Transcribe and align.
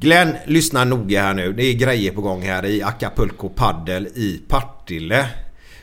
Glenn, 0.00 0.36
lyssna 0.46 0.84
noga 0.84 1.22
här 1.22 1.34
nu. 1.34 1.52
Det 1.52 1.62
är 1.62 1.74
grejer 1.74 2.12
på 2.12 2.20
gång 2.20 2.42
här 2.42 2.66
i 2.66 2.82
Acapulco 2.82 3.48
Paddel 3.48 4.06
i 4.06 4.42
Partille. 4.48 5.28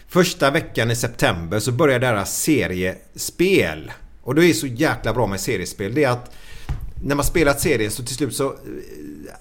Första 0.08 0.52
veckan 0.52 0.92
i 0.92 0.96
september 0.96 1.60
så 1.60 1.72
börjar 1.72 2.00
deras 2.00 2.42
seriespel. 2.42 3.92
Och 4.22 4.36
det 4.36 4.46
är 4.46 4.54
så 4.54 4.68
jäkla 4.68 5.14
bra 5.14 5.28
med 5.28 5.40
seriespel. 5.40 5.94
Det 5.94 6.04
är 6.04 6.10
att 6.10 6.36
när 7.04 7.16
man 7.16 7.26
spelat 7.26 7.62
serien 7.62 7.92
så 7.92 8.04
till 8.04 8.16
slut 8.16 8.36
så 8.36 8.46
eh, 8.46 8.54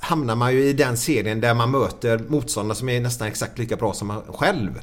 hamnar 0.00 0.36
man 0.36 0.52
ju 0.52 0.64
i 0.64 0.72
den 0.72 0.96
serien 0.96 1.40
där 1.40 1.54
man 1.54 1.70
möter 1.70 2.20
motståndare 2.28 2.76
som 2.76 2.88
är 2.88 3.00
nästan 3.00 3.28
exakt 3.28 3.58
lika 3.58 3.76
bra 3.76 3.94
som 3.94 4.08
man 4.08 4.22
själv. 4.28 4.80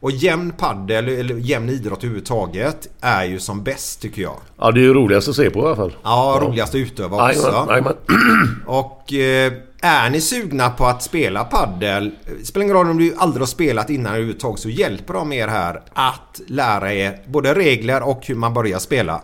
Och 0.00 0.10
jämn 0.10 0.52
paddel 0.52 1.08
eller 1.08 1.34
jämn 1.34 1.68
idrott 1.68 1.98
överhuvudtaget 1.98 2.88
är 3.00 3.24
ju 3.24 3.38
som 3.38 3.62
bäst 3.64 4.00
tycker 4.02 4.22
jag. 4.22 4.36
Ja, 4.58 4.70
det 4.70 4.80
är 4.80 4.82
ju 4.82 4.94
roligast 4.94 5.28
att 5.28 5.36
se 5.36 5.50
på 5.50 5.58
i 5.58 5.62
alla 5.62 5.76
fall. 5.76 5.96
Ja, 6.02 6.38
roligast 6.42 6.74
att 6.74 6.78
utöva 6.78 7.28
också. 7.30 7.66
Jajamän. 7.70 7.94
Och 8.66 9.12
eh, 9.12 9.52
är 9.80 10.10
ni 10.10 10.20
sugna 10.20 10.70
på 10.70 10.86
att 10.86 11.02
spela 11.02 11.44
paddel, 11.44 12.10
spelar 12.44 12.64
ingen 12.64 12.76
roll 12.76 12.90
om 12.90 12.98
du 12.98 13.14
aldrig 13.18 13.40
har 13.40 13.46
spelat 13.46 13.90
innan 13.90 14.12
överhuvudtaget 14.12 14.60
så 14.60 14.68
hjälper 14.68 15.14
de 15.14 15.32
er 15.32 15.48
här 15.48 15.82
att 15.94 16.40
lära 16.46 16.92
er 16.92 17.18
både 17.26 17.54
regler 17.54 18.02
och 18.08 18.26
hur 18.26 18.34
man 18.34 18.54
börjar 18.54 18.78
spela. 18.78 19.14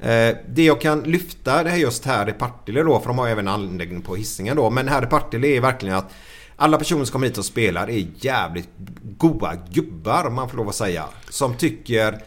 Eh, 0.00 0.36
Det 0.48 0.64
jag 0.64 0.80
kan 0.80 1.00
lyfta 1.00 1.62
det 1.62 1.70
här 1.70 1.76
just 1.76 2.04
här 2.04 2.28
i 2.28 2.32
Partille 2.32 2.82
då, 2.82 3.00
för 3.00 3.06
de 3.08 3.18
har 3.18 3.28
även 3.28 3.48
anläggning 3.48 4.02
på 4.02 4.16
Hisingen 4.16 4.56
då. 4.56 4.70
Men 4.70 4.88
här 4.88 5.02
i 5.02 5.06
Partille 5.06 5.48
är 5.48 5.60
verkligen 5.60 5.96
att 5.96 6.12
alla 6.56 6.78
personer 6.78 7.04
som 7.04 7.12
kommer 7.12 7.26
hit 7.26 7.38
och 7.38 7.44
spelar 7.44 7.90
är 7.90 8.06
jävligt 8.16 8.68
goa 9.18 9.54
gubbar 9.70 10.26
om 10.26 10.34
man 10.34 10.48
får 10.48 10.56
lov 10.56 10.68
att 10.68 10.74
säga. 10.74 11.04
Som 11.28 11.54
tycker 11.54 12.22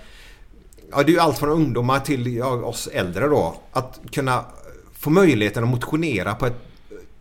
Ja, 0.91 1.03
det 1.03 1.12
är 1.12 1.13
ju 1.13 1.19
allt 1.19 1.38
från 1.40 1.50
ungdomar 1.50 2.00
till 2.00 2.35
ja, 2.35 2.47
oss 2.47 2.88
äldre 2.88 3.28
då. 3.28 3.62
Att 3.72 4.00
kunna 4.12 4.45
få 4.94 5.09
möjligheten 5.09 5.63
att 5.63 5.69
motionera 5.69 6.35
på 6.35 6.45
ett 6.45 6.62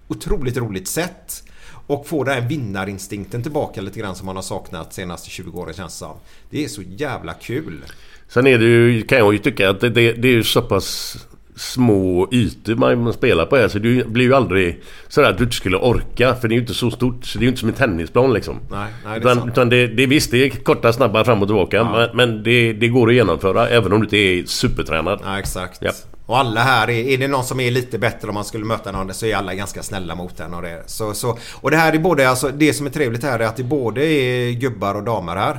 otroligt 0.09 0.57
roligt 0.57 0.89
sätt. 0.89 1.45
Och 1.87 2.07
få 2.07 2.25
den 2.25 2.35
här 2.35 2.49
vinnarinstinkten 2.49 3.43
tillbaka 3.43 3.81
lite 3.81 4.01
grann 4.01 4.15
som 4.15 4.27
man 4.27 4.37
har 4.37 4.43
saknat 4.43 4.95
senaste 4.95 5.31
20 5.31 5.61
åren 5.61 5.75
känns 5.75 5.93
det 5.93 5.99
som. 5.99 6.17
Det 6.51 6.65
är 6.65 6.69
så 6.69 6.83
jävla 6.83 7.35
kul. 7.35 7.85
Sen 8.29 8.47
är 8.47 8.59
det 8.59 8.65
ju, 8.65 9.03
kan 9.03 9.19
jag 9.19 9.33
ju 9.33 9.39
tycka 9.39 9.71
att 9.71 9.81
det, 9.81 9.91
det, 9.91 10.13
det 10.13 10.29
är 10.29 10.33
ju 10.33 10.45
så 10.45 10.63
pass 10.63 11.17
små 11.59 12.29
ytor 12.33 12.75
man, 12.75 13.13
spelar 13.13 13.47
på 13.47 13.57
här 13.57 13.69
så 13.69 13.79
det 13.79 14.07
blir 14.07 14.25
ju 14.25 14.35
aldrig 14.35 14.83
sådär 15.09 15.31
att 15.31 15.39
du 15.39 15.45
inte 15.45 15.57
skulle 15.57 15.77
orka 15.77 16.35
för 16.35 16.49
det 16.49 16.53
är 16.53 16.57
ju 16.57 16.61
inte 16.61 16.75
så 16.75 16.91
stort 16.91 17.27
så 17.27 17.39
det 17.39 17.43
är 17.43 17.45
ju 17.45 17.49
inte 17.49 17.61
som 17.61 17.69
en 17.69 17.75
tennisplan 17.75 18.33
liksom. 18.33 18.61
Nej, 18.71 18.87
nej 19.05 19.21
det 19.21 19.29
är 19.29 19.33
Utan, 19.33 19.49
utan 19.49 19.69
det, 19.69 19.87
det, 19.87 20.07
visst 20.07 20.31
det 20.31 20.45
är 20.45 20.51
korta 20.51 20.93
snabba 20.93 21.25
fram 21.25 21.43
och 21.43 21.49
tillbaka 21.49 21.85
men, 21.85 22.17
men 22.17 22.43
det, 22.43 22.73
det 22.73 22.89
går 22.89 23.09
att 23.09 23.15
genomföra 23.15 23.69
även 23.69 23.93
om 23.93 23.99
du 23.99 24.05
inte 24.05 24.17
är 24.17 24.45
supertränad. 24.45 25.21
Ja, 25.25 25.39
exakt. 25.39 25.79
Ja. 25.81 25.91
Och 26.27 26.39
alla 26.39 26.61
här, 26.61 26.91
är, 26.91 27.09
är 27.09 27.19
det 27.19 27.29
någon 27.29 27.45
som 27.45 27.61
är 27.61 27.71
lite 27.71 27.99
bättre 27.99 28.29
om 28.29 28.35
man 28.35 28.45
skulle 28.45 28.65
möta 28.65 28.93
någon 28.93 29.15
så 29.15 29.27
är 29.27 29.37
alla 29.37 29.55
ganska 29.55 29.83
snälla 29.83 30.15
mot 30.15 30.37
den 30.37 30.55
och 30.55 30.63
det. 30.63 30.83
Så, 30.87 31.15
så, 31.15 31.39
och 31.55 31.71
det 31.71 31.77
här 31.77 31.93
är 31.93 31.99
både, 31.99 32.29
alltså 32.29 32.49
det 32.49 32.73
som 32.73 32.87
är 32.87 32.91
trevligt 32.91 33.23
här 33.23 33.39
är 33.39 33.45
att 33.45 33.57
det 33.57 33.63
både 33.63 34.07
är 34.07 34.53
gubbar 34.53 34.95
och 34.95 35.03
damer 35.03 35.37
här. 35.37 35.59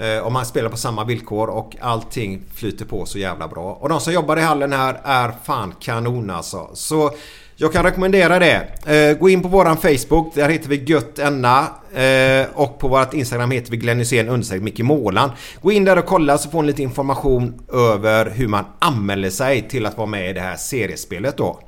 Eh, 0.00 0.18
och 0.18 0.32
man 0.32 0.46
spelar 0.46 0.68
på 0.70 0.76
samma 0.76 1.04
villkor 1.04 1.48
och 1.48 1.76
allting 1.80 2.42
flyter 2.54 2.84
på 2.84 3.06
så 3.06 3.18
jävla 3.18 3.48
bra. 3.48 3.78
Och 3.80 3.88
de 3.88 4.00
som 4.00 4.12
jobbar 4.12 4.36
i 4.36 4.40
hallen 4.40 4.72
här 4.72 5.00
är 5.04 5.32
fan 5.44 5.74
kanon 5.80 6.30
alltså. 6.30 6.70
Så 6.74 7.10
jag 7.56 7.72
kan 7.72 7.84
rekommendera 7.84 8.38
det. 8.38 8.68
Eh, 8.86 9.18
gå 9.18 9.28
in 9.28 9.42
på 9.42 9.48
våran 9.48 9.76
Facebook. 9.76 10.34
Där 10.34 10.48
heter 10.48 10.68
vi 10.68 10.84
Gött 10.84 11.18
Enna. 11.18 11.68
Eh, 11.94 12.46
och 12.54 12.78
på 12.78 12.88
vårt 12.88 13.14
Instagram 13.14 13.50
heter 13.50 13.70
vi 13.70 13.76
Glenn 13.76 13.98
Hysén 13.98 14.28
understreck 14.28 14.62
Micke 14.62 14.80
Målan. 14.80 15.30
Gå 15.62 15.72
in 15.72 15.84
där 15.84 15.98
och 15.98 16.06
kolla 16.06 16.38
så 16.38 16.50
får 16.50 16.62
ni 16.62 16.68
lite 16.68 16.82
information 16.82 17.62
över 17.72 18.30
hur 18.30 18.48
man 18.48 18.64
anmäler 18.78 19.30
sig 19.30 19.68
till 19.68 19.86
att 19.86 19.96
vara 19.96 20.06
med 20.06 20.30
i 20.30 20.32
det 20.32 20.40
här 20.40 20.56
seriespelet 20.56 21.36
då. 21.36 21.60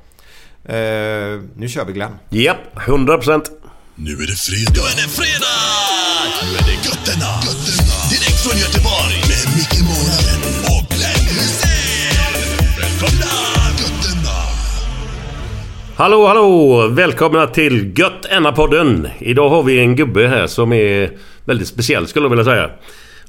Nu 1.55 1.67
kör 1.69 1.85
vi 1.85 1.93
Glenn. 1.93 2.11
Japp, 2.29 2.57
100%. 2.75 3.43
Nu 3.95 4.11
är 4.11 4.27
det 4.27 4.35
fredag. 4.35 4.71
Nu 4.73 4.79
är 4.79 4.95
det 4.95 5.09
fredag! 5.09 5.81
Nu 6.41 6.57
är 6.57 6.63
det 6.65 6.87
Götterna. 6.89 7.60
Från 8.43 8.59
Göteborg. 8.59 9.15
Med 9.31 9.55
Micke 9.57 9.81
Månaden 9.89 10.41
och 10.71 10.89
Glenn 10.89 11.25
Hysén. 11.27 12.33
Välkomna! 12.79 13.33
Götterna. 13.79 14.37
Hallå 15.95 16.27
hallå! 16.27 16.87
Välkomna 16.87 17.47
till 17.47 17.93
Gött 17.99 18.25
Enna-podden! 18.29 19.07
Idag 19.19 19.49
har 19.49 19.63
vi 19.63 19.79
en 19.79 19.95
gubbe 19.95 20.27
här 20.27 20.47
som 20.47 20.73
är 20.73 21.11
väldigt 21.45 21.67
speciell 21.67 22.07
skulle 22.07 22.25
jag 22.25 22.29
vilja 22.29 22.45
säga. 22.45 22.69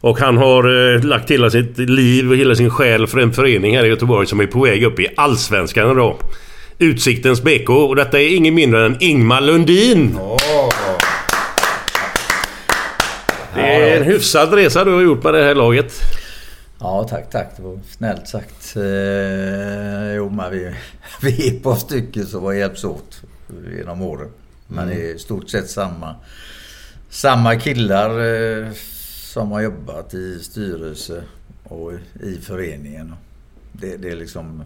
Och 0.01 0.19
han 0.19 0.37
har 0.37 0.95
eh, 0.95 1.05
lagt 1.05 1.31
hela 1.31 1.51
sitt 1.51 1.79
liv 1.79 2.31
och 2.31 2.37
hela 2.37 2.55
sin 2.55 2.71
själ 2.71 3.07
för 3.07 3.19
en 3.19 3.33
förening 3.33 3.77
här 3.77 3.85
i 3.85 3.89
Göteborg 3.89 4.27
som 4.27 4.41
är 4.41 4.47
på 4.47 4.61
väg 4.61 4.85
upp 4.85 5.01
i 5.01 5.09
Allsvenskan 5.17 5.91
idag. 5.91 6.17
Utsiktens 6.79 7.43
BK 7.43 7.71
och 7.71 7.97
detta 7.97 8.21
är 8.21 8.37
ingen 8.37 8.55
mindre 8.55 8.87
än 8.87 8.97
Ingmar 9.01 9.41
Lundin! 9.41 10.19
Det 13.55 13.61
är 13.61 13.97
en 13.97 14.03
hyfsad 14.03 14.55
resa 14.55 14.85
du 14.85 14.95
har 14.95 15.03
gjort 15.03 15.25
med 15.25 15.35
det 15.35 15.45
här 15.45 15.55
laget. 15.55 15.93
Ja, 16.79 17.07
tack, 17.11 17.31
tack. 17.31 17.57
Det 17.57 17.63
var 17.63 17.81
snällt 17.91 18.29
sagt. 18.29 18.77
Eh, 18.77 20.15
jo, 20.15 20.31
men 20.31 20.51
vi, 20.51 20.75
vi 21.23 21.49
är 21.49 21.53
ett 21.57 21.63
par 21.63 21.77
stycken 21.77 22.27
som 22.27 22.43
har 22.43 22.53
hjälpts 22.53 22.85
åt 22.85 23.23
genom 23.77 24.03
åren. 24.03 24.29
Men 24.67 24.89
det 24.89 24.95
är 24.95 25.15
i 25.15 25.19
stort 25.19 25.51
sett 25.51 25.71
samma, 25.71 26.15
samma 27.11 27.57
killar 27.57 28.11
eh, 28.11 28.69
som 29.33 29.53
har 29.53 29.61
jobbat 29.61 30.15
i 30.15 30.39
styrelse 30.39 31.23
och 31.65 31.93
i 32.23 32.37
föreningen. 32.43 33.15
Det, 33.73 33.97
det 33.97 34.11
är 34.11 34.17
liksom... 34.17 34.65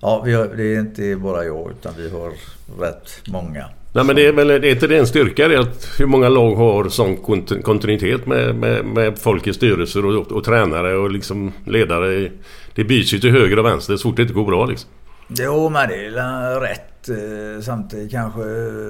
Ja, 0.00 0.20
har, 0.20 0.56
det 0.56 0.64
är 0.64 0.80
inte 0.80 1.16
bara 1.16 1.44
jag 1.44 1.70
utan 1.70 1.94
vi 1.96 2.10
har 2.10 2.32
rätt 2.80 3.20
många. 3.26 3.68
Nej 3.96 4.04
men 4.04 4.16
det 4.16 4.26
är 4.26 4.32
väl 4.32 4.48
det 4.48 4.54
är 4.68 4.72
inte 4.72 4.86
det 4.86 4.98
en 4.98 5.06
styrka 5.06 5.48
det 5.48 5.60
att 5.60 5.88
hur 5.98 6.06
många 6.06 6.28
lag 6.28 6.54
har 6.54 6.88
sån 6.88 7.16
kont- 7.16 7.62
kontinuitet 7.62 8.26
med, 8.26 8.54
med, 8.54 8.84
med 8.84 9.18
folk 9.18 9.46
i 9.46 9.52
styrelser 9.52 10.04
och, 10.04 10.32
och 10.32 10.44
tränare 10.44 10.96
och 10.96 11.10
liksom 11.10 11.52
ledare. 11.66 12.30
Det 12.74 12.84
byts 12.84 13.14
ju 13.14 13.18
till 13.18 13.30
höger 13.30 13.58
och 13.58 13.64
vänster 13.64 13.96
så 13.96 14.02
fort 14.08 14.16
det 14.16 14.22
inte 14.22 14.34
går 14.34 14.44
bra 14.44 14.66
liksom. 14.66 14.90
Jo, 15.38 15.68
men 15.68 15.88
det 15.88 15.94
är 16.06 16.60
rätt. 16.60 17.08
Eh, 17.08 17.62
Samtidigt 17.62 18.10
kanske 18.10 18.40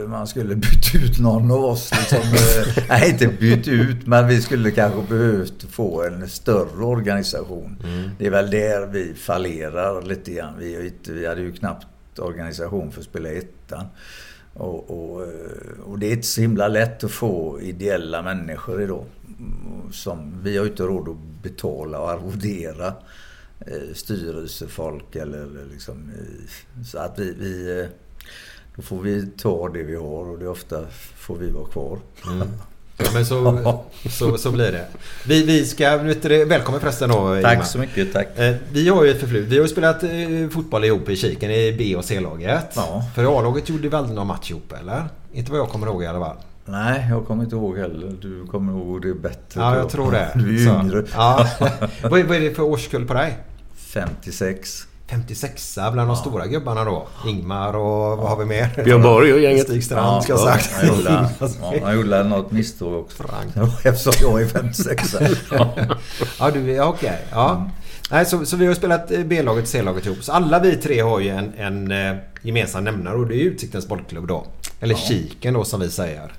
man 0.08 0.26
skulle 0.26 0.54
bytt 0.54 0.94
ut 0.94 1.18
någon 1.18 1.50
av 1.50 1.64
oss. 1.64 1.90
Liksom, 1.98 2.18
eh, 2.78 2.84
nej, 2.88 3.10
inte 3.10 3.28
bytt 3.28 3.68
ut, 3.68 4.06
men 4.06 4.28
vi 4.28 4.42
skulle 4.42 4.70
kanske 4.70 5.00
behövt 5.08 5.66
få 5.70 6.02
en 6.04 6.28
större 6.28 6.84
organisation. 6.84 7.76
Det 8.18 8.26
är 8.26 8.30
väl 8.30 8.50
där 8.50 8.86
vi 8.92 9.14
fallerar 9.14 10.02
lite 10.02 10.30
grann. 10.30 10.52
Vi, 10.58 10.92
vi 11.08 11.26
hade 11.26 11.40
ju 11.40 11.52
knappt 11.52 11.86
organisation 12.18 12.92
för 12.92 13.00
att 13.00 13.06
spela 13.06 13.28
i 13.28 13.38
ettan. 13.38 13.84
Och, 14.58 14.90
och, 14.90 15.22
eh, 15.22 15.80
och 15.84 15.98
det 15.98 16.06
är 16.06 16.12
inte 16.12 16.26
så 16.26 16.40
himla 16.40 16.68
lätt 16.68 17.04
att 17.04 17.10
få 17.10 17.60
ideella 17.60 18.22
människor 18.22 18.82
idag. 18.82 19.04
Som, 19.92 20.42
vi 20.42 20.56
har 20.56 20.64
ju 20.64 20.70
inte 20.70 20.82
råd 20.82 21.08
att 21.08 21.42
betala 21.42 22.00
och 22.00 22.10
arvodera 22.10 22.86
eh, 23.60 23.94
styrelsefolk 23.94 25.16
eller, 25.16 25.38
eller 25.38 25.64
liksom... 25.72 26.10
eh, 26.18 26.82
Så 26.84 26.98
att 26.98 27.18
vi, 27.18 27.34
vi... 27.34 27.80
eh, 27.80 27.86
Då 28.76 28.82
får 28.82 29.00
vi 29.02 29.26
ta 29.26 29.68
det 29.68 29.82
vi 29.82 29.94
har 29.94 30.30
och 30.30 30.38
det 30.38 30.48
ofta 30.48 30.86
får 31.16 31.36
vi 31.36 31.50
vara 31.50 31.66
kvar. 31.66 31.98
Ja, 32.98 33.04
men 33.14 33.26
så, 33.26 33.80
så, 34.10 34.38
så 34.38 34.50
blir 34.52 34.72
det. 34.72 34.84
Vi, 35.26 35.42
vi 35.42 35.64
ska... 35.66 35.96
Välkommen 36.46 36.80
förresten 36.80 37.08
då. 37.10 37.38
Tack 37.42 37.66
så 37.66 37.78
mycket, 37.78 38.12
tack. 38.12 38.38
Eh, 38.38 38.54
Vi 38.72 38.88
har 38.88 39.04
ju 39.04 39.10
ett 39.10 39.20
förflutet. 39.20 39.48
Vi 39.52 39.56
har 39.56 39.62
ju 39.64 39.68
spelat 39.68 40.02
eh, 40.02 40.10
fotboll 40.52 40.84
ihop 40.84 41.08
i 41.08 41.16
Kiken 41.16 41.50
i 41.50 41.74
B 41.78 41.96
och 41.96 42.04
C-laget. 42.04 42.72
Ja. 42.76 43.04
För 43.14 43.38
A-laget 43.38 43.68
gjorde 43.68 43.88
vi 43.88 43.96
aldrig 43.96 44.16
någon 44.16 44.26
match 44.26 44.50
ihop 44.50 44.72
eller? 44.80 45.04
Inte 45.32 45.50
vad 45.52 45.60
jag 45.60 45.68
kommer 45.68 45.86
ihåg 45.86 46.02
i 46.02 46.06
alla 46.06 46.20
fall. 46.20 46.36
Nej, 46.64 47.06
jag 47.10 47.26
kommer 47.26 47.44
inte 47.44 47.56
ihåg 47.56 47.78
heller. 47.78 48.12
Du 48.22 48.46
kommer 48.46 48.72
ihåg 48.72 49.02
det 49.02 49.14
bättre. 49.14 49.60
Ja, 49.60 49.76
jag 49.76 49.88
tror 49.88 50.12
det. 50.12 50.28
Du 50.34 50.62
är 50.62 50.74
Så. 50.74 50.80
yngre. 50.80 51.04
Ja. 51.14 51.46
vad, 52.02 52.20
är, 52.20 52.24
vad 52.24 52.36
är 52.36 52.40
det 52.40 52.54
för 52.54 52.62
årskull 52.62 53.06
på 53.06 53.14
dig? 53.14 53.38
56. 53.76 54.86
56 55.08 55.78
bland 55.92 56.10
de 56.10 56.16
stora 56.16 56.46
gubbarna 56.46 56.84
då. 56.84 57.08
Ingmar 57.26 57.76
och 57.76 58.18
vad 58.18 58.28
har 58.28 58.36
vi 58.36 58.44
mer? 58.44 58.82
Björn 58.84 59.02
Borg 59.02 59.32
och 59.32 59.40
gänget. 59.40 59.62
Stig 59.66 59.84
Strand 59.84 60.22
ska 60.22 60.32
jag 60.32 60.38
ha 60.38 60.58
sagt. 60.58 60.72
Han 61.82 61.96
gjorde, 61.96 62.16
ja, 62.16 62.22
något 62.22 62.52
misstag 62.52 62.94
också. 62.94 63.24
Eftersom 63.84 64.12
jag 64.20 64.42
är 64.42 64.46
56. 64.46 65.16
Ja, 66.38 66.50
du 66.50 66.76
är 66.76 66.82
okej. 66.82 67.18
Ja. 67.30 67.70
Nej, 68.10 68.26
så, 68.26 68.46
så 68.46 68.56
vi 68.56 68.66
har 68.66 68.74
spelat 68.74 69.10
eh, 69.10 69.24
B-laget 69.24 69.62
och 69.62 69.68
C-laget 69.68 70.06
ihop. 70.06 70.24
Så 70.24 70.32
alla 70.32 70.58
vi 70.58 70.76
tre 70.76 71.00
har 71.00 71.20
ju 71.20 71.28
en, 71.28 71.52
en 71.56 71.90
eh, 71.90 72.16
gemensam 72.42 72.84
nämnare 72.84 73.16
och 73.16 73.26
det 73.26 73.34
är 73.34 73.44
Utsiktens 73.44 73.88
bollklubb 73.88 74.26
då. 74.26 74.46
Eller 74.80 74.94
Kiken 74.94 75.54
då 75.54 75.64
som 75.64 75.80
vi 75.80 75.90
säger. 75.90 76.32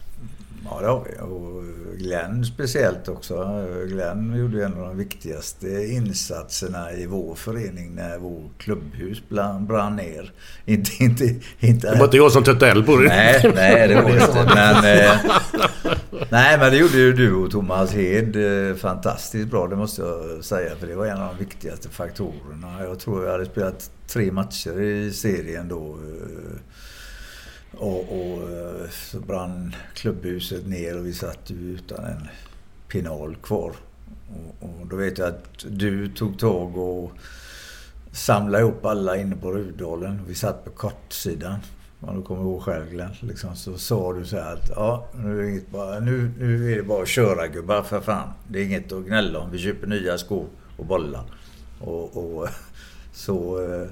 Ja, 0.70 0.82
det 0.82 0.88
har 0.88 1.06
vi. 1.06 1.20
Och 1.22 1.64
Glenn 1.98 2.46
speciellt 2.46 3.08
också. 3.08 3.66
Glenn 3.88 4.36
gjorde 4.36 4.66
en 4.66 4.74
av 4.74 4.80
de 4.80 4.98
viktigaste 4.98 5.68
insatserna 5.68 6.94
i 6.94 7.06
vår 7.06 7.36
förening 7.36 7.96
när 7.96 8.18
vår 8.18 8.50
klubbhus 8.58 9.22
brann, 9.30 9.96
ner. 9.96 10.32
Inte, 10.66 11.04
inte, 11.04 11.36
inte... 11.60 11.92
Det 11.92 11.98
var 11.98 12.06
inte 12.06 12.18
jag 12.18 12.32
som 12.32 12.44
tötte 12.44 12.68
eld 12.68 12.86
på 12.86 12.98
det. 12.98 13.08
Nej, 13.08 13.52
nej 13.56 13.88
det 13.88 13.96
var 13.96 14.10
det 14.10 14.22
inte. 14.22 14.46
Men, 14.56 14.76
eh, 14.76 15.20
nej, 16.30 16.58
men 16.58 16.72
det 16.72 16.78
gjorde 16.78 16.98
ju 16.98 17.14
du 17.14 17.34
och 17.34 17.52
Thomas 17.52 17.94
Hed 17.94 18.36
eh, 18.36 18.76
fantastiskt 18.76 19.48
bra, 19.48 19.68
det 19.68 19.76
måste 19.76 20.02
jag 20.02 20.44
säga. 20.44 20.76
För 20.76 20.88
det 20.88 20.96
var 20.96 21.06
en 21.06 21.22
av 21.22 21.36
de 21.38 21.46
viktigaste 21.46 21.90
faktorerna. 21.90 22.84
Jag 22.84 23.00
tror 23.00 23.26
jag 23.26 23.32
hade 23.32 23.46
spelat 23.46 23.92
tre 24.08 24.32
matcher 24.32 24.82
i 24.82 25.12
serien 25.12 25.68
då. 25.68 25.98
Och, 27.80 28.00
och 28.00 28.50
eh, 28.52 28.90
så 28.90 29.20
brann 29.20 29.76
klubbhuset 29.94 30.68
ner 30.68 30.98
och 30.98 31.06
vi 31.06 31.14
satt 31.14 31.50
ju 31.50 31.56
utan 31.56 32.06
en 32.06 32.28
pinal 32.88 33.36
kvar. 33.36 33.72
Och, 34.30 34.70
och 34.70 34.88
då 34.88 34.96
vet 34.96 35.18
jag 35.18 35.28
att 35.28 35.66
du 35.70 36.10
tog 36.10 36.40
tag 36.40 36.78
och 36.78 37.12
samlade 38.12 38.64
ihop 38.64 38.86
alla 38.86 39.18
inne 39.18 39.36
på 39.36 39.52
Rudalen. 39.52 40.22
Vi 40.28 40.36
satt 40.36 40.66
på 40.66 40.72
kortsidan. 40.72 41.60
Om 42.00 42.16
du 42.16 42.24
kommer 42.24 42.42
ihåg 42.42 42.62
själv 42.62 42.90
Glenn. 42.90 43.12
Liksom, 43.20 43.56
så 43.56 43.78
sa 43.78 44.14
du 44.14 44.26
så 44.26 44.36
här 44.36 44.54
att 44.54 44.70
ja, 44.76 45.08
nu 45.16 45.40
är, 45.40 45.44
det 45.44 45.50
inget 45.50 45.70
bara, 45.72 46.00
nu, 46.00 46.32
nu 46.40 46.72
är 46.72 46.76
det 46.76 46.84
bara 46.84 47.02
att 47.02 47.08
köra 47.08 47.48
gubbar 47.48 47.82
för 47.82 48.02
fan. 48.02 48.30
Det 48.48 48.60
är 48.60 48.64
inget 48.64 48.92
att 48.92 49.06
gnälla 49.06 49.40
om. 49.40 49.52
Vi 49.52 49.58
köper 49.58 49.88
nya 49.88 50.18
skor 50.18 50.46
och 50.78 50.86
bollar. 50.86 51.24
Och, 51.80 52.18
och, 52.18 52.48
så, 53.14 53.64
eh, 53.64 53.88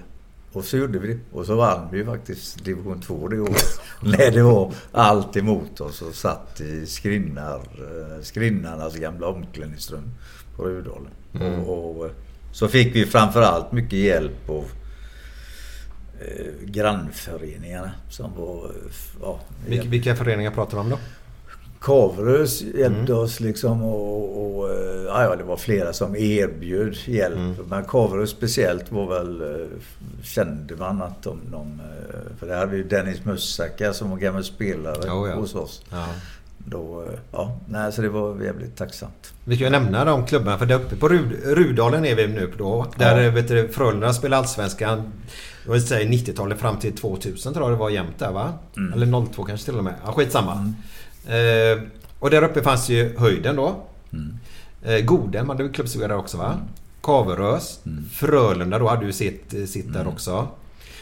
och 0.56 0.66
så 0.66 0.78
gjorde 0.78 1.00
vi 1.00 1.08
det. 1.14 1.20
Och 1.32 1.46
så 1.46 1.56
vann 1.56 1.88
vi 1.92 2.06
faktiskt 2.06 2.66
division 2.66 3.02
2 3.02 3.28
det 3.28 3.40
året. 3.40 3.80
När 4.02 4.32
det 4.32 4.44
var 4.44 4.74
allt 4.92 5.38
emot 5.38 5.82
oss 5.82 6.02
och 6.02 6.16
satt 6.16 6.62
i 6.62 6.86
skrinnar, 6.86 7.56
eh, 7.58 8.22
skrinnarnas 8.22 8.96
gamla 8.96 9.28
omklädningsrum 9.28 10.12
på 10.56 10.64
Rudalen. 10.64 11.12
Och, 11.66 11.98
och 12.00 12.12
så 12.52 12.68
fick 12.68 12.96
vi 12.96 13.06
framförallt 13.06 13.72
mycket 13.72 14.00
hjälp 14.00 14.50
av 14.50 14.66
eh, 16.22 16.66
grannföreningarna 16.66 17.92
som 18.10 18.32
var... 18.38 18.66
eh, 18.66 18.92
Ja, 19.22 19.40
Vilka, 19.68 19.90
vilka 19.90 20.16
föreningar 20.16 20.52
pratar 20.52 20.78
vi 20.78 20.82
om 20.84 20.90
då? 20.90 20.98
Kaverös 21.86 22.62
hjälpte 22.62 23.14
oss 23.14 23.40
liksom 23.40 23.84
och, 23.84 24.56
och 24.58 24.70
eh, 24.70 25.04
ja, 25.08 25.36
det 25.36 25.44
var 25.44 25.58
flera 25.58 25.94
som 25.94 26.16
erbjöd 26.16 26.96
hjälp. 27.06 27.58
Men 27.70 27.84
Kaverös 27.86 28.30
speciellt 28.30 28.92
var 28.92 29.08
väl, 29.10 29.42
eh, 29.42 29.68
kände 30.24 30.76
man 30.76 31.02
att 31.02 31.24
de, 31.24 31.40
de 31.52 31.82
eh, 31.82 32.38
för 32.40 32.48
där 32.48 32.58
hade 32.58 32.72
vi 32.72 32.78
ju 32.78 32.84
Dennis 32.84 33.26
Musaka 33.26 33.94
som 33.94 34.10
var 34.10 34.18
gammal 34.18 34.44
spelare 34.44 34.98
Ja, 35.06 35.28
ja. 35.28 35.36
hos 35.36 35.56
oss. 35.56 35.82
Ja. 35.92 36.06
Då, 36.68 37.06
ja, 37.32 37.58
nej, 37.70 37.92
så 37.92 38.02
det 38.02 38.10
var 38.10 38.42
jävligt 38.44 38.78
tacksamt. 38.78 39.34
Vi 39.44 39.58
kan 39.58 39.66
ju 39.66 39.72
nämna 39.72 40.06
de 40.06 40.26
klubbarna 40.26 40.58
för 40.58 40.66
där 40.66 40.76
uppe 40.76 40.96
på 40.96 41.10
Rud, 41.10 41.32
Rudalen 41.46 42.06
är 42.06 42.16
vi 42.16 42.28
nu 42.28 42.52
då. 42.58 42.86
Där 42.98 43.22
Ja. 43.22 43.32
vet 43.32 43.48
du, 43.48 43.68
Frölunda 43.68 44.14
spelar 44.14 44.38
Allsvenskan. 44.38 45.12
Jag 45.68 45.82
säga 45.82 46.10
90-talet 46.10 46.60
fram 46.60 46.78
till 46.80 46.96
2000 46.96 47.54
tror 47.54 47.66
jag 47.66 47.74
det 47.74 47.80
var 47.80 47.90
jämnt 47.90 48.20
där 48.20 48.32
va? 48.32 48.54
Eller 48.94 49.26
02 49.34 49.44
kanske 49.44 49.66
till 49.66 49.78
och 49.78 49.84
med. 49.84 49.94
Ja, 50.06 50.12
skitsamma. 50.12 50.74
Eh, 51.28 51.82
och 52.20 52.30
där 52.30 52.44
uppe 52.44 52.64
fanns 52.64 52.90
ju 52.90 53.18
Höjden 53.18 53.56
då. 53.56 53.84
Eh, 54.84 55.00
Goden 55.00 55.50
hade 55.50 55.64
vi 55.64 55.70
klubbstuga 55.70 56.08
där 56.08 56.16
också 56.16 56.38
va? 56.38 56.60
Kaverös. 57.02 57.80
Frölunda 58.12 58.80
då 58.80 58.88
hade 58.88 59.06
ju 59.06 59.14
sitt, 59.14 59.70
sitt 59.70 59.94
där 59.94 60.08
också. 60.08 60.48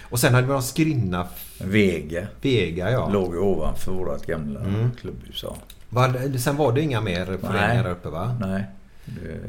Och 0.01 0.19
sen 0.19 0.33
hade 0.33 0.47
vi 0.47 0.53
någon 0.53 0.63
skrinna 0.63 1.27
Vega 1.59 2.27
Vega 2.41 2.91
ja. 2.91 3.09
låg 3.09 3.33
ju 3.33 3.39
ovanför 3.39 3.91
vårt 3.91 4.25
gamla 4.25 4.59
klubbhus. 5.01 5.43
Ja. 5.43 5.55
Var, 5.89 6.37
sen 6.37 6.57
var 6.57 6.73
det 6.73 6.81
inga 6.81 7.01
mer 7.01 7.25
föreningar 7.25 7.83
där 7.83 7.91
uppe 7.91 8.09
va? 8.09 8.37
Nej, 8.41 8.63
det, 9.05 9.39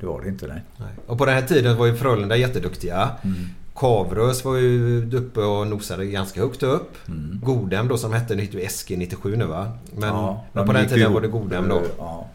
det 0.00 0.06
var 0.06 0.22
det 0.22 0.28
inte 0.28 0.46
nej. 0.46 0.62
Nej. 0.76 0.88
Och 1.06 1.18
på 1.18 1.26
den 1.26 1.34
här 1.34 1.42
tiden 1.42 1.76
var 1.76 1.86
ju 1.86 1.96
Frölunda 1.96 2.36
jätteduktiga. 2.36 3.10
Mm. 3.22 3.36
Kavrös 3.80 4.44
var 4.44 4.56
ju 4.56 5.10
uppe 5.16 5.40
och 5.40 5.66
nosade 5.66 6.06
ganska 6.06 6.40
högt 6.40 6.62
upp. 6.62 7.08
Mm. 7.08 7.40
Godem 7.42 7.88
då 7.88 7.96
som 7.96 8.12
hette, 8.12 8.34
det 8.34 8.70
SG 8.70 8.98
97 8.98 9.36
nu 9.36 9.44
va? 9.46 9.72
Men, 9.96 10.08
Ja, 10.08 10.44
men 10.52 10.66
på 10.66 10.72
den 10.72 10.88
tiden 10.88 11.12
var 11.12 11.20
det 11.20 11.28
Godem 11.28 11.68
då. 11.68 11.82
Ja. 11.98 12.26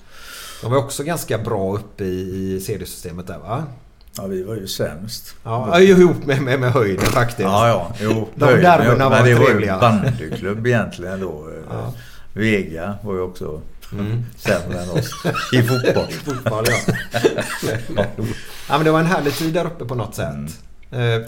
De 0.61 0.71
var 0.71 0.77
också 0.77 1.03
ganska 1.03 1.37
bra 1.37 1.75
uppe 1.75 2.03
i, 2.03 2.55
i 2.55 2.59
seriesystemet 2.59 3.27
där 3.27 3.37
va? 3.37 3.63
ja, 4.17 4.25
vi 4.27 4.43
var 4.43 4.55
ju 4.55 4.67
sämst. 4.67 5.35
Ja, 5.43 5.79
ihop 5.79 6.25
med, 6.25 6.41
med, 6.41 6.59
med 6.59 6.71
höjden 6.71 7.05
faktiskt. 7.05 7.39
Ja, 7.39 7.67
ja. 7.67 7.91
Jo, 8.01 8.29
De 8.35 8.45
derbyna 8.45 9.09
var 9.09 9.17
det 9.17 9.21
var 9.21 9.41
ju 9.41 9.45
trevliga. 9.45 9.79
bandyklubb 9.79 10.67
egentligen 10.67 11.19
då. 11.19 11.47
Vega 12.33 12.95
var 13.03 13.13
ju 13.13 13.21
också 13.21 13.61
sämre 14.37 14.81
än 14.81 14.89
oss 14.89 15.11
i 15.53 15.61
fotboll. 15.61 16.07
Fotboll 16.25 16.65
ja. 17.87 18.05
ja 18.69 18.77
men 18.77 18.83
det 18.83 18.91
var 18.91 18.99
en 18.99 19.05
härlig 19.05 19.33
tid 19.33 19.53
där 19.53 19.65
uppe 19.65 19.85
på 19.85 19.95
något 19.95 20.15
sätt. 20.15 20.29
Mm. 20.29 20.47
Eh, 20.95 21.21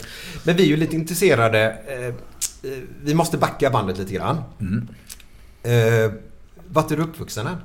Men 0.43 0.55
vi 0.55 0.63
är 0.63 0.67
ju 0.67 0.77
lite 0.77 0.95
intresserade. 0.95 1.77
eh, 1.87 2.07
eh, 2.71 2.83
Vi 3.03 3.13
måste 3.13 3.37
backa 3.37 3.69
bandet 3.69 3.97
lite 3.97 4.13
grann. 4.13 4.37
Mm. 4.59 4.87
Vart 6.67 6.91
är 6.91 6.97
du 6.97 7.03
uppvuxen 7.03 7.47
än? 7.47 7.57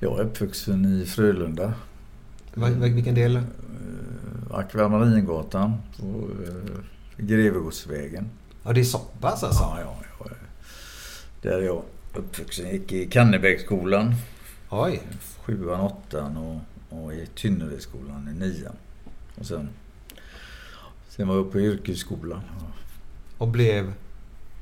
Jag 0.00 0.18
är 0.18 0.22
uppvuxen 0.24 0.84
i 1.02 1.06
Frölunda. 1.06 1.72
Vilken 2.80 3.14
del? 3.14 3.40
Akva 4.50 4.88
Maringatan 4.88 5.72
på 6.00 6.28
eh, 6.46 7.24
Grevegodsvägen. 7.24 8.30
Ja 8.64 8.72
det 8.72 8.80
är 8.80 8.84
så 8.84 8.98
pass 8.98 9.44
alltså? 9.44 9.62
Ja, 9.62 9.78
ja, 9.80 9.96
ja. 10.18 10.26
Där 11.42 11.58
är 11.58 11.62
jag 11.62 11.82
uppvuxen. 12.14 12.70
Gick 12.70 12.92
i 12.92 13.06
Kannebäcksskolan. 13.06 14.14
Oj. 14.70 15.02
Sjuan, 15.44 15.80
åttan 15.80 16.36
och, 16.36 16.60
och 16.98 17.12
i 17.14 17.26
Tynneredsskolan 17.34 18.28
i 18.36 18.40
nian. 18.40 18.76
Och 19.34 19.46
sen, 19.46 19.68
sen 21.16 21.28
var 21.28 21.36
jag 21.36 21.52
på 21.52 21.60
yrkesskolan. 21.60 22.40
Och 23.38 23.48
blev... 23.48 23.92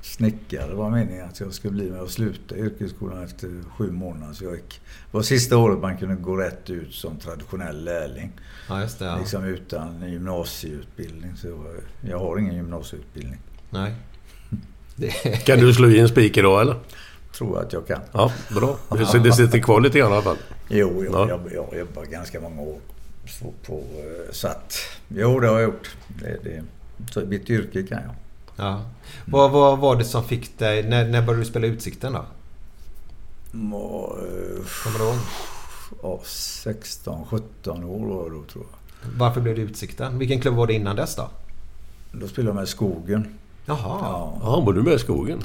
Snickare 0.05 0.75
var 0.75 0.91
meningen 0.91 1.29
att 1.29 1.41
jag 1.41 1.55
skulle 1.55 1.73
bli 1.73 1.91
med 1.91 2.01
och 2.01 2.11
sluta 2.11 2.57
yrkesskolan 2.57 3.23
efter 3.25 3.51
sju 3.77 3.91
månader. 3.91 4.33
Så 4.35 4.45
jag 4.45 4.55
gick, 4.55 4.81
det 5.11 5.17
var 5.17 5.23
sista 5.23 5.57
året 5.57 5.79
man 5.79 5.97
kunde 5.97 6.15
gå 6.15 6.37
rätt 6.37 6.71
ut 6.71 6.95
som 6.95 7.17
traditionell 7.19 7.85
lärling. 7.85 8.33
Ja 8.69 8.81
just 8.81 8.99
det. 8.99 9.05
Ja. 9.05 9.19
Liksom 9.19 9.45
utan 9.45 10.11
gymnasieutbildning. 10.11 11.37
Så 11.37 11.47
jag, 11.49 11.65
jag 12.11 12.19
har 12.19 12.39
ingen 12.39 12.55
gymnasieutbildning. 12.55 13.39
Nej. 13.71 13.95
Det, 14.97 15.11
Kan 15.47 15.59
du 15.59 15.75
slå 15.75 15.89
i 15.89 15.99
en 16.01 16.09
spik 16.09 16.37
idag 16.37 16.61
eller? 16.61 16.77
Tror 17.33 17.61
att 17.61 17.73
jag 17.73 17.87
kan. 17.87 18.01
Ja, 18.13 18.33
bra. 18.55 18.77
Så 19.07 19.19
det 19.19 19.33
sitter 19.33 19.59
kvar 19.59 19.81
lite 19.81 19.99
grann 19.99 20.11
i 20.11 20.15
alla 20.15 20.23
fall. 20.23 20.37
Jo, 20.69 21.05
jag, 21.05 21.15
Ja. 21.15 21.29
jag, 21.29 21.41
jag 21.53 21.65
har 21.65 21.75
jobbat 21.79 22.11
ganska 22.11 22.41
många 22.41 22.63
år 22.63 22.79
så 23.27 23.53
på, 23.67 23.73
eh, 23.75 24.33
så 24.33 24.49
att, 24.49 24.75
jo 25.09 25.41
det 25.41 25.49
har 25.49 25.55
jag 25.55 25.63
gjort. 25.63 25.97
Det, 26.09 26.39
det, 26.45 26.63
så 27.13 27.21
mitt 27.21 27.51
yrke 27.51 27.83
kan 27.83 27.99
jag. 28.03 28.15
ja. 28.57 28.83
Vad, 29.25 29.51
vad 29.51 29.79
var 29.79 29.97
det 29.97 30.05
som 30.05 30.25
fick 30.25 30.59
dig... 30.59 30.83
När, 30.83 31.09
när 31.09 31.23
började 31.23 31.43
du 31.43 31.51
spela 31.51 31.67
Utsikten 31.67 32.13
då? 32.13 32.25
Och, 33.77 34.19
eh, 34.19 34.65
Kommer 34.85 34.99
du 34.99 35.05
ihåg? 35.05 35.17
ja, 36.03 36.21
16, 36.25 37.25
17 37.25 37.85
år 37.85 38.07
var 38.07 38.31
det 38.31 38.37
då 38.37 38.43
tror 38.43 38.65
jag. 38.71 39.11
Varför 39.19 39.41
blev 39.41 39.57
det 39.57 39.63
Utsikten? 39.63 40.19
Vilken 40.19 40.41
klubb 40.41 40.55
var 40.55 40.67
det 40.67 40.73
innan 40.73 40.97
dess 40.97 41.17
då? 41.17 41.31
Då 42.13 42.29
spelade 42.29 42.49
jag 42.51 42.57
med 42.57 42.69
Skogen. 42.69 43.39
Jaha. 43.67 43.79
Ja. 44.03 44.39
Ja, 44.43 44.61
var 44.61 44.73
du 44.73 44.83
med 44.83 44.95
i 44.95 44.99
skogen? 44.99 45.41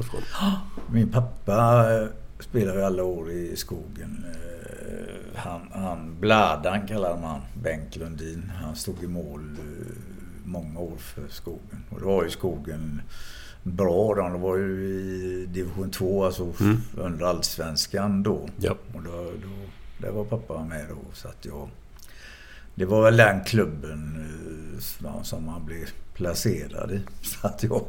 Min 0.91 1.11
pappa 1.11 1.85
eh, 1.93 2.07
spelade 2.39 2.87
alla 2.87 3.03
år 3.03 3.31
i 3.31 3.55
skogen. 3.55 4.25
Eh, 4.87 5.39
Han, 5.39 5.61
han 5.71 6.15
Bladan 6.19 6.87
kallade 6.87 7.21
man 7.21 7.41
Bengt 7.63 7.95
Lundin. 7.95 8.51
Han 8.63 8.75
stod 8.75 9.03
i 9.03 9.07
mål 9.07 9.57
eh, 9.59 9.95
många 10.45 10.79
år 10.79 10.97
för 10.97 11.23
skogen. 11.29 11.83
Och 11.89 11.99
det 11.99 12.05
var 12.05 12.23
ju 12.23 12.29
skogen 12.29 13.01
bra 13.63 14.15
då. 14.15 14.29
Det 14.29 14.37
var 14.37 14.57
ju 14.57 14.83
i 14.83 15.45
division 15.49 15.91
2, 15.91 16.25
alltså 16.25 16.53
Mm. 16.59 16.77
under 16.97 17.25
allsvenskan 17.25 18.23
då. 18.23 18.49
Ja. 18.57 18.75
Och 18.95 19.01
då, 19.03 19.11
då, 19.11 19.55
där 19.97 20.11
var 20.11 20.23
pappa 20.25 20.63
med 20.63 20.85
då. 20.89 20.97
Så 21.13 21.27
att 21.27 21.45
jag, 21.45 21.69
det 22.75 22.85
var 22.85 23.03
väl 23.03 23.17
den 23.17 23.43
klubben 23.43 24.25
eh, 25.05 25.21
som- 25.23 25.47
han 25.47 25.65
blev 25.65 25.87
placerad 26.13 26.91
i. 26.91 27.01
Så 27.21 27.47
att 27.47 27.63
jag, 27.63 27.81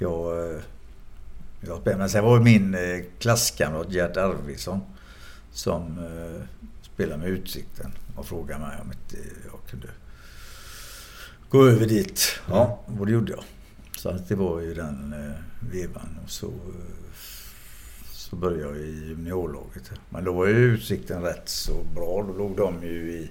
jag, 0.00 0.54
jag. 1.60 1.80
Men 1.98 2.10
sen 2.10 2.24
var 2.24 2.38
det 2.38 2.44
min 2.44 2.76
klasskamrat 3.18 3.92
Gert 3.92 4.16
Arvidsson 4.16 4.80
som 5.52 5.98
eh, 5.98 6.42
spelade 6.82 7.16
med 7.22 7.28
Utsikten 7.28 7.92
och 8.16 8.26
frågade 8.26 8.60
mig 8.60 8.76
om 8.82 8.92
inte 8.92 9.28
jag 9.44 9.70
kunde 9.70 9.88
gå 11.50 11.66
över 11.66 11.86
dit. 11.86 12.40
Ja, 12.48 12.80
och 12.98 13.06
det 13.06 13.12
gjorde 13.12 13.32
jag. 13.32 13.44
Så 13.96 14.08
att 14.08 14.28
det 14.28 14.34
var 14.34 14.60
ju 14.60 14.74
den 14.74 15.12
eh, 15.12 15.70
vevan. 15.72 16.18
Och 16.24 16.30
så, 16.30 16.52
så 18.12 18.36
började 18.36 18.62
jag 18.62 18.76
i 18.76 19.04
juniorlaget. 19.08 19.90
Men 20.10 20.24
då 20.24 20.32
var 20.32 20.46
ju 20.46 20.54
Utsikten 20.54 21.22
rätt 21.22 21.48
så 21.48 21.72
bra. 21.94 22.22
Då 22.28 22.32
låg 22.38 22.56
de 22.56 22.82
ju 22.82 23.12
i 23.12 23.30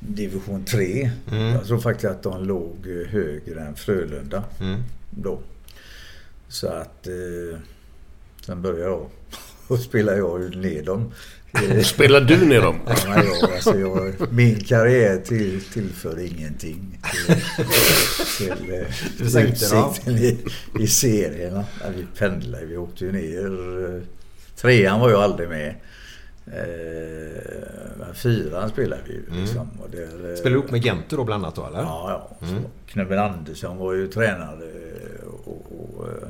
division 0.00 0.64
3. 0.64 1.10
Mm. 1.30 1.42
Jag 1.46 1.66
tror 1.66 1.78
faktiskt 1.80 2.04
att 2.10 2.22
de 2.22 2.44
låg 2.44 2.76
eh, 2.86 3.08
högre 3.08 3.60
än 3.60 3.76
Frölunda 3.76 4.44
Mm. 4.60 4.80
då. 5.10 5.40
Så 6.48 6.66
att... 6.68 7.06
Eh, 7.06 7.58
sen 8.46 8.62
började 8.62 8.82
jag 8.84 9.08
och 9.68 9.78
spelade 9.78 10.18
jag 10.18 10.42
ju 10.42 10.48
ner 10.60 10.82
dem. 10.82 11.12
Spelar 11.84 12.20
du 12.20 12.46
ner 12.46 12.60
dem? 12.60 12.76
Ja, 12.86 12.94
men 13.08 13.26
jag, 13.26 13.50
alltså 13.52 13.78
jag, 13.78 14.14
min 14.32 14.60
karriär 14.60 15.18
till, 15.18 15.64
tillför 15.64 16.18
ingenting 16.20 16.98
till, 17.12 17.36
till 18.38 18.74
eh, 18.74 18.80
dem? 19.32 19.42
utsikten 19.42 20.14
i, 20.18 20.38
i 20.80 20.86
serierna. 20.86 21.64
Ja, 21.80 21.86
vi 21.96 22.06
pendlade, 22.18 22.66
vi 22.66 22.76
åkte 22.76 23.04
ju 23.04 23.12
ner. 23.12 23.94
eh, 23.96 24.02
Trean 24.56 25.00
var 25.00 25.10
jag 25.10 25.22
aldrig 25.22 25.48
med. 25.48 25.74
Eh, 26.46 27.42
men 27.98 28.14
fyran 28.14 28.68
spelade 28.68 29.02
vi 29.06 29.12
ju. 29.12 29.40
Liksom, 29.40 29.68
och 29.82 29.90
där, 29.90 30.30
eh, 30.30 30.36
Spelar 30.36 30.50
du 30.56 30.60
ihop 30.60 30.70
med 30.70 30.84
Gento 30.84 31.16
då 31.16 31.24
bland 31.24 31.44
annat 31.44 31.54
då 31.56 31.66
eller? 31.66 31.78
Ja, 31.78 32.28
ja. 32.40 32.46
Mm. 32.48 32.62
Knubben 32.86 33.18
Andersson 33.18 33.76
var 33.76 33.92
ju 33.92 34.06
tränare 34.08 34.70
och, 35.44 35.66
och 35.98 36.08
eh, 36.08 36.28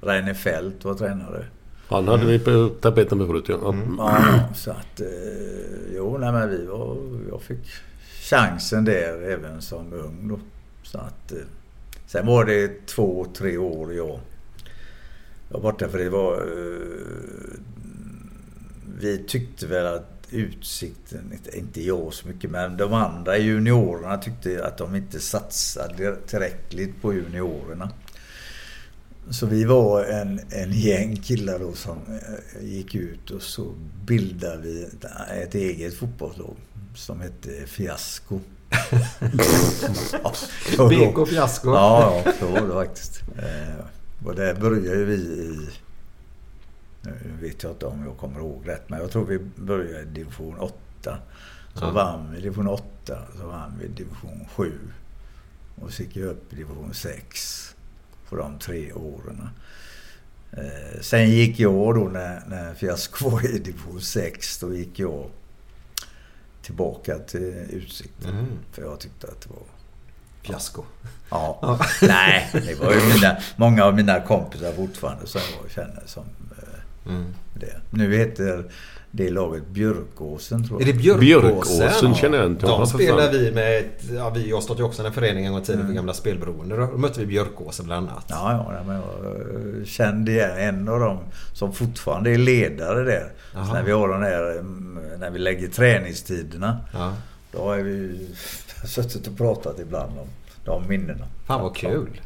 Reine 0.00 0.34
Fält 0.34 0.84
var 0.84 0.94
tränare. 0.94 1.44
Han 1.90 2.08
hade 2.08 2.26
vi 2.26 2.38
på 2.38 2.68
tapeten 2.80 3.18
med 3.18 3.26
förut, 3.26 3.44
ja. 3.48 3.58
ja. 3.62 3.74
Ja, 3.98 4.54
så 4.54 4.70
att... 4.70 5.00
Eh, 5.00 5.06
jo, 5.94 6.18
nej 6.18 6.32
men 6.32 6.50
vi 6.50 6.66
var... 6.66 6.96
Jag 7.30 7.42
fick 7.42 7.68
chansen 8.30 8.84
där 8.84 9.22
även 9.22 9.62
som 9.62 9.92
ung 9.92 10.28
då. 10.28 10.40
Så 10.82 10.98
att... 10.98 11.32
Eh, 11.32 11.38
sen 12.06 12.26
var 12.26 12.44
det 12.44 12.86
två, 12.86 13.26
tre 13.34 13.56
år 13.56 13.94
jag 13.94 14.20
var 15.48 15.60
borta 15.60 15.88
för 15.88 15.98
det 15.98 16.10
var... 16.10 16.34
Eh, 16.34 17.60
vi 19.00 19.24
tyckte 19.28 19.66
väl 19.66 19.86
att 19.86 20.20
Utsikten, 20.32 21.38
inte 21.54 21.82
jag 21.82 22.14
så 22.14 22.28
mycket, 22.28 22.50
men 22.50 22.76
de 22.76 22.92
andra 22.92 23.38
juniorerna 23.38 24.18
tyckte 24.18 24.66
att 24.66 24.78
de 24.78 24.94
inte 24.94 25.20
satsade 25.20 26.16
tillräckligt 26.16 27.02
på 27.02 27.14
juniorerna. 27.14 27.90
Så 29.30 29.46
vi 29.46 29.64
var 29.64 30.04
en, 30.04 30.40
en 30.50 30.72
gäng 30.72 31.16
killar 31.16 31.58
då 31.58 31.72
som 31.72 31.98
eh, 32.08 32.64
gick 32.64 32.94
ut 32.94 33.30
och 33.30 33.42
så 33.42 33.72
bildade 34.04 34.56
vi 34.62 34.84
ett, 34.84 35.04
ett 35.44 35.54
eget 35.54 35.94
fotbollslag 35.94 36.56
som 36.94 37.20
hette 37.20 37.66
Fiasko. 37.66 38.40
Ja, 40.78 40.88
BK 40.88 41.28
Fiasko. 41.28 41.68
Ja, 41.70 42.22
ja, 42.24 42.32
så 42.40 42.46
var 42.46 42.60
det 42.60 42.72
faktiskt. 42.72 43.20
Eh, 43.38 43.84
och 44.26 44.34
där 44.34 44.54
började 44.54 45.04
vi 45.04 45.14
i... 45.14 45.68
Nu 47.02 47.12
vet 47.40 47.62
jag 47.62 47.72
inte 47.72 47.86
om 47.86 48.04
jag 48.04 48.16
kommer 48.16 48.40
ihåg 48.40 48.62
rätt, 48.68 48.88
men 48.90 49.00
jag 49.00 49.10
tror 49.10 49.26
vi 49.26 49.38
började 49.56 50.02
i 50.02 50.04
division 50.04 50.58
8. 50.58 50.74
Så 51.74 51.84
Ja. 51.84 51.90
vann 51.90 52.30
vi 52.34 52.40
division 52.40 52.68
8, 52.68 53.18
så 53.40 53.46
vann 53.46 53.72
vi 53.80 53.88
division 53.88 54.46
7. 54.56 54.72
Och 55.80 55.92
så 55.92 56.02
gick 56.02 56.16
jag 56.16 56.26
upp 56.28 56.52
i 56.52 56.56
division 56.56 56.94
6 56.94 57.69
på 58.30 58.36
de 58.36 58.58
tre 58.58 58.92
åren. 58.92 59.48
Eh, 60.52 61.00
sen 61.00 61.30
gick 61.30 61.58
jag 61.60 61.94
då 61.94 62.04
när, 62.12 62.42
när 62.48 62.74
Fiasko 62.74 63.28
var 63.30 63.54
i 63.54 63.58
division 63.58 64.00
6, 64.00 64.58
då 64.58 64.74
gick 64.74 64.98
jag 64.98 65.26
tillbaka 66.62 67.18
till 67.18 67.66
Utsikten. 67.70 68.30
Mm. 68.30 68.46
För 68.72 68.82
jag 68.82 69.00
tyckte 69.00 69.26
att 69.26 69.40
det 69.40 69.48
var 69.50 69.62
Fiasko. 70.42 70.84
Ja. 71.30 71.78
Nej, 72.02 72.48
det 72.52 72.74
var 72.80 72.92
ju 72.92 73.00
mina, 73.14 73.36
många 73.56 73.84
av 73.84 73.94
mina 73.94 74.20
kompisar 74.20 74.72
fortfarande 74.72 75.26
som 75.26 75.40
jag 75.62 75.70
känner 75.70 76.02
som 76.06 76.24
eh, 76.58 76.66
Mm. 77.06 77.34
det. 77.54 77.80
Nu 77.90 78.16
heter 78.16 78.72
det 79.12 79.30
laget 79.30 79.66
Björkåsen 79.66 80.68
tror 80.68 80.82
Är 80.82 80.86
jag. 80.86 80.94
det 80.96 81.02
Björkåsen? 81.02 81.78
Björkåsen 81.78 82.14
känner 82.14 82.38
jag 82.38 82.46
inte. 82.46 82.66
Ja, 82.66 82.78
De 82.78 82.86
spelar 82.86 83.32
vi 83.32 83.52
med, 83.52 83.78
ett- 83.78 84.04
ja 84.14 84.30
vi 84.30 84.50
har 84.52 84.60
stått 84.60 84.78
ju 84.78 84.82
också 84.82 85.02
i 85.02 85.06
en 85.06 85.12
förening 85.12 85.44
en 85.46 85.52
gång 85.52 85.62
i 85.62 85.64
tiden 85.64 85.80
Mm. 85.80 85.90
för 85.92 85.96
gamla 85.96 86.14
spelberoende. 86.14 86.76
Då 86.76 86.86
mötte 86.86 87.20
vi 87.20 87.26
Björkåsen 87.26 87.86
bland 87.86 88.08
annat. 88.08 88.24
Ja, 88.28 88.72
ja, 88.74 88.82
men 88.86 88.96
jag 88.96 89.04
eh, 89.80 89.84
kände 89.84 90.32
igen 90.32 90.50
en 90.58 90.88
av 90.88 91.00
dem 91.00 91.18
som 91.52 91.72
fortfarande 91.72 92.30
är 92.30 92.38
ledare 92.38 93.04
där. 93.04 93.32
När 93.72 93.82
vi 93.82 93.92
har 93.92 94.08
de 94.08 94.20
där, 94.20 94.58
mm, 94.58 94.98
när 95.18 95.30
vi 95.30 95.38
lägger 95.38 95.68
träningstiderna. 95.68 96.80
Ja. 96.92 97.12
Då 97.52 97.58
har 97.58 97.76
vi 97.76 98.26
suttit 98.86 99.26
och 99.26 99.36
pratat 99.36 99.78
ibland 99.80 100.18
om 100.18 100.26
de 100.64 100.88
minnena. 100.88 101.24
Fan 101.46 101.60
vad 101.62 101.76
kul. 101.76 102.20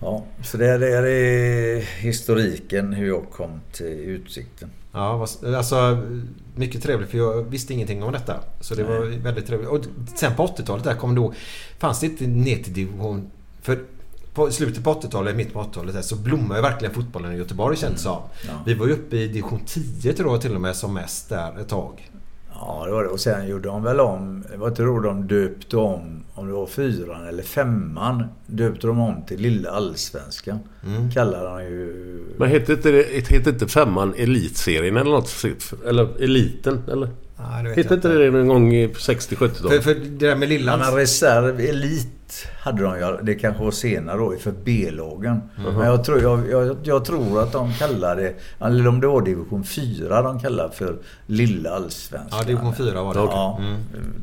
Ja, 0.00 0.24
så 0.44 0.56
det, 0.56 0.78
det 0.78 0.88
är 0.90 1.76
historiken 1.80 2.92
hur 2.92 3.06
jag 3.08 3.30
kom 3.30 3.60
till 3.72 3.86
Utsikten. 3.86 4.70
Ja, 4.98 5.26
alltså 5.56 6.06
mycket 6.54 6.82
trevligt 6.82 7.10
för 7.10 7.18
jag 7.18 7.42
visste 7.42 7.74
ingenting 7.74 8.02
om 8.02 8.12
detta. 8.12 8.34
Så 8.60 8.74
det 8.74 8.84
var 8.84 9.22
väldigt 9.22 9.46
trevligt. 9.46 9.68
Och 9.68 9.84
sen 10.14 10.34
på 10.34 10.46
80-talet 10.46 10.84
där 10.84 10.94
kom 10.94 11.14
då... 11.14 11.32
Fanns 11.78 12.00
det 12.00 12.06
inte 12.06 12.26
ner 12.26 12.56
till 12.56 12.72
division... 12.72 13.30
För 13.62 13.84
på 14.34 14.50
slutet 14.50 14.84
på 14.84 14.94
80-talet, 14.94 15.36
mitt 15.36 15.52
på 15.52 15.62
80-talet 15.62 15.94
där, 15.94 16.02
så 16.02 16.16
blommade 16.16 16.60
ju 16.60 16.62
verkligen 16.62 16.94
fotbollen 16.94 17.32
i 17.32 17.36
Göteborg 17.36 17.76
känns 17.76 17.94
det 17.94 18.00
som. 18.00 18.22
Ja. 18.46 18.52
Vi 18.66 18.74
var 18.74 18.86
ju 18.86 18.92
uppe 18.92 19.16
i 19.16 19.28
division 19.28 19.60
10 19.66 20.12
tror 20.12 20.32
jag 20.32 20.40
till 20.40 20.54
och 20.54 20.60
med 20.60 20.76
som 20.76 20.94
mest 20.94 21.28
där 21.28 21.60
ett 21.60 21.68
tag. 21.68 22.10
Ja, 22.60 22.82
det 22.86 22.92
var 22.92 23.02
det. 23.02 23.08
Och 23.08 23.20
sen 23.20 23.48
gjorde 23.48 23.68
de 23.68 23.82
väl 23.82 24.00
om, 24.00 24.44
det 24.50 24.56
var 24.56 24.68
inte 24.68 24.82
då 24.82 25.00
de 25.00 25.26
döpte 25.26 25.76
om, 25.76 26.24
om 26.34 26.46
det 26.46 26.52
var 26.52 26.66
fyran 26.66 27.26
eller 27.26 27.42
femman, 27.42 28.24
döpte 28.46 28.86
de 28.86 29.00
om 29.00 29.22
till 29.26 29.40
Lilla 29.40 29.70
Allsvenskan. 29.70 30.58
Mm. 30.86 31.10
Kallade 31.10 31.44
de 31.44 31.62
ju... 31.62 32.24
Men 32.36 32.48
hette 32.48 32.72
inte, 32.72 32.90
det, 32.90 33.28
hette 33.30 33.50
inte 33.50 33.66
femman 33.66 34.14
Elitserien 34.16 34.96
eller 34.96 35.10
något? 35.10 35.44
Eller 35.86 36.22
Eliten? 36.22 36.82
Eller? 36.92 37.08
Nej, 37.38 37.62
det 37.62 37.68
vet 37.68 37.76
Hette 37.76 37.88
jag 37.88 37.98
inte 37.98 38.08
det 38.08 38.30
någon 38.30 38.48
gång 38.48 38.74
i 38.74 38.88
För, 38.88 39.12
60-70-talet? 39.12 39.84
för 39.84 39.94
det 39.94 40.26
där 40.26 40.36
med 40.36 40.48
lilla... 40.48 40.72
Ja, 40.72 40.78
men 40.78 40.94
reserv, 40.94 41.60
elit 41.60 42.17
hade 42.58 42.82
de 42.82 42.98
ju. 42.98 43.16
Det 43.22 43.34
kanske 43.34 43.64
var 43.64 43.70
senare 43.70 44.16
då 44.18 44.36
för 44.40 44.52
B-lagen. 44.64 45.40
Mhm. 45.56 45.74
Men 45.74 45.86
jag 45.86 46.04
tror, 46.04 46.22
jag, 46.22 46.50
jag, 46.50 46.76
jag 46.82 47.04
tror 47.04 47.42
att 47.42 47.52
de 47.52 47.72
kallade, 47.74 48.34
eller 48.60 48.88
om 48.88 49.00
det 49.00 49.06
var 49.06 49.22
division 49.22 49.64
4 49.64 50.22
de 50.22 50.40
kallade 50.40 50.74
för 50.74 50.96
Lilla 51.26 51.70
Allsvenskan. 51.70 52.38
Ja, 52.40 52.46
division 52.46 52.74
4 52.74 53.02
var 53.02 53.14
det. 53.14 53.20
Ja, 53.20 53.58
Mm. 53.60 53.76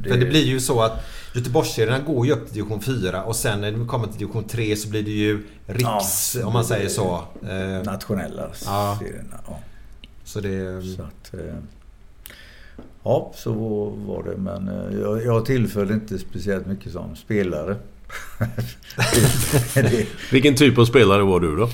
det- 0.03 0.09
För 0.09 0.17
det 0.17 0.25
blir 0.25 0.43
ju 0.45 0.59
så 0.59 0.81
att 0.81 1.05
Göteborgsserierna 1.35 1.99
går 1.99 2.25
ju 2.25 2.31
upp 2.31 2.45
till 2.45 2.53
division 2.55 2.81
4 2.81 3.23
och 3.23 3.35
sen 3.35 3.61
när 3.61 3.71
vi 3.71 3.85
kommer 3.85 4.07
till 4.07 4.17
division 4.19 4.43
3 4.43 4.75
så 4.75 4.89
blir 4.89 5.03
det 5.03 5.11
ju 5.11 5.43
Riks, 5.67 6.35
Ja, 6.39 6.47
om 6.47 6.53
man 6.53 6.61
det- 6.61 6.67
säger 6.67 6.89
så. 6.89 7.21
Eh, 7.49 7.83
Nationella 7.85 8.47
Ja. 8.65 8.97
serierna. 8.99 9.39
Ja. 9.47 9.59
Så 10.23 10.39
det... 10.39 10.81
Så 10.95 11.01
att, 11.01 11.33
eh, 11.33 11.55
ja, 13.03 13.31
så 13.35 13.51
var 14.07 14.23
det. 14.23 14.37
Men 14.37 14.67
eh, 14.67 14.99
jag, 15.01 15.25
jag 15.25 15.45
tillförde 15.45 15.93
inte 15.93 16.17
speciellt 16.19 16.65
mycket 16.67 16.91
som 16.91 17.15
spelare. 17.15 17.75
Vilken 20.31 20.55
typ 20.55 20.77
av 20.77 20.85
spelare 20.85 21.23
var 21.23 21.39
du 21.39 21.55
då? 21.55 21.69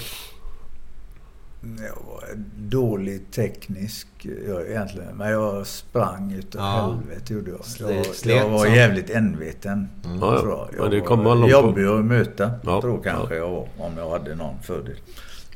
jag 1.64 2.06
var 2.08 2.24
dålig 2.58 3.32
teknisk 3.32 4.08
jag, 4.48 4.70
egentligen. 4.70 5.16
Men 5.18 5.30
jag 5.32 5.68
sprang 5.68 6.32
utav 6.34 6.62
Ja. 6.62 6.92
helvete 7.10 7.34
gjorde 7.34 7.52
jag. 7.52 7.96
Jag, 7.96 8.06
slet 8.06 8.36
jag 8.36 8.50
var 8.50 8.66
som- 8.66 8.74
jävligt 8.76 9.10
enveten. 9.10 9.88
Ja, 10.04 10.10
ja. 10.36 10.42
tror 10.42 10.52
jag. 10.52 10.68
Ja, 10.72 10.76
Jag 10.78 10.92
det 10.92 11.00
var 11.00 11.08
kommer 11.08 11.24
man 11.24 11.40
långt 11.40 11.54
på. 11.54 11.60
jobbig 11.82 11.86
att 11.86 12.06
möta. 12.06 12.52
Ja, 12.64 12.82
Tror 12.82 13.04
kanske 13.04 13.36
ja. 13.36 13.40
jag 13.42 13.50
var. 13.50 13.68
Om 13.78 13.98
jag 13.98 14.10
hade 14.10 14.36
någon 14.36 14.56
fördel. 14.64 14.96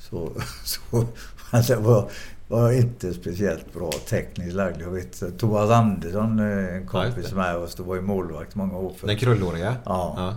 Så, 0.10 0.32
så 0.64 1.06
alltså, 1.52 1.76
var, 1.80 2.10
var 2.48 2.72
jag 2.72 2.82
inte 2.82 3.14
speciellt 3.14 3.74
bra 3.74 3.92
tekniskt 4.10 4.54
lagd. 4.56 4.82
Jag 4.82 4.92
vet 4.92 5.38
Thomas 5.40 5.70
Andersson, 5.70 6.40
eh, 6.40 6.76
en 6.76 6.88
kompis 6.88 7.34
med 7.34 7.56
oss, 7.56 7.76
det 7.76 7.84
var 7.84 7.96
ju 7.96 8.02
målvakt 8.02 8.56
många 8.56 8.78
år 8.78 8.94
för. 8.98 9.08
Den 9.08 9.18
krullhåriga? 9.18 9.76
Ja. 9.86 10.36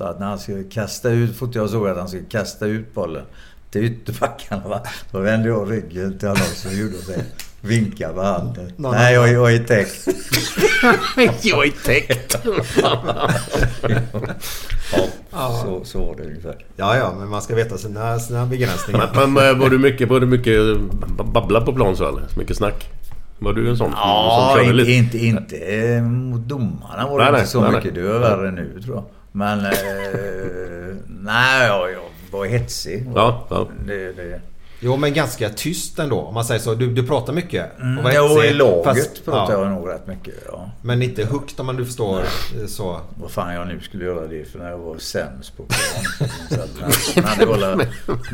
Så 0.00 0.06
att 0.06 0.20
när 0.20 0.26
han 0.26 0.38
skulle 0.38 0.64
kasta 0.64 1.10
ut, 1.10 1.36
fort 1.36 1.54
jag 1.54 1.70
såg 1.70 1.88
att 1.88 1.96
han 1.96 2.08
skulle 2.08 2.24
kasta 2.24 2.66
ut 2.66 2.94
bollen 2.94 3.24
till 3.70 3.84
ytterbackarna. 3.84 4.68
Va? 4.68 4.80
Då 5.12 5.18
vände 5.18 5.48
jag 5.48 5.70
ryggen 5.70 6.18
till 6.18 6.28
honom 6.28 6.42
så 6.54 6.68
gjorde 6.68 6.96
det. 7.06 7.24
Vinkade 7.60 8.14
med 8.14 8.24
handen. 8.24 8.72
Nå, 8.76 8.90
Nej, 8.92 9.14
jag, 9.14 9.32
jag 9.32 9.54
är 9.54 9.58
täckt. 9.64 10.08
jag 11.44 11.66
är 11.66 11.84
täckt! 11.84 12.38
Ja, 15.30 15.60
så, 15.64 15.84
så 15.84 16.04
var 16.06 16.16
det 16.16 16.22
ungefär. 16.22 16.66
Ja, 16.76 16.96
ja, 16.96 17.14
men 17.18 17.28
man 17.28 17.42
ska 17.42 17.54
veta 17.54 17.78
sina, 17.78 18.18
sina 18.18 18.46
begränsningar. 18.46 19.10
Men, 19.14 19.32
men 19.32 19.58
var 19.58 19.70
du 19.70 19.78
mycket, 19.78 20.08
var 20.08 20.20
du 20.20 20.26
mycket 20.26 20.60
babbla 21.34 21.60
på 21.60 21.72
plan 21.72 21.96
så 21.96 22.08
eller? 22.08 22.22
Så 22.28 22.38
mycket 22.38 22.56
snack? 22.56 22.88
Var 23.38 23.52
du 23.52 23.68
en 23.70 23.76
sån 23.76 23.90
Ja, 23.96 24.52
som 24.56 24.62
inte, 24.64 24.74
lite? 24.74 24.90
inte, 24.92 25.18
inte 25.18 25.56
eh, 25.56 26.02
mot 26.02 26.40
domarna 26.40 27.08
var 27.08 27.18
det 27.18 27.24
Nej, 27.24 27.26
inte 27.28 27.38
nej, 27.38 27.46
så 27.46 27.60
nej, 27.60 27.72
mycket. 27.72 27.94
nej. 27.94 28.02
Det 28.04 28.10
är 28.10 28.18
värre 28.18 28.50
nu 28.50 28.80
tror 28.84 28.96
jag. 28.96 29.04
Men... 29.32 29.64
Eh, 29.66 29.72
nej, 31.06 31.66
jag, 31.66 31.92
jag 31.92 32.00
var 32.30 32.46
hetsig. 32.46 33.06
Ja, 33.14 33.46
ja. 33.50 33.68
Det, 33.86 34.12
det. 34.12 34.40
Jo, 34.82 34.96
men 34.96 35.14
ganska 35.14 35.48
tyst 35.48 35.98
ändå. 35.98 36.20
Om 36.20 36.34
man 36.34 36.44
säger 36.44 36.60
så. 36.60 36.74
Du, 36.74 36.94
du 36.94 37.06
pratar 37.06 37.32
mycket. 37.32 37.72
och 37.76 37.80
var 37.80 37.86
Mm, 38.10 38.12
jo, 38.14 38.24
i 38.38 38.42
hetsig, 38.42 38.54
laget 38.56 38.84
fast- 38.84 39.24
pratar 39.24 39.52
ja, 39.54 39.60
jag 39.62 39.70
nog 39.70 39.88
rätt 39.88 40.06
mycket. 40.06 40.34
Ja. 40.48 40.70
Men 40.82 41.02
inte 41.02 41.24
högt 41.24 41.60
om 41.60 41.66
man 41.66 41.76
du 41.76 41.84
förstår. 41.86 42.18
eh, 42.20 42.66
Så. 42.68 43.00
Vad 43.14 43.30
fan 43.30 43.54
jag 43.54 43.66
nu 43.68 43.80
skulle 43.80 44.04
göra 44.04 44.26
det 44.26 44.44
för 44.52 44.58
när 44.58 44.70
jag 44.70 44.78
var 44.78 44.98
sämst 44.98 45.56
på 45.56 45.64
plan. 45.64 46.28
Men, 46.50 46.90
men 47.24 47.38
det 47.38 47.46
var 47.46 47.58
la- 47.58 47.84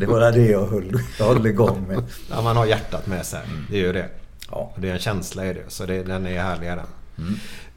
det 0.00 0.06
var 0.06 0.32
det 0.32 0.46
jag 0.46 0.66
höll, 0.66 1.00
jag 1.18 1.26
höll 1.26 1.46
igång 1.46 1.84
med. 1.88 2.02
Ja, 2.30 2.42
man 2.42 2.56
har 2.56 2.66
hjärtat 2.66 3.06
med 3.06 3.26
sig. 3.26 3.40
Det 3.70 3.76
är 3.76 3.80
ju 3.82 3.92
det. 3.92 4.08
Ja. 4.50 4.72
Det 4.76 4.88
är 4.88 4.92
en 4.92 4.98
känsla 4.98 5.46
i 5.46 5.52
det. 5.52 5.64
Så 5.68 5.86
det, 5.86 6.02
den 6.02 6.26
är 6.26 6.40
härligare. 6.42 6.82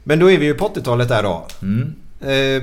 Men 0.02 0.18
då 0.18 0.30
är 0.30 0.38
vi 0.38 0.44
ju 0.46 0.54
på 0.54 0.68
80-talet 0.68 1.08
där 1.08 1.22
då. 1.22 1.46
Mm. 1.62 1.94
Eh, 2.20 2.62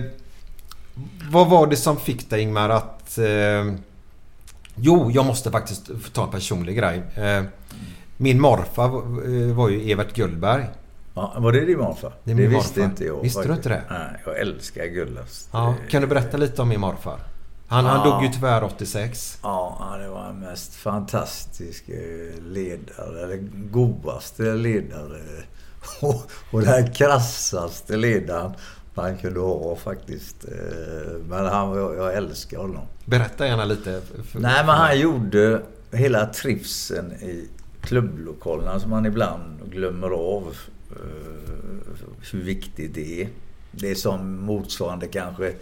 vad 1.32 1.50
var 1.50 1.68
det 1.68 1.76
som 1.76 1.98
fick 1.98 2.30
dig 2.30 2.42
Ingmar 2.42 2.70
att... 2.70 3.18
Eh, 3.18 3.74
jo, 4.76 5.12
jag 5.12 5.26
måste 5.26 5.52
faktiskt 5.52 5.90
ta 6.14 6.24
en 6.24 6.30
personlig 6.32 6.78
grej. 6.78 7.04
Eh, 7.16 7.44
min 8.18 8.42
morfar 8.42 8.86
eh, 8.88 9.56
var 9.56 9.70
ju 9.70 9.92
Evert 9.92 10.14
Gullberg. 10.16 10.66
Ja, 11.14 11.34
var 11.38 11.52
det 11.52 11.66
din 11.66 11.78
morfar? 11.78 12.14
Det 12.24 12.34
Det, 12.34 12.48
visste 12.48 12.80
morfar. 12.80 12.92
inte 12.92 13.06
jag. 13.06 13.22
Visste 13.22 13.42
du 13.42 13.48
faktiskt. 13.48 13.66
inte 13.66 13.70
det? 13.70 14.00
Nej, 14.00 14.22
jag 14.26 14.40
älskar 14.40 14.86
Gullas. 14.86 15.50
Ja, 15.52 15.76
kan 15.90 16.02
du 16.02 16.08
berätta 16.08 16.38
lite 16.38 16.62
om 16.62 16.70
min 16.70 16.80
morfar? 16.80 17.20
Han, 17.68 17.86
han 17.86 18.08
Ja. 18.08 18.14
dog 18.14 18.24
ju 18.24 18.30
tyvärr 18.30 18.64
86. 18.64 19.40
Ja, 19.44 19.96
det 20.02 20.08
var 20.10 20.26
den 20.28 20.40
mest 20.40 20.76
fantastiska 20.76 21.92
ledare, 22.42 23.24
eller 23.24 23.38
godaste 23.72 24.44
ledare. 24.44 25.20
Och, 26.02 26.32
och 26.52 26.62
den 26.62 26.94
krassaste 26.94 27.98
ledaren 27.98 28.52
man 28.98 29.18
kunde 29.18 29.40
ha 29.40 29.76
faktiskt. 29.76 30.46
Eh, 30.46 31.14
Men 31.30 31.46
han, 31.46 31.78
jag 31.78 32.14
älskar 32.14 32.58
honom. 32.58 32.86
Berätta 33.06 33.48
gärna 33.48 33.66
lite. 33.66 34.02
Nej, 34.34 34.66
men 34.66 34.76
han 34.76 35.00
gjorde 35.00 35.62
hela 35.92 36.26
trivseln 36.26 37.12
i 37.12 37.48
klubblokalerna 37.82 38.80
som 38.80 38.90
man 38.90 39.06
ibland 39.06 39.72
glömmer 39.72 40.10
av. 40.10 40.56
eh, 40.92 40.98
Hur 42.32 42.42
viktigt 42.42 42.94
det 42.96 43.22
är. 43.22 43.28
Det 43.72 43.96
som 43.96 44.36
motsvarande 44.46 45.08
kanske 45.08 45.54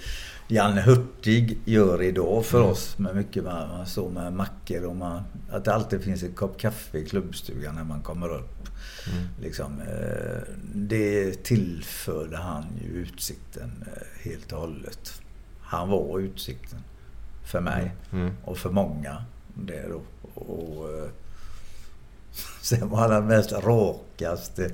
Janne 0.48 0.82
Hurtig 0.82 1.58
gör 1.66 2.02
idag 2.02 2.46
för 2.46 2.62
oss 2.62 2.98
med 2.98 3.16
mycket 3.16 3.44
med, 3.44 3.68
man 3.78 3.86
står 3.86 4.10
med 4.10 4.34
mackor 4.34 4.84
och 4.86 4.96
man, 4.96 5.22
att 5.52 5.66
det 5.66 5.74
alltid 5.74 6.04
finns 6.04 6.24
en 6.24 6.34
kopp 6.34 6.58
kaffe 6.60 6.98
i 6.98 7.06
klubbstugan 7.06 7.76
när 7.76 7.84
man 7.84 8.02
kommer 8.02 8.30
upp. 8.34 8.55
Liksom, 9.42 9.82
eh, 9.82 10.54
det 10.76 11.44
tillförde 11.44 12.38
han 12.38 12.66
ju 12.84 12.90
utsikten 13.02 13.84
eh, 13.96 14.30
helt 14.30 14.52
och 14.52 14.60
hållet. 14.60 15.22
Han 15.62 15.90
var 15.90 16.20
utsikten 16.20 16.80
för 17.46 17.60
mig 17.60 17.92
Mm. 18.12 18.32
och 18.44 18.58
för 18.58 18.70
många. 18.70 19.24
Det 19.54 19.88
då. 19.90 20.02
Och, 20.42 20.90
eh, 20.90 21.10
sen 22.62 22.90
var 22.90 22.98
han 23.00 23.10
den 23.10 23.28
mest 23.28 23.52
rakaste 23.52 24.72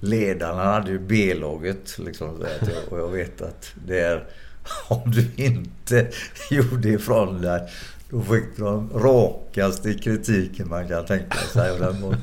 ledaren. 0.00 0.56
Han 0.56 0.66
hade 0.66 0.90
ju 0.90 0.98
B-laget. 0.98 1.98
Liksom, 1.98 2.44
och 2.90 2.98
jag 2.98 3.08
vet 3.08 3.42
att 3.42 3.72
det 3.86 4.00
är... 4.00 4.24
Om 4.88 5.10
du 5.10 5.30
inte 5.36 6.10
gjorde 6.50 6.88
ifrån 6.88 7.42
dig 7.42 7.70
då 8.10 8.22
fick 8.22 8.56
du 8.56 8.64
den 8.64 8.90
rakaste 8.94 9.94
kritiken 9.94 10.68
man 10.68 10.88
kan 10.88 11.06
tänka 11.06 11.36
sig. 11.38 11.72
Och 11.72 11.78
Den, 11.78 12.16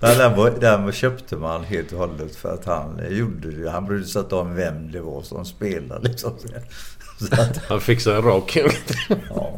var, 0.00 0.14
den, 0.16 0.36
var, 0.36 0.50
den 0.50 0.92
köpte 0.92 1.36
man 1.36 1.64
helt 1.64 1.92
och 1.92 1.98
hållet 1.98 2.36
för 2.36 2.54
att 2.54 2.64
han 2.64 3.00
gjorde 3.10 3.50
det. 3.50 3.70
Han 3.70 3.84
brydde 3.86 4.04
sig 4.06 4.20
inte 4.22 4.34
om 4.34 4.54
vem 4.54 4.92
det 4.92 5.00
var 5.00 5.22
som 5.22 5.44
spelade. 5.44 6.08
Liksom. 6.08 6.32
Så 7.18 7.34
att, 7.40 7.56
Han 7.68 7.80
fixade 7.80 8.16
en 8.16 8.22
rak. 8.22 8.56
Ja. 9.30 9.56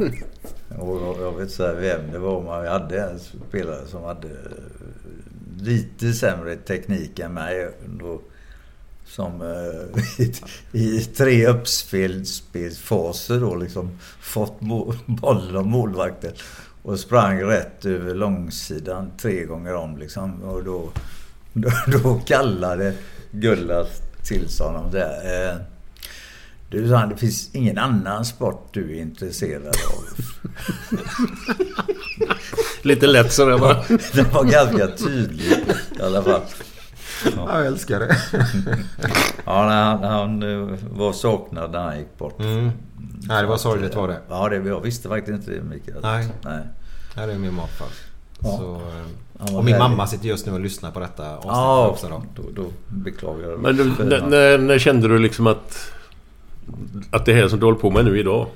Och 0.79 1.17
jag- 1.21 1.33
vet 1.33 1.51
inte 1.51 1.73
vem 1.81 2.13
det 2.13 2.19
var, 2.19 2.65
jag 2.65 2.73
hade 2.73 3.01
en 3.03 3.19
spelare 3.49 3.87
som 3.87 4.03
hade 4.03 4.29
lite 5.61 6.13
sämre 6.13 6.57
teknik 6.57 7.19
än 7.19 7.35
mig. 7.35 7.71
Då, 8.01 8.21
som 9.07 9.43
eh, 9.43 10.03
i, 10.73 10.97
i 10.97 11.01
tre 11.05 11.47
uppspelsfaser 11.47 13.41
då 13.41 13.55
liksom 13.57 13.99
fått 14.21 14.61
bollen 15.07 15.57
av 15.57 15.67
målvakten 15.67 16.33
och 16.83 16.99
sprang 16.99 17.42
rätt 17.42 17.85
över 17.85 18.14
långsidan 18.14 19.11
tre 19.18 19.45
gånger 19.45 19.75
om 19.75 19.99
liksom. 19.99 20.42
Och 20.42 20.64
då, 20.64 20.90
då, 21.53 21.71
då 21.87 22.21
kallade 22.27 22.95
Gullas 23.31 23.88
till 24.25 24.49
honom 24.59 24.90
där. 24.90 25.49
Eh, 25.51 25.57
du 26.71 26.88
sa 26.88 26.97
han, 26.97 27.09
det 27.09 27.16
finns 27.16 27.55
ingen 27.55 27.79
annan 27.79 28.25
sport 28.25 28.68
du 28.73 28.97
är 28.97 29.01
intresserad 29.01 29.66
av. 29.66 30.05
Lite 32.83 33.07
lätt 33.07 33.33
sådär 33.33 33.59
bara. 33.59 33.75
Det 34.12 34.33
var 34.33 34.45
ganska 34.45 34.87
tydligt 34.87 35.68
i 35.99 36.03
alla 36.03 36.23
fall. 36.23 36.40
Ja, 37.37 37.59
jag 37.59 37.67
älskar 37.67 38.01
det. 38.01 38.17
Ja, 39.45 39.69
han, 39.69 40.03
han 40.05 40.43
eh, 40.73 40.79
var 40.93 41.13
saknad 41.13 41.73
när 41.73 41.79
han 41.83 41.99
gick 41.99 42.19
bort. 42.19 42.41
Mm. 42.41 42.71
Nej, 43.29 43.43
det 43.43 43.49
var 43.49 43.57
sorgligt 43.57 43.95
var 43.95 44.09
det. 44.09 44.19
Ja, 44.29 44.49
det, 44.49 44.57
jag 44.57 44.81
visste 44.81 45.09
faktiskt 45.09 45.35
inte 45.39 45.51
det 45.51 45.63
Mikael. 45.63 45.99
Nej. 46.03 46.27
nej. 46.45 46.59
Här 47.17 47.29
är 47.29 47.39
min 47.39 47.55
morfar. 47.55 47.87
Ja. 48.41 48.49
Så, 48.59 48.81
eh, 49.49 49.57
och 49.57 49.65
min 49.65 49.79
mamma 49.79 50.07
sitter 50.07 50.27
just 50.29 50.47
nu 50.47 50.53
och 50.53 50.61
lyssnar 50.61 50.91
på 50.91 51.01
detta 51.01 51.37
avsnitt 51.37 51.45
Ja, 51.53 51.89
också 51.89 52.09
då. 52.09 52.23
då, 52.35 52.43
då 52.63 52.69
beklagar 52.89 53.51
jag. 53.51 53.61
Men 53.61 53.77
du, 53.77 53.91
För- 53.91 54.05
när, 54.05 54.27
när, 54.27 54.59
när 54.59 54.79
kände 54.79 55.09
du 55.09 55.19
liksom 55.19 55.47
att... 55.47 55.93
Att 57.11 57.25
det 57.27 57.33
här 57.33 57.49
som 57.49 57.59
du 57.61 57.67
håller 57.67 57.79
på 57.79 57.91
med 57.91 58.05
nu 58.05 58.19
idag... 58.21 58.47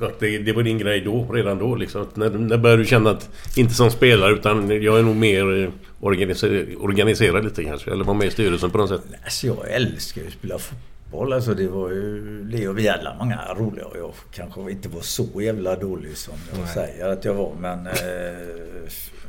Att 0.00 0.20
det, 0.20 0.38
det 0.38 0.52
var 0.52 0.62
din 0.62 0.78
grej 0.78 1.00
då, 1.00 1.32
redan 1.32 1.58
då 1.58 1.74
liksom. 1.74 2.02
Att 2.02 2.16
När, 2.16 2.30
när 2.30 2.58
började 2.58 2.82
du 2.82 2.86
känna 2.86 3.10
att... 3.10 3.30
Inte 3.56 3.74
som 3.74 3.90
spelare 3.90 4.32
utan 4.32 4.82
jag 4.82 4.98
är 4.98 5.02
nog 5.02 5.16
mer 5.16 5.62
eh, 5.62 5.70
organiserad, 6.00 6.66
organiserad 6.78 7.44
lite 7.44 7.64
kanske. 7.64 7.90
Eller 7.90 8.04
var 8.04 8.14
med 8.14 8.26
i 8.26 8.30
styrelsen 8.30 8.70
på 8.70 8.78
något 8.78 8.88
sätt. 8.88 9.02
Alltså 9.24 9.46
jag 9.46 9.70
älskar 9.70 10.20
ju 10.20 10.26
att 10.26 10.32
spela 10.32 10.58
fotboll. 10.58 11.32
Alltså 11.32 11.54
det 11.54 11.68
var 11.68 11.90
ju... 11.90 12.24
Det 12.52 12.68
och 12.68 12.78
vi 12.78 12.88
hade 12.88 13.14
många 13.18 13.38
roliga 13.58 13.84
och 13.84 13.96
jag 13.96 14.12
kanske 14.32 14.70
inte 14.70 14.88
var 14.88 15.00
så 15.00 15.42
jävla 15.42 15.76
dålig 15.76 16.16
som 16.16 16.34
jag 16.50 16.58
Nej. 16.58 16.74
säger 16.74 17.08
att 17.08 17.24
jag 17.24 17.34
var. 17.34 17.52
Men, 17.60 17.86
eh, 17.86 17.92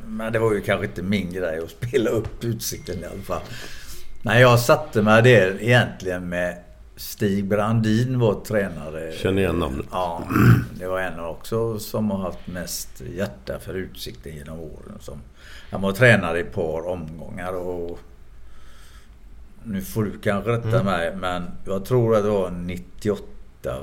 men 0.06 0.32
det 0.32 0.38
var 0.38 0.54
ju 0.54 0.60
kanske 0.60 0.86
inte 0.86 1.02
min 1.02 1.32
grej 1.32 1.58
att 1.58 1.70
spela 1.70 2.10
upp 2.10 2.44
Utsikten 2.44 2.98
i 2.98 3.04
alla 3.04 3.22
fall. 3.22 3.42
Nej, 4.22 4.40
jag 4.40 4.60
satte 4.60 5.02
mig 5.02 5.22
där 5.22 5.56
egentligen 5.60 6.28
med 6.28 6.56
Stig 7.00 7.44
Brandin 7.48 8.18
var 8.18 8.34
tränare. 8.34 9.12
Känner 9.12 9.42
igen 9.42 9.58
namnet. 9.58 9.86
Ja, 9.90 10.22
det 10.78 10.86
var 10.86 11.00
en 11.00 11.20
också 11.20 11.78
som 11.78 12.10
har 12.10 12.18
haft 12.18 12.46
mest 12.46 13.02
hjärta 13.16 13.58
för 13.58 13.74
Utsikten 13.74 14.34
genom 14.36 14.60
åren. 14.60 14.98
Som, 15.00 15.18
han 15.70 15.82
var 15.82 15.92
tränare 15.92 16.38
i 16.38 16.40
ett 16.40 16.52
par 16.54 16.88
omgångar 16.88 17.52
och 17.52 17.98
nu 19.64 19.80
får 19.82 20.04
du 20.04 20.18
kanske 20.18 20.50
rätta 20.50 20.68
Mm. 20.68 20.84
mig 20.84 21.16
men 21.16 21.42
jag 21.66 21.84
tror 21.84 22.16
att 22.16 22.22
det 22.22 22.30
var 22.30 22.50
98 22.50 23.22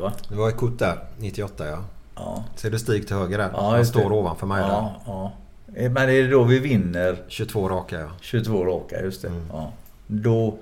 va? 0.02 0.14
Det 0.30 0.36
var 0.36 0.50
ett 0.50 0.58
kort 0.58 0.80
där, 0.80 0.98
98 1.18 1.68
ja. 1.68 1.84
Ja. 2.16 2.44
Ser 2.56 2.72
du 2.72 2.80
Stig 2.80 3.08
till 3.08 3.16
höger 3.16 3.38
där? 3.38 3.50
Ja, 3.54 3.70
Han 3.70 3.80
just 3.80 3.94
det. 3.94 4.00
står 4.00 4.12
ovanför 4.12 4.48
mig 4.48 4.62
där. 4.62 4.68
Ja, 4.70 5.02
ja. 5.06 5.32
Eh, 5.76 5.92
Men 5.92 6.08
det 6.08 6.14
är 6.14 6.32
då 6.32 6.44
vi 6.44 6.60
vinner 6.60 7.18
22 7.28 7.70
raka 7.70 8.00
ja. 8.00 8.08
22 8.22 8.66
raka, 8.66 9.02
just 9.02 9.22
det. 9.22 9.28
Mm. 9.28 9.44
Ja. 9.52 9.72
Då, 10.08 10.58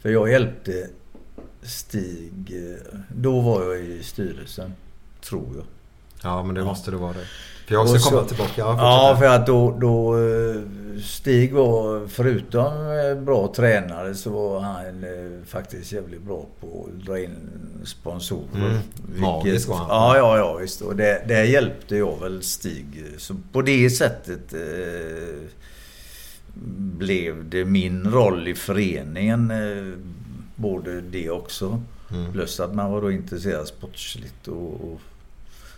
för 0.00 0.08
jag 0.08 0.30
hjälpte 0.30 0.86
Stig, 1.66 2.32
eh, 2.48 2.98
då 3.08 3.40
var 3.40 3.62
jag 3.64 3.80
i 3.80 4.02
styrelsen, 4.02 4.72
tror 5.28 5.46
jag. 5.56 5.64
Ja 6.22 6.42
men 6.42 6.54
det 6.54 6.64
måste 6.64 6.90
du 6.90 6.96
vara 6.96 7.12
det. 7.12 7.26
För 7.66 7.74
jag 7.74 7.88
ska 7.88 7.96
Och 7.96 8.02
så- 8.02 8.10
komma 8.10 8.24
tillbaka. 8.28 8.52
Ja, 8.56 8.76
Ja, 8.78 9.16
för 9.18 9.26
att 9.26 9.46
då, 9.46 9.78
då 9.80 10.18
eh, 10.18 10.60
Stig 11.04 11.52
var 11.54 12.06
förutom 12.08 12.66
eh, 12.74 13.22
bra 13.24 13.52
tränare 13.56 14.14
så 14.14 14.30
var 14.30 14.60
han 14.60 15.04
faktiskt 15.46 15.92
jävligt 15.92 16.22
bra 16.22 16.46
på 16.60 16.88
att 16.88 17.06
dra 17.06 17.18
in 17.20 17.36
sponsorer. 17.84 18.46
Mm. 18.54 19.20
Magisk 19.20 19.68
var 19.68 19.76
han. 19.76 19.86
Ja, 19.88 20.16
ja, 20.16 20.38
ja 20.38 20.54
visst. 20.56 20.80
Och 20.82 20.96
det, 20.96 21.22
det 21.28 21.44
hjälpte 21.46 21.96
jag 21.96 22.20
väl 22.20 22.42
Stig. 22.42 23.04
Så 23.18 23.34
på 23.52 23.62
det 23.62 23.90
sättet 23.90 24.52
eh, 24.54 25.48
blev 26.98 27.48
det 27.50 27.64
min 27.64 28.10
roll 28.10 28.48
i 28.48 28.54
föreningen. 28.54 29.50
Eh, 29.50 29.92
både 30.56 31.00
det 31.00 31.30
också. 31.30 31.82
Plus 32.32 32.60
att 32.60 32.74
man 32.74 32.92
var 32.92 33.00
då 33.02 33.10
intresserad 33.12 33.66
sportsligt. 33.66 34.48
Och, 34.48 34.72
och, 34.74 35.00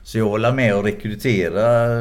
så 0.03 0.19
jag 0.19 0.29
var 0.29 0.53
med 0.53 0.77
och 0.77 0.85
rekrytera 0.85 1.99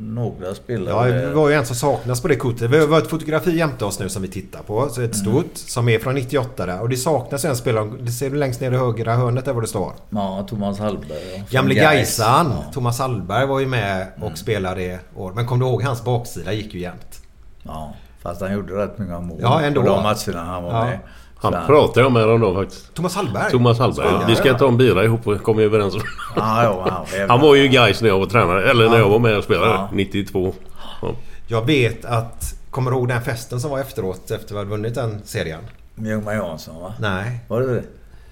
några 0.00 0.46
Ja, 0.46 0.54
spelare. 0.54 1.12
det 1.12 1.34
var 1.34 1.48
ju 1.48 1.54
en 1.54 1.66
som 1.66 1.76
saknas 1.76 2.20
på 2.22 2.28
det 2.28 2.36
kortet. 2.36 2.70
Vi 2.70 2.86
har 2.86 2.98
ett 2.98 3.06
fotografi 3.10 3.56
jämte 3.58 3.84
oss 3.84 3.98
nu 4.00 4.08
som 4.08 4.22
vi 4.22 4.28
tittar 4.28 4.62
på. 4.62 4.88
Så 4.88 5.02
ett 5.02 5.16
stort 5.16 5.50
som 5.54 5.88
är 5.88 5.98
från 5.98 6.14
98 6.14 6.66
där. 6.66 6.80
Och 6.80 6.88
det 6.88 6.96
saknas 6.96 7.44
en 7.44 7.56
spelare. 7.56 7.90
Det 8.00 8.12
ser 8.12 8.30
du 8.30 8.36
längst 8.36 8.60
ner 8.60 8.72
i 8.72 8.76
högra 8.76 9.14
hörnet 9.16 9.44
där 9.44 9.52
vad 9.52 9.62
det 9.62 9.66
står. 9.68 9.92
Ja, 10.10 10.46
Thomas 10.48 10.78
Hallberg. 10.78 11.34
Ja, 11.36 11.42
Gamle 11.50 11.74
Gais. 11.74 11.86
Gaisan. 11.92 12.46
Ja. 12.66 12.72
Thomas 12.72 12.98
Hallberg 12.98 13.46
var 13.46 13.60
ju 13.60 13.66
med 13.66 14.06
och 14.20 14.38
spelade 14.38 14.82
i 14.82 14.98
år. 15.16 15.32
Men 15.32 15.46
kom 15.46 15.58
du 15.58 15.66
ihåg 15.66 15.82
hans 15.82 16.04
baksida 16.04 16.52
gick 16.52 16.74
ju 16.74 16.80
jämnt. 16.80 17.22
ja, 17.62 17.94
fast 18.22 18.40
han 18.40 18.52
gjorde 18.52 18.74
rätt 18.74 18.98
många 18.98 19.20
mål 19.20 19.38
Ja, 19.42 19.60
ändå. 19.62 19.80
på 19.82 19.88
de 19.88 20.02
matcherna 20.02 20.44
han 20.52 20.62
var 20.62 20.70
Ja. 20.72 20.84
med. 20.84 20.98
Han 21.42 21.52
Så 21.52 21.58
pratade 21.66 22.00
jag 22.00 22.12
med 22.12 22.22
häromdagen 22.22 22.54
faktiskt. 22.54 22.94
Thomas 22.94 23.14
Hallberg. 23.14 23.50
Thomas 23.50 23.78
Hallberg. 23.78 24.06
Skojar 24.06 24.26
Vi 24.26 24.36
ska 24.36 24.58
ta 24.58 24.68
en 24.68 24.76
bira 24.76 25.04
ihop 25.04 25.26
och 25.26 25.42
komma 25.42 25.62
överens 25.62 25.94
om. 25.94 26.00
Ja, 26.36 26.62
ja, 26.64 26.86
han, 26.90 27.20
var 27.20 27.28
Han 27.28 27.40
var 27.40 27.54
ju 27.54 27.68
guys 27.68 28.02
när 28.02 28.08
jag 28.08 28.18
var 28.18 28.26
tränare. 28.26 28.70
Eller 28.70 28.88
när 28.88 28.98
jag 28.98 29.08
var 29.08 29.18
med 29.18 29.36
och 29.38 29.44
spelade. 29.44 29.66
Ja. 29.66 29.88
92. 29.92 30.54
Ja. 31.02 31.14
Jag 31.46 31.66
vet 31.66 32.04
att... 32.04 32.54
Kommer 32.70 32.90
du 32.90 32.96
ihåg 32.96 33.08
den 33.08 33.22
festen 33.22 33.60
som 33.60 33.70
var 33.70 33.78
efteråt 33.78 34.30
efter 34.30 34.54
vi 34.54 34.58
hade 34.58 34.70
vunnit 34.70 34.94
den 34.94 35.20
serien? 35.24 35.60
Ljungman 35.94 36.34
Jansson 36.34 36.82
va? 36.82 36.94
Nej. 37.00 37.40
Var 37.48 37.60
det 37.60 37.74
det? 37.74 37.82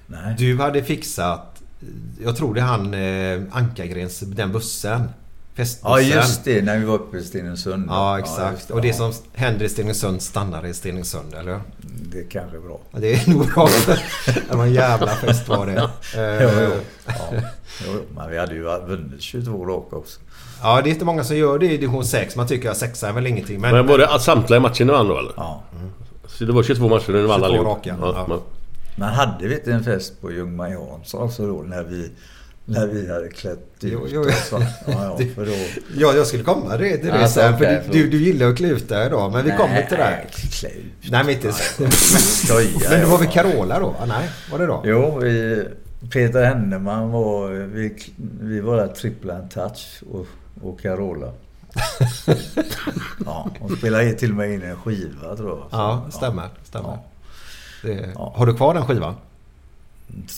Nej. 0.06 0.34
Du 0.38 0.58
hade 0.58 0.82
fixat... 0.82 1.62
Jag 2.24 2.36
tror 2.36 2.54
det 2.54 2.60
är 2.60 2.64
han 2.64 2.94
eh, 2.94 3.56
Ankargrens, 3.56 4.20
den 4.20 4.52
bussen. 4.52 5.08
Festbussen. 5.58 6.08
Ja, 6.10 6.16
just 6.20 6.44
det. 6.44 6.62
När 6.62 6.78
vi 6.78 6.84
var 6.84 6.94
uppe 6.94 7.16
i 7.18 7.24
Stenungsund. 7.24 7.84
Ja, 7.88 8.18
exakt. 8.18 8.52
just 8.52 8.70
och 8.70 8.80
det 8.82 8.88
Ja, 8.88 8.94
som 8.94 9.12
händer 9.34 9.64
i 9.64 9.68
Stenungsund 9.68 10.22
stannar 10.22 10.66
i 10.66 10.74
Stenungsund, 10.74 11.34
eller 11.34 11.52
hur? 11.52 11.60
Det 12.12 12.22
kanske 12.22 12.56
är 12.56 12.60
bra. 12.60 12.80
Ja, 12.90 12.98
Det 12.98 13.12
är 13.14 13.30
nog 13.30 13.46
bra. 13.54 13.68
det 14.50 14.56
var 14.56 14.64
en 14.64 14.72
jävla 14.74 15.06
fest 15.08 15.48
var 15.48 15.66
det. 15.66 15.72
Eh, 16.16 16.42
Jo, 16.42 16.48
jo. 16.62 16.70
Ja, 17.06 17.40
jo. 17.86 17.92
Men 18.16 18.30
vi 18.30 18.38
hade 18.38 18.54
ju 18.54 18.62
vunnit 18.62 19.22
22 19.22 19.66
raka 19.66 19.96
också. 19.96 20.20
Ja, 20.62 20.80
det 20.82 20.90
är 20.90 20.92
inte 20.92 21.04
många 21.04 21.24
som 21.24 21.36
gör 21.36 21.58
det 21.58 21.66
i 21.66 21.76
division 21.76 22.04
6. 22.04 22.36
Man 22.36 22.46
tycker 22.46 22.70
att 22.70 22.76
sexa 22.76 23.08
är 23.08 23.12
väl 23.12 23.26
ingenting. 23.26 23.60
Men, 23.60 23.72
Men 23.72 23.86
var 23.86 23.98
det 23.98 24.18
samtliga 24.20 24.60
matcher 24.60 24.84
ni 24.84 24.92
vann 24.92 25.08
då 25.08 25.18
eller? 25.18 25.32
Ja. 25.36 25.62
Så 26.26 26.44
det 26.44 26.52
var 26.52 26.62
22 26.62 26.88
matcher 26.88 27.12
ni 27.12 27.22
vann 27.22 27.40
22 27.40 27.44
allihop? 27.46 27.66
raka, 27.66 27.96
ja. 28.00 28.24
men- 28.28 28.38
Men 28.96 29.08
hade 29.14 29.48
vi 29.48 29.54
inte 29.54 29.72
en 29.72 29.84
fest 29.84 30.20
på 30.20 30.32
Ljungman 30.32 30.70
Jansson 30.70 31.22
också 31.22 31.46
då 31.46 31.62
när 31.66 31.82
vi, 31.82 32.10
när 32.70 32.86
vi 32.86 33.12
hade 33.12 33.28
klätt 33.28 33.58
ut 33.58 33.92
Jo, 33.92 34.06
jo. 34.08 34.20
oss? 34.20 34.52
va? 34.52 34.62
Ja, 34.86 35.16
ja, 35.18 35.26
för 35.34 35.46
då... 35.46 35.52
ja, 35.96 36.14
jag 36.14 36.26
skulle 36.26 36.42
komma 36.44 36.76
det, 36.76 37.02
det 37.02 37.12
Alltså, 37.12 37.40
sen. 37.40 37.54
okej, 37.54 37.82
för 37.86 37.92
du, 37.92 38.02
du, 38.02 38.10
du 38.10 38.24
gillar 38.24 38.48
att 38.48 38.56
klä 38.56 38.68
ut 38.68 38.88
dig 38.88 39.06
idag. 39.06 39.32
Men 39.32 39.44
vi 39.44 39.50
kommer 39.50 39.82
till 39.82 39.96
det. 39.96 40.04
Nej, 40.04 40.26
klä 40.52 40.68
ut. 40.68 41.10
Nej, 41.10 41.24
men 41.24 41.34
inte... 41.34 41.52
Skojar 41.92 42.90
men 42.90 43.00
jag 43.00 43.06
var 43.06 43.18
bara. 43.18 43.26
Carola 43.30 43.78
då? 43.80 43.96
Ah, 44.00 44.06
nej, 44.06 44.28
var 44.50 44.58
det 44.58 44.66
då? 44.66 44.82
Jo, 44.84 45.18
vi, 45.18 45.64
Peter 46.12 46.44
Henneman 46.44 47.10
var... 47.10 47.48
Vi, 47.50 47.96
vi 48.40 48.60
var 48.60 48.76
där 48.76 48.88
Triple 48.88 49.34
and 49.34 49.50
Touch 49.50 50.02
och, 50.12 50.26
och 50.62 50.80
Carola. 50.80 51.32
ja, 53.24 53.50
och 53.60 53.70
spelade 53.78 54.12
till 54.12 54.30
och 54.30 54.36
med 54.36 54.50
in 54.52 54.62
en 54.62 54.76
skiva 54.76 55.36
tror 55.36 55.48
jag. 55.50 55.66
Ja, 55.70 56.06
stämmer. 56.10 56.48
stämmer. 56.64 56.88
Ja. 56.88 57.04
Det. 57.82 58.12
Har 58.16 58.46
du 58.46 58.54
kvar 58.54 58.74
den 58.74 58.86
skivan? 58.86 59.14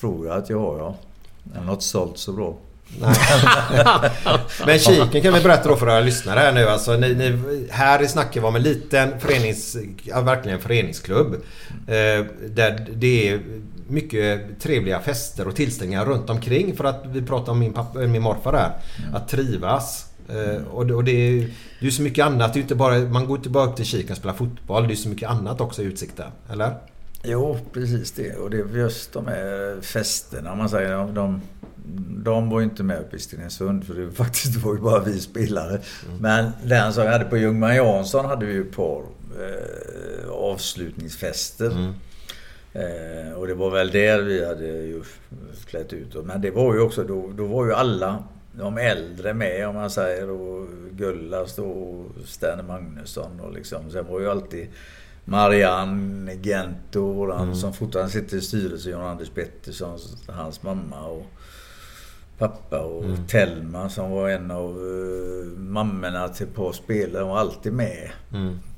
Tror 0.00 0.26
jag 0.26 0.36
att 0.36 0.50
jag 0.50 0.60
har, 0.60 0.78
ja. 0.78 0.94
Den 1.44 1.64
har 1.64 1.72
inte 1.72 1.84
sålt 1.84 2.18
så 2.18 2.32
bra. 2.32 2.56
Men 4.66 4.78
Kiken 4.78 5.22
kan 5.22 5.34
vi 5.34 5.40
berätta 5.40 5.68
då 5.68 5.76
för 5.76 5.86
våra 5.86 6.00
lyssnare 6.00 6.38
här 6.38 6.52
nu. 6.52 6.68
Alltså, 6.68 6.96
ni, 6.96 7.14
ni, 7.14 7.38
här 7.70 8.06
snackar 8.06 8.40
vi 8.40 8.46
om 8.46 8.56
en 8.56 8.62
liten 8.62 9.20
förenings... 9.20 9.76
Ja, 10.02 10.20
verkligen 10.20 10.58
en 10.58 10.62
föreningsklubb. 10.62 11.34
Eh, 11.86 12.26
där 12.46 12.86
det 12.94 13.28
är 13.28 13.40
mycket 13.88 14.60
trevliga 14.60 15.00
fester 15.00 15.48
och 15.48 15.56
tillställningar 15.56 16.04
runt 16.04 16.30
omkring. 16.30 16.76
För 16.76 16.84
att 16.84 17.02
vi 17.06 17.22
pratar 17.22 17.52
om 17.52 17.58
min, 17.58 17.72
pappa, 17.72 17.98
min 17.98 18.22
morfar 18.22 18.52
där. 18.52 18.72
Att 19.14 19.28
trivas. 19.28 20.06
Eh, 20.28 20.62
och 20.62 20.86
det, 20.86 20.94
och 20.94 21.04
det, 21.04 21.12
är, 21.12 21.50
det 21.80 21.86
är 21.86 21.90
så 21.90 22.02
mycket 22.02 22.24
annat. 22.24 22.52
Det 22.52 22.58
är 22.58 22.62
inte 22.62 22.74
bara, 22.74 22.98
man 22.98 23.26
går 23.26 23.36
inte 23.36 23.48
bara 23.48 23.66
upp 23.66 23.76
till 23.76 23.84
Kiken 23.84 24.10
och 24.10 24.16
spelar 24.16 24.34
fotboll. 24.34 24.88
Det 24.88 24.94
är 24.94 24.96
så 24.96 25.08
mycket 25.08 25.30
annat 25.30 25.60
också 25.60 25.82
i 25.82 25.84
Utsikten. 25.84 26.30
Eller? 26.52 26.74
Jo, 27.22 27.58
precis 27.72 28.12
det. 28.12 28.36
Och 28.36 28.50
det 28.50 28.58
är 28.58 28.76
just 28.76 29.12
de 29.12 29.26
här 29.26 29.80
festerna, 29.80 30.52
om 30.52 30.58
man 30.58 30.68
säger. 30.68 30.90
De, 30.90 31.14
de, 31.14 31.40
de 32.22 32.50
var 32.50 32.60
ju 32.60 32.64
inte 32.64 32.82
med 32.82 33.00
uppe 33.00 33.16
i 33.16 33.18
Stenungsund 33.18 33.84
för 33.86 33.94
det 33.94 34.12
faktiskt 34.24 34.56
var 34.56 34.74
ju 34.74 34.80
bara 34.80 35.00
vi 35.00 35.20
spelare. 35.20 35.80
Men 36.20 36.50
den 36.64 36.92
som 36.92 37.02
vi 37.02 37.08
hade 37.08 37.24
på 37.24 37.36
Ljungman 37.36 37.76
Jansson 37.76 38.24
hade 38.24 38.46
vi 38.46 38.52
ju 38.52 38.60
ett 38.60 38.76
par 38.76 39.02
eh, 39.40 40.30
avslutningsfester. 40.30 41.92
Eh, 42.72 43.32
och 43.32 43.46
det 43.46 43.54
var 43.54 43.70
väl 43.70 43.90
där 43.90 44.20
vi 44.22 44.46
hade 44.46 44.66
ju 44.66 45.02
klätt 45.66 45.92
ut. 45.92 46.24
Men 46.24 46.40
det 46.40 46.50
var 46.50 46.74
ju 46.74 46.80
också, 46.80 47.04
då, 47.04 47.30
då 47.36 47.46
var 47.46 47.66
ju 47.66 47.72
alla 47.72 48.24
de 48.52 48.78
äldre 48.78 49.34
med 49.34 49.68
om 49.68 49.74
man 49.74 49.90
säger. 49.90 50.30
Och 50.30 50.66
Gullas 50.90 51.58
och 51.58 52.06
Sterne 52.26 52.62
Magnusson 52.62 53.40
och 53.40 53.52
liksom. 53.52 53.90
Sen 53.90 54.06
var 54.06 54.20
ju 54.20 54.30
alltid 54.30 54.68
Marianne 55.30 56.34
Gento, 56.42 57.12
våran, 57.12 57.56
som 57.56 57.72
fortfarande 57.72 58.12
sitter 58.12 58.36
i 58.36 58.40
styrelsen, 58.40 58.92
John 58.92 59.02
Anders 59.02 59.30
Pettersson, 59.30 59.98
hans 60.26 60.62
mamma 60.62 61.00
och 61.06 61.26
pappa 62.38 62.78
och 62.78 63.04
Telma 63.28 63.88
som 63.88 64.10
var 64.10 64.28
en 64.28 64.50
av 64.50 64.78
uh, 64.78 65.58
mammorna 65.58 66.28
till 66.28 66.46
ett 66.46 66.54
par 66.54 66.72
spelare. 66.72 67.22
Hon 67.22 67.30
var 67.32 67.38
alltid 67.38 67.72
med 67.72 68.10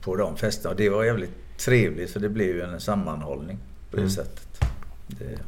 på 0.00 0.16
de 0.16 0.36
festerna. 0.36 0.70
Och 0.70 0.76
det 0.76 0.88
var 0.88 1.04
jävligt 1.04 1.58
trevligt 1.58 2.10
för 2.10 2.20
det 2.20 2.28
blev 2.28 2.48
ju 2.48 2.62
en 2.62 2.80
sammanhållning 2.80 3.58
på 3.90 3.96
det 3.96 4.10
sättet. 4.10 4.60
Det, 5.06 5.38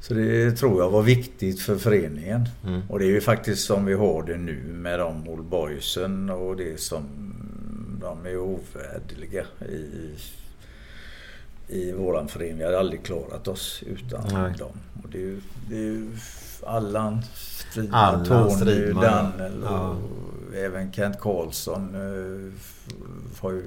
så 0.00 0.14
det 0.14 0.52
tror 0.52 0.82
jag 0.82 0.90
var 0.90 1.02
viktigt 1.02 1.60
för 1.60 1.76
föreningen. 1.76 2.48
Och 2.88 2.98
det 2.98 3.04
är 3.04 3.10
ju 3.10 3.20
faktiskt 3.20 3.64
som 3.64 3.84
vi 3.84 3.94
har 3.94 4.22
det 4.22 4.36
nu 4.36 4.62
med 4.72 4.98
de 4.98 5.28
Old 5.28 5.44
Boysen 5.44 6.30
och 6.30 6.56
det 6.56 6.80
som 6.80 7.04
de 8.06 8.26
är 8.26 8.38
ovärderliga 8.38 9.44
i, 9.68 10.14
i 11.68 11.92
våran 11.92 12.28
förening. 12.28 12.58
Vi 12.58 12.64
hade 12.64 12.78
aldrig 12.78 13.04
klarat 13.04 13.48
oss 13.48 13.82
utan 13.86 14.24
Nej. 14.32 14.54
dem. 14.58 14.80
Och 15.02 15.08
det 15.10 15.18
är 15.18 15.22
ju, 15.22 15.40
det 15.68 15.76
är 15.76 15.80
ju 15.80 16.10
Allan 16.66 17.22
Stridman, 17.34 17.94
Allan 17.94 18.24
Tony 18.24 18.50
Stridman, 18.50 19.04
Dannel 19.04 19.62
och 19.62 19.70
ja. 19.70 19.96
även 20.54 20.92
Kent 20.92 21.20
Karlsson 21.20 21.94
eh, 21.94 22.52
har 23.40 23.50
ju, 23.52 23.62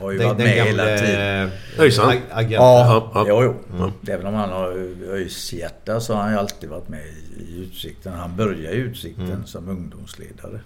har 0.00 0.10
ju 0.10 0.18
Den, 0.18 0.26
varit 0.28 0.38
den 0.38 0.46
med 0.46 0.66
hela 0.66 0.84
tiden. 0.98 1.50
Öjsan. 1.78 2.08
ag- 2.10 2.20
Agenten. 2.30 2.52
Ja, 2.66 3.10
Ja, 3.14 3.24
jo, 3.28 3.42
ja. 3.42 3.54
jo. 3.78 4.12
Även 4.12 4.26
om 4.26 4.34
han 4.34 4.50
har 4.50 4.68
öjshjärta 5.10 6.00
så 6.00 6.14
har 6.14 6.22
han 6.22 6.32
ju 6.32 6.38
alltid 6.38 6.70
varit 6.70 6.88
med 6.88 7.00
i, 7.06 7.60
Utsikten. 7.62 8.12
Han 8.12 8.36
började 8.36 8.76
i 8.76 8.78
Utsikten 8.80 9.42
som 9.46 9.68
ungdomsledare. 9.68 10.60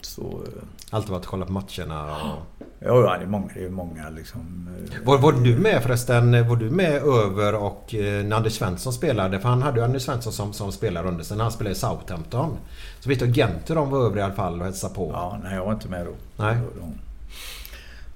Så, 0.00 0.22
eh, 0.22 0.62
Alltid 0.90 1.10
varit 1.10 1.22
och 1.24 1.30
kollat 1.30 1.46
på 1.46 1.52
matcherna. 1.52 2.04
Och... 2.04 2.18
ja, 2.58 2.66
ja, 2.80 3.16
det 3.18 3.24
är 3.24 3.28
många. 3.28 3.50
Det 3.54 3.64
är 3.64 3.70
många 3.70 4.10
liksom. 4.10 4.68
eh, 4.92 5.06
Var, 5.06 5.18
var 5.18 5.32
du 5.32 5.56
med 5.56 5.82
förresten? 5.82 6.48
Var 6.48 6.56
du 6.56 6.70
med 6.70 6.92
över 7.02 7.54
och 7.54 7.94
eh, 7.94 8.24
när 8.24 8.36
Anders 8.36 8.52
Svensson 8.52 8.92
spelade? 8.92 9.40
För 9.40 9.48
han 9.48 9.62
hade 9.62 9.78
ju 9.78 9.84
Anders 9.84 10.02
Svensson 10.02 10.32
som, 10.32 10.52
som 10.52 10.72
spelare 10.72 11.08
under 11.08 11.24
sig 11.24 11.36
när 11.36 11.44
han 11.44 11.52
spelade 11.52 11.72
i 11.76 11.78
Southampton. 11.78 12.56
Så 13.00 13.08
vet 13.08 13.18
du 13.18 13.24
att 13.30 13.36
Gente 13.36 13.74
de 13.74 13.90
var 13.90 14.06
över 14.06 14.18
i 14.18 14.22
alla 14.22 14.34
fall 14.34 14.58
och 14.58 14.64
hälsade 14.64 14.94
på. 14.94 15.10
Ja, 15.12 15.38
nej, 15.44 15.54
jag 15.54 15.64
var 15.64 15.72
inte 15.72 15.88
med 15.88 16.06
då. 16.06 16.12
Nej. 16.44 16.56
Då- 16.80 16.88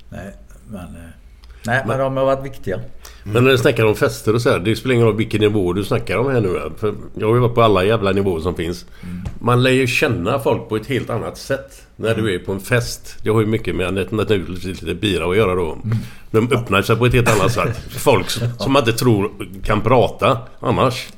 Nej, 0.09 0.35
men... 0.71 0.81
eh, 0.81 1.11
Nej, 1.67 1.85
men 1.87 1.99
de 1.99 2.17
har 2.17 2.25
varit 2.25 2.45
viktiga. 2.45 2.81
Men 3.25 3.45
när 3.45 3.51
du 3.51 3.59
snackar 3.59 3.85
om 3.85 3.95
fester 3.95 4.35
och 4.35 4.43
så 4.43 4.51
här, 4.51 4.59
det 4.59 4.77
spelar 4.77 4.95
ingen 4.95 5.07
roll 5.07 5.17
vilken 5.17 5.41
nivå 5.41 5.73
du 5.73 5.85
snackar 5.85 6.17
om 6.17 6.33
här 6.33 6.41
nu. 6.41 6.71
För 6.79 6.95
jag 7.15 7.29
har 7.29 7.35
ju 7.35 7.41
varit 7.41 7.55
på 7.55 7.63
alla 7.63 7.85
jävla 7.85 8.13
nivåer 8.13 8.41
som 8.41 8.55
finns. 8.55 8.87
Man 9.41 9.63
lär 9.63 9.71
ju 9.71 9.87
känna 9.87 10.39
folk 10.39 10.69
på 10.69 10.77
ett 10.77 10.87
helt 10.87 11.11
annat 11.11 11.39
sätt 11.39 11.83
när 11.97 12.15
du 12.15 12.35
är 12.35 12.39
på 12.39 12.53
en 12.53 12.61
fest. 12.61 13.17
Det 13.23 13.31
har 13.31 13.41
ju 13.41 13.47
mycket 13.47 13.75
med 13.77 14.13
naturligtvis 14.13 14.83
lite 14.83 14.95
bira 14.95 15.31
att 15.31 15.37
göra 15.37 15.55
då. 15.55 15.79
De 16.31 16.53
öppnar 16.53 16.83
sig 16.83 16.97
på 16.97 17.07
ett 17.07 17.15
helt 17.15 17.41
annat 17.41 17.53
sätt. 17.53 17.79
Folk 17.91 18.31
som 18.31 18.73
man 18.73 18.83
inte 18.83 18.93
tror 18.99 19.31
kan 19.65 19.81
prata 19.81 20.39
annars. 20.61 21.09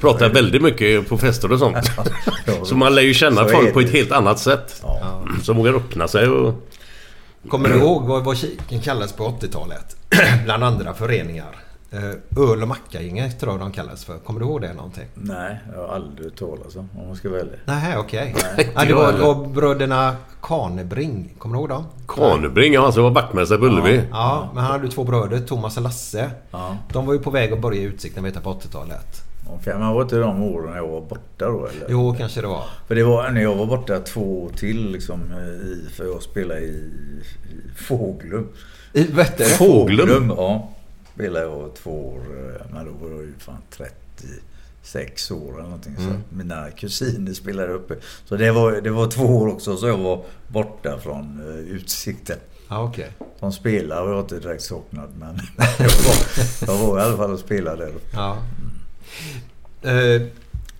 Pratar 0.00 0.28
väldigt 0.28 0.62
mycket 0.62 1.08
på 1.08 1.18
fester 1.18 1.52
och 1.52 1.58
sånt. 1.58 1.76
Så 2.64 2.74
man 2.74 2.94
lär 2.94 3.02
ju 3.02 3.14
känna 3.14 3.44
folk 3.48 3.72
på 3.72 3.80
ett 3.80 3.92
helt 3.92 4.12
annat 4.12 4.38
sätt. 4.38 4.82
Som 5.42 5.56
vågar 5.56 5.74
öppna 5.74 6.08
sig 6.08 6.28
och... 6.28 6.54
Kommer 7.50 7.68
du 7.68 7.74
ihåg 7.78 8.02
vad, 8.02 8.24
vad 8.24 8.36
Kiken 8.36 8.80
kallades 8.80 9.12
på 9.12 9.24
80-talet? 9.28 9.96
Bland 10.44 10.64
andra 10.64 10.94
föreningar. 10.94 11.56
Eh, 11.90 12.42
Öl 12.50 12.62
och 12.62 12.68
mackagänget 12.68 13.40
tror 13.40 13.52
jag 13.52 13.60
de 13.60 13.72
kallades 13.72 14.04
för. 14.04 14.18
Kommer 14.18 14.40
du 14.40 14.46
ihåg 14.46 14.60
det 14.60 14.72
någonting? 14.72 15.04
Nej, 15.14 15.58
jag 15.74 15.80
har 15.88 15.94
aldrig 15.94 16.24
hört 16.26 16.38
talas 16.38 16.76
om, 16.76 16.88
om 17.00 17.06
man 17.06 17.16
ska 17.16 17.28
välja. 17.28 17.52
Nej, 17.64 17.96
okej. 17.98 18.34
Nej, 18.56 18.72
Ja, 18.74 18.84
det 18.84 18.94
var 18.94 19.28
och 19.30 19.48
bröderna 19.48 20.16
Kanebring. 20.42 21.34
Kommer 21.38 21.54
du 21.54 21.60
ihåg 21.60 21.68
dem? 21.68 21.84
Kanebring, 22.08 22.72
ja, 22.72 22.92
som 22.92 23.02
var 23.02 23.10
vaktmästare 23.10 23.58
på 23.58 23.64
Ullevi. 23.64 24.02
Ja, 24.10 24.50
men 24.54 24.62
han 24.64 24.72
hade 24.72 24.88
två 24.88 25.04
bröder, 25.04 25.40
Thomas 25.40 25.76
och 25.76 25.82
Lasse. 25.82 26.30
Ja. 26.50 26.76
De 26.92 27.06
var 27.06 27.12
ju 27.12 27.18
på 27.18 27.30
väg 27.30 27.52
att 27.52 27.60
börja 27.60 27.80
i 27.80 27.84
Utsikten 27.84 28.24
vet 28.24 28.34
jag, 28.34 28.44
på 28.44 28.52
80-talet. 28.54 29.22
Okej, 29.50 29.74
men 29.78 29.94
var 29.94 30.02
inte 30.02 30.18
de 30.18 30.42
åren 30.42 30.76
jag 30.76 30.86
var 30.88 31.00
borta 31.00 31.46
då 31.50 31.66
eller? 31.66 31.86
Jo, 31.88 32.14
kanske 32.18 32.40
det 32.40 32.46
var. 32.46 32.64
För 32.88 32.94
det 32.94 33.02
var 33.04 33.30
när 33.30 33.40
jag 33.42 33.54
var 33.54 33.66
borta 33.66 34.00
två 34.00 34.42
år 34.44 34.50
till 34.50 34.90
liksom, 34.92 35.20
eh, 35.32 35.48
i, 35.68 35.86
för 35.94 36.04
jag 36.04 36.22
spelade 36.22 36.60
i, 36.60 36.64
i 36.68 37.74
Fåglum. 37.76 38.48
I, 38.92 39.02
du? 39.38 39.44
Fåglum? 39.44 40.32
ja. 40.36 40.68
spelade 41.14 41.44
jag 41.46 41.74
två 41.74 41.90
år. 42.08 42.20
eh, 42.20 42.66
Men 42.74 42.86
då 42.86 42.92
var 42.92 43.10
jag 43.14 43.22
ju 43.22 43.32
fan 43.38 43.56
36 43.70 45.30
år 45.30 45.52
eller 45.54 45.62
någonting. 45.62 45.96
Så 45.96 46.02
att 46.10 46.32
mina 46.32 46.70
kusiner 46.70 47.32
spelade 47.32 47.72
uppe. 47.72 47.94
Så 48.24 48.36
det 48.36 48.52
var, 48.52 48.72
det 48.72 48.90
var 48.90 49.06
två 49.06 49.24
år 49.24 49.48
också 49.48 49.76
så 49.76 49.86
jag 49.88 49.98
var 49.98 50.22
borta 50.48 50.98
från 50.98 51.40
eh, 51.48 51.74
Utsikten. 51.74 52.38
Ja, 52.68 52.82
okej. 52.82 53.10
Som 53.40 53.52
spelare 53.52 54.04
var 54.06 54.12
jag 54.12 54.20
inte 54.20 54.38
direkt 54.38 54.62
saknad 54.62 55.08
men 55.18 55.38
jag 55.78 55.84
var, 55.88 56.16
jag 56.66 56.86
var 56.86 56.98
i 56.98 57.02
alla 57.02 57.16
fall 57.16 57.32
och 57.32 57.38
spelade 57.38 57.84
där. 57.84 57.92
Ja. 58.14 58.36
Eh, 59.82 60.22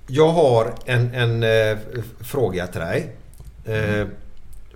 jag 0.07 0.29
har 0.29 0.75
en, 0.85 1.15
en 1.15 1.43
eh, 1.43 1.79
fråga 2.21 2.67
till 2.67 2.81
dig. 2.81 3.17
Eh, 3.65 4.07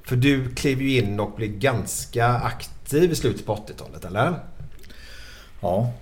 för 0.04 0.16
du 0.16 0.50
klev 0.54 0.82
ju 0.82 0.98
in 0.98 1.20
och 1.20 1.32
blev 1.36 1.50
ganska 1.58 2.26
aktiv 2.26 3.12
i 3.12 3.14
slutet 3.14 3.46
på 3.46 3.54
80-talet, 3.54 4.04
eller? 4.04 4.34
Ja. 5.60 5.92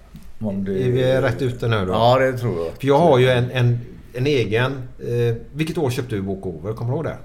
Om 0.41 0.65
det... 0.65 0.73
Är 0.85 0.91
vi 0.91 1.03
rätt 1.21 1.43
ute 1.43 1.69
nu 1.69 1.87
då? 1.87 1.93
Ja, 1.93 2.19
det 2.19 2.39
tror 2.39 2.65
jag. 2.67 2.75
För 2.81 2.87
jag 2.87 2.99
har 2.99 3.19
ju 3.19 3.31
en, 3.31 3.51
en, 3.51 3.79
en 4.15 4.27
egen... 4.27 4.73
Eh, 4.99 5.37
vilket 5.53 5.79
år 5.79 5.91
köpte 5.91 6.15
du 6.15 6.21
Walkover? 6.21 6.73
Kommer 6.75 6.91
du 6.91 6.97
ihåg 6.97 7.05
det? 7.05 7.19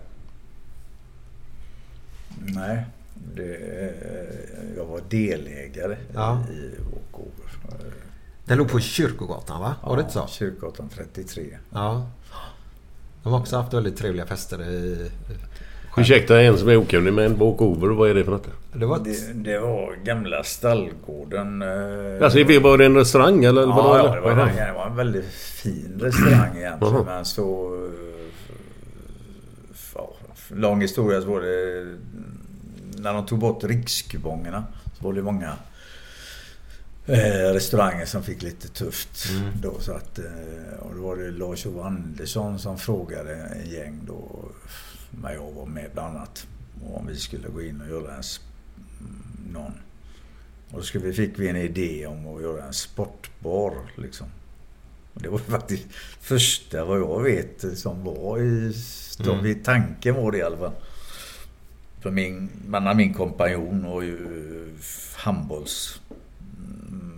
Nej. 2.39 2.85
Det, 3.35 3.57
jag 4.77 4.85
var 4.85 5.01
delägare 5.09 5.97
Ja. 6.13 6.43
i 6.51 6.69
Walkover. 6.83 7.42
Den 8.45 8.57
låg 8.57 8.69
på 8.69 8.79
Kyrkogatan 8.79 9.61
va? 9.61 9.75
Var 9.83 9.95
det 9.95 10.01
inte 10.01 10.13
så? 10.13 10.27
Kyrkgatan 10.27 10.89
33. 10.95 11.43
Ja. 11.69 12.05
De 13.23 13.33
har 13.33 13.39
också 13.39 13.55
haft 13.57 13.73
väldigt 13.73 13.97
trevliga 13.97 14.25
fester 14.25 14.61
i... 14.63 15.11
Ursäkta 15.97 16.41
en 16.41 16.57
som 16.57 16.69
är 16.69 16.77
okunnig 16.77 17.13
men 17.13 17.37
walkover, 17.37 17.87
vad 17.87 18.09
är 18.09 18.13
det 18.13 18.23
för 18.23 18.31
något? 18.31 18.47
Det 18.73 18.85
var 18.85 18.97
ett, 18.97 19.03
Det, 19.03 19.33
det 19.33 19.59
var 19.59 19.95
gamla 20.03 20.43
stallgården. 20.43 21.61
eh, 21.61 22.23
Alltså 22.23 22.59
var 22.59 22.77
det 22.77 22.85
en 22.85 22.95
restaurang 22.95 23.43
eller? 23.43 23.61
Ja, 23.61 23.67
vadå, 23.67 23.97
ja, 23.97 24.15
det 24.15 24.21
var, 24.21 24.31
en, 24.31 24.55
det 24.55 24.73
var 24.75 24.85
en 24.87 24.95
väldigt 24.95 25.25
fin 25.33 25.99
restaurang 26.01 26.57
egentligen. 26.57 27.05
Men 27.05 27.25
så... 27.25 27.75
eh, 27.75 28.13
Ja, 29.95 30.09
lång 30.47 30.81
historia 30.81 31.21
så 31.21 31.27
var 31.27 31.41
det... 31.41 31.85
När 33.01 33.13
de 33.13 33.25
tog 33.25 33.39
bort 33.39 33.63
rikskupongerna 33.63 34.63
så 34.99 35.05
var 35.05 35.13
det 35.13 35.21
många 35.21 35.53
eh, 37.05 37.53
restauranger 37.53 38.05
som 38.05 38.23
fick 38.23 38.41
lite 38.41 38.67
tufft. 38.67 39.29
Då, 39.61 39.79
så 39.79 39.91
att, 39.91 40.19
eh, 40.19 40.79
och 40.79 40.95
då 40.95 41.01
var 41.01 41.15
det 41.15 41.31
Lars-Ove 41.31 41.83
Andersson 41.83 42.59
som 42.59 42.77
frågade 42.77 43.35
en 43.35 43.69
gäng 43.69 43.99
då, 44.07 44.45
när 45.21 45.33
jag 45.33 45.51
var 45.51 45.65
med 45.65 45.89
bland 45.93 46.17
annat, 46.17 46.47
om 46.93 47.07
vi 47.07 47.15
skulle 47.15 47.47
gå 47.49 47.61
in 47.61 47.81
och 47.81 47.87
göra 47.87 48.15
en, 48.15 48.23
någon 49.53 49.73
och 50.73 50.79
då 50.79 50.85
skulle 50.85 51.05
vi, 51.05 51.13
fick 51.13 51.39
vi 51.39 51.47
en 51.47 51.55
idé 51.55 52.07
om 52.07 52.35
att 52.35 52.41
göra 52.41 52.63
en 52.63 52.73
sportbar. 52.73 53.73
Liksom. 53.95 54.27
Och 55.13 55.21
det 55.21 55.29
var 55.29 55.37
faktiskt 55.37 55.85
första 56.21 56.85
vad 56.85 56.99
jag 56.99 57.23
vet 57.23 57.77
som 57.77 58.03
var 58.03 58.39
i. 58.39 58.73
Mm. 59.19 59.39
Mm. 59.39 59.63
Tanken 59.63 60.15
var 60.15 60.31
det 60.31 60.37
i 60.37 60.41
alla 60.41 60.57
fall. 60.57 60.73
För 62.01 62.11
min, 62.11 62.49
min 62.95 63.13
kompanjon 63.13 63.83
var 63.83 64.01
ju 64.01 64.67
handbolls 65.15 66.01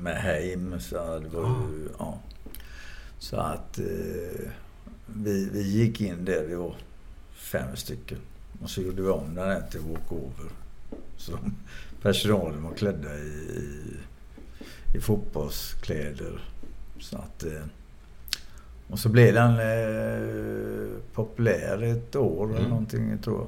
med 0.05 0.15
Heim. 0.21 0.79
Så 0.79 1.19
det 1.19 1.29
var 1.29 1.49
ju, 1.49 1.89
ja. 1.99 2.19
Så 3.19 3.37
att 3.37 3.77
eh, 3.79 4.49
vi, 5.05 5.49
vi 5.53 5.61
gick 5.61 6.01
in 6.01 6.25
där, 6.25 6.43
vi 6.47 6.55
var 6.55 6.75
fem 7.33 7.75
stycken. 7.75 8.17
Och 8.61 8.69
så 8.69 8.81
gjorde 8.81 9.01
vi 9.01 9.07
om 9.09 9.35
den 9.35 9.47
här 9.47 9.61
till 9.71 9.79
walkover. 9.79 10.51
Så 11.17 11.31
personalen 12.01 12.63
var 12.63 12.73
klädda 12.73 13.15
i, 13.15 13.27
i, 13.27 13.93
i 14.97 14.99
fotbollskläder. 15.01 16.41
Så 16.99 17.17
att, 17.17 17.43
eh, 17.43 17.63
och 18.87 18.99
så 18.99 19.09
blev 19.09 19.33
den 19.33 19.51
eh, 19.51 20.89
populär 21.13 21.81
ett 21.83 22.15
år 22.15 22.47
eller 22.49 22.57
Mm. 22.59 22.69
någonting 22.69 23.17
tror 23.17 23.37
jag. 23.39 23.47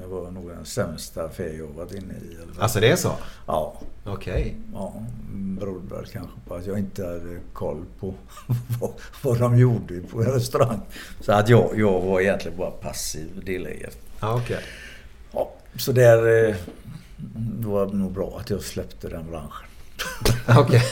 Det 0.00 0.06
var 0.06 0.30
nog 0.30 0.48
den 0.48 0.64
sämsta 0.64 1.24
affär 1.24 1.54
jag 1.58 1.66
varit 1.66 1.92
inne 1.92 2.14
i. 2.14 2.34
Eller 2.34 2.62
alltså 2.62 2.80
det 2.80 2.90
är 2.90 2.96
så? 2.96 3.12
Ja, 3.46 3.80
Okej. 4.04 4.56
ja, 4.74 4.94
berodde 5.32 5.94
väl 5.94 6.06
kanske 6.06 6.36
på 6.48 6.54
att 6.54 6.66
jag 6.66 6.78
inte 6.78 7.04
hade 7.06 7.38
koll 7.52 7.84
på 8.00 8.14
vad, 8.80 8.90
vad 9.22 9.38
de 9.38 9.58
gjorde 9.58 10.00
på 10.00 10.22
en 10.22 10.32
restaurang. 10.32 10.80
Så 11.20 11.32
att 11.32 11.48
jag, 11.48 11.70
jag 11.76 12.00
var 12.00 12.20
egentligen 12.20 12.58
bara 12.58 12.70
passiv 12.70 13.42
delägare. 13.46 13.92
Ja, 14.20 14.40
okej. 14.42 14.60
Ja, 15.32 15.52
så 15.76 15.92
där 15.92 16.48
eh, 16.48 16.54
det 17.32 17.66
var 17.66 17.86
nog 17.86 18.12
bra 18.12 18.38
att 18.40 18.50
jag 18.50 18.62
släppte 18.62 19.08
den 19.08 19.30
branschen. 19.30 19.68
Okej. 20.58 20.82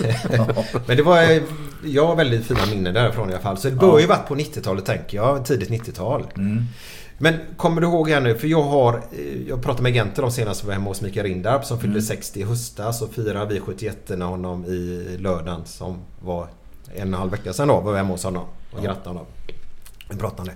Men 0.86 0.96
det 0.96 1.02
var... 1.02 1.40
Jag 1.84 2.06
har 2.06 2.16
väldigt 2.16 2.46
fina 2.46 2.66
minnen 2.66 2.94
därifrån 2.94 3.30
i 3.30 3.32
alla 3.32 3.42
fall. 3.42 3.58
Så 3.58 3.70
det 3.70 3.76
bör 3.76 3.98
ju 3.98 4.06
varit 4.06 4.28
på 4.28 4.34
90-talet 4.34 4.84
tänker 4.84 5.16
jag. 5.16 5.44
Tidigt 5.44 5.70
90-tal. 5.70 6.26
Mm. 6.36 6.64
Men 7.18 7.38
kommer 7.56 7.80
du 7.80 7.86
ihåg 7.86 8.08
här 8.10 8.20
nu? 8.20 8.34
För 8.34 8.46
jag 8.48 8.62
har... 8.62 8.94
eh, 9.12 9.48
Jag 9.48 9.62
pratade 9.62 9.82
med 9.82 9.90
agenter 9.90 10.22
de 10.22 10.30
senaste 10.32 10.66
var 10.66 10.72
hemma 10.72 10.90
hos 10.90 11.00
Mikael 11.00 11.26
Rindarp 11.26 11.64
som 11.64 11.80
fyllde 11.80 12.02
60 12.02 12.40
i 12.40 12.42
höstas. 12.44 13.02
Och 13.02 13.12
firade 13.12 13.54
vi 13.54 13.60
71 13.60 13.98
när 14.08 14.26
honom 14.26 14.64
i 14.64 15.16
lördagen 15.20 15.64
som 15.64 15.98
var 16.20 16.42
en 16.42 16.48
och 16.94 17.00
en 17.06 17.14
halv 17.14 17.30
vecka 17.30 17.52
sedan 17.52 17.68
då. 17.68 17.80
Var 17.80 17.92
vi 17.92 17.98
hemma 17.98 18.10
hos 18.10 18.24
honom 18.24 18.44
och 18.72 18.82
grattade 18.82 19.08
honom. 19.08 19.26
Vi 20.10 20.16
pratade 20.16 20.42
om 20.42 20.46
det. 20.48 20.54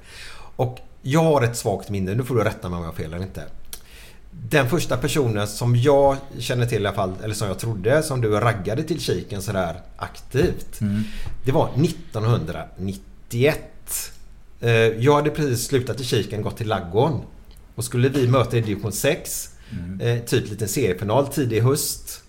Och 0.57 0.79
jag 1.03 1.23
har 1.23 1.42
ett 1.42 1.57
svagt 1.57 1.88
minne. 1.90 2.14
Nu 2.14 2.25
får 2.25 2.35
du 2.35 2.44
rätta 2.44 2.68
mig 2.68 2.77
om 2.77 2.83
jag 2.83 2.90
har 2.90 2.96
fel 2.96 3.12
eller 3.14 3.25
inte. 3.25 3.44
Den 4.31 4.68
första 4.68 4.96
personen 4.96 5.46
som 5.46 5.77
jag 5.77 6.16
känner 6.38 6.66
till 6.66 6.83
i 6.83 6.87
alla 6.87 6.96
fall, 6.96 7.12
eller 7.25 7.35
som 7.35 7.49
jag 7.49 7.59
trodde, 7.59 8.03
som 8.03 8.20
du 8.20 8.31
raggade 8.31 8.83
till 8.83 9.01
kiken 9.01 9.42
sådär 9.42 9.81
aktivt. 9.96 10.79
Det 11.44 11.53
var 11.53 11.68
1991. 11.75 13.61
Eh, 14.61 14.70
Jag 14.70 15.14
hade 15.14 15.31
precis 15.31 15.66
slutat 15.66 16.01
i 16.01 16.05
kiken, 16.05 16.42
gått 16.42 16.57
till 16.57 16.68
Laggon. 16.68 17.23
Och 17.75 17.85
skulle 17.85 18.09
vi 18.09 18.29
möta 18.29 18.57
i 18.57 18.61
division 18.61 18.92
6. 18.92 19.49
eh, 20.01 20.18
Typ 20.25 20.51
liten 20.51 20.68
seriefinal 20.68 21.27
tidig 21.27 21.57
i 21.57 21.61
höst. 21.61 22.23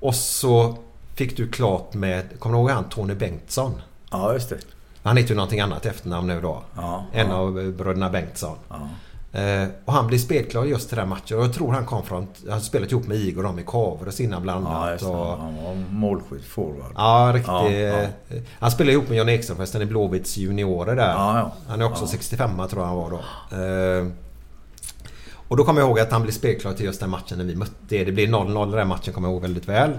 Och 0.00 0.14
så 0.14 0.78
fick 1.14 1.36
du 1.36 1.48
klart 1.48 1.94
med, 1.94 2.24
kommer 2.38 2.56
du 2.56 2.60
ihåg 2.60 2.70
han 2.70 2.88
Tony 2.88 3.14
Bengtsson? 3.14 3.72
Ja, 4.10 4.32
just 4.32 4.48
det. 4.48 4.58
Han 5.02 5.16
heter 5.16 5.30
ju 5.30 5.36
någonting 5.36 5.60
annat 5.60 5.86
efternamn 5.86 6.26
nu 6.28 6.40
då. 6.40 6.62
Ja, 6.76 7.06
en 7.12 7.28
ja. 7.28 7.34
av 7.34 7.72
bröderna 7.72 8.10
Bengtsson. 8.10 8.56
Ja. 8.68 8.88
Eh, 9.34 9.64
och 9.84 9.92
han 9.92 10.06
blev 10.06 10.18
spelklar 10.18 10.64
just 10.64 10.88
till 10.88 10.98
den 10.98 11.08
matchen. 11.08 11.38
Och 11.38 11.44
jag 11.44 11.52
tror 11.52 11.72
han 11.72 11.86
kom 11.86 12.02
från... 12.04 12.26
Han 12.50 12.60
spelat 12.60 12.90
ihop 12.90 13.06
med 13.06 13.16
Igor 13.16 13.46
och 13.46 13.54
med 13.54 13.66
Kavres 13.66 14.20
innan 14.20 14.42
bland 14.42 14.66
annat. 14.66 15.02
Ja, 15.02 15.08
och, 15.08 15.38
Han 15.38 15.64
var 15.64 15.74
målskytt 15.90 16.44
forward. 16.44 16.92
Ja, 16.96 17.30
riktigt. 17.34 17.48
Ja, 17.48 17.70
ja. 17.70 18.02
eh, 18.02 18.42
Han 18.60 18.70
spelade 18.70 18.92
ihop 18.92 19.08
med 19.08 19.18
John 19.18 19.28
Ekström 19.28 19.56
förresten 19.56 19.82
i 19.82 19.86
Blåvitts 19.86 20.36
juniorer 20.36 20.96
där. 20.96 21.12
Ja. 21.12 21.52
Han 21.68 21.80
är 21.80 21.84
också 21.84 22.04
Ja. 22.04 22.08
65 22.08 22.50
tror 22.70 22.82
jag 22.82 22.86
han 22.88 22.96
var 22.96 23.10
då. 23.10 23.56
Eh, 23.56 24.06
och 25.48 25.56
då 25.56 25.64
kommer 25.64 25.80
jag 25.80 25.88
ihåg 25.88 26.00
att 26.00 26.12
han 26.12 26.22
blev 26.22 26.32
spelklar 26.32 26.72
till 26.72 26.84
just 26.86 27.00
den 27.00 27.10
matchen 27.10 27.38
när 27.38 27.44
vi 27.44 27.56
mötte 27.56 27.96
er. 27.96 28.04
Det 28.06 28.12
blev 28.12 28.28
0-0 28.28 28.72
i 28.72 28.76
den 28.76 28.88
matchen 28.88 29.14
kommer 29.14 29.28
jag 29.28 29.32
ihåg 29.32 29.42
väldigt 29.42 29.68
väl. 29.68 29.90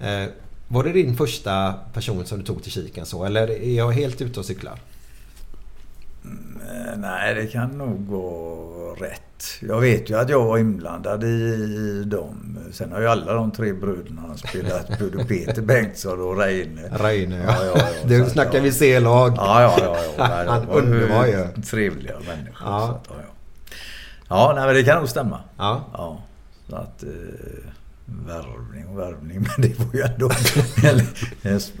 Mm. 0.00 0.22
Eh, 0.24 0.28
var 0.68 0.84
det 0.84 0.92
din 0.92 1.16
första 1.16 1.74
person 1.92 2.26
som 2.26 2.38
du 2.38 2.44
tog 2.44 2.62
till 2.62 2.72
kiken 2.72 3.06
så? 3.06 3.24
Eller 3.24 3.50
är 3.50 3.76
jag 3.76 3.92
helt 3.92 4.20
ute 4.20 4.40
och 4.40 4.46
cyklar? 4.46 4.78
Eh, 6.24 6.98
Nej, 6.98 7.34
det 7.34 7.46
kan 7.46 7.78
nog 7.78 8.06
gå 8.08 8.96
rätt. 8.98 9.20
Jag 9.60 9.80
vet 9.80 10.10
ju 10.10 10.18
att 10.18 10.28
jag 10.28 10.44
var 10.44 10.58
inblandad 10.58 11.24
i 11.24 12.04
dem. 12.06 12.58
Sen 12.72 12.92
har 12.92 13.00
ju 13.00 13.06
alla 13.06 13.32
de 13.32 13.50
tre 13.50 13.72
bröderna 13.72 14.36
spelat. 14.36 14.98
Både 14.98 15.24
Peter 15.24 15.62
Bengtsson 15.62 16.20
och 16.20 16.38
Reine. 16.38 16.80
Reine 16.90 17.36
Ja, 17.36 17.64
ja, 17.64 17.72
ja. 17.74 17.84
Du 18.08 18.18
Så 18.18 18.24
att, 18.24 18.32
snackar 18.32 18.58
ja. 18.58 18.62
vi 18.62 18.72
C-lag. 18.72 19.32
Ja, 19.36 19.62
ja, 19.62 19.76
ja. 19.78 19.96
ja. 20.16 20.44
Han 20.52 20.68
underbar 20.68 21.26
ju. 21.26 21.62
Trevliga 21.62 22.14
människor. 22.26 22.68
Ja. 22.68 22.86
Så 22.86 23.12
att, 23.12 23.18
ja, 23.18 23.24
ja. 23.28 23.34
ja 24.28 24.52
nej, 24.56 24.66
men 24.66 24.74
det 24.74 24.84
kan 24.84 24.98
nog 24.98 25.08
stämma. 25.08 25.40
Ja. 25.56 25.84
Ja, 25.92 26.22
så 26.68 26.76
att... 26.76 27.02
Eh, 27.02 27.08
värvning 28.26 28.86
och 28.88 28.98
värvning, 28.98 29.40
men 29.58 29.68
det 29.68 29.78
var 29.78 29.94
ju 29.94 30.00
ändå... 30.00 30.30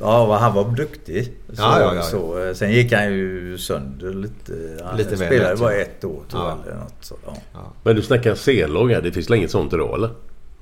ja, 0.00 0.38
han 0.38 0.54
var 0.54 0.76
duktig. 0.76 1.24
Så, 1.48 1.62
Ja, 1.62 1.80
ja, 1.80 1.86
ja, 1.86 1.94
ja. 1.94 2.02
Så, 2.02 2.44
eh, 2.44 2.54
sen 2.54 2.72
gick 2.72 2.92
han 2.92 3.12
ju 3.12 3.58
sönder 3.58 4.12
lite. 4.12 4.52
Han 4.84 4.96
Lite 4.96 5.16
spelade 5.16 5.56
bara 5.56 5.74
ett 5.74 6.04
år 6.04 6.22
tror 6.30 6.42
jag. 6.42 6.58
Ja. 6.58 6.62
Eller 6.66 6.80
något, 6.80 6.94
så, 7.00 7.16
ja. 7.52 7.72
Men 7.82 7.96
du 7.96 8.02
snackar 8.02 8.34
C-lag 8.34 8.90
här. 8.90 9.02
Det 9.02 9.12
finns 9.12 9.30
inget 9.30 9.50
sånt 9.50 9.72
idag 9.72 9.94
eller? 9.94 10.10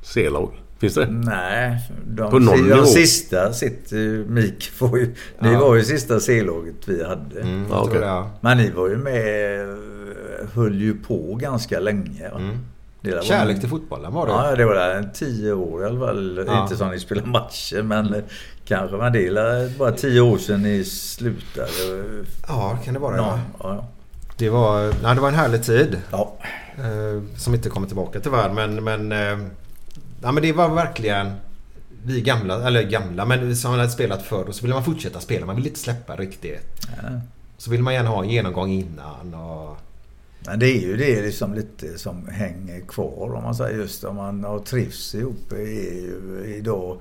C-lag. 0.03 0.51
Finns 0.81 0.95
det? 0.95 1.07
Nej, 1.07 1.79
de, 2.07 2.31
På 2.31 2.39
någon 2.39 2.69
de 2.69 2.87
sista 2.87 3.53
sitt... 3.53 3.93
Mik 4.27 4.71
var 4.79 4.97
ju... 4.97 5.15
Ni 5.39 5.57
var 5.57 5.77
ju 5.77 5.85
sista 5.85 6.21
C-laget 6.21 6.89
vi 6.89 7.05
hade. 7.05 7.41
Mm, 7.41 7.67
ja. 7.71 8.31
Men 8.41 8.59
ni 8.59 8.71
var 8.71 8.89
ju 8.89 8.97
med... 8.97 9.67
Höll 10.55 10.81
ju 10.81 10.95
på 10.95 11.35
ganska 11.35 11.81
länge. 11.81 12.31
Va? 12.31 12.39
Mm. 12.39 12.59
Det 13.03 13.25
Kärlek 13.25 13.61
till 13.61 13.69
fotbollen 13.69 14.13
var 14.13 14.27
det. 14.27 14.33
Ja, 14.33 14.57
det 14.57 14.65
var 14.65 14.75
där 14.75 14.95
en 14.95 15.13
tio 15.13 15.53
år 15.53 15.83
i 15.83 15.87
alla 15.87 16.07
fall. 16.07 16.45
Ja. 16.47 16.63
Inte 16.63 16.77
som 16.77 16.91
ni 16.91 17.01
spelar 17.01 17.25
matcher, 17.25 17.83
men 17.83 18.23
kanske. 18.65 18.97
Men 18.97 19.13
det 19.13 19.27
är 19.27 19.79
bara 19.79 19.93
tio 19.93 20.21
år 20.21 20.39
sedan 20.39 20.63
ni 20.63 20.85
slutade. 20.85 21.69
Ja, 22.49 22.79
kan 22.85 22.95
det 22.95 23.01
vara 23.01 23.17
Ja, 23.17 23.39
ja. 23.59 23.75
ja, 23.75 23.85
Det 24.37 24.49
var, 24.49 24.93
nej, 25.03 25.15
det 25.15 25.21
var 25.21 25.29
en 25.29 25.35
härlig 25.35 25.65
tid. 25.65 25.99
ja. 26.11 26.33
Eh, 26.79 27.37
som 27.37 27.55
inte 27.55 27.69
kommer 27.69 27.87
tillbaka 27.87 28.21
tyvärr. 28.21 28.51
Men, 28.51 28.85
men, 28.85 29.13
eh, 29.13 29.47
ja, 30.23 30.33
men 30.33 30.43
det 30.43 30.53
var 30.53 30.69
verkligen... 30.69 31.33
vi 32.05 32.21
gamla, 32.21 32.67
eller 32.67 32.83
gamla, 32.83 33.25
men 33.25 33.57
som 33.57 33.71
hade 33.71 33.89
spelat 33.89 34.23
förr 34.23 34.45
och 34.49 34.55
så 34.55 34.63
vill 34.63 34.75
man 34.75 34.85
fortsätta 34.85 35.21
spela. 35.21 35.47
Man 35.47 35.57
vill 35.57 35.67
inte 35.67 35.79
släppa 35.81 36.17
riktigt. 36.17 36.87
Så 37.59 37.71
vill 37.71 37.83
man 37.83 37.95
gärna 37.95 38.09
ha 38.09 38.23
en 38.23 38.31
genomgång 38.31 38.71
innan 38.71 39.35
och... 39.35 39.77
Men 40.47 40.59
det 40.59 40.67
är 40.67 40.81
ju 40.81 40.97
det 40.97 41.23
liksom 41.23 41.55
lite 41.55 41.99
som 41.99 42.29
hänger 42.29 42.81
kvar 42.81 43.35
om 43.35 43.43
man 43.43 43.55
säger 43.55 43.79
just 43.79 44.05
om 44.05 44.17
man 44.17 44.45
har 44.45 44.59
trivs 44.59 45.15
ihop. 45.15 45.53
är 45.53 45.57
ju 45.57 46.45
idag 46.59 47.01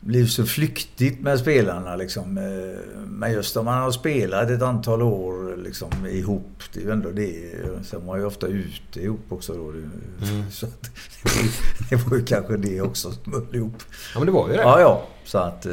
blir 0.00 0.26
så 0.26 0.46
flyktigt 0.46 1.20
med 1.20 1.38
spelarna 1.38 1.96
liksom. 1.96 2.38
Eh, 2.38 2.98
Men 3.06 3.32
just 3.32 3.56
om 3.56 3.64
man 3.64 3.82
har 3.82 3.90
spelat 3.90 4.50
ett 4.50 4.62
antal 4.62 5.02
år 5.02 5.56
liksom 5.64 5.90
ihop. 6.06 6.62
Det 6.74 6.80
är 6.80 6.84
ju 6.84 6.90
ändå 6.90 7.10
det. 7.10 7.52
Sen 7.84 8.06
var 8.06 8.16
ju 8.16 8.24
ofta 8.24 8.46
ute 8.46 9.00
ihop 9.02 9.20
också 9.28 9.52
då. 9.54 9.70
Mm. 9.70 10.50
Så 10.50 10.66
att 10.66 10.82
det, 11.22 11.34
var 11.34 11.42
ju, 11.42 11.48
det 11.90 11.96
var 12.10 12.16
ju 12.16 12.24
kanske 12.24 12.56
det 12.56 12.80
också 12.80 13.12
som 13.12 13.32
höll 13.32 13.56
ihop. 13.56 13.82
Ja 14.14 14.20
men 14.20 14.26
det 14.26 14.32
var 14.32 14.48
ju 14.48 14.54
det. 14.54 14.62
Ja, 14.62 14.80
ja. 14.80 15.06
Så 15.24 15.38
att... 15.38 15.66
eh, 15.66 15.72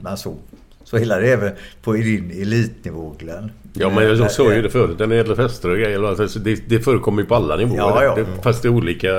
Men 0.00 0.16
så. 0.16 0.36
Så 0.84 0.96
hela 0.96 1.18
det 1.18 1.36
väl 1.36 1.52
på 1.82 1.92
din 1.92 2.30
elitnivå 2.30 3.14
Glenn. 3.18 3.50
Ja 3.76 3.90
men 3.90 4.18
jag 4.18 4.30
såg 4.30 4.52
ju 4.52 4.62
det 4.62 4.70
förut 4.70 4.98
när 4.98 5.06
det 5.06 5.16
gäller 5.16 5.34
fester 5.34 5.70
och 5.70 5.76
grejer. 5.76 6.04
Alltså, 6.04 6.38
det, 6.38 6.68
det 6.68 6.80
förekommer 6.80 7.22
ju 7.22 7.28
på 7.28 7.34
alla 7.34 7.56
nivåer. 7.56 7.78
Ja, 7.78 8.04
ja. 8.04 8.14
Det, 8.14 8.42
fast 8.42 8.62
det 8.62 8.68
är 8.68 8.70
olika... 8.70 9.10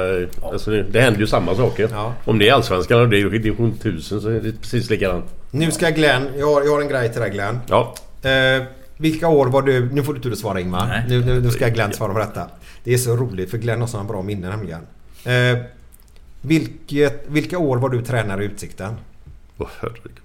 Alltså, 0.41 0.71
det, 0.71 0.83
det 0.83 1.01
händer 1.01 1.19
ju 1.19 1.27
samma 1.27 1.55
saker. 1.55 1.89
Ja. 1.91 2.13
Om 2.25 2.39
det 2.39 2.49
är 2.49 2.53
Allsvenskan 2.53 3.01
och 3.01 3.09
det 3.09 3.21
är 3.21 3.29
division 3.29 3.73
1000 3.79 4.21
så 4.21 4.29
är 4.29 4.39
det 4.39 4.61
precis 4.61 4.89
likadant. 4.89 5.25
Nu 5.51 5.71
ska 5.71 5.89
Glenn, 5.89 6.27
jag 6.37 6.53
har, 6.53 6.63
jag 6.63 6.71
har 6.71 6.81
en 6.81 6.87
grej 6.87 7.11
till 7.11 7.21
dig 7.21 7.29
Glenn. 7.29 7.59
Ja. 7.69 7.95
Eh, 8.21 8.63
vilka 8.97 9.27
år 9.27 9.45
var 9.47 9.61
du... 9.61 9.89
Nu 9.93 10.03
får 10.03 10.15
inte 10.15 10.29
du 10.29 10.35
svara 10.35 10.59
Ingmar. 10.59 11.05
Nu, 11.09 11.25
nu, 11.25 11.41
nu 11.41 11.51
ska 11.51 11.69
Glenn 11.69 11.93
svara 11.93 12.13
på 12.13 12.19
detta. 12.19 12.47
Det 12.83 12.93
är 12.93 12.97
så 12.97 13.15
roligt 13.15 13.51
för 13.51 13.57
Glenn 13.57 13.79
har 13.79 13.87
sådana 13.87 14.09
bra 14.09 14.21
minnen 14.21 14.49
nämligen. 14.49 14.81
Eh, 15.25 15.63
vilket, 16.41 17.23
vilka 17.27 17.57
år 17.57 17.77
var 17.77 17.89
du 17.89 18.01
tränare 18.01 18.43
i 18.43 18.45
Utsikten? 18.45 18.93
Åh 19.57 19.67
herregud. 19.79 20.19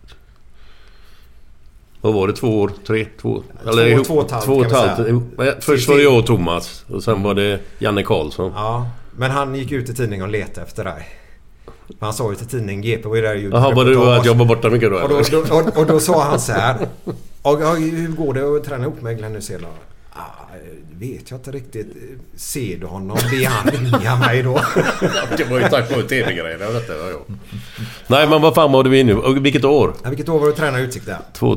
Vad 2.01 2.15
var 2.15 2.27
det? 2.27 2.33
Två 2.33 2.61
år? 2.61 2.73
Tre? 2.87 3.07
Två? 3.21 3.43
Två, 3.65 4.05
två 4.05 4.15
och 4.15 4.25
ett 4.25 4.31
halvt, 4.31 4.45
två 4.45 4.53
och 4.55 4.67
ett 4.67 4.73
halvt. 4.73 5.65
Först 5.65 5.89
var 5.89 5.97
det 5.97 6.03
jag 6.03 6.19
och 6.19 6.27
Thomas. 6.27 6.85
Och 6.89 7.03
sen 7.03 7.23
var 7.23 7.35
det 7.35 7.61
Janne 7.79 8.03
Karlsson. 8.03 8.53
Ja, 8.55 8.91
men 9.17 9.31
han 9.31 9.55
gick 9.55 9.73
ut 9.73 9.89
i 9.89 9.95
tidningen 9.95 10.25
och 10.27 10.33
letade 10.33 10.67
efter 10.67 10.85
dig. 10.85 11.09
Han 12.01 12.13
sa 12.15 12.31
ju 12.31 12.37
till 12.37 12.47
tidningen 12.47 12.83
GP 12.83 13.09
var 13.09 13.17
ju 13.17 13.23
där 13.23 13.35
och 13.35 13.41
gjorde 13.41 13.57
Jaha, 13.57 13.75
var 13.75 13.85
det 13.85 13.91
reportage. 13.91 14.19
att 14.19 14.27
jag 14.27 14.35
var 14.35 14.47
borta 14.47 14.71
mycket 14.71 14.91
då? 14.91 14.97
Och 14.97 15.09
då, 15.09 15.23
då, 15.31 15.55
och, 15.55 15.77
och 15.77 15.87
då 15.87 16.01
sa 16.01 16.23
han 16.25 16.41
så 16.41 16.53
här. 16.53 16.77
Och, 17.43 17.53
och, 17.55 17.77
hur 17.77 18.09
går 18.09 18.35
det 18.35 18.57
att 18.57 18.65
träna 18.65 18.85
ihop 18.85 19.03
med 19.03 19.19
Glenn 19.19 19.35
Hysén? 19.35 19.67
Ah, 20.13 20.21
vet 20.99 21.31
jag 21.31 21.39
inte 21.39 21.51
riktigt. 21.51 21.87
Ser 22.37 22.77
du 22.77 22.87
honom? 22.87 23.19
Be 23.31 23.47
han 23.47 23.71
ringa 23.71 24.17
mig 24.17 24.43
då. 24.43 24.53
Det 25.37 25.45
var 25.45 25.61
ju 25.61 25.69
tack 25.69 25.91
vare 25.91 26.03
TV-grejerna 26.03 26.65
detta. 26.71 26.99
var 26.99 27.11
jag. 27.11 27.21
Nej 28.07 28.29
men 28.29 28.43
vad 28.43 28.55
fan 28.55 28.73
var 28.73 28.85
vi 28.85 29.05
nu? 29.05 29.17
Och 29.17 29.47
vilket 29.47 29.65
år? 29.65 29.95
Ja, 30.03 30.09
vilket 30.09 30.29
år 30.29 30.39
var 30.39 30.47
du 30.47 30.53
tränare 30.53 30.81
i 30.81 30.85
Utsikten? 30.85 31.17
Två... 31.33 31.57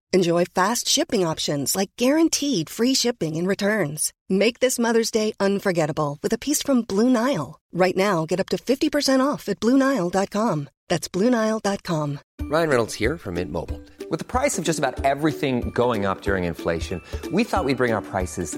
Enjoy 0.13 0.43
fast 0.43 0.89
shipping 0.89 1.25
options 1.25 1.73
like 1.73 1.91
guaranteed 1.95 2.69
free 2.69 2.93
shipping 2.93 3.37
and 3.37 3.47
returns. 3.47 4.11
Make 4.27 4.59
this 4.59 4.77
Mother's 4.77 5.09
Day 5.09 5.31
unforgettable 5.39 6.19
with 6.21 6.33
a 6.33 6.37
piece 6.37 6.61
from 6.61 6.81
Blue 6.81 7.09
Nile. 7.09 7.61
Right 7.71 7.95
now, 7.95 8.25
get 8.25 8.41
up 8.41 8.49
to 8.49 8.57
50% 8.57 9.25
off 9.25 9.47
at 9.47 9.61
BlueNile.com. 9.61 10.69
That's 10.89 11.07
BlueNile.com. 11.07 12.19
Ryan 12.41 12.69
Reynolds 12.69 12.93
here 12.93 13.17
from 13.17 13.35
Mint 13.35 13.51
Mobile. 13.53 13.79
With 14.09 14.19
the 14.19 14.25
price 14.25 14.57
of 14.57 14.65
just 14.65 14.79
about 14.79 15.05
everything 15.05 15.71
going 15.71 16.05
up 16.05 16.21
during 16.21 16.43
inflation, 16.43 17.01
we 17.31 17.45
thought 17.45 17.63
we'd 17.63 17.77
bring 17.77 17.93
our 17.93 18.01
prices 18.01 18.57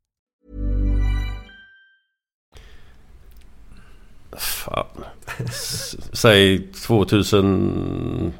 fan. 4.37 4.85
Säg 6.13 6.67
2000... 6.73 8.33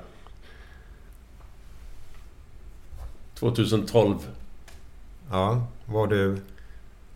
2012. 3.39 4.15
Ja, 5.32 5.67
var 5.86 6.08
du 6.08 6.38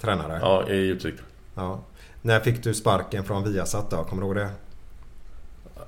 tränare? 0.01 0.39
Ja, 0.41 0.69
i 0.69 0.87
Utsikt. 0.87 1.21
Ja. 1.55 1.79
När 2.21 2.39
fick 2.39 2.63
du 2.63 2.73
sparken 2.73 3.23
från 3.23 3.43
Viasat 3.53 3.89
då? 3.91 4.03
Kommer 4.03 4.21
du 4.21 4.27
ihåg 4.27 4.35
det? 4.35 4.49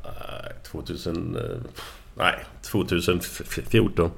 Nej, 0.03 0.53
2000... 0.63 1.35
eh, 1.35 1.41
Nej, 2.15 2.45
2014. 2.61 4.11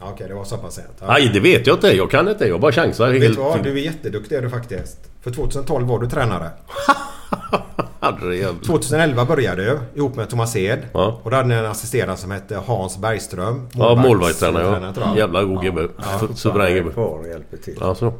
Ja, 0.00 0.10
Okej, 0.12 0.28
det 0.28 0.34
var 0.34 0.44
så 0.44 0.58
pass 0.58 0.74
sent. 0.74 0.88
Ja. 1.00 1.06
Nej, 1.06 1.30
det 1.32 1.40
vet 1.40 1.66
jag 1.66 1.76
inte. 1.76 1.96
Jag 1.96 2.10
kan 2.10 2.28
inte. 2.28 2.44
Jag 2.48 2.60
bara 2.60 2.72
chansar. 2.72 3.10
Vet 3.10 3.20
du 3.20 3.32
vad? 3.32 3.62
Du 3.62 3.70
är 3.72 3.82
jätteduktig 3.82 4.36
är 4.36 4.42
du 4.42 4.50
faktiskt. 4.50 5.10
För 5.20 5.30
2012 5.30 5.86
var 5.86 5.98
du 5.98 6.08
tränare. 6.10 6.50
Herrejävlar. 8.00 8.64
2011 8.64 9.24
började 9.24 9.64
du 9.64 9.78
ihop 9.94 10.16
med 10.16 10.30
Thomas 10.30 10.56
Hed. 10.56 10.78
Ja. 10.92 11.20
Och 11.22 11.30
då 11.30 11.36
hade 11.36 11.48
ni 11.48 11.54
en 11.54 11.66
assisterande 11.66 12.16
som 12.16 12.30
hette 12.30 12.56
Hans 12.66 12.98
Bergström. 12.98 13.68
Ja, 13.72 13.94
målvaktstränare 13.94 14.92
ja. 14.96 15.02
jag. 15.04 15.16
Jävla 15.16 15.44
god 15.44 15.62
gubbe. 15.62 15.88
Suverän 16.34 16.74
gubbe. 16.74 16.90
kvar 16.90 17.18
och 17.18 17.28
hjälper 17.28 17.56
till. 17.56 17.82
Alltså. 17.82 18.12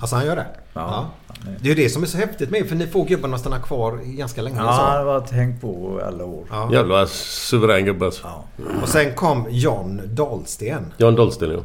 Alltså 0.00 0.16
han 0.16 0.26
gör 0.26 0.36
det? 0.36 0.46
Ja. 0.72 1.06
Det 1.60 1.70
är 1.70 1.74
ju 1.76 1.82
det 1.82 1.88
som 1.88 2.02
är 2.02 2.06
så 2.06 2.18
häftigt 2.18 2.50
med 2.50 2.68
för 2.68 2.76
ni 2.76 2.86
får 2.86 3.04
gubbarna 3.04 3.34
att 3.34 3.40
stanna 3.40 3.58
kvar 3.58 4.00
ganska 4.04 4.42
länge. 4.42 4.56
Ja, 4.56 4.62
så. 4.62 4.82
han 4.82 4.96
har 4.96 5.04
varit 5.04 5.30
hängt 5.30 5.60
på 5.60 6.00
alla 6.06 6.24
år. 6.24 6.44
Ja. 6.50 6.72
Jävla 6.72 7.06
suverän 7.06 7.84
gubbe 7.84 8.04
alltså. 8.04 8.26
Ja. 8.26 8.44
Och 8.82 8.88
sen 8.88 9.14
kom 9.14 9.46
John 9.50 10.00
Dahlsten. 10.04 10.92
Jan 10.96 11.16
Dahlsten 11.16 11.50
ja. 11.50 11.60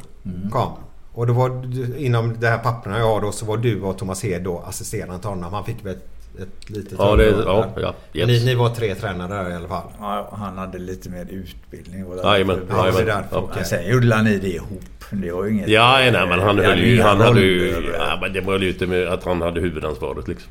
Kom. 0.50 0.72
Och 1.12 1.26
då 1.26 1.32
var 1.32 1.50
inom 1.98 2.40
de 2.40 2.46
här 2.46 2.58
papperna 2.58 2.98
jag 2.98 3.06
har 3.06 3.20
då 3.20 3.32
så 3.32 3.46
var 3.46 3.56
du 3.56 3.82
och 3.82 3.98
Thomas 3.98 4.24
Hed 4.24 4.42
då 4.42 4.58
assisterande 4.68 5.18
till 5.18 5.28
honom. 5.28 5.52
Han 5.52 5.64
fick 5.64 5.86
väl 5.86 5.96
ett, 6.42 6.70
litet 6.70 6.98
Ja, 6.98 7.16
det, 7.16 7.24
ja, 7.24 7.66
ja. 7.76 7.94
Ni, 8.12 8.20
Yes. 8.20 8.44
ni 8.44 8.54
var 8.54 8.68
tre 8.70 8.94
tränare 8.94 9.34
där 9.44 9.50
i 9.50 9.54
alla 9.54 9.68
fall. 9.68 9.82
Ja, 10.00 10.36
han 10.38 10.58
hade 10.58 10.78
lite 10.78 11.10
mer 11.10 11.26
utbildning. 11.30 12.06
och 12.06 12.24
Jajamän, 12.24 12.60
Ja. 12.70 13.22
Ja. 13.30 13.48
Men 13.54 13.64
sen 13.64 13.88
gjorde 13.90 14.22
ni 14.22 14.38
det 14.38 14.48
ihop. 14.48 14.80
Det 15.10 15.32
var 15.32 15.44
ju 15.44 15.50
inget... 15.50 15.68
Ja, 15.68 15.96
nej, 15.98 16.12
men 16.28 16.40
han 16.40 16.58
höll 16.58 16.78
ju... 16.78 17.02
Han 17.02 17.20
hade 17.20 17.40
ju... 17.40 17.92
Ja, 17.98 18.18
men 18.20 18.32
det 18.32 18.40
var 18.40 18.52
ju 18.52 18.58
lite 18.58 18.86
med 18.86 19.08
att 19.08 19.24
han 19.24 19.42
hade 19.42 19.60
huvudansvaret 19.60 20.28
liksom. 20.28 20.50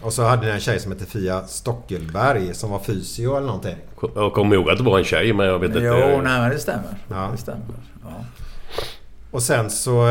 Och 0.00 0.12
så 0.12 0.22
hade 0.22 0.46
ni 0.46 0.52
en 0.52 0.60
tjej 0.60 0.80
som 0.80 0.92
hette 0.92 1.04
Fia 1.06 1.46
Stockelberg 1.46 2.54
som 2.54 2.70
var 2.70 2.78
fysio 2.78 3.36
eller 3.36 3.46
någonting. 3.46 3.76
Jag 4.14 4.32
kommer 4.32 4.56
ihåg 4.56 4.70
att 4.70 4.78
det 4.78 4.84
var 4.84 4.98
en 4.98 5.04
tjej 5.04 5.32
men 5.32 5.46
jag 5.46 5.58
vet 5.58 5.68
inte... 5.70 5.80
Jo, 5.82 6.20
nej 6.22 6.40
men 6.40 6.50
det 6.50 6.58
stämmer. 6.58 6.96
Ja. 7.08 7.28
Det 7.32 7.38
stämmer. 7.38 7.62
Ja. 8.02 8.24
Och 9.30 9.42
sen 9.42 9.70
så... 9.70 10.06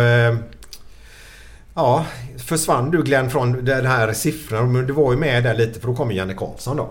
Ja, 1.80 2.06
försvann 2.38 2.92
du 2.92 3.04
Glenn 3.04 3.30
från 3.30 3.66
den 3.66 3.86
här 3.86 4.14
siffran. 4.14 4.72
Men 4.72 4.88
du 4.88 4.94
var 4.94 5.12
ju 5.14 5.20
med 5.20 5.44
där 5.44 5.56
lite 5.56 5.80
för 5.80 5.88
då 5.88 5.96
kom 5.96 6.12
ju 6.12 6.18
Janne 6.18 6.34
Karlsson 6.34 6.78
då. 6.78 6.90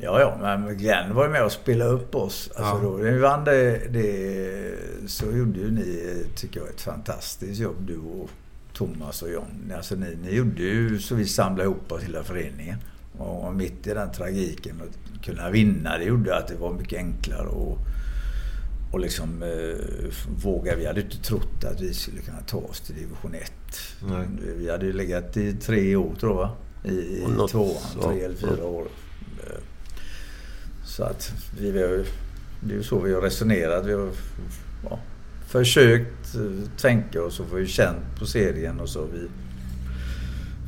Ja, 0.00 0.20
ja, 0.20 0.36
men 0.40 0.76
Glenn 0.78 1.14
var 1.14 1.24
ju 1.24 1.30
med 1.30 1.44
och 1.44 1.52
spelade 1.52 1.90
upp 1.90 2.14
oss. 2.14 2.50
Alltså 2.56 2.74
Ja. 2.74 2.90
då 2.90 2.96
när 2.96 3.10
vi 3.12 3.18
vann 3.18 3.44
det, 3.44 3.80
det 3.90 4.74
så 5.06 5.24
gjorde 5.26 5.58
ju 5.60 5.70
ni, 5.70 6.24
tycker 6.36 6.60
jag, 6.60 6.68
ett 6.68 6.80
fantastiskt 6.80 7.60
jobb 7.60 7.76
du 7.86 7.96
och 7.96 8.30
Thomas 8.72 9.22
och 9.22 9.30
John. 9.30 9.72
Alltså 9.76 9.94
ni, 9.94 10.18
ni 10.24 10.34
gjorde 10.34 10.62
ju 10.62 10.98
så 10.98 11.14
vi 11.14 11.26
samlade 11.26 11.62
ihop 11.64 11.92
oss 11.92 12.02
hela 12.02 12.22
föreningen. 12.24 12.78
Och 13.18 13.54
mitt 13.54 13.86
i 13.86 13.94
den 13.94 14.12
tragiken 14.12 14.82
att 14.82 15.24
kunna 15.24 15.50
vinna, 15.50 15.98
det 15.98 16.04
gjorde 16.04 16.36
att 16.36 16.48
det 16.48 16.56
var 16.56 16.72
mycket 16.72 16.98
enklare 16.98 17.46
och, 17.48 17.78
och 18.92 19.00
liksom 19.00 19.42
eh, 19.42 20.14
våga. 20.44 20.76
Vi 20.76 20.86
hade 20.86 21.00
inte 21.00 21.16
trott 21.22 21.64
att 21.64 21.80
vi 21.80 21.94
skulle 21.94 22.20
kunna 22.20 22.40
ta 22.40 22.58
oss 22.58 22.80
till 22.80 22.94
division 22.94 23.34
1. 23.34 23.52
Nej. 24.08 24.26
Vi 24.56 24.70
hade 24.70 24.86
ju 24.86 24.92
legat 24.92 25.36
i 25.36 25.52
tre 25.52 25.96
år 25.96 26.14
tror 26.20 26.30
jag, 26.32 26.36
va? 26.36 26.56
I, 26.84 26.90
i 27.18 27.24
något- 27.36 27.50
tvåan, 27.50 27.76
ja, 28.02 28.08
tre 28.08 28.20
eller 28.22 28.36
fyra 28.36 28.64
år. 28.64 28.86
Eh, 29.46 29.60
Så 30.84 31.02
att 31.04 31.32
vi, 31.60 31.70
vi 31.70 31.82
har 31.82 31.88
ju- 31.88 32.04
det 32.60 32.72
är 32.72 32.76
ju 32.76 32.82
så 32.82 32.98
vi 33.00 33.14
har 33.14 33.20
resonerat. 33.22 33.86
Vi 33.86 33.92
har 33.92 34.10
ja, 34.90 34.98
försökt 35.46 36.34
eh, 36.34 36.70
tänka 36.80 37.22
och 37.22 37.32
så 37.32 37.44
får 37.44 37.56
vi 37.56 37.66
känt 37.66 38.18
på 38.18 38.26
serien 38.26 38.80
och 38.80 38.88
så 38.88 39.04
vi 39.04 39.28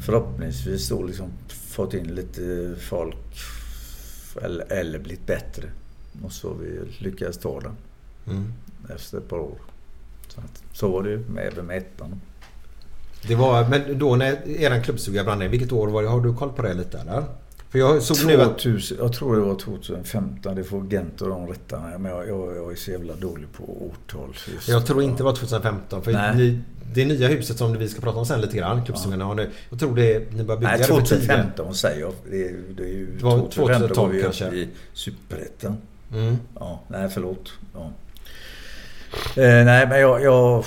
förhoppningsvis 0.04 0.88
då 0.88 1.02
liksom 1.02 1.30
fått 1.48 1.94
in 1.94 2.14
lite 2.14 2.74
folk 2.80 3.16
eller, 4.42 4.72
eller 4.72 4.98
blivit 4.98 5.26
bättre. 5.26 5.64
Och 6.24 6.32
så 6.32 6.48
har 6.48 6.54
vi 6.56 6.80
lyckats 6.98 7.38
ta 7.38 7.60
den 7.60 7.72
Mm. 8.30 8.52
efter 8.94 9.18
ett 9.18 9.28
par 9.28 9.38
år. 9.38 9.58
Så, 10.28 10.40
att, 10.40 10.62
så 10.72 10.88
var 10.88 11.02
det 11.02 11.10
ju 11.10 11.18
med, 11.18 11.46
även 11.52 11.66
med 11.66 11.78
ettan. 11.78 12.20
Det 13.28 13.34
var, 13.34 13.68
men 13.68 13.98
då 13.98 14.16
när 14.16 14.48
eran 14.48 14.82
klubbstuga 14.82 15.24
brann 15.24 15.38
ner, 15.38 15.48
vilket 15.48 15.72
år 15.72 15.88
var 15.88 16.02
det? 16.02 16.08
Har 16.08 16.20
du 16.20 16.34
koll 16.34 16.52
på 16.52 16.62
det 16.62 16.74
lite 16.74 16.98
eller? 16.98 17.24
För 17.70 17.78
jag 17.78 18.02
såg 18.02 18.26
nu 18.26 18.42
att... 18.42 18.58
2000, 18.58 18.98
jag 19.00 19.12
tror 19.12 19.36
det 19.36 19.42
var 19.42 19.54
2015. 19.54 20.56
Det 20.56 20.64
får 20.64 20.92
Gent 20.92 21.22
och 21.22 21.28
de 21.28 21.46
rätta 21.46 21.80
mig. 21.80 21.98
Men 21.98 22.12
jag, 22.12 22.28
jag, 22.28 22.56
jag 22.56 22.72
är 22.72 22.76
så 22.76 22.90
jävla 22.90 23.14
dålig 23.14 23.46
på 23.52 23.86
årtal. 23.86 24.36
Jag 24.68 24.86
tror 24.86 25.02
inte 25.02 25.16
det 25.16 25.24
var 25.24 25.34
2015. 25.34 26.02
För 26.02 26.34
ni, 26.34 26.60
det 26.94 27.04
nya 27.04 27.28
huset 27.28 27.58
som 27.58 27.78
vi 27.78 27.88
ska 27.88 28.00
prata 28.00 28.18
om 28.18 28.26
sen 28.26 28.40
lite 28.40 28.56
grann, 28.56 28.84
klubbstugan, 28.84 29.36
nu. 29.36 29.50
Jag 29.70 29.78
tror 29.80 29.96
det 29.96 30.32
ni 30.32 30.44
började 30.44 30.56
bygga 30.56 30.70
Nej, 30.70 30.78
det 30.78 30.84
för 30.84 30.94
tidigt. 30.94 31.08
2015 31.08 31.74
säger 31.74 32.00
jag. 32.00 32.12
Det 32.30 32.52
det 32.76 32.82
är 32.82 32.88
ju 32.88 33.16
Det 33.18 33.24
var 33.24 33.48
2015 33.48 33.56
då 33.56 33.72
var 33.72 33.78
2012 33.78 34.12
vi 34.12 34.22
kanske. 34.22 34.44
i 34.48 34.68
Superettan. 34.92 35.76
Mm. 36.12 36.36
Ja, 36.58 36.80
nej 36.88 37.08
förlåt. 37.08 37.52
Ja. 37.74 37.90
Eh, 39.36 39.64
nej 39.64 39.86
men 39.88 40.00
jag, 40.00 40.22
jag... 40.22 40.54
eh, 40.58 40.62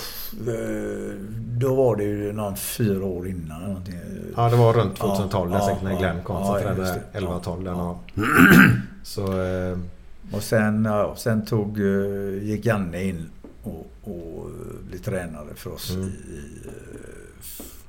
Då 1.57 1.75
var 1.75 1.95
det 1.95 2.03
ju 2.03 2.33
någon 2.33 2.55
fyra 2.57 3.05
år 3.05 3.27
innan. 3.27 3.57
eller 3.57 3.67
Någonting. 3.67 3.95
Ja, 4.35 4.49
det 4.49 4.55
var 4.55 4.73
runt 4.73 4.95
2012 4.97 5.51
Ja, 5.51 5.57
ja, 5.59 5.65
säkert 5.67 5.83
när 5.83 5.91
ja, 5.91 5.97
Glenn 5.99 6.21
kom. 6.23 6.35
ja, 6.35 6.45
så 6.45 6.53
ja, 6.53 6.59
trädde 6.61 6.81
just 6.81 6.93
det. 7.13 7.19
11-12 7.19 7.63
den 7.63 7.73
och... 7.73 8.03
Så... 9.03 9.41
Eh, 9.43 9.77
Och 10.31 10.43
sen, 10.43 10.85
ja, 10.85 11.13
sen 11.17 11.45
tog, 11.45 11.79
eh, 11.79 12.43
gick 12.43 12.65
Janne 12.65 13.03
in 13.03 13.25
och, 13.63 13.91
och 14.03 14.45
eh, 14.49 14.89
blev 14.89 14.99
tränare 14.99 15.47
för 15.55 15.73
oss. 15.73 15.91
Mm. 15.95 16.07
I, 16.07 16.11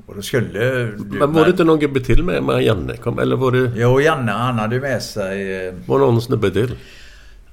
och 0.07 0.14
då 0.16 0.22
skulle... 0.22 0.48
du- 0.84 0.96
Men 1.18 1.32
var 1.32 1.44
det 1.44 1.50
inte 1.50 1.64
någon 1.64 1.78
gubbe 1.78 2.00
till 2.00 2.24
med, 2.24 2.42
med 2.42 2.62
Janne? 2.62 2.96
Kom, 2.96 3.18
eller 3.18 3.36
var 3.36 3.50
det... 3.52 3.72
Jo, 3.76 4.00
Janne 4.00 4.32
han 4.32 4.59
hade 4.59 4.74
ju 4.74 4.80
med 4.80 5.02
sig... 5.02 5.72
Var 5.86 5.98
någon 5.98 6.22
snubbe 6.22 6.50
till? 6.50 6.76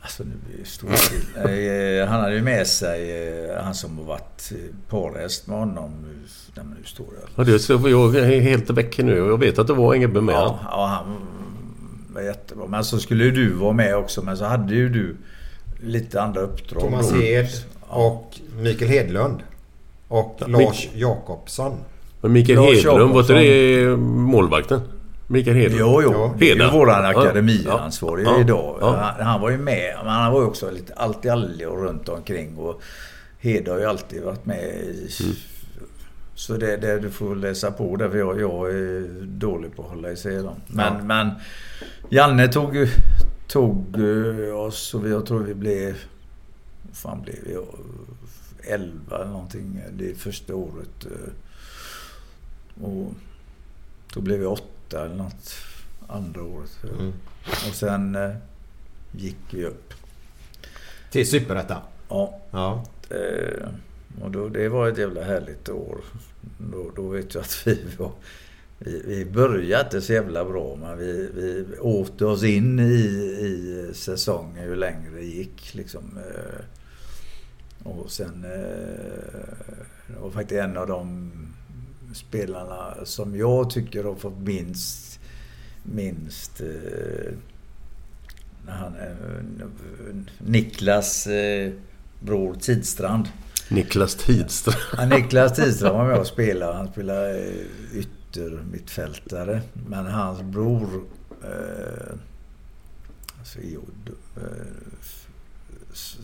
Alltså 0.01 0.23
nu 0.23 0.31
blir 0.47 0.57
det 0.59 0.65
stor 0.69 0.93
stil. 0.93 1.19
Eh, 1.35 2.07
Han 2.07 2.21
hade 2.21 2.35
ju 2.35 2.41
med 2.41 2.67
sig 2.67 3.11
eh, 3.49 3.63
han 3.63 3.73
som 3.75 3.97
har 3.97 4.05
varit 4.05 4.51
eh, 4.51 4.57
parhäst 4.89 5.47
med 5.47 5.57
honom. 5.59 5.91
Nej 6.55 6.65
men 6.65 6.77
nu 6.79 6.83
står 6.85 7.05
det. 7.05 7.27
Ja, 7.35 7.43
det, 7.43 7.59
så 7.59 7.73
jag 7.89 8.15
är 8.15 8.41
helt 8.41 8.69
väck 8.69 8.97
nu 8.97 9.21
och 9.21 9.31
jag 9.31 9.37
vet 9.37 9.59
att 9.59 9.67
det 9.67 9.73
var 9.73 9.95
gubbe 9.95 10.21
med. 10.21 10.35
Ja, 10.35 10.59
ja, 10.63 10.85
han 10.85 11.15
var 12.13 12.21
jättebra. 12.21 12.67
Men 12.67 12.83
så 12.85 12.99
skulle 12.99 13.23
ju 13.23 13.31
du 13.31 13.49
vara 13.49 13.73
med 13.73 13.95
också. 13.95 14.21
Men 14.21 14.37
så 14.37 14.45
hade 14.45 14.75
ju 14.75 14.89
du 14.89 15.15
lite 15.83 16.21
andra 16.21 16.41
uppdrag. 16.41 16.81
Thomas. 16.81 17.11
Hed 17.13 17.47
och 17.81 18.39
Mikael 18.57 18.91
Hedlund. 18.91 19.39
Och 20.07 20.35
Ja, 20.39 20.47
Lars 20.47 20.89
Jakobsson. 20.93 21.77
Men 22.21 22.31
Mikael 22.31 22.57
Lars 22.57 22.85
Hedlund, 22.85 23.13
var 23.13 23.21
inte 23.21 23.33
det 23.33 23.97
målvakten? 23.97 24.81
Mikael 25.31 25.55
Hedlund? 25.55 25.79
Jo, 25.81 26.01
jo. 26.03 26.35
Det 26.39 26.45
är 26.51 26.55
ju 26.55 26.61
Heda. 26.61 26.71
våran 26.73 27.03
Ja, 27.03 27.09
akademiansvarig 27.21 28.25
ja, 28.25 28.39
idag. 28.39 28.77
Han, 28.81 29.25
han 29.25 29.41
var 29.41 29.49
ju 29.49 29.57
med. 29.57 29.95
Men 29.97 30.07
han 30.13 30.33
var 30.33 30.39
ju 30.41 30.47
också 30.47 30.71
lite 30.71 30.93
allt 30.93 31.25
i 31.25 31.29
allo 31.29 31.69
och 31.69 31.83
runt 31.83 32.09
omkring. 32.09 32.57
Och 32.57 32.81
Hed 33.39 33.67
har 33.67 33.77
ju 33.79 33.85
alltid 33.85 34.23
varit 34.23 34.45
med 34.45 34.63
i... 34.63 35.09
Mm. 35.23 35.33
Så 36.35 36.53
det, 36.57 36.77
det 36.77 36.99
du 36.99 37.09
får 37.09 37.35
läsa 37.35 37.71
på 37.71 37.95
där. 37.95 38.09
För 38.09 38.17
jag, 38.17 38.41
jag 38.41 38.69
är 38.69 39.21
dålig 39.25 39.75
på 39.75 39.83
att 39.83 39.89
hålla 39.89 40.11
isär 40.11 40.43
dem. 40.43 40.55
Men, 40.67 40.93
Ja. 40.97 41.03
men 41.03 41.29
Janne 42.09 42.47
tog, 42.47 42.75
tog 43.47 43.95
eh, 43.99 44.55
oss 44.55 44.93
och 44.93 45.05
vi, 45.05 45.09
jag 45.09 45.25
tror 45.25 45.39
vi 45.39 45.53
blev... 45.53 45.95
Fan 46.93 47.21
blev 47.21 47.35
vi? 47.45 47.57
11 48.73 49.15
eller 49.15 49.25
någonting 49.31 49.81
det 49.93 50.15
första 50.17 50.55
året. 50.55 51.05
eh. 51.05 51.33
Och 52.83 53.13
då 54.13 54.21
blev 54.21 54.39
vi 54.39 54.45
åtta 54.91 55.05
eller 55.05 55.15
något 55.15 55.55
andra 56.07 56.43
året. 56.43 56.77
Mm. 56.99 57.13
Och 57.69 57.75
sen 57.75 58.15
eh, 58.15 58.31
gick 59.11 59.37
vi 59.51 59.65
upp. 59.65 59.93
Till 61.11 61.29
Superettan. 61.29 61.81
Ja. 62.09 62.39
Ja. 62.51 62.85
Eh, 63.09 63.67
och 64.21 64.31
då, 64.31 64.49
det 64.49 64.69
var 64.69 64.87
ett 64.87 64.97
jävla 64.97 65.23
härligt 65.23 65.69
år. 65.69 65.97
Då, 66.57 66.91
då 66.95 67.07
vet 67.07 67.35
jag 67.35 67.41
att 67.41 67.63
vi 67.65 67.79
var... 67.97 68.11
Vi, 68.77 69.03
vi 69.05 69.25
började 69.25 69.83
inte 69.83 70.01
så 70.01 70.13
jävla 70.13 70.45
bra 70.45 70.77
men 70.81 70.97
vi, 70.97 71.29
vi 71.35 71.79
åt 71.79 72.21
oss 72.21 72.43
in 72.43 72.79
i, 72.79 72.93
i 73.41 73.89
säsongen 73.93 74.63
ju 74.63 74.75
längre 74.75 75.15
det 75.15 75.25
gick. 75.25 75.73
Liksom, 75.73 76.17
eh, 76.17 76.65
och 77.87 78.11
sen... 78.11 78.45
Eh, 78.45 79.71
det 80.07 80.19
var 80.21 80.29
faktiskt 80.29 80.61
en 80.61 80.77
av 80.77 80.87
de 80.87 81.31
spelarna 82.13 82.95
som 83.03 83.35
jag 83.35 83.69
tycker 83.69 84.03
har 84.03 84.15
fått 84.15 84.39
minst... 84.39 85.19
Minst... 85.83 86.61
Eh, 86.61 87.33
han, 88.67 88.95
eh, 88.95 90.15
Niklas 90.37 91.27
eh, 91.27 91.71
bror 92.19 92.53
Tidstrand. 92.53 93.27
Niklas 93.69 94.15
Tidstrand. 94.15 94.77
Ja, 94.97 95.05
Niklas 95.05 95.55
Tidstrand 95.55 95.97
var 95.97 96.07
med 96.07 96.19
och 96.19 96.27
spelade. 96.27 96.73
Han 96.73 96.87
spelade 96.87 97.39
eh, 97.39 97.99
yttermittfältare. 97.99 99.61
Men 99.87 100.05
hans 100.05 100.41
bror... 100.41 101.03
Eh, 101.43 102.15
alltså, 103.39 103.59
eh, 103.59 104.43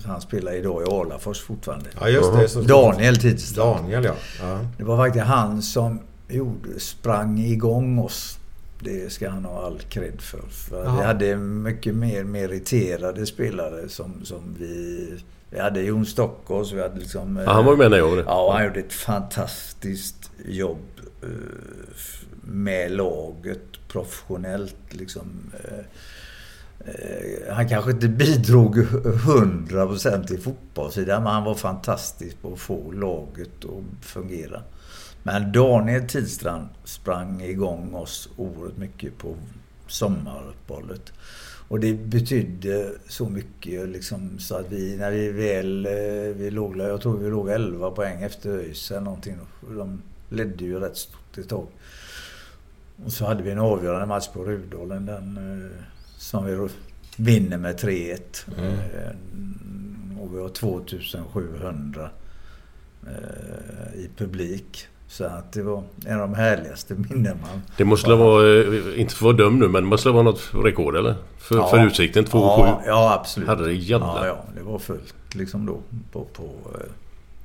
han 0.05 0.21
spelar 0.21 0.53
idag 0.53 0.81
i 0.81 0.85
Alafors 0.91 1.41
fortfarande. 1.41 1.89
Ja, 1.99 2.09
just 2.09 2.33
det. 2.33 2.49
Så- 2.49 2.61
Daniel 2.61 3.17
Tidstrand. 3.17 3.79
Daniel, 3.79 4.03
ja. 4.03 4.15
ja. 4.41 4.59
Det 4.77 4.83
var 4.83 4.97
faktiskt 4.97 5.25
han 5.25 5.61
som 5.61 5.99
gjorde, 6.27 6.79
sprang 6.79 7.39
igång 7.39 7.99
oss. 7.99 8.37
Det 8.79 9.11
ska 9.13 9.29
han 9.29 9.45
ha 9.45 9.65
all 9.65 9.79
cred 9.79 10.21
för. 10.21 10.41
för 10.49 10.97
vi 10.97 11.03
hade 11.03 11.35
mycket 11.37 11.95
mer 11.95 12.23
meriterade 12.23 13.25
spelare 13.25 13.89
som, 13.89 14.13
som 14.23 14.55
vi... 14.59 15.13
Vi 15.49 15.59
hade 15.59 15.81
Jon 15.81 16.05
Stockås, 16.05 16.71
vi 16.71 16.81
hade 16.81 16.99
liksom... 16.99 17.37
Ja, 17.45 17.51
han 17.51 17.65
var 17.65 17.75
med 17.75 17.91
när 17.91 17.97
jag 17.97 18.17
det. 18.17 18.23
Ja, 18.23 18.53
han 18.53 18.65
gjorde 18.65 18.79
ett 18.79 18.93
fantastiskt 18.93 20.31
jobb 20.47 20.85
eh, 21.23 21.29
med 22.41 22.91
laget 22.91 23.87
professionellt 23.87 24.75
liksom. 24.89 25.51
Eh, 26.85 27.53
han 27.53 27.69
kanske 27.69 27.91
inte 27.91 28.07
bidrog 28.07 28.77
100% 28.77 30.27
till 30.27 30.41
fotbollssidan 30.41 31.23
men 31.23 31.33
han 31.33 31.43
var 31.43 31.55
fantastisk 31.55 32.41
på 32.41 32.53
att 32.53 32.59
få 32.59 32.91
laget 32.91 33.65
att 33.65 34.05
fungera. 34.05 34.61
Men 35.23 35.51
Daniel 35.51 36.07
Tidstrand 36.07 36.67
sprang 36.83 37.41
igång 37.41 37.93
oss 37.93 38.29
oerhört 38.37 38.77
mycket 38.77 39.17
på 39.17 39.35
sommaruppehållet. 39.87 41.13
Och 41.67 41.79
det 41.79 41.93
betydde 41.93 42.91
så 43.07 43.29
mycket 43.29 43.89
liksom 43.89 44.39
så 44.39 44.55
att 44.55 44.71
vi, 44.71 44.97
när 44.97 45.11
vi 45.11 45.31
väl, 45.31 45.85
eh, 45.85 46.35
vi 46.35 46.51
låg, 46.51 46.77
jag 46.77 47.01
tror 47.01 47.17
vi 47.17 47.29
låg 47.29 47.49
11 47.49 47.91
poäng 47.91 48.23
efter 48.23 48.49
ÖIS 48.49 48.91
eller 48.91 49.01
någonting. 49.01 49.37
De 49.77 50.01
ledde 50.29 50.65
ju 50.65 50.79
rätt 50.79 50.97
stort 50.97 51.37
ett 51.37 51.49
tag. 51.49 51.67
Och 53.05 53.11
så 53.11 53.25
hade 53.25 53.43
vi 53.43 53.51
en 53.51 53.59
avgörande 53.59 54.05
match 54.05 54.27
på 54.27 54.43
Rudalen 54.43 55.05
den 55.05 55.37
eh, 55.37 55.83
som 56.17 56.45
vi 56.45 56.67
vinner 57.17 57.57
med 57.57 57.75
3-1. 57.79 58.19
Mm. 58.57 58.71
Eh, 58.73 60.21
Och 60.21 60.35
vi 60.35 60.41
har 60.41 60.49
2700 60.49 62.09
eh, 63.07 63.99
i 63.99 64.09
publik. 64.17 64.87
Så 65.09 65.23
att 65.25 65.51
det 65.51 65.61
var 65.61 65.83
en 66.05 66.13
av 66.21 66.29
de 66.29 66.33
härligaste 66.35 66.95
minnen 66.95 67.37
man... 67.41 67.61
Det 67.77 67.85
måste 67.85 68.09
vara, 68.09 68.59
eh, 68.63 69.01
inte 69.01 69.15
för 69.15 69.19
att 69.19 69.21
vara 69.21 69.49
dum 69.49 69.59
nu, 69.59 69.67
men 69.67 69.83
det 69.83 69.89
måste 69.89 70.09
vara 70.09 70.23
något 70.23 70.51
rekord 70.53 70.95
eller? 70.95 71.15
För, 71.37 71.55
Ja. 71.55 71.67
för 71.69 71.85
utsikten 71.87 72.25
2-7. 72.25 72.31
Ja, 72.33 72.81
ja 72.85 73.13
absolut. 73.13 73.49
Herrejävlar. 73.49 74.25
Ja, 74.25 74.27
ja, 74.27 74.43
det 74.57 74.61
var 74.63 74.79
fullt 74.79 75.15
liksom 75.35 75.65
då. 75.65 75.81
På, 76.11 76.25
på, 76.25 76.43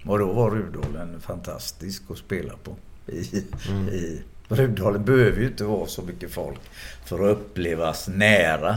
och 0.07 0.19
då 0.19 0.33
var 0.33 0.51
Rudalen 0.51 1.21
fantastisk 1.21 2.03
att 2.11 2.19
spela 2.19 2.53
på. 2.65 2.77
I, 3.07 3.45
Mm. 3.71 3.89
i, 3.89 4.23
Rudalen 4.49 5.05
behöver 5.05 5.41
ju 5.41 5.47
inte 5.47 5.65
vara 5.65 5.87
så 5.87 6.03
mycket 6.03 6.31
folk 6.31 6.61
för 7.05 7.25
att 7.25 7.37
upplevas 7.37 8.09
nära. 8.09 8.77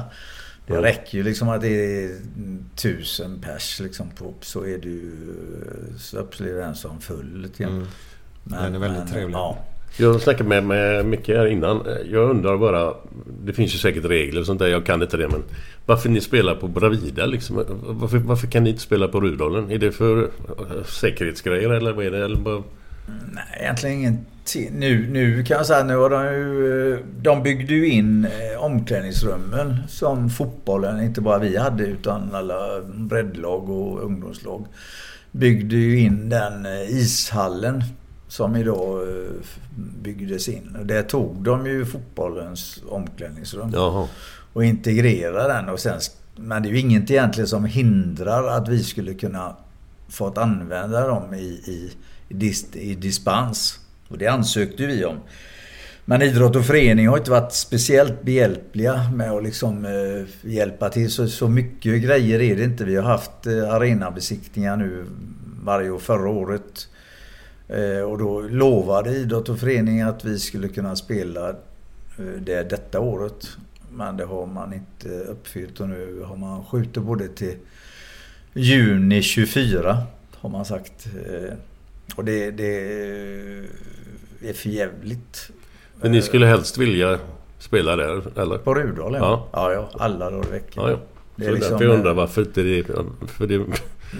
Det 0.68 0.74
Mm. 0.74 0.84
räcker 0.84 1.18
ju 1.18 1.24
liksom 1.24 1.50
att 1.50 1.62
det 1.62 2.04
är 2.04 2.12
tusen 2.76 3.42
pers 3.42 3.80
liksom 3.80 4.10
på, 4.10 4.34
så 4.42 4.66
är 4.66 4.78
du 4.78 5.12
så 6.00 6.18
upplever 6.18 6.62
den 6.62 6.76
som 6.76 7.02
full 7.02 7.42
lite 7.42 7.64
grann. 7.64 7.72
Mm. 7.74 7.88
Den 8.44 8.76
är 8.76 8.80
väldigt 8.80 9.14
trevlig. 9.14 9.36
Ja. 9.36 9.58
Jag 9.98 10.22
snackade 10.22 10.50
med, 10.50 10.64
med 10.64 11.06
Micke 11.06 11.28
här 11.28 11.46
innan. 11.46 11.88
Jag 12.12 12.30
undrar 12.30 12.58
bara... 12.58 12.94
Det 13.44 13.54
finns 13.54 13.74
ju 13.74 13.78
säkert 13.78 14.06
regler 14.06 14.40
och 14.42 14.46
sånt 14.46 14.60
där. 14.60 14.68
Jag 14.68 14.86
kan 14.86 15.02
inte 15.02 15.18
det 15.18 15.28
men... 15.28 15.44
Varför 15.86 16.10
ni 16.10 16.22
spelar 16.22 16.56
på 16.56 16.68
Bravida 16.68 17.26
liksom? 17.26 17.64
Varför, 17.84 18.18
varför 18.18 18.48
kan 18.48 18.64
ni 18.64 18.70
inte 18.70 18.82
spela 18.82 19.08
på 19.08 19.22
Rudalen? 19.22 19.72
Är 19.72 19.78
det 19.78 19.92
för 19.92 20.24
eh, 20.24 20.84
säkerhetsgrejer 20.86 21.70
eller 21.70 21.94
vad 21.94 22.06
är 22.06 22.12
det? 22.12 22.26
Eller 22.26 22.38
bara... 22.38 22.64
Nej, 23.34 23.44
egentligen 23.60 24.00
ingenting. 24.00 24.26
Nu, 24.72 25.08
nu 25.12 25.44
kan 25.44 25.58
jag 25.58 25.66
säga 25.66 25.84
nu 25.84 25.96
har 25.96 26.10
de 26.10 26.24
ju... 26.26 27.04
De 27.22 27.44
byggde 27.44 27.74
ju 27.74 27.90
in 27.90 28.26
eh, 28.26 28.64
omklädningsrummen 28.64 29.78
som 29.88 30.30
fotbollen, 30.30 31.04
inte 31.04 31.22
bara 31.22 31.40
vi 31.40 31.58
hade 31.58 31.84
utan 31.84 32.36
alla 32.36 32.82
breddlag 32.82 33.70
och 33.70 34.04
ungdomslag. 34.04 34.66
Byggde 35.32 35.76
ju 35.76 36.00
in 36.00 36.30
den 36.30 36.66
eh, 36.66 36.98
ishallen 36.98 37.84
som 38.28 38.56
idag 38.56 39.02
eh, 39.02 39.32
byggdes 40.02 40.50
in. 40.50 40.76
Och 40.80 40.86
där 40.86 41.04
tog 41.04 41.44
de 41.44 41.66
ju 41.66 41.86
fotbollens 41.86 42.84
omklädningsrum. 42.90 43.72
Jaha. 43.74 44.08
Och 44.54 44.66
integrerade 44.66 45.54
den. 45.54 45.70
Och 45.70 45.80
sen, 45.80 46.00
men 46.36 46.64
det 46.64 46.70
är 46.70 46.72
ju 46.72 46.80
inget 46.80 47.12
egentligen 47.12 47.48
som 47.48 47.66
hindrar 47.66 48.48
att 48.48 48.68
vi 48.68 48.84
skulle 48.84 49.14
kunna 49.14 49.56
fått 50.08 50.38
använda 50.38 51.08
dem 51.08 51.34
i, 51.34 51.38
i, 51.44 51.92
i, 52.30 52.34
dis, 52.34 52.76
i 52.76 52.96
dispens. 52.96 53.80
Och 54.16 54.20
det 54.20 54.28
ansökte 54.28 54.86
vi 54.86 55.06
om. 55.06 55.18
Men 56.06 56.22
idrott 56.22 56.56
och 56.56 56.66
förening 56.66 57.08
har 57.08 57.18
inte 57.18 57.32
varit 57.32 57.54
speciellt 57.54 58.24
behjälpliga 58.24 59.12
med 59.14 59.32
att 59.32 59.44
liksom 59.44 59.86
eh, 59.86 60.52
hjälpa 60.52 60.90
till. 60.90 61.12
Så, 61.12 61.28
så 61.28 61.48
mycket 61.48 62.04
grejer 62.04 62.42
är 62.42 62.56
det 62.56 62.64
inte. 62.64 62.86
Vi 62.86 62.96
har 62.96 63.04
haft 63.04 63.48
eh, 63.48 63.74
arenabesiktningar 63.74 64.78
nu 64.78 65.06
varje 65.64 65.90
år. 65.90 66.00
Förra 66.00 66.30
året 66.30 66.88
Eh, 67.68 68.02
och 68.02 68.18
då 68.18 68.42
lovade 68.42 69.12
idrott 69.12 69.50
och 69.50 69.60
förening 69.60 70.02
att 70.02 70.26
vi 70.26 70.40
skulle 70.40 70.68
kunna 70.68 70.96
spela 70.96 71.50
eh, 71.50 72.26
det 72.40 72.70
detta 72.70 73.00
året. 73.00 73.48
Men 73.92 74.18
det 74.18 74.26
har 74.26 74.46
man 74.46 74.74
inte 74.74 75.10
uppfyllt 75.10 75.80
och 75.80 75.90
nu 75.90 76.22
har 76.26 76.38
man 76.38 76.66
skjutit 76.66 77.04
både 77.04 77.28
till 77.28 77.56
juni 78.54 79.22
24 79.22 80.04
har 80.34 80.50
man 80.50 80.66
sagt. 80.66 81.08
Eh, 81.28 81.54
och 82.16 82.26
det, 82.26 82.52
det 82.52 82.82
är 84.50 84.54
för 84.54 84.70
jävligt. 84.70 85.50
Men 86.02 86.12
ni 86.12 86.22
skulle 86.22 86.46
helst 86.46 86.78
vilja 86.78 87.20
spela 87.60 87.96
där, 87.96 88.40
eller? 88.42 88.58
På 88.58 88.76
Rudal, 88.76 89.14
ja. 89.14 89.48
Ja. 89.52 89.74
Ja. 89.74 89.90
Alla 89.94 90.32
dagar 90.32 90.48
i 90.48 90.52
veckan. 90.52 90.84
Ja, 90.84 90.90
ja. 90.90 90.98
Det 91.36 91.44
Det 91.44 91.46
är 91.46 91.50
är 91.50 91.54
liksom, 91.56 91.72
därför 91.72 91.86
jag 91.86 91.96
undrar 91.96 92.14
varför 92.14 92.42
inte 92.42 92.62
det... 92.62 92.84
För 93.28 93.48
det 93.48 93.66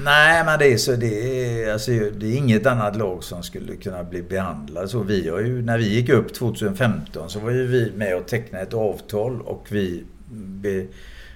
Nej, 0.04 0.46
men 0.46 0.60
det 0.60 0.74
är 0.74 0.78
så. 0.78 0.92
Det 0.92 1.64
är, 1.64 1.74
alltså, 1.74 1.92
det 1.92 2.26
är 2.26 2.38
inget 2.38 2.66
annat 2.66 2.96
lag 2.96 3.24
som 3.24 3.44
skulle 3.44 3.76
kunna 3.76 4.04
bli 4.04 4.22
behandlade 4.22 4.88
så. 4.88 5.00
Vi 5.00 5.30
har 5.30 5.40
ju, 5.40 5.62
när 5.62 5.78
vi 5.78 5.90
gick 5.96 6.10
upp 6.10 6.34
2015 6.34 7.30
så 7.30 7.40
var 7.40 7.52
ju 7.52 7.68
vi 7.68 7.92
med 7.96 8.18
och 8.18 8.28
tecknade 8.28 8.64
ett 8.64 8.74
avtal 8.74 9.42
och 9.42 9.68
vi 9.70 10.04
be, 10.36 10.86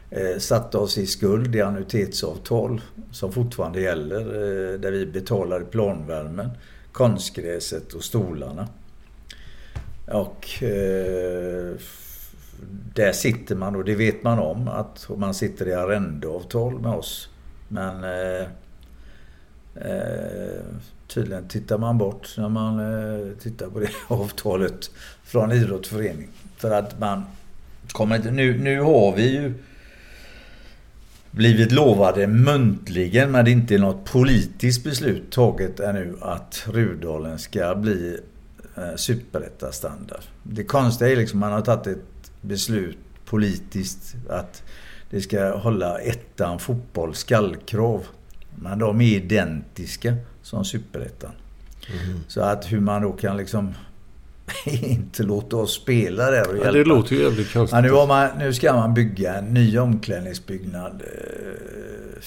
eh, 0.10 0.38
satte 0.38 0.78
oss 0.78 0.98
i 0.98 1.08
skuld 1.08 1.56
i 1.56 1.62
annuitetsavtal 1.62 2.82
som 3.12 3.32
fortfarande 3.32 3.82
gäller. 3.82 4.20
Eh, 4.20 4.80
där 4.80 4.92
vi 4.92 5.06
betalade 5.06 5.66
planvärmen, 5.66 6.50
konstgräset 7.00 7.94
och 7.94 8.04
stolarna. 8.04 8.68
Och 10.06 10.64
eh, 10.64 11.76
där 12.94 13.12
sitter 13.12 13.56
man 13.56 13.76
och 13.76 13.86
det 13.86 13.96
vet 13.96 14.24
man 14.24 14.40
om 14.40 14.68
att 14.68 15.10
man 15.18 15.34
sitter 15.34 15.68
i 15.68 15.74
arrendeavtal 15.74 16.80
med 16.80 16.92
oss. 16.92 17.30
Men 17.68 18.04
eh, 18.04 18.48
eh, 19.76 20.62
tydligen 21.08 21.48
tittar 21.48 21.78
man 21.78 21.98
bort 21.98 22.36
när 22.38 22.50
man 22.50 22.80
eh, 22.80 23.34
tittar 23.38 23.70
på 23.70 23.80
det 23.80 23.92
avtalet 24.08 24.92
från 25.24 25.52
idrottsförening. 25.52 26.30
För 26.58 26.72
att 26.72 27.00
man 27.00 27.24
kommer 27.92 28.16
inte... 28.16 28.32
Nu, 28.32 28.60
nu 28.60 28.82
har 28.82 29.16
vi 29.16 29.32
ju 29.32 29.54
blivit 31.32 31.72
lovade 31.72 32.28
muntligen, 32.28 33.32
men 33.32 33.46
det 33.46 33.52
är 33.52 33.54
inte 33.54 33.78
något 33.78 34.06
politiskt 34.12 34.84
beslut 34.84 35.32
taget 35.32 35.80
ännu, 35.80 36.16
att 36.22 36.66
Rudalen 36.68 37.40
ska 37.40 37.76
bli 37.76 38.18
eh, 38.78 38.96
superettan-standard. 38.96 40.22
Det 40.44 40.64
konstiga 40.64 41.12
är 41.12 41.16
liksom 41.16 41.40
man 41.40 41.52
har 41.52 41.62
tagit 41.62 41.88
ett 41.88 42.32
beslut 42.42 42.98
politiskt 43.26 44.16
att 44.30 44.64
det 45.10 45.22
ska 45.22 45.58
hålla 45.58 46.00
ettan 46.00 46.60
fotboll 46.60 47.16
skallkrav. 47.16 48.06
Men 48.56 48.80
de 48.80 49.02
är 49.02 49.16
identiska 49.16 50.16
som 50.42 50.66
superettan. 50.66 51.32
Så 52.28 52.42
att 52.42 52.72
hur 52.72 52.80
man 52.80 53.02
då 53.02 53.12
kan 53.12 53.38
liksom 53.38 53.74
inte 54.66 55.24
låta 55.24 55.58
oss 55.58 55.74
spela 55.74 56.32
där 56.32 56.48
och 56.50 56.54
Ja, 56.58 56.58
hjälpa. 56.58 56.72
det 56.72 56.84
låter 56.84 57.16
ju 57.16 57.22
jävligt 57.22 57.54
konstigt. 57.54 57.76
Ja, 57.76 57.82
nu, 57.82 57.92
har 57.92 58.08
man, 58.08 58.30
nu 58.38 58.54
ska 58.54 58.74
man 58.74 58.94
bygga 58.94 59.34
en 59.36 59.46
ny 59.46 59.78
omklädningsbyggnad 59.80 61.02
eh, 61.02 62.22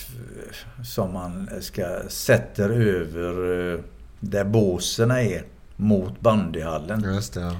som 0.85 1.13
man 1.13 1.49
ska 1.61 1.87
sätter 2.09 2.71
över 2.71 3.73
eh, 3.75 3.81
där 4.21 4.45
båserna 4.45 5.23
är 5.23 5.43
mot 5.77 6.21
bandyhallen. 6.21 7.15
Just 7.15 7.35
det. 7.35 7.41
ja. 7.41 7.55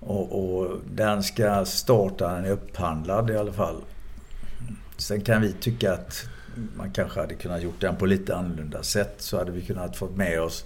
Och, 0.00 0.58
och 0.62 0.80
den 0.94 1.22
ska 1.22 1.64
starta, 1.64 2.34
den 2.34 2.44
är 2.44 2.50
upphandlad 2.50 3.30
i 3.30 3.36
alla 3.36 3.52
fall. 3.52 3.76
Sen 4.96 5.20
kan 5.20 5.42
vi 5.42 5.52
tycka 5.52 5.92
att 5.92 6.24
man 6.76 6.90
kanske 6.90 7.20
hade 7.20 7.34
kunnat 7.34 7.62
gjort 7.62 7.80
den 7.80 7.96
på 7.96 8.06
lite 8.06 8.36
annorlunda 8.36 8.82
sätt. 8.82 9.14
Så 9.18 9.38
hade 9.38 9.50
vi 9.52 9.62
kunnat 9.62 9.96
fått 9.96 10.16
med 10.16 10.40
oss 10.42 10.64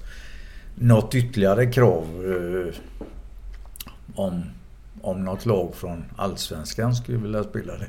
något 0.74 1.14
ytterligare 1.14 1.66
krav 1.66 2.04
eh, 2.24 2.74
om, 4.16 4.44
om 5.00 5.24
något 5.24 5.46
lag 5.46 5.74
från 5.76 6.04
Allsvenskan 6.16 6.96
skulle 6.96 7.18
vilja 7.18 7.44
spela 7.44 7.72
det. 7.72 7.86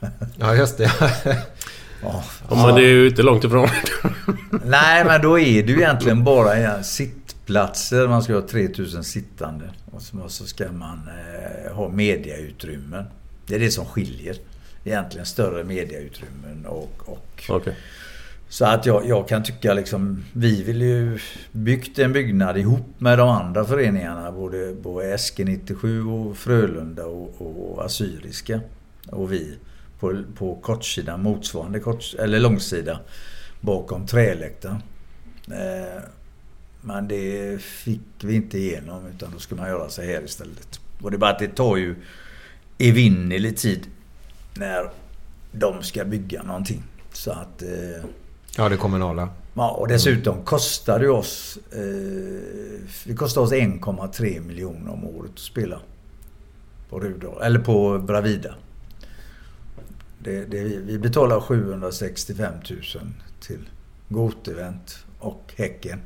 Ja, 0.38 0.54
just 0.54 0.78
det. 0.78 0.92
Ja, 2.02 2.24
Ja, 2.50 2.66
men 2.66 2.74
det 2.74 2.80
är 2.82 2.88
ju 2.88 3.08
inte 3.08 3.22
långt 3.22 3.44
ifrån. 3.44 3.68
Nej, 4.64 5.04
men 5.04 5.22
då 5.22 5.38
är 5.38 5.62
det 5.62 5.72
ju 5.72 5.78
egentligen 5.78 6.24
bara 6.24 6.82
sittplatser. 6.82 8.08
Man 8.08 8.22
ska 8.22 8.34
ha 8.34 8.48
3000 8.48 9.04
sittande. 9.04 9.64
Och 9.92 10.30
så, 10.30 10.46
ska 10.46 10.72
man 10.72 11.08
eh, 11.08 11.72
ha 11.74 11.88
mediautrymmen. 11.88 13.04
Det 13.46 13.54
är 13.54 13.60
det 13.60 13.70
som 13.70 13.86
skiljer. 13.86 14.36
Egentligen 14.84 15.26
större 15.26 15.64
mediautrymmen 15.64 16.66
och... 16.66 16.92
och 17.04 17.44
Okej. 17.48 17.76
Så 18.48 18.64
att 18.64 18.86
jag, 18.86 19.06
jag 19.06 19.28
kan 19.28 19.42
tycka 19.42 19.74
liksom... 19.74 20.24
Vi 20.32 20.62
vill 20.62 20.82
ju 20.82 21.18
byggt 21.52 21.98
en 21.98 22.12
byggnad 22.12 22.58
ihop 22.58 22.86
med 22.98 23.18
de 23.18 23.28
andra 23.28 23.64
föreningarna. 23.64 24.32
Både, 24.32 24.74
både 24.74 25.16
SG97 25.16 26.12
och 26.12 26.36
Frölunda 26.36 27.06
och, 27.06 27.34
och 27.40 27.84
Assyriska. 27.84 28.60
Och 29.10 29.32
vi 29.32 29.58
på, 30.00 30.22
på 30.38 30.54
kortsidan, 30.56 31.22
motsvarande 31.22 31.80
kort, 31.80 32.14
eller 32.18 32.40
långsida 32.40 33.00
bakom 33.60 34.06
träläktaren. 34.06 34.82
Eh, 35.50 36.02
men 36.80 37.08
det 37.08 37.62
fick 37.62 38.00
vi 38.20 38.34
inte 38.34 38.58
igenom 38.58 39.06
utan 39.06 39.30
då 39.32 39.38
skulle 39.38 39.60
man 39.60 39.70
göra 39.70 39.88
så 39.88 40.02
här 40.02 40.24
istället. 40.24 40.80
Och 41.02 41.10
det 41.10 41.16
är 41.16 41.18
bara 41.18 41.30
att 41.30 41.38
det 41.38 41.48
tar 41.48 41.76
ju 41.76 41.94
evinnerlig 42.78 43.56
tid 43.56 43.86
när 44.54 44.90
de 45.52 45.82
ska 45.82 46.04
bygga 46.04 46.42
någonting. 46.42 46.82
Så 47.12 47.30
att... 47.30 47.62
Eh, 47.62 48.04
Ja, 48.56 48.68
det 48.68 48.76
kommunala. 48.76 49.28
Ja, 49.54 49.70
och 49.70 49.88
dessutom 49.88 50.44
kostar 50.44 50.98
det 50.98 51.08
oss... 51.08 51.58
Eh, 51.72 51.80
det 53.04 53.14
kostar 53.16 53.40
oss 53.40 53.52
1,3 53.52 54.40
miljoner 54.40 54.92
om 54.92 55.04
året 55.04 55.30
att 55.34 55.38
spela. 55.38 55.80
På 56.90 57.00
Rudal, 57.00 57.42
eller 57.42 57.58
på 57.60 57.98
Bravida. 57.98 58.54
Det, 60.18 60.44
det, 60.44 60.64
vi 60.64 60.98
betalar 60.98 61.40
765 61.40 62.54
000 62.70 62.80
till 63.40 63.68
Gotevent 64.08 64.98
och 65.18 65.52
Häcken. 65.56 66.00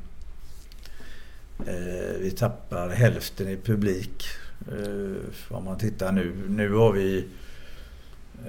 Eh, 1.67 2.19
vi 2.19 2.31
tappar 2.31 2.89
hälften 2.89 3.49
i 3.49 3.57
publik. 3.57 4.23
Eh, 4.71 5.55
om 5.55 5.65
man 5.65 5.77
tittar 5.77 6.11
nu. 6.11 6.33
Nu 6.49 6.73
har 6.73 6.91
vi... 6.91 7.27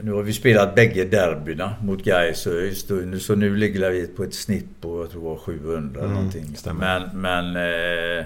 Nu 0.03 0.13
har 0.13 0.23
vi 0.23 0.33
spelat 0.33 0.75
bägge 0.75 1.05
derbyna 1.05 1.75
mot 1.83 2.05
Gais 2.05 2.47
och 2.47 2.53
då- 2.89 3.19
Så 3.19 3.35
nu 3.35 3.57
ligger 3.57 3.91
vi 3.91 4.07
på 4.07 4.25
ett 4.25 4.35
snitt 4.35 4.81
på, 4.81 5.03
jag 5.03 5.11
tror 5.11 5.21
det 5.23 5.29
var 5.29 5.37
700 5.37 5.91
eller 6.01 6.05
Mm, 6.05 6.15
någonting. 6.17 6.57
stämmer. 6.57 7.11
Men, 7.13 7.21
men 7.21 7.57
eh, 7.57 8.25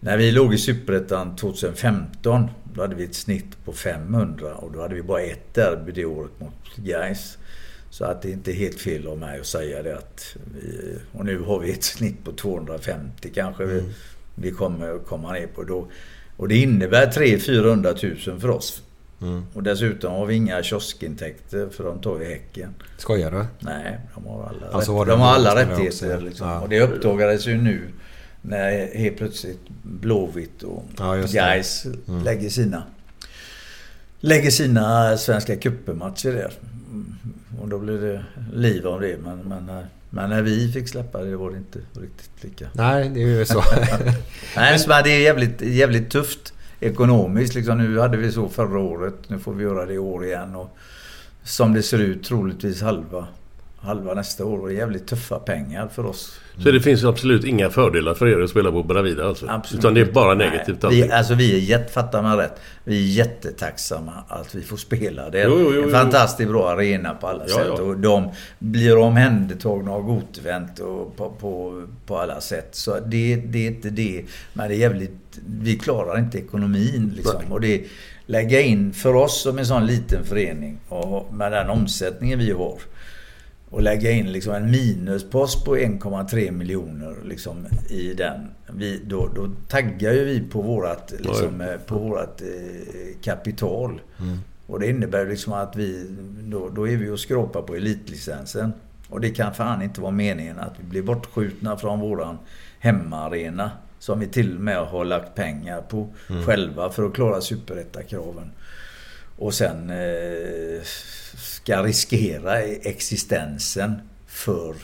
när 0.00 0.16
vi 0.16 0.30
låg 0.32 0.54
i 0.54 0.58
Superettan 0.58 1.36
2015 1.36 2.46
då 2.74 2.80
hade 2.82 2.94
vi 2.94 3.04
ett 3.04 3.14
snitt 3.14 3.64
på 3.64 3.72
500 3.72 4.54
och 4.54 4.72
då 4.72 4.80
hade 4.82 4.94
vi 4.94 5.02
bara 5.02 5.20
ett 5.20 5.54
derby 5.54 5.92
det 5.92 6.04
året 6.04 6.40
mot 6.40 6.76
Gais. 6.76 7.38
Så 7.90 8.04
att 8.04 8.22
det 8.22 8.28
är 8.28 8.32
inte 8.32 8.52
helt 8.52 8.80
fel 8.80 9.06
av 9.06 9.18
mig 9.18 9.40
att 9.40 9.46
säga 9.46 9.82
det 9.82 9.96
att 9.96 10.36
vi, 10.54 10.98
Och 11.12 11.24
nu 11.24 11.38
har 11.38 11.58
vi 11.60 11.72
ett 11.72 11.84
snitt 11.84 12.24
på 12.24 12.32
250 12.32 13.30
kanske 13.34 13.64
vi, 13.64 13.82
vi 14.34 14.50
kommer 14.50 14.98
komma 14.98 15.32
ner 15.32 15.46
på 15.46 15.62
då. 15.62 15.88
Och 16.36 16.48
det 16.48 16.56
innebär 16.56 17.06
300-400 17.06 18.28
000 18.30 18.40
för 18.40 18.50
oss. 18.50 18.82
Och 19.54 19.62
dessutom 19.62 20.12
har 20.12 20.26
vi 20.26 20.34
inga 20.34 20.62
kioskintäkter 20.62 21.68
för 21.70 21.84
de 21.84 22.00
tar 22.00 22.18
ju 22.20 22.24
Häcken. 22.24 22.74
Skojar 22.98 23.30
du? 23.30 23.44
Nej, 23.60 23.98
de 24.14 24.26
har 24.26 24.42
alla, 24.48 24.72
Alltså, 24.72 24.98
rätt, 24.98 25.08
de 25.08 25.20
har 25.20 25.28
alla 25.34 25.56
rättigheter. 25.56 26.20
Liksom. 26.20 26.48
Ja. 26.48 26.60
Och 26.60 26.68
det 26.68 26.80
uppdagades 26.80 27.46
ju 27.46 27.56
nu 27.62 27.80
När 28.42 28.96
helt 28.98 29.16
plötsligt 29.16 29.60
Blåvitt 29.82 30.62
och 30.62 30.84
Ja. 30.98 31.14
Gais 31.32 31.84
Mm. 32.08 32.22
lägger 32.24 32.48
sina 32.50 32.82
lägger 34.20 34.50
sina 34.50 35.16
Svenska 35.16 35.56
cupen-matcher 35.56 36.32
där. 36.32 36.52
Mm. 36.90 37.14
Och 37.62 37.68
då 37.68 37.78
blir 37.78 37.98
det 37.98 38.24
liv 38.54 38.86
om 38.86 39.00
det. 39.00 39.16
Men, 39.24 39.38
men, 39.38 39.66
när- 39.66 39.86
men 40.10 40.30
när 40.30 40.42
vi 40.42 40.72
fick 40.72 40.88
släppa 40.88 41.22
det 41.22 41.36
var 41.36 41.50
det 41.50 41.56
inte 41.56 41.78
riktigt 41.78 42.44
lika. 42.44 42.66
Nej, 42.72 43.08
det 43.08 43.22
är 43.22 43.26
ju 43.26 43.46
så. 43.46 43.62
Nej, 44.56 44.78
men 44.88 45.02
det 45.04 45.10
är 45.10 45.20
jävligt, 45.20 45.60
jävligt 45.62 46.10
tufft 46.10 46.52
ekonomiskt. 46.80 47.54
Liksom, 47.54 47.78
nu 47.78 47.98
hade 47.98 48.16
vi 48.16 48.32
så 48.32 48.48
förra 48.48 48.78
året. 48.78 49.14
Nu 49.28 49.38
får 49.38 49.52
vi 49.52 49.64
göra 49.64 49.86
det 49.86 49.94
i 49.94 49.98
år 49.98 50.24
igen. 50.24 50.54
Och 50.56 50.76
som 51.44 51.72
det 51.74 51.82
ser 51.82 51.98
ut 51.98 52.24
troligtvis 52.24 52.82
halva, 52.82 53.26
halva 53.78 54.14
nästa 54.14 54.44
år. 54.44 54.58
Och 54.58 54.68
det 54.68 54.74
är 54.74 54.78
jävligt 54.78 55.06
tuffa 55.06 55.38
pengar 55.38 55.88
för 55.94 56.06
oss. 56.06 56.40
Så 56.62 56.70
det 56.70 56.80
finns 56.80 57.04
absolut 57.04 57.44
inga 57.44 57.70
fördelar 57.70 58.14
för 58.14 58.26
er 58.26 58.40
att 58.40 58.50
spela 58.50 58.72
på 58.72 58.82
Bravida 58.82 59.28
alltså? 59.28 59.46
Absolut 59.48 59.84
Utan 59.84 59.94
det 59.94 60.00
är 60.00 60.12
bara 60.12 60.34
negativt 60.34 60.82
Nej, 60.82 61.02
vi, 61.02 61.10
alltså 61.12 61.34
vi 61.34 61.54
är 61.54 61.58
jätte, 61.58 61.92
fattar 61.92 62.22
man 62.22 62.36
rätt. 62.36 62.60
Vi 62.84 62.96
är 62.96 63.16
jättetacksamma 63.16 64.12
att 64.28 64.54
vi 64.54 64.62
får 64.62 64.76
spela. 64.76 65.30
Det 65.30 65.40
är 65.40 65.48
Jo, 65.48 65.58
jo, 65.60 65.72
jo, 65.74 65.82
en 65.82 65.90
fantastiskt 65.90 66.50
bra 66.50 66.70
arena 66.70 67.14
på 67.14 67.26
alla 67.26 67.44
Ja, 67.48 67.54
sätt. 67.56 67.66
ja. 67.76 67.82
Och 67.82 67.96
de 67.96 68.28
blir 68.58 68.98
omhändertagna 68.98 69.92
och 69.92 70.04
godvänt 70.04 70.78
och 70.78 71.16
på, 71.16 71.30
på, 71.30 71.82
på 72.06 72.18
alla 72.18 72.40
sätt. 72.40 72.68
Så 72.72 73.00
det, 73.06 73.36
det 73.36 73.58
är 73.58 73.66
inte 73.70 73.90
det. 73.90 74.24
Men 74.52 74.68
det 74.68 74.74
är 74.74 74.78
jävligt... 74.78 75.12
Vi 75.46 75.78
klarar 75.78 76.18
inte 76.18 76.38
ekonomin 76.38 77.12
liksom. 77.16 77.42
Och 77.50 77.60
det 77.60 77.84
lägga 78.26 78.60
in 78.60 78.92
för 78.92 79.14
oss 79.14 79.42
som 79.42 79.58
en 79.58 79.66
sån 79.66 79.86
liten 79.86 80.24
förening 80.24 80.78
och 80.88 81.34
med 81.34 81.52
den 81.52 81.70
omsättningen 81.70 82.38
vi 82.38 82.50
har 82.50 82.78
och 83.70 83.82
lägga 83.82 84.10
in 84.10 84.32
liksom 84.32 84.54
en 84.54 84.70
minuspost 84.70 85.64
på 85.64 85.76
1,3 85.76 86.50
miljoner 86.50 87.16
liksom 87.24 87.66
i 87.88 88.14
den. 88.14 88.50
Vi, 88.66 89.02
då, 89.04 89.28
då 89.34 89.50
taggar 89.68 90.12
ju 90.12 90.24
vi 90.24 90.40
på 90.40 90.62
vårat, 90.62 91.14
liksom, 91.18 91.60
eh, 91.60 91.76
på 91.76 91.98
vårat 91.98 92.42
eh, 92.42 93.20
kapital. 93.22 94.00
Mm. 94.20 94.38
Och 94.66 94.80
det 94.80 94.90
innebär 94.90 95.26
liksom 95.26 95.52
att 95.52 95.76
vi, 95.76 96.06
då, 96.42 96.68
då 96.68 96.88
är 96.88 96.96
vi 96.96 97.10
och 97.10 97.20
skrapar 97.20 97.62
på 97.62 97.74
elitlicensen. 97.74 98.72
Och 99.08 99.20
det 99.20 99.30
kan 99.30 99.54
fan 99.54 99.82
inte 99.82 100.00
vara 100.00 100.10
meningen 100.10 100.58
att 100.58 100.72
vi 100.78 100.84
blir 100.84 101.02
bortskjutna 101.02 101.76
från 101.76 102.00
våran 102.00 102.38
hemmaarena. 102.78 103.70
Som 104.06 104.20
vi 104.20 104.26
till 104.26 104.54
och 104.54 104.60
med 104.60 104.76
har 104.86 105.04
lagt 105.04 105.34
pengar 105.34 105.80
på 105.80 106.08
Mm. 106.30 106.44
själva 106.46 106.90
för 106.90 107.06
att 107.06 107.14
klara 107.14 107.40
superettakraven. 107.40 108.50
Och 109.38 109.54
sen 109.54 109.90
eh, 109.90 110.82
ska 111.36 111.82
riskera 111.82 112.58
existensen 112.62 113.94
för, 114.26 114.74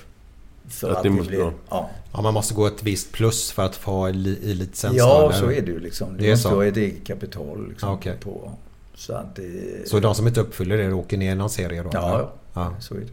för 0.69 0.91
Att 0.91 0.97
att, 0.97 1.03
det 1.03 1.11
måste- 1.11 1.29
blir... 1.31 1.53
ja. 1.71 1.91
Ja. 2.13 2.23
Man 2.23 2.35
måste 2.35 2.55
gå 2.55 2.67
ett 2.67 2.83
visst 2.83 3.13
plus 3.13 3.53
för 3.53 3.63
att 3.65 3.77
få 3.77 4.07
eli- 4.09 4.51
elitlicens. 4.51 4.95
Ja, 4.97 5.23
eller? 5.29 5.41
så 5.41 5.51
är 5.51 5.61
det 5.63 5.71
ju 5.71 5.79
liksom. 5.81 6.13
Du 6.13 6.19
Det 6.19 6.27
är 6.27 6.31
måste 6.31 6.49
så. 6.49 6.55
ha 6.55 6.65
ett 6.67 6.77
eget 6.77 7.07
kapital 7.07 7.69
liksom, 7.69 7.89
Ja, 7.89 7.95
okej. 7.95 8.17
på... 8.21 8.53
Så 8.95 9.13
att 9.13 9.37
det... 9.37 9.89
Så 9.89 10.01
de 10.01 10.15
som 10.15 10.27
inte 10.27 10.41
uppfyller 10.41 10.77
det 10.79 10.93
åker 10.93 11.17
ner 11.17 11.33
i 11.33 11.35
någon 11.35 11.51
serie 11.51 11.83
då? 11.83 11.91
Ja, 11.93 12.19
ja. 12.21 12.33
ja. 12.55 12.75
Så 12.81 12.95
är 12.95 12.99
det. 13.01 13.07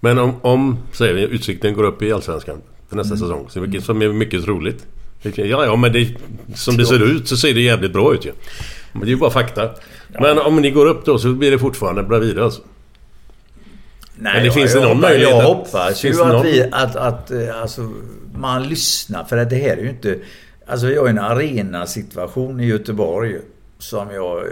Men 0.00 0.18
om, 0.18 0.34
om 0.42 0.78
säger 0.92 1.14
vi, 1.14 1.22
Utsikten 1.22 1.74
går 1.74 1.84
upp 1.84 2.02
i 2.02 2.12
Allsvenskan 2.12 2.62
för 2.88 2.96
nästa 2.96 3.14
Mm. 3.14 3.28
säsong, 3.28 3.46
så 3.50 3.60
vilket, 3.60 3.84
som 3.84 4.02
är 4.02 4.08
mycket 4.12 4.44
troligt. 4.44 4.86
Ja, 5.22 5.64
ja, 5.64 5.76
men 5.76 5.92
det, 5.92 6.08
som 6.54 6.76
det 6.76 6.86
ser 6.86 7.02
ut 7.02 7.28
så 7.28 7.36
ser 7.36 7.54
det 7.54 7.60
jävligt 7.60 7.92
bra 7.92 8.14
ut 8.14 8.24
ju. 8.26 8.32
Men 8.92 9.00
det 9.00 9.06
är 9.06 9.10
ju 9.10 9.16
bara 9.16 9.30
fakta. 9.30 9.70
Men 10.20 10.38
om 10.38 10.56
ni 10.56 10.70
går 10.70 10.86
upp 10.86 11.04
då 11.04 11.18
så 11.18 11.32
blir 11.32 11.50
det 11.50 11.58
fortfarande 11.58 12.02
Bravida 12.02 12.44
alltså? 12.44 12.62
Men 14.16 14.44
det 14.44 14.50
finns 14.50 14.72
det 14.72 14.80
någon 14.80 15.00
möjlighet 15.00 15.30
Jag 15.30 15.42
hoppas 15.42 16.00
finns 16.00 16.16
ju 16.18 16.22
att, 16.22 16.44
vi, 16.44 16.68
att, 16.72 16.96
att 16.96 17.30
eh, 17.30 17.60
alltså, 17.62 17.92
man 18.34 18.68
lyssnar. 18.68 19.24
För 19.24 19.36
att 19.36 19.50
det 19.50 19.56
här 19.56 19.76
är 19.76 19.82
ju 19.82 19.88
inte... 19.90 20.18
Alltså 20.66 20.86
vi 20.86 20.96
har 20.96 21.08
en 21.08 21.18
arenasituation 21.18 22.60
i 22.60 22.66
Göteborg 22.66 23.36
som 23.78 24.10
jag... 24.10 24.38
eh, 24.38 24.46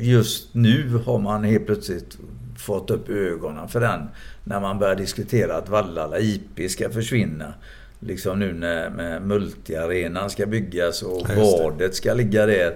Just 0.00 0.54
nu 0.54 1.00
har 1.06 1.18
man 1.18 1.44
helt 1.44 1.66
plötsligt 1.66 2.18
fått 2.58 2.90
upp 2.90 3.08
ögonen 3.08 3.68
för 3.68 3.80
den. 3.80 4.00
När 4.44 4.60
man 4.60 4.78
börjar 4.78 4.94
diskutera 4.94 5.56
att 5.56 5.68
Vallala 5.68 6.18
IP 6.18 6.70
ska 6.70 6.90
försvinna. 6.90 7.52
Liksom 8.00 8.38
nu 8.38 8.52
när 8.52 9.20
multiarenan 9.20 10.30
ska 10.30 10.46
byggas 10.46 11.02
och 11.02 11.26
Ja, 11.28 11.34
badet 11.34 11.94
ska 11.94 12.14
ligga 12.14 12.46
där. 12.46 12.74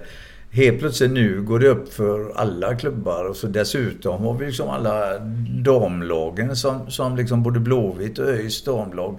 Helt 0.51 0.79
plötsligt 0.79 1.11
nu 1.11 1.41
går 1.41 1.59
det 1.59 1.67
upp 1.67 1.93
för 1.93 2.31
alla 2.35 2.75
klubbar 2.75 3.25
och 3.25 3.35
så 3.35 3.47
dessutom 3.47 4.23
har 4.23 4.33
vi 4.33 4.45
liksom 4.45 4.69
alla 4.69 5.19
damlagen 5.63 6.55
som, 6.55 6.91
som 6.91 7.15
liksom 7.15 7.43
både 7.43 7.59
Blåvitt 7.59 8.19
och 8.19 8.27
ÖIS 8.27 8.63
damlag 8.63 9.17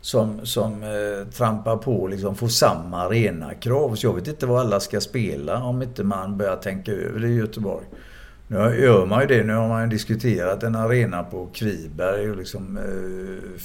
som, 0.00 0.46
som 0.46 0.82
eh, 0.82 1.28
trampar 1.32 1.76
på 1.76 2.02
och 2.02 2.10
liksom 2.10 2.34
får 2.34 2.48
samma 2.48 3.02
arenakrav. 3.02 3.94
Så 3.94 4.06
jag 4.06 4.14
vet 4.14 4.28
inte 4.28 4.46
vad 4.46 4.60
alla 4.60 4.80
ska 4.80 5.00
spela 5.00 5.62
om 5.62 5.82
inte 5.82 6.04
man 6.04 6.38
börjar 6.38 6.56
tänka 6.56 6.92
över 6.92 7.20
det 7.20 7.28
i 7.28 7.34
Göteborg. 7.34 7.84
Nu 8.48 8.56
gör 8.56 9.06
man 9.06 9.20
ju 9.20 9.26
det. 9.26 9.44
Nu 9.44 9.54
har 9.54 9.68
man 9.68 9.82
ju 9.82 9.88
diskuterat 9.88 10.62
en 10.62 10.76
arena 10.76 11.22
på 11.22 11.48
Kviberg 11.52 12.30
och 12.30 12.36
liksom... 12.36 12.76
Eh, 12.76 13.60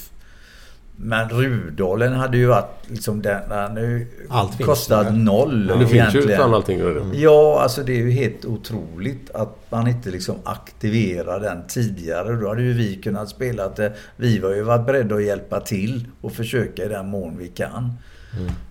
men 0.96 1.28
Rudalen 1.28 2.12
hade 2.12 2.36
ju 2.36 2.46
varit 2.46 2.70
liksom 2.88 3.22
den... 3.22 3.50
Har 3.50 3.78
ju 3.78 4.06
Allt 4.28 4.54
finns 4.54 4.66
kostat 4.66 5.06
där. 5.06 5.12
noll 5.12 5.66
Ja, 5.68 5.74
det 5.76 5.86
finns 5.86 5.92
ju 5.92 5.98
egentligen. 5.98 6.38
fan 6.40 6.54
allting. 6.54 6.78
gör 6.78 6.94
det. 6.94 7.18
Ja, 7.18 7.60
alltså 7.62 7.82
det 7.82 7.92
är 7.92 7.96
ju 7.96 8.10
helt 8.10 8.44
otroligt 8.44 9.30
att 9.34 9.56
man 9.70 9.88
inte 9.88 10.10
liksom 10.10 10.36
aktiverar 10.44 11.40
den 11.40 11.66
tidigare. 11.68 12.32
Då 12.36 12.48
hade 12.48 12.62
ju 12.62 12.72
vi 12.72 12.96
kunnat 12.96 13.28
spela 13.28 13.68
det. 13.68 13.92
Vi 14.16 14.38
var 14.38 14.54
ju 14.54 14.62
varit 14.62 14.86
beredda 14.86 15.14
att 15.14 15.24
hjälpa 15.24 15.60
till 15.60 16.06
och 16.20 16.32
försöka 16.32 16.84
i 16.84 16.88
den 16.88 17.08
mån 17.08 17.38
vi 17.38 17.48
kan. 17.48 17.92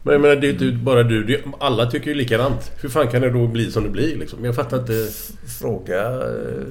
Men 0.03 0.13
jag 0.13 0.21
menar, 0.21 0.35
det 0.35 0.47
är 0.47 0.53
ju 0.53 0.69
inte 0.69 0.83
bara 0.83 1.03
du. 1.03 1.23
det- 1.23 1.41
Alla 1.59 1.85
tycker 1.91 2.07
ju 2.07 2.15
likadant. 2.15 2.71
Hur 2.81 2.89
fan 2.89 3.07
kan 3.07 3.21
det 3.21 3.29
då 3.29 3.47
bli 3.47 3.71
som 3.71 3.83
det 3.83 3.89
blir 3.89 4.15
liksom? 4.17 4.45
Jag 4.45 4.55
fattar 4.55 4.79
inte. 4.79 5.09
Fråga... 5.59 6.11
eh, 6.11 6.19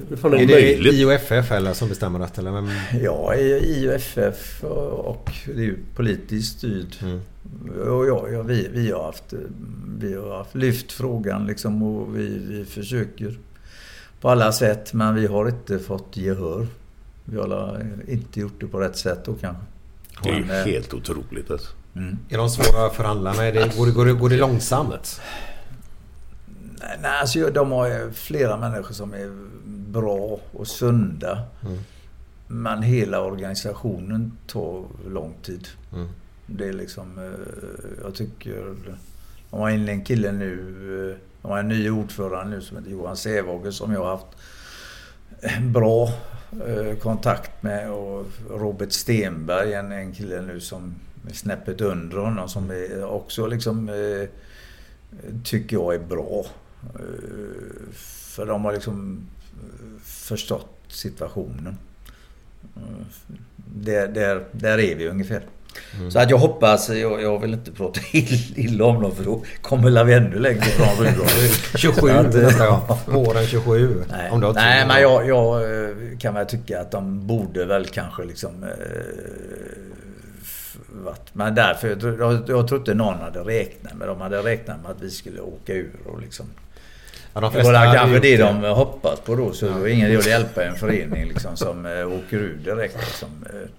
Hur 0.09 0.15
fan 0.17 0.33
är 0.33 0.37
Är 0.37 0.39
det 0.39 0.45
det 0.45 0.53
möjligt? 0.53 0.93
IOFF 0.93 1.51
eller 1.51 1.73
som 1.73 1.89
bestämmer 1.89 2.19
det? 2.19 2.37
Eller 2.37 2.51
vem? 2.51 2.69
Ja, 3.03 3.35
IUFF 3.35 4.63
och 4.63 5.31
det 5.45 5.51
är 5.61 5.65
ju 5.65 5.77
politiskt 5.95 6.57
styrt. 6.57 7.01
Mm. 7.01 7.19
Och 7.81 8.07
ja, 8.07 8.27
ja, 8.31 8.41
vi, 8.41 8.67
vi 8.73 8.91
har 8.91 9.03
haft, 9.03 9.33
vi 9.99 10.15
har 10.15 10.37
haft 10.37 10.55
lyft 10.55 10.91
frågan 10.91 11.47
liksom 11.47 11.83
och 11.83 12.17
vi, 12.17 12.39
vi 12.49 12.65
försöker 12.65 13.37
på 14.21 14.29
alla 14.29 14.51
sätt 14.51 14.93
men 14.93 15.15
vi 15.15 15.27
har 15.27 15.47
inte 15.49 15.79
fått 15.79 16.17
gehör. 16.17 16.67
Vi 17.25 17.37
har 17.37 17.85
inte 18.07 18.39
gjort 18.39 18.53
det 18.59 18.67
på 18.67 18.79
rätt 18.79 18.97
sätt 18.97 19.19
då 19.25 19.33
kanske. 19.33 19.63
Det 20.23 20.29
är 20.29 20.33
ju 20.35 20.45
Men, 20.45 20.59
eh, 20.59 20.65
helt 20.65 20.93
otroligt 20.93 21.51
alltså. 21.51 21.67
Mm. 21.95 22.17
Är 22.29 22.37
de 22.37 22.49
svåra 22.49 22.85
att 22.85 22.95
förhandla 22.95 23.33
med? 23.33 23.53
Det, 23.53 23.77
går, 23.77 23.85
det, 23.85 23.91
går, 23.91 24.05
det, 24.05 24.13
går 24.13 24.29
det 24.29 24.37
långsamt? 24.37 25.21
Nej, 27.01 27.11
alltså 27.21 27.49
de 27.49 27.71
har 27.71 28.11
flera 28.11 28.57
människor 28.57 28.93
som 28.93 29.13
är 29.13 29.31
bra 29.91 30.39
och 30.53 30.67
sunda. 30.67 31.41
Mm. 31.65 31.77
Men 32.47 32.81
hela 32.83 33.21
organisationen 33.21 34.37
tar 34.47 34.83
lång 35.09 35.33
tid. 35.43 35.67
Mm. 35.93 36.07
Det 36.45 36.67
är 36.67 36.73
liksom... 36.73 37.17
eh, 37.17 38.03
Jag 38.03 38.15
tycker... 38.15 38.75
De 39.49 39.59
har 39.59 39.69
in 39.69 39.89
en 39.89 40.03
kille 40.03 40.31
nu. 40.31 40.51
eh, 41.11 41.17
De 41.41 41.51
har 41.51 41.59
en 41.59 41.67
ny 41.67 41.89
ordförande 41.89 42.55
nu 42.55 42.61
som 42.61 42.77
heter 42.77 42.91
Johan 42.91 43.17
Sävåge 43.17 43.71
som 43.71 43.93
jag 43.93 43.99
har 44.03 44.09
haft 44.11 44.27
bra 45.61 46.09
eh, 46.67 46.97
kontakt 46.97 47.63
med. 47.63 47.91
Och 47.91 48.25
Robert 48.49 48.91
Stenberg, 48.91 49.73
en, 49.73 49.91
en 49.91 50.13
kille 50.13 50.41
nu 50.41 50.59
som 50.59 50.95
snäppet 51.31 51.81
under 51.81 52.17
honom 52.17 52.49
som 52.49 52.71
är 52.71 53.05
också 53.05 53.47
liksom... 53.47 53.89
eh, 53.89 54.27
Tycker 55.43 55.75
jag 55.77 55.95
är 55.95 55.99
bra. 55.99 56.45
Eh, 56.95 57.93
För 57.95 58.45
de 58.45 58.65
har 58.65 58.73
liksom 58.73 59.19
eh, 59.53 60.01
förstått 60.03 60.69
situationen. 60.87 61.77
Där, 63.75 64.07
där, 64.07 64.43
där 64.51 64.79
är 64.79 64.95
vi 64.95 65.07
ungefär. 65.07 65.41
Så 66.11 66.19
att 66.19 66.29
jag 66.29 66.37
hoppas, 66.37 66.89
jag, 66.89 67.21
jag 67.21 67.39
vill 67.39 67.53
inte 67.53 67.71
prata 67.71 67.99
ill- 68.11 68.53
illa 68.59 68.85
om 68.85 69.01
dem 69.01 69.15
för 69.15 69.23
då 69.23 69.43
kommer 69.61 70.03
vi 70.03 70.13
ännu 70.13 70.39
längre 70.39 70.61
från 70.61 71.05
Rudolf. 71.05 71.73
27 71.77 72.09
Att, 72.09 72.35
eh, 72.35 72.41
nästa 72.41 72.67
gång. 72.67 72.81
Våren 73.05 73.45
27. 73.45 74.03
Nej, 74.11 74.31
Om 74.31 74.39
du 74.39 74.45
har 74.47 74.53
nej 74.53 74.87
men 74.87 75.01
jag, 75.01 75.27
jag 75.27 75.61
kan 76.19 76.33
väl 76.33 76.45
tycka 76.45 76.81
att 76.81 76.91
de 76.91 77.27
borde 77.27 77.65
väl 77.65 77.85
kanske 77.85 78.23
liksom... 78.23 78.63
Eh, 78.63 78.69
varit, 80.93 81.35
men 81.35 81.55
därför, 81.55 82.17
jag, 82.19 82.43
jag, 82.47 82.67
tror 82.67 82.79
inte 82.79 82.93
någon 82.93 83.19
hade 83.19 83.39
räknat 83.39 83.93
med 83.93 84.07
De 84.07 84.21
hade 84.21 84.37
räknat 84.37 84.81
med 84.81 84.91
att 84.91 85.01
vi 85.01 85.09
skulle 85.09 85.41
åka 85.41 85.73
ur 85.73 85.95
och 86.05 86.21
liksom... 86.21 86.45
Ja, 87.33 87.41
de 87.41 87.53
Det 87.53 87.63
var 87.63 87.95
kanske 87.95 88.19
det 88.19 88.37
de 88.37 88.63
hoppas 88.63 89.19
på 89.19 89.35
då. 89.35 89.51
Så 89.51 89.65
det 89.65 89.71
var 89.71 89.87
ingen 89.87 90.07
idé 90.07 90.17
att 90.17 90.27
hjälpa 90.27 90.63
en 90.63 90.75
förening 90.75 91.25
liksom, 91.27 91.57
som 91.57 91.85
eh, 91.85 92.07
åker 92.07 92.37
ur 92.37 92.57
direkt. 92.63 92.95
Liksom. 92.95 93.29
eh. 93.45 93.69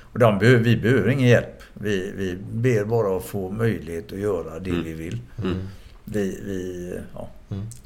Och 0.00 0.18
de 0.18 0.38
behöver, 0.38 0.60
vi 0.60 0.76
behöver 0.76 1.08
ingen 1.08 1.28
hjälp. 1.28 1.62
Vi, 1.72 2.12
vi 2.16 2.36
ber 2.52 2.84
bara 2.84 3.16
att 3.16 3.24
få 3.24 3.50
möjlighet 3.50 4.12
att 4.12 4.18
göra 4.18 4.58
det 4.58 4.70
vi 4.70 4.92
vill. 4.92 5.18
Vi, 6.04 6.40
vi, 6.44 6.98
ja. 7.14 7.28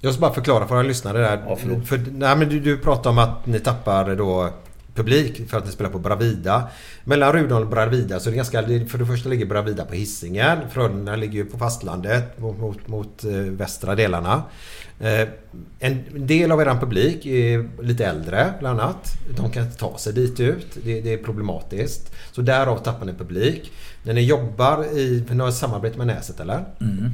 Jag 0.01 0.15
ska 0.15 0.21
bara 0.21 0.33
förklara 0.33 0.67
för 0.67 0.75
våra 0.75 0.83
lyssnare 0.87 1.19
där. 1.19 1.43
Ja, 1.47 1.57
för, 1.57 2.01
nej, 2.13 2.37
men 2.37 2.49
du, 2.49 2.61
du 2.61 2.79
pratade 2.79 3.09
om 3.09 3.19
att 3.19 3.47
ni 3.47 3.61
tappar 3.61 4.15
då 4.15 4.53
publik 4.95 5.51
för 5.51 5.59
att 5.59 5.67
ni 5.67 5.73
spelar 5.73 5.91
på 5.91 5.99
Bravida. 5.99 6.69
Mellan 7.05 7.33
Rudholm 7.33 7.65
och 7.65 7.71
Bravida 7.71 8.21
så 8.21 8.29
är 8.29 8.31
det 8.31 8.37
ganska... 8.37 8.63
För 8.63 8.99
det 8.99 9.07
första 9.07 9.29
ligger 9.29 9.47
Bravida 9.47 9.85
på 9.85 9.95
Hisingen. 9.95 10.59
Frölunda 10.71 11.17
ligger 11.17 11.35
ju 11.35 11.45
på 11.45 11.59
fastlandet 11.59 12.39
mot, 12.39 12.59
mot, 12.59 12.89
mot 12.89 13.25
eh, 13.25 13.31
västra 13.33 13.95
delarna. 13.95 14.43
Eh, 15.01 15.29
en 15.79 16.27
del 16.27 16.53
av 16.53 16.61
er 16.61 16.81
publik 16.81 17.27
är 17.27 17.83
lite 17.83 18.07
äldre 18.07 18.55
bland 18.61 18.81
annat. 18.81 19.13
De 19.37 19.51
kan 19.51 19.65
inte 19.65 19.79
ta 19.79 19.99
sig 19.99 20.13
dit 20.13 20.41
ut. 20.41 20.79
Det, 20.85 21.01
det 21.01 21.13
är 21.13 21.19
problematiskt. 21.19 22.15
Så 22.33 22.43
därav 22.43 22.79
tappar 22.79 23.07
ni 23.07 23.13
publik. 23.13 23.73
När 24.03 24.15
ni 24.15 24.21
jobbar 24.21 24.85
i... 24.99 25.25
Ni 25.31 25.39
har 25.39 25.49
ett 25.49 25.55
samarbete 25.55 25.99
med 25.99 26.07
Näset 26.07 26.41
eller? 26.41 26.65
Mm. 26.81 27.11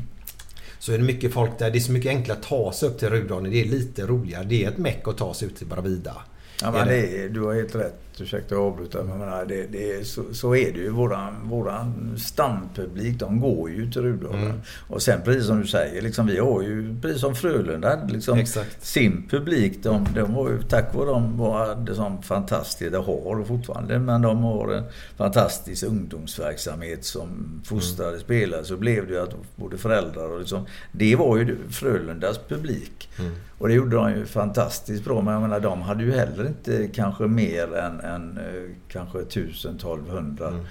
Så 0.79 0.93
är 0.93 0.99
det 0.99 1.05
mycket 1.05 1.33
folk 1.33 1.59
där. 1.59 1.71
Det 1.71 1.79
är 1.79 1.81
så 1.81 1.93
mycket 1.93 2.09
enklare 2.09 2.39
att 2.39 2.45
ta 2.45 2.73
sig 2.73 2.89
upp 2.89 2.99
till 2.99 3.11
Rudholm. 3.11 3.51
Det 3.51 3.61
är 3.61 3.65
lite 3.65 4.07
roligare. 4.07 4.45
Det 4.45 4.65
är 4.65 4.69
ett 4.69 4.79
meck 4.79 5.09
att 5.09 5.19
ta 5.19 5.35
sig 5.35 5.49
ut 5.49 5.57
till 5.57 5.67
Bravida. 5.67 6.15
Ja, 6.63 6.71
men 6.73 6.89
det, 6.89 7.29
du 7.29 7.41
har 7.41 7.55
helt 7.55 7.75
rätt. 7.75 8.01
Ursäkta 8.21 8.55
att 8.55 8.61
avbryta. 8.61 9.03
Men 9.03 9.19
menar, 9.19 9.45
det, 9.45 9.67
det 9.67 10.07
så, 10.07 10.23
så 10.33 10.57
är 10.57 10.73
det 10.73 10.79
ju. 10.79 10.91
Våran, 10.91 11.35
våran 11.49 12.15
stampublik, 12.19 13.19
de 13.19 13.41
går 13.41 13.71
ju 13.71 13.91
till 13.91 14.03
Rudolf. 14.03 14.35
Mm. 14.35 14.61
Och 14.89 15.03
sen 15.03 15.21
precis 15.25 15.47
som 15.47 15.61
du 15.61 15.67
säger, 15.67 16.03
liksom, 16.03 16.27
vi 16.27 16.39
har 16.39 16.63
ju, 16.63 16.97
precis 17.03 17.21
som 17.21 17.35
Frölunda, 17.35 17.89
hade 17.89 18.13
liksom, 18.13 18.39
Exakt. 18.39 18.87
sin 18.87 19.29
publik. 19.29 19.83
De, 19.83 20.07
de 20.15 20.35
var 20.35 20.51
ju, 20.51 20.63
tack 20.63 20.95
vare 20.95 21.07
dem 21.07 21.39
var 21.39 21.75
det 21.75 21.95
som 21.95 22.23
fantastiskt, 22.23 22.93
det 22.93 22.99
har 22.99 23.45
fortfarande, 23.45 23.99
men 23.99 24.23
de 24.23 24.43
har 24.43 24.73
en 24.73 24.85
fantastisk 25.17 25.85
ungdomsverksamhet 25.85 27.05
som 27.05 27.61
fostrade 27.65 28.11
Mm. 28.11 28.21
spelare. 28.21 28.65
Så 28.65 28.77
blev 28.77 29.07
det 29.07 29.13
ju 29.13 29.21
att 29.21 29.35
både 29.57 29.79
föräldrar 29.79 30.29
och 30.33 30.39
liksom, 30.41 30.67
det 30.93 31.17
var 31.17 31.37
ju 31.37 31.57
Frölundas 31.71 32.39
publik. 32.49 33.09
Mm. 33.19 33.33
Och 33.59 33.69
det 33.69 33.75
gjorde 33.75 33.97
de 33.97 34.11
ju 34.11 34.27
fantastiskt 34.27 35.05
bra. 35.05 35.23
Men 35.23 35.33
jag 35.33 35.43
menar, 35.43 35.61
de 35.61 35.83
hade 35.83 36.05
ju 36.05 36.13
heller 36.13 36.47
inte 36.47 36.89
kanske 36.95 37.25
mer 37.27 37.77
än, 37.77 38.01
än 38.01 38.39
eh, 38.39 38.71
kanske 38.89 39.19
1000-1200. 39.19 40.49
Mm. 40.49 40.65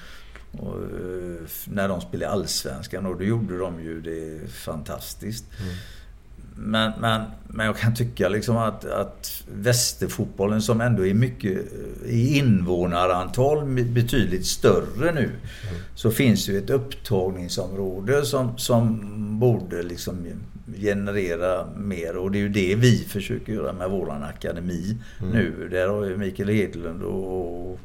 Och, 0.52 0.76
eh, 0.76 1.48
när 1.66 1.88
de 1.88 2.02
spelade 2.02 2.32
Allsvenskan 2.32 3.06
och 3.06 3.18
då 3.18 3.24
gjorde 3.24 3.58
de 3.58 3.84
ju 3.84 4.02
det 4.02 4.52
fantastiskt. 4.52 5.46
Mm. 5.62 5.76
Men, 6.58 6.92
men, 7.00 7.22
men 7.48 7.66
jag 7.66 7.78
kan 7.78 7.96
tycka 7.96 8.30
liksom 8.30 8.58
att, 8.58 8.86
att 8.86 9.44
västerfotbollen 9.54 10.62
som 10.62 10.82
ändå 10.82 11.06
är 11.06 11.14
mycket 11.14 11.58
eh, 11.58 12.10
i 12.10 12.38
invånarantal 12.38 13.66
betydligt 13.66 14.46
större 14.46 15.12
nu. 15.12 15.32
Så 15.96 16.12
finns 16.12 16.50
ju 16.50 16.58
ett 16.58 16.70
upptagningsområde 16.70 18.26
som, 18.26 18.58
som 18.58 19.00
borde 19.40 19.84
liksom 19.84 20.26
generera 20.82 21.68
mer. 21.78 22.18
Och 22.18 22.32
det 22.32 22.38
är 22.38 22.42
ju 22.42 22.50
det 22.50 22.76
vi 22.76 22.98
försöker 22.98 23.54
göra 23.54 23.74
med 23.74 23.90
våran 23.90 24.24
akademi 24.24 24.98
Mm. 25.22 25.34
nu. 25.34 25.68
Där 25.72 25.88
har 25.88 26.06
ju 26.06 26.18
Mikael 26.18 26.50
Hedlund 26.50 27.04
och, 27.04 27.80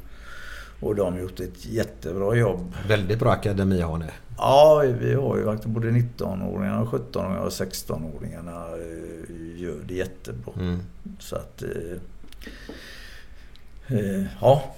och 0.79 0.95
de 0.95 1.19
gjort 1.19 1.39
ett 1.39 1.65
jättebra 1.65 2.35
jobb. 2.35 2.73
Väldigt 2.87 3.19
bra 3.19 3.31
akademi 3.31 3.81
har 3.81 3.97
ni. 3.97 4.05
Ja, 4.37 4.83
vi 5.01 5.13
har 5.13 5.37
ju 5.37 5.45
faktiskt 5.45 5.69
både 5.69 5.89
19-åringarna, 5.89 6.85
17-åringarna 6.85 7.39
och 7.39 7.49
16-åringarna 7.49 8.65
eh, 8.73 9.61
gör 9.61 9.75
det 9.87 9.93
jättebra. 9.93 10.53
Mm. 10.59 10.79
Så 11.19 11.35
att... 11.35 11.63
Eh, 11.63 11.97
eh, 13.97 14.23
ja, 14.41 14.75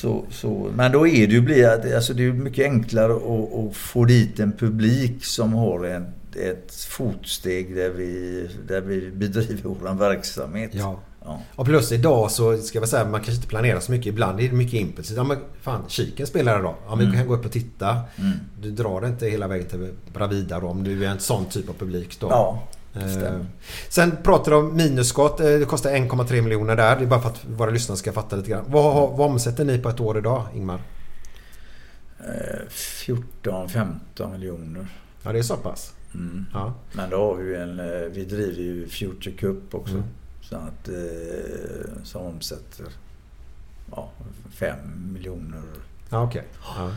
så, 0.00 0.24
så, 0.30 0.70
men 0.76 0.92
då 0.92 1.06
är 1.06 1.26
det 1.26 1.34
ju 1.34 1.64
att, 1.64 1.94
alltså 1.94 2.14
det 2.14 2.24
är 2.24 2.32
mycket 2.32 2.64
enklare 2.64 3.12
att, 3.12 3.54
att 3.54 3.76
få 3.76 4.04
dit 4.04 4.40
en 4.40 4.52
publik 4.52 5.24
som 5.24 5.52
har 5.52 5.84
en, 5.84 6.06
ett 6.36 6.74
fotsteg 6.74 7.74
där 7.76 7.90
vi, 7.90 8.50
där 8.68 8.80
vi 8.80 9.10
bedriver 9.10 9.62
vår 9.62 9.94
verksamhet. 9.94 10.70
Ja. 10.74 11.00
Ja. 11.26 11.40
Och 11.56 11.64
plus 11.64 11.92
idag 11.92 12.30
så 12.30 12.58
ska 12.58 12.78
jag 12.78 12.88
säga 12.88 13.04
man 13.04 13.12
kanske 13.20 13.34
inte 13.34 13.48
planerar 13.48 13.80
så 13.80 13.92
mycket. 13.92 14.06
Ibland 14.06 14.40
är 14.40 14.48
det 14.48 14.54
mycket 14.54 14.80
impulsivt. 14.80 15.16
Ja 15.16 15.24
men 15.24 15.38
fan, 15.62 15.82
Kiken 15.88 16.26
spelar 16.26 16.60
idag. 16.60 16.74
Ja 16.86 16.96
men 16.96 17.10
vi 17.10 17.16
kan 17.16 17.26
gå 17.26 17.34
upp 17.34 17.44
och 17.44 17.52
titta. 17.52 17.90
Mm. 18.16 18.32
Du 18.60 18.70
drar 18.70 19.06
inte 19.06 19.26
hela 19.26 19.46
vägen 19.48 19.66
till 19.68 19.92
Bravida 20.12 20.60
då 20.60 20.66
om 20.68 20.84
du 20.84 21.04
är 21.04 21.08
en 21.08 21.18
sån 21.20 21.44
typ 21.44 21.68
av 21.68 21.72
publik 21.74 22.20
då. 22.20 22.26
Ja, 22.30 22.62
Eh. 22.96 23.40
Sen 23.88 24.16
pratar 24.22 24.50
du 24.52 24.56
om 24.58 24.76
minusskott. 24.76 25.40
Eh, 25.40 25.46
Det 25.46 25.64
kostar 25.68 25.90
1,3 25.90 26.42
miljoner 26.42 26.76
där. 26.76 26.96
Det 26.96 27.02
är 27.02 27.06
bara 27.06 27.20
för 27.20 27.28
att 27.28 27.44
våra 27.44 27.70
lyssnare 27.70 27.98
ska 27.98 28.12
fatta 28.12 28.36
lite 28.36 28.50
grann. 28.50 28.64
Vad, 28.68 29.16
vad 29.16 29.30
omsätter 29.30 29.64
ni 29.64 29.78
på 29.78 29.88
ett 29.88 30.00
år 30.00 30.18
idag, 30.18 30.44
Ingmar? 30.54 30.80
Eh, 32.18 32.68
14-15 32.68 34.32
miljoner. 34.32 34.86
Ja, 35.22 35.32
det 35.32 35.38
är 35.38 35.42
så 35.42 35.56
pass. 35.56 35.92
Mm. 36.14 36.46
Ja. 36.52 36.74
Men 36.92 37.10
då 37.10 37.16
har 37.16 37.34
vi 37.34 37.44
ju 37.44 37.56
en... 37.56 37.80
eh, 37.80 38.08
Vi 38.10 38.24
driver 38.24 38.62
ju 38.62 38.88
Future 38.88 39.34
Cup 39.36 39.74
också. 39.74 39.94
Mm. 39.94 40.06
Så 40.42 40.56
att... 40.56 40.88
Eh, 40.88 42.02
som 42.04 42.22
omsätter... 42.22 42.86
Ja, 43.90 44.10
5 44.50 44.78
miljoner. 45.12 45.62
Ja, 46.10 46.22
okej. 46.24 46.44
Ja. 46.76 46.90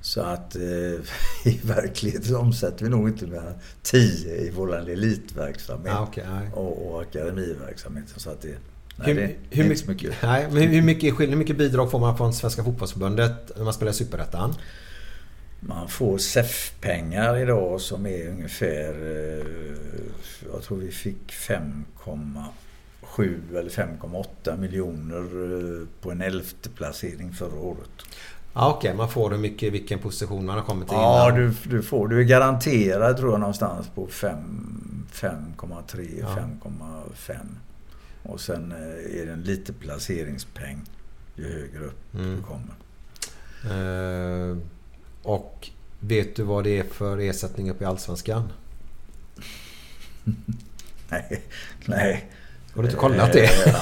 Så 0.00 0.20
att 0.20 0.56
eh, 0.56 0.62
i 1.52 1.60
verkligheten 1.62 2.36
omsätter 2.36 2.84
vi 2.84 2.90
nog 2.90 3.08
inte 3.08 3.26
mer 3.26 3.38
än 3.38 3.54
10 3.82 4.34
i 4.36 4.50
vår 4.56 4.76
elitverksamhet. 4.90 5.92
Ja, 5.92 6.10
nej. 6.30 6.50
och, 6.54 6.90
och 6.94 7.02
akademiverksamheten. 7.02 8.20
Så 8.20 8.30
att 8.30 8.40
det... 8.42 8.48
Nej, 8.96 9.08
Hur, 9.08 9.14
det, 9.20 9.34
hur, 9.50 9.68
mycket, 9.68 9.86
mycket. 9.88 10.14
Nej, 10.22 10.46
hur, 10.50 10.82
mycket, 10.82 11.20
hur 11.20 11.36
mycket 11.36 11.58
bidrag 11.58 11.90
får 11.90 11.98
man 11.98 12.16
från 12.16 12.32
Svenska 12.34 12.64
Fotbollförbundet 12.64 13.52
när 13.56 13.64
man 13.64 13.72
spelar 13.74 13.92
i 13.92 13.94
Superettan? 13.94 14.54
Man 15.60 15.88
får 15.88 16.18
SEF-pengar 16.18 17.36
idag 17.36 17.80
som 17.80 18.06
är 18.06 18.28
ungefär... 18.28 18.88
eh, 18.88 19.46
Jag 20.52 20.62
tror 20.62 20.78
vi 20.78 20.90
fick 20.90 21.32
5,7 21.32 23.58
eller 23.58 23.70
5,8 23.70 24.58
miljoner 24.60 25.18
eh, 25.82 25.86
på 26.02 26.10
en 26.10 26.20
elfte 26.20 26.68
placering 26.70 27.32
förra 27.32 27.58
året. 27.60 27.90
Ja, 28.54 28.74
okej. 28.76 28.94
Man 28.94 29.08
får 29.08 29.30
hur 29.30 29.38
mycket, 29.38 29.72
vilken 29.72 29.98
position 29.98 30.46
man 30.46 30.56
har 30.58 30.64
kommit 30.64 30.88
till 30.88 30.96
Ja, 30.96 31.28
innan. 31.28 31.40
du, 31.40 31.54
du 31.76 31.82
får. 31.82 32.08
Du 32.08 32.18
är 32.20 32.24
garanterad 32.24 33.16
tror 33.16 33.30
jag 33.30 33.40
någonstans 33.40 33.86
på 33.94 34.06
5 34.06 34.36
5,3 35.12 36.16
Ja. 36.20 36.26
5,5. 36.64 37.36
Och 38.22 38.40
sen 38.40 38.72
eh, 38.72 39.20
är 39.20 39.26
det 39.26 39.32
en 39.32 39.42
lite 39.42 39.72
placeringspeng 39.72 40.80
ju 41.36 41.44
högre 41.52 41.84
upp 41.84 42.14
Mm. 42.14 42.36
du 42.36 42.42
kommer. 42.42 42.74
Eh, 44.50 44.56
och 45.22 45.68
vet 46.00 46.36
du 46.36 46.42
vad 46.42 46.64
det 46.64 46.78
är 46.78 46.84
för 46.84 47.18
ersättning 47.18 47.70
uppe 47.70 47.84
i 47.84 47.86
Allsvenskan? 47.86 48.52
Nej, 51.10 51.42
nej. 51.84 52.30
Har 52.74 52.82
du 52.82 52.88
inte 52.88 53.00
kollat 53.00 53.32
det? 53.32 53.44
Eh, 53.44 53.74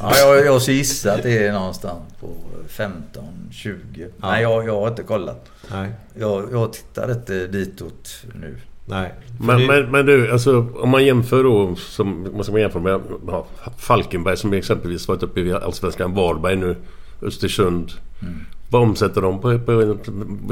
Ja, 0.00 0.12
jag, 0.18 0.46
jag 0.46 0.60
gissar 0.60 1.14
att 1.14 1.22
det 1.22 1.46
är 1.46 1.52
någonstans 1.52 2.02
på 2.20 2.28
15, 2.68 3.24
20. 3.50 3.78
Ja. 4.00 4.06
Nej, 4.30 4.42
jag, 4.42 4.66
jag 4.68 4.80
har 4.80 4.88
inte 4.88 5.02
kollat. 5.02 5.50
Nej. 5.70 5.90
Jag, 6.18 6.48
jag 6.52 6.72
tittar 6.72 7.12
inte 7.12 7.46
ditåt 7.46 8.24
nu. 8.40 8.56
Nej. 8.86 9.14
Men, 9.40 9.58
det- 9.60 9.66
men, 9.66 9.90
men 9.90 10.06
du, 10.06 10.32
alltså 10.32 10.58
om 10.74 10.88
man 10.88 11.04
jämför 11.04 11.44
då, 11.44 11.76
som, 11.76 12.28
man 12.34 12.44
ska 12.44 12.58
jämföra 12.58 12.82
med 12.82 13.00
ja, 13.26 13.46
Falkenberg 13.78 14.36
som 14.36 14.52
exempelvis 14.52 15.08
varit 15.08 15.22
uppe 15.22 15.40
i 15.40 15.52
Allsvenskan, 15.52 16.14
Varberg 16.14 16.56
nu, 16.56 16.76
Östersund. 17.22 17.92
Mm. 18.22 18.44
Vad 18.70 18.82
omsätter 18.82 19.20
de 19.22 19.40
på, 19.40 19.58
på, 19.58 19.98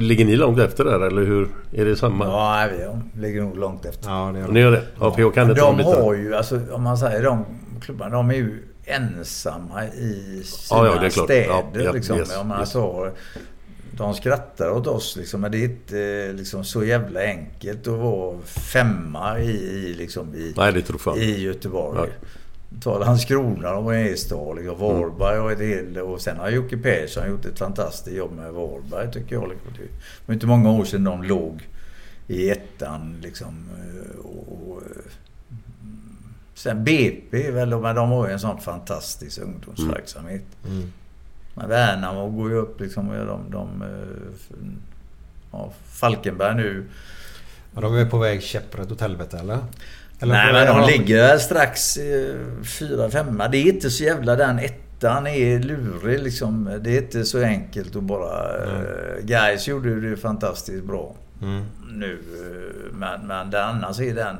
Ligger 0.01 0.25
ni 0.25 0.37
långt 0.37 0.59
efter 0.59 0.85
där 0.85 1.01
eller 1.07 1.23
hur? 1.25 1.49
Är 1.73 1.85
det 1.85 1.97
samma? 1.97 2.25
Ja, 2.25 2.67
vi 3.13 3.21
ligger 3.23 3.43
nog 3.43 3.59
långt 3.59 3.85
efter. 3.85 4.11
Ja, 4.11 4.31
det 4.35 4.41
är 4.41 4.49
Ni 4.49 4.61
gör 4.61 4.71
det? 4.71 4.83
Ja, 5.01 5.13
för 5.13 5.21
jag 5.21 5.35
kan 5.35 5.49
inte 5.51 5.61
de 5.61 5.77
bitarna. 5.77 5.97
har 6.03 6.15
ju, 6.15 6.35
alltså 6.35 6.61
om 6.71 6.83
man 6.83 6.99
säger 6.99 7.23
de 7.23 7.45
klubbarna, 7.81 8.17
de 8.17 8.31
är 8.31 8.35
ju 8.35 8.63
ensamma 8.85 9.85
i 9.87 10.43
sina 10.45 10.81
Ja, 10.81 10.87
ja, 10.87 11.01
det 11.01 11.07
är 11.07 11.11
klart. 11.11 11.25
städer. 11.27 11.47
Ja, 11.49 11.65
ja, 11.75 11.93
liksom. 11.93 12.17
yes, 12.19 12.37
Om 12.37 12.49
man 12.49 12.61
yes. 12.61 12.73
tar, 12.73 13.13
de 13.97 14.15
skrattar 14.15 14.71
åt 14.71 14.87
oss 14.87 15.17
liksom, 15.17 15.41
men 15.41 15.53
det 15.53 15.59
är 15.59 15.65
inte 15.65 16.33
liksom, 16.33 16.65
så 16.65 16.85
jävla 16.85 17.21
enkelt 17.21 17.87
att 17.89 17.99
vara 17.99 18.39
femma 18.45 19.41
i, 19.41 19.51
i, 19.51 19.95
liksom, 19.99 20.35
i, 20.35 20.55
Nej, 20.57 20.73
det 20.73 20.83
tror 20.83 20.99
fan. 20.99 21.19
i 21.19 21.41
Göteborg. 21.43 22.11
Ta 22.81 22.99
Landskrona, 22.99 23.73
de 23.73 23.85
var 23.85 23.95
en 23.95 24.17
stad. 24.17 24.57
Liksom, 24.57 24.79
Varberg 24.79 25.39
och 25.39 25.53
ett 25.53 25.61
hel... 25.61 25.99
Och 25.99 26.21
sen 26.21 26.37
har 26.37 26.51
Jocke 26.51 26.77
Persson 26.77 27.29
gjort 27.31 27.45
ett 27.45 27.59
fantastiskt 27.59 28.17
jobb 28.17 28.33
med 28.33 28.53
Varberg 28.53 29.13
tycker 29.13 29.35
jag. 29.35 29.49
Liksom. 29.49 29.73
Det 29.77 29.89
var 30.27 30.35
inte 30.35 30.47
många 30.47 30.71
år 30.71 30.85
sedan 30.85 31.05
de 31.05 31.23
låg 31.23 31.69
i 32.27 32.51
ettan 32.51 33.17
liksom. 33.23 33.67
eh, 33.79 34.19
Och, 34.19 34.71
och, 34.71 34.83
eh, 34.83 35.13
sen 36.55 36.85
BP 36.85 37.51
väl, 37.51 37.79
men 37.81 37.97
de 37.97 38.11
har 38.11 38.27
ju 38.27 38.33
en 38.33 38.41
sån 38.41 38.61
fantastisk 38.61 39.39
ungdomsverksamhet. 39.43 40.45
Mm. 40.67 40.93
Men 41.55 41.69
Värnamo 41.69 42.31
går 42.31 42.51
ju 42.51 42.57
upp 42.57 42.81
liksom. 42.81 43.09
och 43.09 43.27
De, 43.27 43.51
de, 43.51 43.83
eh, 43.83 44.69
ja, 45.53 45.73
Falkenberg 45.87 46.55
nu. 46.57 46.85
Ja, 47.75 47.81
de 47.81 47.95
är 47.95 48.07
på 48.07 48.19
väg 48.19 48.43
käpprätt 48.43 48.93
åt 48.93 49.01
helvete 49.01 49.39
eller? 49.39 49.59
Eller 50.21 50.35
Nej 50.35 50.53
men 50.53 50.67
de 50.67 50.87
ligger 50.91 51.39
strax 51.39 51.97
eh, 51.97 52.35
fyra, 52.79 53.11
femma. 53.11 53.49
Det 53.49 53.59
är 53.59 53.73
inte 53.73 53.91
så 53.91 54.05
jävla 54.05 54.37
den 54.37 54.59
ettan 54.59 55.27
är 55.27 55.59
lurig 55.59 56.23
liksom. 56.23 56.79
Det 56.81 56.91
är 56.97 57.03
inte 57.03 57.25
så 57.25 57.43
enkelt 57.43 57.97
att 57.97 58.03
bara... 58.03 58.57
Eh, 58.65 59.25
Gais 59.25 59.69
gjorde 59.69 60.11
det 60.11 60.17
fantastiskt 60.17 60.85
bra 60.85 61.15
Mm. 61.43 61.63
nu. 61.93 62.13
eh, 62.13 62.93
Men, 62.93 63.27
men 63.27 63.51
det, 63.51 63.65
annars 63.65 64.01
är 64.01 64.15
den... 64.15 64.37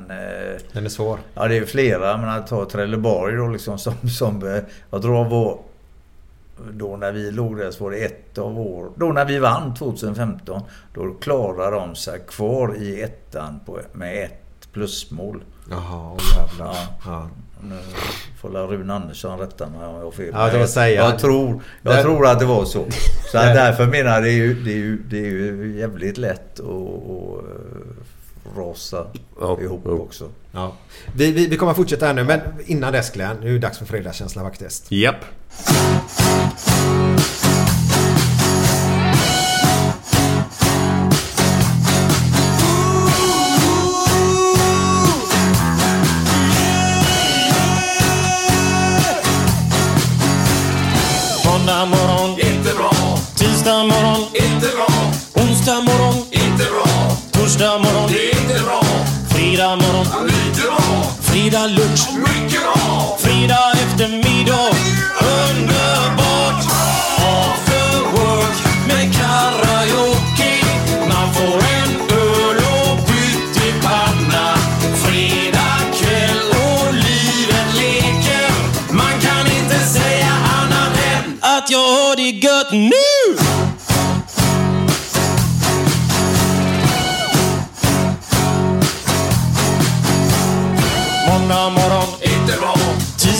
Den 0.73 0.85
är 0.85 0.89
svår. 0.89 1.19
ja 1.33 1.47
det 1.47 1.57
är 1.57 1.65
flera. 1.65 2.17
Men 2.17 2.29
att 2.29 2.47
ta 2.47 2.65
Trelleborg 2.69 3.35
då 3.35 3.47
liksom 3.47 3.79
som... 3.79 3.93
som 4.09 4.61
jag 4.91 5.01
tror 5.01 5.25
var 5.29 5.59
då 6.71 6.97
när 6.97 7.11
vi 7.11 7.31
låg 7.31 7.57
där 7.57 7.71
så 7.71 7.83
var 7.83 7.91
det 7.91 7.97
ett 7.97 8.37
av 8.37 8.59
år... 8.59 8.91
Då 8.95 9.05
när 9.11 9.25
vi 9.25 9.39
vann 9.39 9.73
2015, 9.75 10.61
då 10.93 11.13
klarade 11.21 11.75
de 11.75 11.95
sig 11.95 12.19
kvar 12.27 12.75
i 12.77 13.01
ettan 13.01 13.59
på, 13.65 13.79
med 13.93 14.23
ett 14.23 14.38
plusmål. 14.73 15.43
Jaha, 15.69 16.11
åh 16.13 16.23
jävlar. 16.37 16.67
Ja. 16.75 16.87
Ja. 17.05 17.29
Nu 17.63 17.77
får 18.41 18.49
la 18.49 18.59
Rune 18.59 18.93
Andersson 18.93 19.39
rätta 19.39 19.65
mig 19.69 19.87
om 19.87 19.95
jag 19.95 20.03
har 20.03 20.11
fel. 20.11 20.29
Ja, 20.33 20.67
säga. 20.67 21.03
jag, 21.09 21.19
tror, 21.19 21.63
jag 21.81 21.95
Det- 21.95 22.01
tror 22.03 22.27
att 22.27 22.39
det 22.39 22.45
var 22.45 22.65
så. 22.65 22.85
Så 23.31 23.37
därför 23.37 23.85
menar 23.87 24.11
jag, 24.11 24.23
det 24.23 24.29
är 24.29 24.33
ju, 24.33 24.53
det 24.63 24.71
är 24.71 24.75
ju, 24.77 24.97
det 25.03 25.17
är 25.17 25.29
ju 25.31 25.75
jävligt 25.79 26.17
lätt 26.17 26.59
att, 26.59 27.45
rasa 28.57 29.05
ihop 29.61 29.85
också. 29.87 30.29
Ja. 30.51 30.73
Vi, 31.15 31.31
vi, 31.31 31.47
vi 31.47 31.57
kommer 31.57 31.71
att 31.71 31.75
fortsätta 31.77 32.05
här 32.05 32.13
nu 32.13 32.23
men 32.23 32.39
innan 32.65 32.93
dess 32.93 33.09
Glenn, 33.11 33.37
nu 33.41 33.49
är 33.49 33.53
det 33.53 33.59
dags 33.59 33.77
för 33.77 33.85
fredagskänsla 33.85 34.41
faktiskt. 34.43 34.91
Japp. 34.91 35.25
Måndag 51.69 51.85
morgon, 51.85 52.29
inte 52.39 52.73
bra. 52.77 52.91
Tisdag 53.35 53.83
morgon, 53.83 54.21
inte 54.33 54.67
bra. 54.75 54.87
Onsdag 55.43 55.81
morgon, 55.81 56.15
inte 56.31 56.65
bra. 56.65 57.11
Torsdag 57.31 57.77
morgon, 57.77 58.09
det 58.11 58.31
är 58.31 58.41
inte 58.41 58.63
bra. 58.63 58.81
Fredag 59.29 59.75
morgon, 59.75 60.27
lite 60.27 60.61
bra. 60.61 61.03
Fredag 61.21 61.67
lunch, 61.67 62.09
mycket 62.15 62.61
bra. 62.61 63.17
Fredag 63.19 63.71
eftermiddag. 63.73 64.69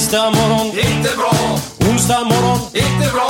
Tisdag 0.10 0.32
morgon, 0.32 0.68
inte 0.68 1.18
bra. 1.18 1.60
Onsdag 1.90 2.24
morgon, 2.24 2.60
inte 2.74 3.12
bra. 3.14 3.28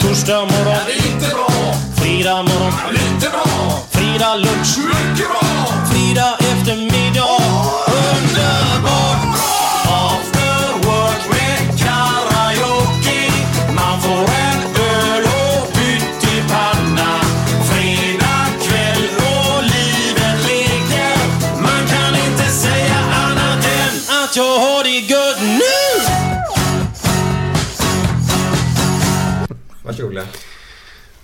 Torsdag 0.00 0.40
morgon, 0.40 0.76
inte 1.06 1.28
bra. 1.34 1.48
Fredag 1.96 2.42
morgon, 2.42 2.72
lite 2.90 3.30
bra. 3.30 3.44
Fredag 3.90 4.36
lunch, 4.36 4.78
mycket 4.78 5.28
bra. 5.28 5.66
Fredag 5.90 6.36
eftermiddag, 6.38 7.41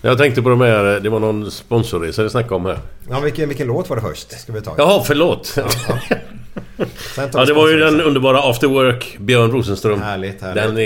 Jag 0.02 0.18
tänkte 0.18 0.42
på 0.42 0.48
de 0.48 0.60
här... 0.60 1.00
Det 1.00 1.08
var 1.08 1.20
någon 1.20 1.50
sponsorresa 1.50 2.22
vi 2.22 2.30
snackade 2.30 2.54
om 2.54 2.66
här. 2.66 2.78
Ja, 3.10 3.20
vilken, 3.20 3.48
vilken 3.48 3.66
låt 3.66 3.88
var 3.88 3.96
det 3.96 4.02
först? 4.02 4.40
Ska 4.40 4.52
vi 4.52 4.60
ta? 4.60 4.74
Jaha, 4.78 5.02
förlåt. 5.06 5.54
Ja, 5.56 7.44
det 7.46 7.52
var 7.52 7.68
ju 7.68 7.78
den 7.78 8.00
underbara 8.00 8.50
After 8.50 8.66
Work, 8.66 9.16
Björn 9.20 9.50
Rosenström. 9.50 10.02
Härligt, 10.02 10.42
härligt. 10.42 10.64
Den 10.64 10.78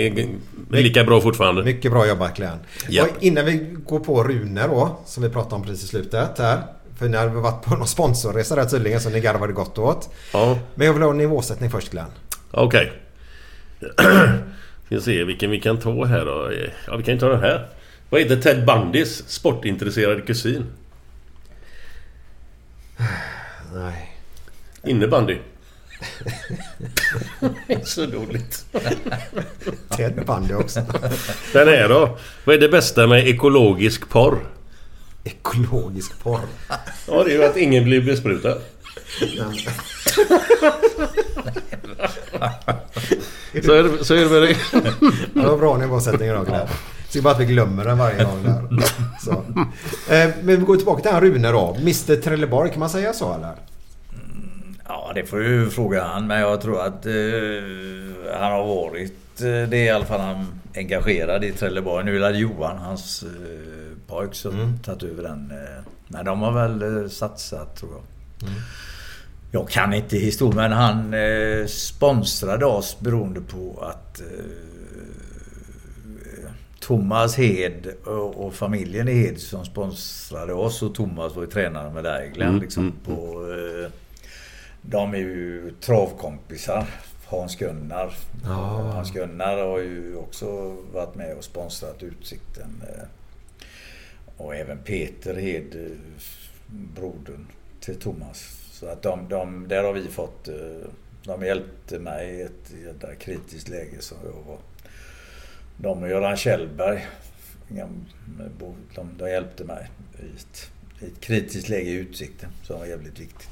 är 0.78 0.82
lika 0.82 1.04
bra 1.04 1.20
fortfarande. 1.20 1.62
Mycket 1.64 1.92
bra 1.92 2.06
jobbat 2.06 2.36
Glenn. 2.36 2.58
Och 3.02 3.22
innan 3.22 3.44
vi 3.46 3.76
går 3.86 4.00
på 4.00 4.24
Rune 4.24 4.66
då, 4.66 4.98
som 5.06 5.22
vi 5.22 5.28
pratade 5.28 5.54
om 5.54 5.62
precis 5.62 5.84
i 5.84 5.86
slutet 5.86 6.38
här. 6.38 6.58
För 6.98 7.08
ni 7.08 7.16
har 7.16 7.26
varit 7.28 7.64
på 7.64 7.74
någon 7.76 7.86
sponsorresa 7.86 8.56
där 8.56 8.64
tydligen 8.64 9.00
som 9.00 9.12
ni 9.12 9.20
garvade 9.20 9.52
gott 9.52 9.78
åt. 9.78 10.08
Ja, 10.32 10.58
Men 10.74 10.86
jag 10.86 10.94
vill 10.94 11.02
ha 11.02 11.10
en 11.10 11.18
nivåsättning 11.18 11.70
först 11.70 11.90
Glenn. 11.90 12.06
okej. 12.50 12.92
Ska 14.86 15.00
se 15.00 15.24
vilken 15.24 15.50
vi 15.50 15.60
kan 15.60 15.78
ta 15.78 16.04
här 16.04 16.24
då. 16.24 16.50
Ja, 16.86 16.96
vi 16.96 17.02
kan 17.02 17.14
ju 17.14 17.20
ta 17.20 17.28
den 17.28 17.40
här. 17.40 17.68
Vad 18.12 18.20
heter 18.20 18.36
Ted 18.36 18.66
Bundys 18.66 19.28
sportintresserade 19.28 20.20
kusin? 20.20 20.66
Nej. 23.74 24.16
Innebandy. 24.84 25.38
Så 27.84 28.06
dåligt. 28.06 28.64
Ted 29.96 30.26
Bundy 30.26 30.54
också. 30.54 30.80
Den 31.52 31.68
här 31.68 31.88
då. 31.88 32.18
Vad 32.44 32.54
är 32.56 32.60
det 32.60 32.68
bästa 32.68 33.06
med 33.06 33.28
ekologisk 33.28 34.08
porr? 34.08 34.46
Ekologisk 35.24 36.18
porr. 36.22 36.40
Ja, 37.08 37.24
det 37.24 37.32
är 37.32 37.38
ju 37.38 37.44
att 37.44 37.56
ingen 37.56 37.84
blir 37.84 38.00
besprutad. 38.00 38.58
Så 43.64 43.72
är 43.72 43.82
det, 43.82 44.04
så 44.04 44.14
är 44.14 44.20
det 44.20 44.28
med 44.30 44.42
det. 44.42 44.56
Ja, 44.72 44.80
det 45.34 45.48
var 45.48 45.58
bra 45.58 45.78
nivåsättning 45.78 46.28
idag 46.28 46.46
Glenn. 46.46 46.68
Så 47.12 47.22
bara 47.22 47.34
att 47.34 47.40
vi 47.40 47.44
glömmer 47.44 47.84
den 47.84 47.98
varje 47.98 48.24
gång 48.24 48.42
där. 48.44 48.84
Så. 49.24 49.30
Eh, 50.12 50.30
Men 50.42 50.56
vi 50.56 50.56
går 50.56 50.76
tillbaka 50.76 51.02
till 51.02 51.10
han 51.10 51.20
Rune 51.20 51.52
då. 51.52 51.74
Mr 51.80 52.16
Trelleborg, 52.22 52.70
kan 52.70 52.80
man 52.80 52.90
säga 52.90 53.12
så 53.12 53.34
eller? 53.34 53.52
Ja, 54.88 55.12
det 55.14 55.24
får 55.24 55.38
du 55.38 55.70
fråga 55.70 56.04
han. 56.04 56.26
Men 56.26 56.40
jag 56.40 56.60
tror 56.60 56.80
att 56.80 57.06
eh, 57.06 57.12
han 58.40 58.52
har 58.52 58.66
varit 58.66 59.40
eh, 59.40 59.68
det 59.68 59.76
är 59.76 59.84
i 59.84 59.90
alla 59.90 60.04
fall 60.04 60.20
han 60.20 60.46
engagerad 60.76 61.44
i 61.44 61.52
Trelleborg. 61.52 62.04
Nu 62.04 62.24
är 62.24 62.32
det 62.32 62.38
Johan, 62.38 62.78
hans 62.78 63.22
eh, 63.22 63.28
pojk, 64.06 64.34
som 64.34 64.78
tagit 64.84 65.02
över 65.02 65.22
den. 65.22 65.50
Eh, 65.50 65.84
men 66.08 66.24
de 66.24 66.40
har 66.42 66.52
väl 66.52 67.10
satsat 67.10 67.76
tror 67.76 67.90
jag. 67.92 68.02
Jag 69.54 69.68
kan 69.68 69.94
inte 69.94 70.16
historien 70.16 70.56
men 70.56 70.72
han 70.72 71.14
eh, 71.14 71.66
sponsrade 71.66 72.64
oss 72.66 72.96
beroende 73.00 73.40
på 73.40 73.84
att 73.90 74.20
eh, 74.20 74.26
Thomas 76.82 77.36
Hed 77.38 77.94
och, 78.04 78.46
och 78.46 78.54
familjen 78.54 79.08
i 79.08 79.12
Hed 79.12 79.40
som 79.40 79.64
sponsrade 79.64 80.52
oss 80.52 80.82
och 80.82 80.94
Thomas 80.94 81.34
var 81.36 81.42
ju 81.42 81.48
tränare 81.50 81.90
med 81.90 82.04
dig 82.04 82.30
Glenn. 82.34 82.48
Mm, 82.48 82.60
liksom, 82.60 82.82
mm. 82.82 82.96
på, 83.04 83.46
eh, 83.52 83.90
de 84.82 85.14
är 85.14 85.18
ju 85.18 85.72
travkompisar. 85.80 86.86
Hans-Gunnar. 87.26 88.14
Ja. 88.44 88.50
Hans-Gunnar 88.94 89.58
har 89.58 89.78
ju 89.78 90.16
också 90.16 90.76
varit 90.92 91.14
med 91.14 91.36
och 91.36 91.44
sponsrat 91.44 92.02
Utsikten. 92.02 92.82
eh, 92.88 93.04
Och 94.36 94.54
även 94.54 94.78
Peter 94.78 95.34
Hed, 95.34 95.74
eh, 95.74 95.96
brodern 96.66 97.46
till 97.80 97.96
Thomas. 98.00 98.58
Så 98.72 98.86
att 98.86 99.02
de, 99.02 99.28
de, 99.28 99.68
där 99.68 99.84
har 99.84 99.92
vi 99.92 100.08
fått... 100.08 100.48
eh, 100.48 100.54
De 101.24 101.42
hjälpte 101.46 101.98
mig 101.98 102.28
i 102.30 102.42
ett 102.42 102.72
jädra 102.84 103.14
kritiskt 103.14 103.68
läge 103.68 103.96
som 104.00 104.18
jag 104.24 104.32
var. 104.52 104.58
De 105.76 106.02
och 106.02 106.08
Göran 106.08 106.36
Kjellberg, 106.36 107.06
de, 107.68 109.08
de, 109.18 109.28
hjälpte 109.28 109.64
mig 109.64 109.90
i 110.18 110.36
ett, 110.36 110.70
i 111.00 111.06
ett 111.06 111.20
kritiskt 111.20 111.68
läge 111.68 111.90
i 111.90 111.94
Utsikten 111.94 112.50
som 112.62 112.78
var 112.78 112.86
jävligt 112.86 113.20
viktigt. 113.20 113.48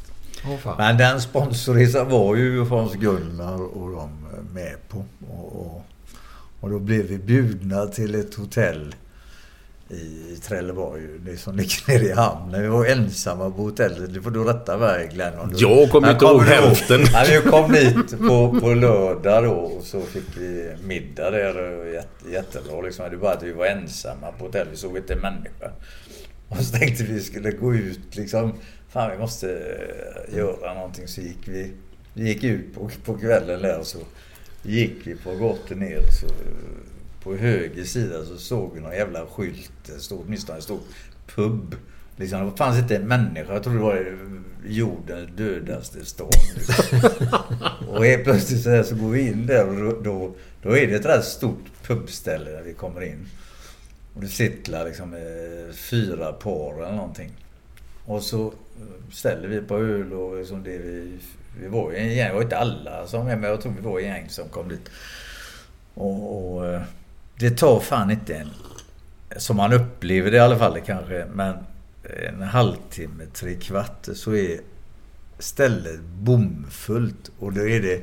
Fan. 0.62 0.74
Men 0.78 0.98
den 0.98 1.20
sponsorresan 1.20 2.08
var 2.08 2.36
ju 2.36 2.64
Hans 2.64 2.94
Gunnar 2.94 3.62
och 3.62 3.90
de 3.90 4.26
med 4.54 4.76
på. 4.88 5.04
Och, 5.30 5.66
och, 5.66 5.84
och 6.60 6.70
då 6.70 6.78
blev 6.78 7.06
vi 7.06 7.18
bjudna 7.18 7.86
till 7.86 8.14
ett 8.14 8.34
hotell 8.34 8.94
i 9.90 10.36
Trelleborg. 10.42 11.02
Det 11.26 11.36
som 11.36 11.56
ligger 11.56 11.88
nere 11.92 12.04
i 12.04 12.12
hamnen. 12.12 12.62
Vi 12.62 12.68
var 12.68 12.86
ensamma 12.86 13.50
på 13.50 13.62
hotellet. 13.62 14.14
Du 14.14 14.22
får 14.22 14.30
du 14.30 14.44
rätta 14.44 14.78
mig 14.78 15.08
Glenn. 15.12 15.34
Jag 15.56 15.90
kommer 15.90 16.10
inte 16.12 16.24
ihåg 16.24 16.42
hälften. 16.42 17.00
Vi 17.28 17.50
kom 17.50 17.72
dit 17.72 18.18
på, 18.18 18.60
på 18.60 18.74
lördag 18.74 19.44
då 19.44 19.50
och 19.50 19.82
så 19.84 20.00
fick 20.00 20.36
vi 20.36 20.72
middag 20.84 21.30
där. 21.30 21.78
och 21.78 21.90
Jätte, 21.92 22.30
jättebra 22.32 22.80
liksom. 22.80 23.04
Det 23.10 23.16
var 23.16 23.22
bara 23.22 23.32
att 23.32 23.42
vi 23.42 23.52
var 23.52 23.66
ensamma 23.66 24.32
på 24.38 24.44
hotellet. 24.44 24.68
Vi 24.72 24.76
såg 24.76 24.96
inte 24.96 25.12
en 25.12 25.20
människa. 25.20 25.70
Och 26.48 26.56
så 26.56 26.78
tänkte 26.78 27.04
vi 27.04 27.20
skulle 27.20 27.50
gå 27.50 27.74
ut 27.74 28.16
liksom. 28.16 28.54
Fan 28.88 29.10
vi 29.10 29.18
måste 29.18 29.52
eh, 29.52 30.36
göra 30.36 30.74
någonting. 30.74 31.08
Så 31.08 31.20
gick 31.20 31.48
vi, 31.48 31.72
vi 32.14 32.28
gick 32.28 32.44
ut 32.44 32.74
på, 32.74 32.90
på 33.04 33.18
kvällen 33.18 33.62
där 33.62 33.78
och 33.78 33.86
så 33.86 33.98
gick 34.62 35.06
vi 35.06 35.14
på 35.14 35.34
gatan 35.34 35.78
ner. 35.78 36.00
Så, 36.20 36.26
på 37.22 37.34
höger 37.34 37.84
sida 37.84 38.24
så 38.24 38.36
såg 38.36 38.74
vi 38.74 38.80
någon 38.80 38.92
jävla 38.92 39.26
skylt. 39.26 39.72
Det 39.86 40.00
stod 40.00 40.20
åtminstone 40.26 40.58
det 40.58 40.62
stod 40.62 40.80
pub. 41.26 41.76
Liksom, 42.16 42.50
det 42.50 42.56
fanns 42.56 42.78
inte 42.78 42.96
en 42.96 43.08
människa. 43.08 43.52
Jag 43.52 43.62
tror 43.62 43.74
det 43.74 43.80
var 43.80 44.18
jordens 44.66 45.30
dödaste 45.36 46.04
stad. 46.04 46.28
Och 47.88 48.04
helt 48.04 48.24
plötsligt 48.24 48.62
så, 48.62 48.70
här 48.70 48.82
så 48.82 48.94
går 48.94 49.08
vi 49.08 49.28
in 49.28 49.46
där 49.46 49.86
och 49.86 50.02
då, 50.02 50.34
då, 50.62 50.76
är 50.76 50.86
det 50.86 50.94
ett 50.94 51.06
rätt 51.06 51.24
stort 51.24 51.64
pubställe 51.82 52.50
när 52.50 52.62
vi 52.62 52.74
kommer 52.74 53.00
in. 53.00 53.26
Och 54.14 54.20
det 54.20 54.28
sitter 54.28 54.84
liksom 54.84 55.14
eh, 55.14 55.74
fyra 55.74 56.32
par 56.32 56.82
eller 56.82 56.96
någonting. 56.96 57.30
Och 58.06 58.22
så 58.22 58.46
eh, 58.46 59.12
ställer 59.12 59.48
vi 59.48 59.60
på 59.60 59.76
öl 59.76 60.12
och 60.12 60.38
liksom 60.38 60.62
det 60.62 60.78
vi... 60.78 61.18
Vi 61.60 61.68
var 61.68 61.90
ju 61.90 61.96
en 61.96 62.14
gäng, 62.14 62.28
det 62.28 62.34
var 62.34 62.42
inte 62.42 62.58
alla 62.58 63.06
som 63.06 63.26
var 63.26 63.36
men 63.36 63.50
jag 63.50 63.60
tror 63.60 63.72
vi 63.72 63.80
var 63.80 64.00
en 64.00 64.06
gäng 64.06 64.28
som 64.28 64.48
kom 64.48 64.68
dit. 64.68 64.90
Och, 65.94 66.54
och 66.54 66.66
eh, 66.66 66.82
det 67.40 67.50
tar 67.50 67.80
fan 67.80 68.10
inte 68.10 68.34
en... 68.34 68.50
Som 69.36 69.56
man 69.56 69.72
upplever 69.72 70.30
det 70.30 70.36
i 70.36 70.40
alla 70.40 70.58
fall 70.58 70.80
kanske, 70.86 71.26
men 71.34 71.56
en 72.28 72.42
halvtimme, 72.42 73.24
tre 73.34 73.54
kvart 73.54 74.08
så 74.14 74.34
är 74.34 74.60
stället 75.38 76.00
bomfullt. 76.00 77.30
Och 77.38 77.52
då 77.52 77.68
är 77.68 77.80
det... 77.80 78.02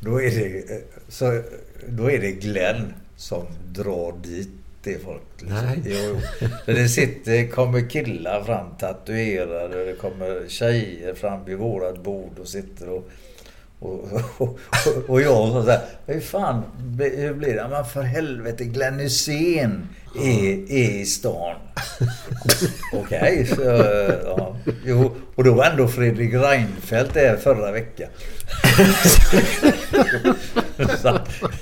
Då 0.00 0.22
är 0.22 0.30
det, 0.30 0.82
så, 1.08 1.42
då 1.88 2.10
är 2.10 2.20
det 2.20 2.32
Glenn 2.32 2.94
som 3.16 3.46
drar 3.72 4.14
dit 4.22 4.50
det 4.82 4.98
folk. 5.04 5.22
Liksom. 5.38 5.58
Nej. 5.64 5.82
Jo, 5.84 6.20
jo. 6.40 6.48
Så 6.64 6.72
det 6.72 6.88
sitter, 6.88 7.48
kommer 7.48 7.90
killar 7.90 8.44
fram 8.44 8.66
tatuerade 8.78 9.80
och 9.80 9.86
det 9.86 9.96
kommer 10.00 10.48
tjejer 10.48 11.14
fram 11.14 11.44
vid 11.44 11.56
vårat 11.56 12.02
bord 12.02 12.38
och 12.38 12.48
sitter 12.48 12.88
och 12.88 13.10
och, 13.78 14.04
och, 14.38 14.58
och 15.06 15.22
jag 15.22 15.64
så 15.64 15.70
här, 15.70 15.80
hur 16.06 16.20
fan, 16.20 16.62
hur 16.98 17.34
blir 17.34 17.54
det? 17.54 17.68
Men 17.70 17.84
för 17.84 18.02
helvete, 18.02 18.64
Glenn 18.64 18.98
Hysén 18.98 19.88
är, 20.20 20.72
är 20.72 21.00
i 21.00 21.06
stan. 21.06 21.56
Okej, 22.92 23.18
okay, 23.18 23.46
så 23.46 23.62
ja. 24.24 24.56
Jo, 24.84 25.16
och 25.34 25.44
då 25.44 25.52
var 25.52 25.64
ändå 25.64 25.88
Fredrik 25.88 26.34
Reinfeldt 26.34 27.14
där 27.14 27.36
förra 27.36 27.72
veckan. 27.72 28.08
så, 31.02 31.18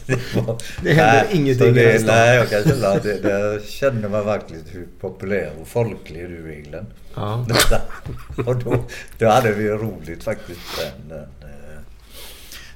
det, 0.07 0.35
var, 0.35 0.59
det 0.83 0.93
händer 0.93 1.25
nej, 1.25 1.27
ingenting 1.33 1.75
det, 1.75 1.95
i 1.95 1.99
stan. 1.99 2.15
Nej, 2.17 2.37
jag 2.37 2.51
kan 2.51 2.62
känna 2.62 2.89
att 2.89 3.03
det, 3.03 3.21
det 3.21 3.67
känner 3.69 4.09
man 4.09 4.27
verkligen 4.27 4.65
hur 4.73 4.89
populär 5.01 5.51
och 5.61 5.69
folklig 5.69 6.29
du 6.29 6.53
är 6.53 6.61
Glenn. 6.61 6.87
Ja. 7.15 7.47
och 8.47 8.57
då, 8.57 8.85
då 9.19 9.29
hade 9.29 9.53
vi 9.53 9.69
roligt 9.69 10.25
faktiskt. 10.25 10.61
Den, 11.09 11.27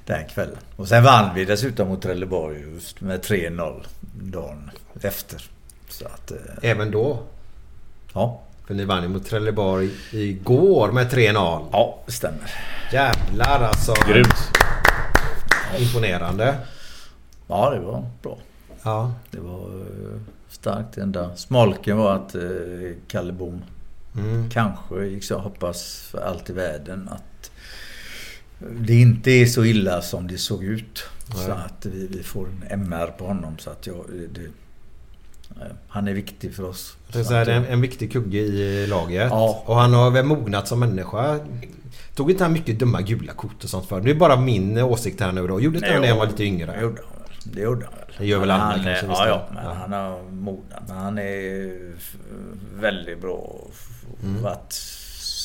den, 0.08 0.24
kvällen. 0.28 0.56
Och 0.76 0.88
sen 0.88 1.04
vann 1.04 1.34
vi 1.34 1.44
dessutom 1.44 1.88
mot 1.88 2.02
Trelleborg 2.02 2.60
just 2.74 3.00
med 3.00 3.20
3-0 3.20 3.82
dagen 4.12 4.70
efter. 5.02 5.42
Så 5.88 6.04
att, 6.06 6.30
eh, 6.30 6.36
Även 6.62 6.90
då? 6.90 7.18
Ja. 8.14 8.40
För 8.66 8.74
ni 8.74 8.84
vann 8.84 9.02
ju 9.02 9.08
mot 9.08 9.26
Trelleborg 9.26 9.90
igår 10.12 10.92
med 10.92 11.10
3-0. 11.10 11.66
Ja, 11.72 11.98
det 12.06 12.12
stämmer. 12.12 12.50
Jävlar 12.92 13.60
alltså. 13.62 13.94
Grymt. 14.08 14.34
Imponerande. 15.78 16.58
Ja, 17.46 17.70
det 17.70 17.80
var 17.80 18.04
bra. 18.22 18.38
Ja. 18.82 19.12
Det 19.30 19.40
var 19.40 19.60
eh, 19.60 20.20
starkt. 20.50 20.92
Det 20.94 21.00
enda 21.00 21.36
smolken 21.36 21.96
var 21.96 22.14
att 22.14 22.34
eh, 22.34 22.40
Kalle 23.08 23.32
Bom 23.32 23.62
Mm. 24.14 24.50
kanske 24.50 25.04
gick 25.04 25.24
så 25.24 25.38
hoppas 25.38 26.08
för 26.10 26.20
allt 26.20 26.50
i 26.50 26.52
världen 26.52 27.08
att 27.12 27.37
det 28.80 28.94
inte 29.00 29.30
är 29.30 29.46
så 29.46 29.64
illa 29.64 30.02
som 30.02 30.28
det 30.28 30.38
såg 30.38 30.64
ut. 30.64 31.04
Nej. 31.34 31.44
Så 31.46 31.52
att 31.52 31.86
vi, 31.86 32.06
vi 32.06 32.22
får 32.22 32.46
en 32.70 32.80
MR 32.80 33.06
på 33.18 33.26
honom. 33.26 33.58
Så 33.58 33.70
att 33.70 33.86
jag, 33.86 34.04
det, 34.34 34.40
eh, 35.60 35.66
han 35.88 36.08
är 36.08 36.12
viktig 36.12 36.54
för 36.54 36.62
oss. 36.64 36.96
Det 37.12 37.18
är, 37.18 37.22
Så 37.22 37.28
så 37.28 37.34
här, 37.34 37.42
att, 37.42 37.48
en, 37.48 37.64
en 37.64 37.80
viktig 37.80 38.12
kugge 38.12 38.38
i 38.38 38.86
laget. 38.86 39.28
Ja. 39.30 39.62
Och 39.66 39.76
han 39.76 39.94
har 39.94 40.10
väl 40.10 40.24
mognat 40.24 40.68
som 40.68 40.80
människa. 40.80 41.40
Tog 42.14 42.30
inte 42.30 42.44
han 42.44 42.52
mycket 42.52 42.78
dumma 42.78 43.00
gula 43.02 43.32
kort 43.32 43.64
och 43.64 43.70
sånt 43.70 43.86
för? 43.88 44.00
Det 44.00 44.10
är 44.10 44.14
bara 44.14 44.36
min 44.40 44.78
åsikt 44.78 45.20
här 45.20 45.32
nu 45.32 45.46
då. 45.46 45.60
Gjorde 45.60 45.76
inte 45.78 45.88
han 45.88 45.94
det 45.96 46.00
när 46.00 46.08
han 46.08 46.18
var 46.18 46.26
lite 46.26 46.44
yngre? 46.44 46.66
Det 46.72 46.80
gjorde 46.82 47.02
han 47.02 47.12
väl. 47.22 47.52
Det 47.54 47.60
gjorde 47.60 47.84
han 47.84 47.94
väl. 47.94 48.14
Det 48.18 48.26
gör 48.26 48.38
väl 48.38 48.50
han, 48.50 48.72
kanske, 48.84 49.06
Ja, 49.06 49.26
ja. 49.28 49.48
Men 49.54 49.64
Ja. 49.64 49.72
han 49.72 49.92
har 49.92 50.22
mognat. 50.30 50.82
Men 50.88 50.96
han 50.96 51.18
är 51.18 51.78
väldigt 52.80 53.20
bra. 53.20 53.66
Mm. 54.24 54.42
Varit 54.42 54.74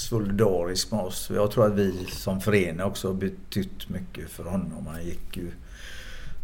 solidarisk 0.08 0.92
med 0.92 1.00
oss. 1.00 1.32
Jag 1.36 1.52
tror 1.52 1.66
att 1.68 1.74
vi 1.74 2.06
som 2.12 2.42
förening 2.42 2.82
också 2.84 3.08
har 3.08 3.14
betytt 3.16 3.90
mycket 3.90 4.30
för 4.30 4.44
honom. 4.44 4.88
Han 4.88 5.04
gick 5.06 5.38
ju... 5.38 5.52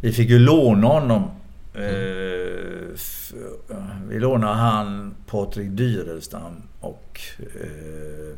Vi 0.02 0.12
fick 0.14 0.30
ju 0.30 0.40
låna 0.40 0.88
honom. 0.88 1.24
F- 2.94 3.34
vi 4.10 4.20
lånade 4.20 4.54
han, 4.54 5.16
Patrik 5.28 5.70
Dyrelstam 5.70 6.54
och 6.80 7.20
eh, 7.40 8.30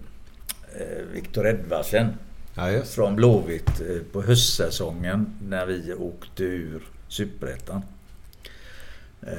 eh, 0.81 1.03
Viktor 1.13 1.47
Edvardsen. 1.47 2.07
Ja. 2.55 2.81
Från 2.83 3.15
Blåvitt 3.15 3.81
på 4.11 4.21
höstsäsongen 4.21 5.33
när 5.49 5.65
vi 5.65 5.93
åkte 5.93 6.43
ur 6.43 6.81
Superettan. 7.07 7.81
Eh, 9.21 9.31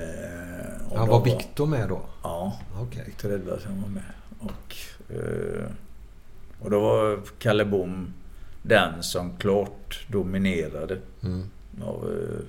Ja, 0.95 0.99
då 0.99 1.07
var 1.07 1.24
Viktor 1.24 1.66
med 1.66 1.89
då? 1.89 2.03
Ja, 2.22 2.59
Okej. 2.80 3.03
Viktor 3.07 3.33
Edvardsen 3.33 3.83
var 3.83 3.89
med. 3.89 4.03
Och, 4.39 4.76
och 6.60 6.70
då 6.70 6.80
var 6.80 7.20
Kalle 7.38 7.64
Bom 7.64 8.12
den 8.62 9.02
som 9.02 9.36
klart 9.36 10.06
dominerade. 10.08 10.98
Mm. 11.22 11.42
Och, 11.82 12.10
eh, 12.10 12.40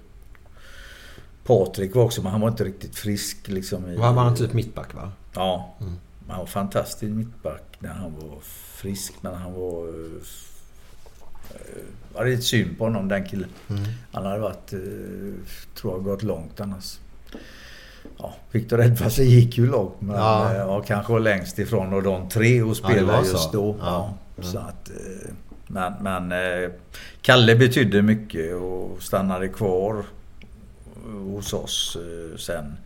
Patrik 1.45 1.95
var 1.95 2.03
också, 2.03 2.21
men 2.23 2.31
han 2.31 2.41
var 2.41 2.47
inte 2.49 2.63
riktigt 2.63 2.95
frisk 2.95 3.47
liksom. 3.47 3.89
I, 3.89 3.95
Var 3.95 4.11
han 4.13 4.35
typ 4.35 4.53
mittback 4.53 4.93
va? 4.93 5.11
Ja. 5.35 5.75
Mm. 5.81 5.93
Han 6.27 6.39
var 6.39 6.45
fantastisk 6.45 7.11
mittback 7.11 7.63
när 7.79 7.89
han 7.89 8.13
var 8.15 8.39
frisk. 8.75 9.13
Men 9.21 9.33
han 9.33 9.53
var... 9.53 9.87
eh, 9.87 10.21
eh, 11.51 11.83
Ja, 12.15 12.23
det 12.23 12.27
är 12.27 12.31
lite 12.31 12.41
synd 12.41 12.77
på 12.77 12.83
honom, 12.83 13.07
den 13.07 13.25
killen. 13.25 13.49
Mm. 13.69 13.83
Han 14.11 14.25
hade 14.25 14.39
varit... 14.39 14.73
eh, 14.73 14.79
Tror 15.75 15.93
jag 15.93 16.03
gått 16.03 16.23
långt 16.23 16.59
annars. 16.59 16.99
Ja, 18.17 18.33
Viktor 18.51 18.81
Edvardsen 18.81 19.25
gick 19.25 19.57
ju 19.57 19.67
långt. 19.67 20.01
Men 20.01 20.15
Ja. 20.15 20.53
ja. 20.53 20.59
Ja, 20.59 20.81
kanske 20.87 21.19
längst 21.19 21.59
ifrån 21.59 21.93
och 21.93 22.03
de 22.03 22.29
tre 22.29 22.61
och 22.61 22.69
Ja, 22.69 22.73
spelade 22.73 23.25
så. 23.25 23.31
just 23.31 23.51
då. 23.51 23.75
Ja. 23.79 24.13
Ja. 24.35 24.43
Så 24.43 24.57
att, 24.57 24.89
eh, 24.89 25.33
men 25.67 25.93
men 26.01 26.31
eh, 26.31 26.69
Kalle 27.21 27.55
betydde 27.55 28.01
mycket 28.01 28.55
och 28.55 29.03
stannade 29.03 29.47
kvar 29.47 30.03
hos 31.33 31.53
oss 31.53 31.97
eh, 31.99 32.37
sen. 32.37 32.77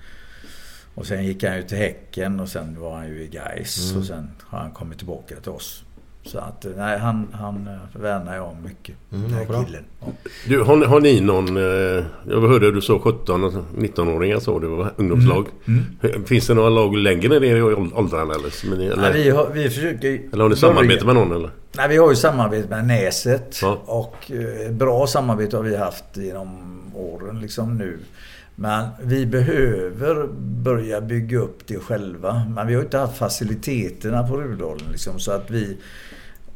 Och 0.96 1.06
sen 1.06 1.26
gick 1.26 1.44
han 1.44 1.56
ju 1.58 1.64
till 1.64 1.78
Häcken 1.78 2.40
och 2.40 2.50
sen 2.50 2.80
var 2.80 2.96
han 2.96 3.08
ju 3.08 3.24
i 3.24 3.28
Gais 3.28 3.90
Mm. 3.90 4.02
och 4.02 4.08
sen 4.08 4.32
har 4.44 4.60
han 4.60 4.72
kommit 4.72 4.98
tillbaka 4.98 5.36
till 5.36 5.52
oss. 5.52 5.84
Så 6.28 6.40
att 6.40 6.66
eh, 6.66 6.72
nej, 6.78 7.00
han, 7.00 7.28
han 7.34 7.68
eh, 7.68 8.02
värnar 8.02 8.36
jag 8.36 8.46
om 8.46 8.64
mycket. 8.64 8.96
Mm, 9.12 9.24
den 9.24 9.34
här 9.34 9.46
killen. 9.66 9.84
Ja. 10.00 10.08
Du, 10.48 10.62
har, 10.62 10.76
ni- 10.76 10.86
har 10.86 11.00
ni 11.02 11.22
någon... 11.22 11.58
Eh, 11.58 12.04
jag 12.30 12.42
hörde 12.48 12.72
du 12.72 12.82
så 12.82 13.00
17 13.00 13.44
och 13.44 13.54
19-åringar 13.78 14.40
så 14.40 14.60
det 14.60 14.68
var 14.68 14.92
ungdomslag. 14.98 15.48
Mm. 15.68 16.26
Finns 16.26 16.48
det 16.48 16.54
några 16.54 16.70
lag 16.70 16.98
längre 16.98 17.40
ner 17.40 17.56
i 17.56 17.62
åldrarna 17.62 18.34
eller? 18.34 18.74
Eller, 18.74 18.96
Nej, 18.98 19.14
vi, 19.24 19.30
har, 19.30 19.50
vi 19.54 19.70
försöker... 19.70 20.08
eller 20.34 20.44
har 20.44 20.50
ni 20.50 20.56
samarbete 20.56 21.06
med 21.06 21.16
någon 21.16 21.32
eller? 21.32 21.50
Nej, 21.78 21.90
vi 21.90 21.98
har 21.98 22.10
ju 22.10 22.16
samarbete 22.16 22.70
med 22.70 22.88
Näset. 22.88 23.60
Ja. 23.62 23.78
Och 23.86 24.32
bra 24.72 25.08
samarbete 25.08 25.56
har 25.58 25.64
vi 25.64 25.76
haft 25.78 26.18
genom 26.18 26.48
åren 26.96 27.40
liksom 27.42 27.78
nu. 27.78 28.00
Men 28.60 28.88
vi 29.04 29.26
behöver 29.26 30.28
börja 30.40 31.02
bygga 31.02 31.40
upp 31.40 31.60
det 31.68 31.80
själva. 31.80 32.42
Men 32.56 32.68
vi 32.68 32.74
har 32.76 32.82
inte 32.82 32.98
haft 32.98 33.18
faciliteterna 33.18 34.28
på 34.28 34.38
Rudalen 34.38 34.86
liksom, 34.92 35.20
så 35.20 35.32
att 35.32 35.52
vi... 35.52 35.78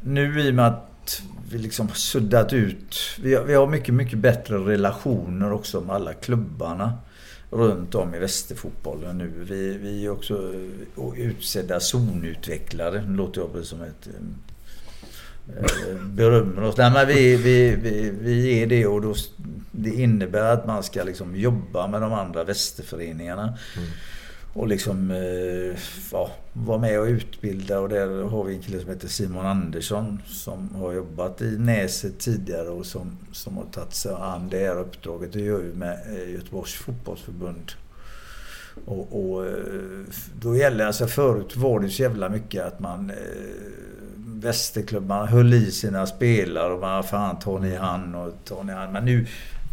Nu 0.04 0.40
i 0.40 0.50
och 0.50 0.54
med 0.54 0.66
att 0.66 1.22
vi 1.50 1.58
liksom 1.58 1.88
har 1.88 1.94
suddat 1.94 2.52
ut... 2.52 2.96
Vi 3.22 3.34
har, 3.34 3.44
vi 3.44 3.54
har 3.54 3.66
mycket, 3.66 3.94
mycket 3.94 4.18
bättre 4.18 4.58
relationer 4.58 5.52
också 5.52 5.80
med 5.80 5.96
alla 5.96 6.14
klubbarna 6.14 6.92
runt 7.50 7.94
om 7.94 8.14
i 8.14 8.18
västerfotbollen 8.18 9.18
nu. 9.18 9.32
Vi, 9.48 9.78
vi 9.78 10.04
är 10.04 10.10
också 10.10 10.52
utsedda 11.16 11.80
zonutvecklare. 11.80 13.04
Nu 13.08 13.16
låter 13.16 13.40
jag 13.40 13.52
precis 13.52 13.68
som 13.68 13.82
ett 13.82 14.08
eh, 15.56 15.96
berömmer 16.02 16.62
oss. 16.62 16.76
Nej, 16.76 16.90
men 16.92 17.06
vi, 17.06 17.36
vi, 17.36 17.76
vi, 17.76 18.10
vi 18.20 18.62
är 18.62 18.66
det 18.66 18.86
och 18.86 19.02
då, 19.02 19.14
det 19.70 19.90
innebär 19.90 20.52
att 20.52 20.66
man 20.66 20.82
ska 20.82 21.02
liksom 21.02 21.36
jobba 21.36 21.86
med 21.86 22.02
de 22.02 22.12
andra 22.12 22.44
västerföreningarna. 22.44 23.42
Mm. 23.76 23.88
Och 24.54 24.68
liksom 24.68 25.10
eh, 25.10 25.78
ja, 26.12 26.30
vara 26.52 26.78
med 26.78 27.00
och 27.00 27.06
utbilda 27.06 27.80
och 27.80 27.88
där 27.88 28.22
har 28.22 28.44
vi 28.44 28.54
en 28.54 28.62
kille 28.62 28.80
som 28.80 28.90
heter 28.90 29.08
Simon 29.08 29.46
Andersson 29.46 30.22
som 30.26 30.74
har 30.74 30.92
jobbat 30.92 31.40
i 31.40 31.58
Näset 31.58 32.18
tidigare 32.18 32.68
och 32.68 32.86
som, 32.86 33.18
som 33.32 33.56
har 33.56 33.64
tagit 33.64 33.94
sig 33.94 34.12
an 34.12 34.48
det 34.50 34.58
här 34.58 34.78
uppdraget. 34.78 35.32
Det 35.32 35.40
gör 35.40 35.58
vi 35.58 35.72
med 35.72 35.98
eh, 36.12 36.32
Göteborgs 36.32 36.74
fotbollsförbund. 36.74 37.72
Och, 38.84 39.34
och 39.34 39.46
eh, 39.46 39.52
då 40.40 40.56
gäller 40.56 40.86
alltså 40.86 41.06
förut 41.06 41.56
var 41.56 41.80
det 41.80 41.90
så 41.90 42.02
jävla 42.02 42.28
mycket 42.28 42.64
att 42.64 42.80
man 42.80 43.10
eh, 43.10 43.16
Västerklubbarna 44.16 45.26
höll 45.26 45.54
i 45.54 45.70
sina 45.70 46.06
spelare 46.06 46.72
och 46.72 46.80
man 46.80 47.04
fan 47.04 47.38
tar 47.38 47.58
ni 47.58 47.74
han 47.74 48.14
och 48.14 48.32
tar 48.44 48.64
ni 48.64 48.72
han. 48.72 48.92
Men 48.92 49.04
nu, 49.04 49.26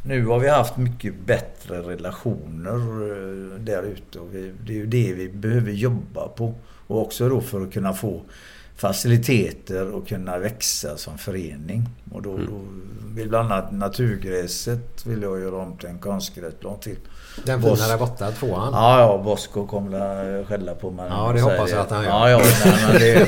nu 0.10 0.26
har 0.26 0.40
vi 0.40 0.48
haft 0.48 0.78
mycket 0.78 1.14
bättre 1.26 1.82
relationer 1.82 2.76
eh, 2.76 3.60
där 3.60 3.84
ute 3.84 4.20
och 4.20 4.36
vi, 4.36 4.54
det 4.66 4.74
är 4.74 4.78
ju 4.78 4.86
det 4.86 5.14
vi 5.14 5.30
behöver 5.30 5.72
jobba 5.72 6.28
på. 6.28 6.54
Och 6.88 7.02
också 7.02 7.30
då 7.30 7.42
för 7.42 7.62
att 7.62 7.74
kunna 7.74 7.94
få 7.94 8.22
faciliteter 8.76 9.92
och 9.92 10.08
kunna 10.08 10.38
växa 10.38 10.98
som 10.98 11.18
förening. 11.18 11.90
Och 12.12 12.22
då, 12.22 12.38
då 12.38 12.62
vill 13.16 13.30
bland 13.30 13.52
annat 13.52 13.72
naturgräset 13.72 15.06
vill 15.06 15.22
jag 15.22 15.40
göra 15.40 15.56
om 15.56 15.78
till 15.78 15.90
en 15.90 16.00
konstgräsplan 16.00 16.80
till. 16.80 16.98
Den 17.46 17.62
fina 17.62 17.88
där 17.88 17.98
borta, 17.98 18.32
tvåan. 18.32 18.74
Ja, 18.74 19.00
ja, 19.00 19.22
Bosko 19.24 19.68
kommer 19.68 20.00
att 20.00 20.48
skälla 20.48 20.76
på 20.76 20.92
mig. 20.92 21.08
Ja, 21.10 21.32
det 21.36 21.42
hoppas 21.42 21.72
jag 21.72 21.80
att 21.80 21.92
han 21.92 22.04
gör. 22.04 22.10
Ja, 22.10 22.30
ja, 22.30 22.42
nej, 22.66 22.78
men 22.88 23.00
det, 23.02 23.28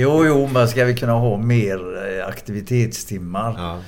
jo, 0.00 0.24
jo, 0.26 0.48
men 0.52 0.68
ska 0.68 0.84
vi 0.84 0.94
kunna 0.94 1.12
ha 1.12 1.36
mer 1.36 1.78
eh, 2.18 2.26
aktivitetstimmar 2.26 3.54
Ja. 3.58 3.78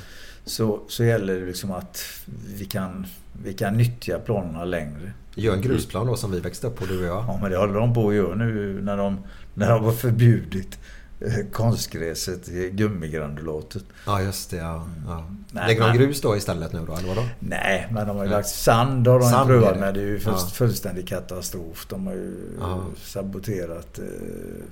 Så, 0.46 0.80
så 0.88 1.04
gäller 1.04 1.40
det 1.40 1.46
liksom 1.46 1.72
att 1.72 2.24
vi 2.58 2.64
kan, 2.64 3.06
vi 3.44 3.52
kan 3.54 3.76
nyttja 3.76 4.18
planerna 4.18 4.64
längre. 4.64 5.12
Gör 5.34 5.54
en 5.54 5.62
grusplan 5.62 6.06
då 6.06 6.16
som 6.16 6.30
vi 6.30 6.40
växte 6.40 6.66
upp 6.66 6.76
på 6.76 6.86
du 6.86 6.98
och 6.98 7.06
jag. 7.06 7.24
Ja, 7.28 7.38
men 7.42 7.50
det 7.50 7.56
håller 7.56 7.74
de 7.74 7.94
på 7.94 8.08
att 8.08 8.14
göra 8.14 8.34
nu 8.34 8.80
när 8.82 8.96
de, 8.96 9.18
när 9.54 9.70
de 9.70 9.84
har 9.84 9.92
förbjudit 9.92 10.78
konstgräset 11.52 12.46
gummigranulatet. 12.72 13.84
Ja 14.06 14.22
just 14.22 14.50
det. 14.50 14.56
Ja. 14.56 14.86
Ja. 15.06 15.24
Nej, 15.50 15.66
Lägger 15.68 15.80
de 15.80 15.88
men- 15.88 15.96
grus 15.98 16.20
då 16.20 16.36
istället 16.36 16.72
nu 16.72 16.80
då 16.86 16.96
eller 16.96 17.08
vadå? 17.08 17.22
Nej, 17.38 17.88
men 17.90 18.06
de 18.06 18.16
har 18.16 18.24
ju 18.24 18.30
lagt 18.30 18.48
sand 18.48 19.06
har 19.06 19.18
de 19.20 19.28
Sand 19.28 19.48
prövat 19.48 19.70
är 19.70 19.74
det. 19.74 19.80
med. 19.80 19.94
Det 19.94 20.00
är 20.00 20.04
ju 20.04 20.20
Ja. 20.26 20.36
fullständig 20.52 21.08
katastrof. 21.08 21.86
De 21.88 22.06
har 22.06 22.14
ju 22.14 22.36
Ja. 22.60 22.80
saboterat 23.02 23.98
eh, 23.98 24.04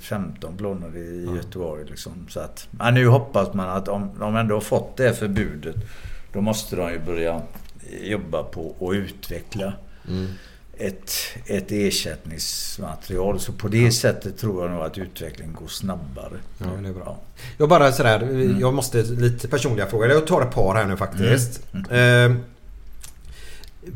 15 0.01 0.57
planer 0.57 0.97
i 0.97 1.29
Göteborg. 1.37 1.85
Liksom. 1.85 2.13
Så 2.29 2.41
att, 2.41 2.69
ja, 2.79 2.91
nu 2.91 3.07
hoppas 3.07 3.55
man 3.55 3.69
att 3.69 3.89
om 3.89 4.11
de 4.19 4.37
ändå 4.37 4.55
har 4.57 4.61
fått 4.61 4.97
det 4.97 5.15
förbudet 5.19 5.77
då 6.33 6.41
måste 6.41 6.77
de 6.77 6.91
ju 6.93 6.99
börja 6.99 7.43
jobba 8.03 8.43
på 8.43 8.77
att 8.81 8.95
utveckla 8.95 9.73
Mm. 10.09 10.27
Ett, 10.79 11.13
ett 11.47 11.73
ersättningsmaterial. 11.73 13.41
Så 13.41 13.53
på 13.53 13.69
det 13.69 13.91
sättet 13.91 14.39
tror 14.39 14.63
jag 14.63 14.71
nog 14.73 14.83
att 14.83 14.99
utvecklingen 14.99 15.55
går 15.61 15.67
snabbare. 15.67 16.33
Ja, 16.59 16.67
det 16.83 16.89
är 16.89 16.93
bra. 16.93 17.19
Jag 17.59 17.69
bara 17.69 17.93
sådär, 17.93 18.57
jag 18.61 18.75
måste 18.75 19.03
lite 19.03 19.49
personliga 19.49 19.87
frågor. 19.87 20.09
Jag 20.11 20.27
tar 20.27 20.43
ett 20.43 20.55
par 20.55 20.75
här 20.75 20.85
nu 20.85 20.97
faktiskt. 20.97 21.61
Eh, 21.75 22.33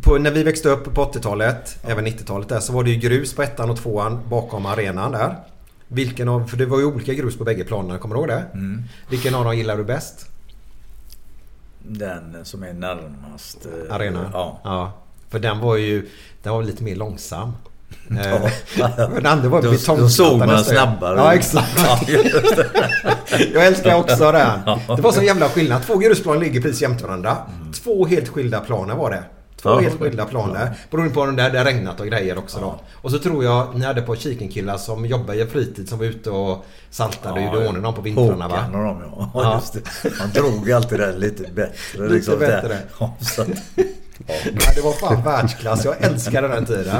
på, 0.02 0.18
när 0.18 0.30
vi 0.30 0.42
växte 0.42 0.68
upp 0.68 0.94
på 0.94 1.04
80-talet, 1.04 1.78
även 1.84 2.06
90-talet 2.06 2.48
där, 2.48 2.60
så 2.60 2.72
var 2.72 2.84
det 2.84 2.90
ju 2.90 2.96
grus 2.96 3.34
på 3.34 3.42
ettan 3.42 3.70
och 3.70 3.76
tvåan 3.76 4.20
bakom 4.28 4.66
arenan 4.66 5.12
där. 5.12 5.36
Vilken 5.88 6.28
av, 6.28 6.46
för 6.46 6.56
det 6.56 6.66
var 6.66 6.78
ju 6.78 6.84
olika 6.84 7.14
grus 7.14 7.38
på 7.38 7.44
bägge 7.44 7.64
planerna, 7.64 7.98
kommer 7.98 8.14
du 8.14 8.20
ihåg 8.20 8.28
det? 8.28 8.44
Vilken 9.10 9.34
av 9.34 9.44
dem 9.44 9.56
gillar 9.56 9.76
du 9.76 9.84
bäst? 9.84 10.26
Den 11.82 12.36
som 12.44 12.62
är 12.62 12.72
närmast... 12.72 13.66
eh, 13.66 13.94
Arena? 13.94 14.30
Ja. 14.32 14.60
ja. 14.64 14.92
För 15.30 15.38
den 15.38 15.58
var 15.58 15.76
ju, 15.76 16.08
den 16.42 16.52
var 16.52 16.62
lite 16.62 16.82
mer 16.84 16.96
långsam. 16.96 17.52
Ja. 18.08 18.16
Eh, 18.16 18.40
Men 18.98 19.14
den 19.14 19.26
andra 19.26 19.48
var 19.48 19.62
betongplatta 19.62 20.00
då 20.02 20.08
såg 20.08 20.38
man 20.38 20.64
snabbare. 20.64 21.16
Ja 21.18 21.34
exakt. 21.34 21.80
Ja. 21.84 22.00
Jag 23.54 23.66
älskar 23.66 23.94
också 23.96 24.32
den. 24.32 24.60
Ja. 24.66 24.80
Det 24.96 25.02
var 25.02 25.12
så 25.12 25.22
jävla 25.22 25.48
skillnad. 25.48 25.82
Två 25.86 25.96
grusplan 25.96 26.40
ligger 26.40 26.60
precis 26.60 26.82
jämte 26.82 27.04
varandra. 27.04 27.36
Två 27.84 28.06
helt 28.06 28.28
skilda 28.28 28.60
planer 28.60 28.94
var 28.94 29.10
det. 29.10 29.22
Två 29.62 29.68
Ja. 29.70 29.78
helt 29.80 30.00
skilda 30.00 30.24
planer. 30.24 30.70
Beroende 30.90 31.14
på 31.14 31.20
om 31.20 31.36
det 31.36 31.42
hade 31.42 31.64
regnat 31.64 32.00
och 32.00 32.06
grejer 32.06 32.38
också 32.38 32.60
då. 32.60 32.80
Och 32.94 33.10
så 33.10 33.18
tror 33.18 33.44
jag 33.44 33.78
ni 33.78 33.84
hade 33.84 34.02
på 34.02 34.16
Kiken-killar 34.16 34.76
som 34.76 35.06
jobbade 35.06 35.42
i 35.42 35.46
fritid 35.46 35.88
som 35.88 35.98
var 35.98 36.06
ute 36.06 36.30
och 36.30 36.64
saltade 36.90 37.66
ordning 37.68 37.82
dem 37.82 37.94
på 37.94 38.00
vintrarna 38.02 38.48
va? 38.48 38.56
Håkan 38.56 38.74
och 38.74 38.84
dem 38.86 39.02
ja. 39.16 39.30
Ja. 39.34 39.42
ja. 39.42 39.54
Just 39.54 39.72
det. 40.02 40.18
Man 40.18 40.30
drog 40.30 40.72
alltid 40.72 40.98
det 41.00 41.12
lite 41.16 41.42
bättre. 41.42 42.08
Lite 42.08 42.30
där. 42.30 42.38
bättre. 42.38 42.78
Ja, 43.00 43.16
så 43.20 43.42
att, 43.42 43.48
Ja, 44.26 44.34
det 44.74 44.80
var 44.80 44.92
fan 44.92 45.22
världsklass. 45.22 45.84
Jag 45.84 46.04
älskade 46.04 46.48
den 46.48 46.66
tiden. 46.66 46.96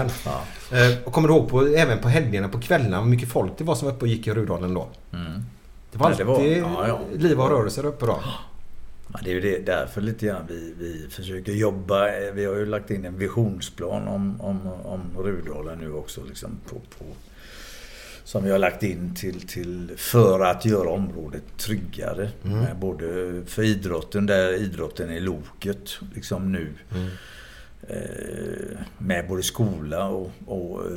Eh, 0.73 0.99
Och 1.05 1.13
kommer 1.13 1.29
ihåg 1.29 1.49
på, 1.49 1.67
även 1.67 1.99
på 1.99 2.09
helgerna 2.09 2.49
på 2.49 2.61
kvällarna 2.61 3.01
hur 3.01 3.07
mycket 3.11 3.29
folk 3.29 3.53
det 3.59 3.65
var 3.65 3.75
som 3.75 3.89
var 3.89 3.95
uppe 3.95 4.05
och 4.05 4.09
gick 4.09 4.27
i 4.27 4.31
Rudalen 4.33 4.75
då? 4.75 4.89
Det 5.11 5.99
var 5.99 6.11
Ja, 6.11 6.17
det 6.17 6.25
alltid 6.33 6.63
var- 6.63 6.79
ja, 6.87 6.89
ja. 6.89 7.01
liv 7.19 7.41
och 7.41 7.51
rörelse 7.51 7.83
där 7.83 7.89
uppe 7.89 8.07
då. 8.07 8.19
Ja, 9.13 9.19
det 9.25 9.31
är 9.31 9.35
ju 9.35 9.41
det, 9.41 9.59
därför 9.67 10.01
lite 10.01 10.27
grann 10.27 10.43
vi, 10.49 10.75
vi 10.79 11.07
försöker 11.11 11.53
jobba. 11.53 12.05
Vi 12.35 12.45
har 12.45 12.55
ju 12.55 12.67
lagt 12.67 12.91
in 12.91 13.05
en 13.05 13.19
visionsplan 13.19 14.09
om, 14.09 14.41
om, 14.41 14.61
om 14.85 15.01
Rudalen 15.19 15.79
nu 15.79 15.93
också. 15.93 16.21
Liksom 16.25 16.51
på, 16.71 16.75
på, 16.75 17.05
som 18.29 18.45
vi 18.45 18.51
har 18.51 18.59
lagt 18.59 18.83
in 18.83 19.15
till, 19.15 19.41
till 19.41 19.93
för 19.97 20.41
att 20.41 20.65
göra 20.65 20.91
området 20.91 21.43
tryggare. 21.57 22.31
Mm. 22.45 22.59
Med 22.59 22.77
Både 22.77 23.07
för 23.47 23.63
idrotten, 23.63 24.27
där 24.27 24.53
idrotten 24.53 25.11
är 25.11 25.21
loket 25.21 25.99
liksom 26.15 26.53
nu. 26.53 26.75
Mm. 26.95 27.09
Eh, 27.89 28.79
med 28.99 29.29
både 29.29 29.43
skola 29.43 30.09
och, 30.09 30.31
och 30.47 30.87
eh, 30.87 30.93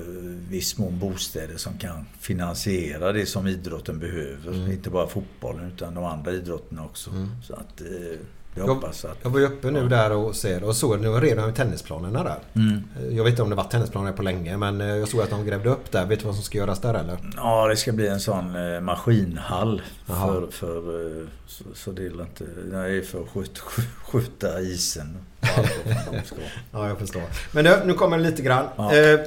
viss 0.50 0.78
mån 0.78 1.00
bostäder 1.00 1.58
som 1.58 1.78
kan 1.78 2.06
finansiera 2.20 3.12
det 3.12 3.26
som 3.26 3.48
idrotten 3.48 4.00
behöver. 4.00 4.54
Mm. 4.54 4.72
Inte 4.72 4.90
bara 4.90 5.08
fotbollen 5.08 5.72
utan 5.76 5.96
de 5.96 6.04
andra 6.04 6.32
idrotterna 6.32 6.86
också. 6.86 7.12
Så 7.44 7.54
att 7.54 7.82
eh, 7.82 8.20
jag 8.56 8.68
hoppas 8.68 9.06
att... 9.06 9.18
jag 9.22 9.30
var 9.30 9.40
ju 9.40 9.46
uppe 9.46 9.72
nu 9.72 9.88
där 9.88 10.12
och 10.12 10.36
ser 10.36 10.64
och 10.64 10.76
såg 10.76 11.00
nu 11.00 11.10
redan 11.10 11.46
med 11.46 11.56
tennisplanerna 11.56 12.24
där. 12.24 12.40
Mm. 12.56 12.84
Jag 13.12 13.24
vet 13.24 13.32
inte 13.32 13.42
om 13.42 13.50
det 13.50 13.56
varit 13.56 13.72
tennisplaner 13.72 14.12
på 14.12 14.24
länge 14.24 14.58
men 14.58 14.82
eh, 14.82 14.88
jag 14.88 15.08
såg 15.08 15.22
att 15.22 15.30
de 15.30 15.46
grävde 15.46 15.70
upp 15.70 15.92
där. 15.92 16.06
Vet 16.06 16.20
du 16.20 16.26
vad 16.26 16.36
som 16.36 16.44
ska 16.44 16.58
göras 16.58 16.80
där 16.80 16.94
eller? 16.94 17.18
Ja, 17.36 17.68
det 17.68 17.76
ska 17.76 17.92
bli 17.92 18.08
en 18.08 18.20
sån 18.20 18.56
eh, 18.56 18.82
maskinhall. 18.82 19.82
För, 20.06 20.48
för, 20.52 20.78
eh, 20.78 21.28
så, 21.48 21.64
så 21.74 21.92
det 21.92 22.06
är 22.06 22.22
inte... 22.22 22.44
Det 22.72 22.78
är 22.78 23.02
för 23.02 23.22
att 23.22 23.30
skjuta, 23.30 23.62
skjuta 24.12 24.62
isen. 24.62 25.18
de. 25.40 25.48
Ja, 26.72 26.88
jag 26.88 26.98
förstår. 26.98 27.24
Men 27.52 27.64
nu, 27.64 27.72
nu 27.86 27.94
kommer 27.94 28.18
det 28.18 28.24
lite 28.24 28.42
grann. 28.42 28.66
Ja. 28.76 28.96
Eh, 28.96 29.20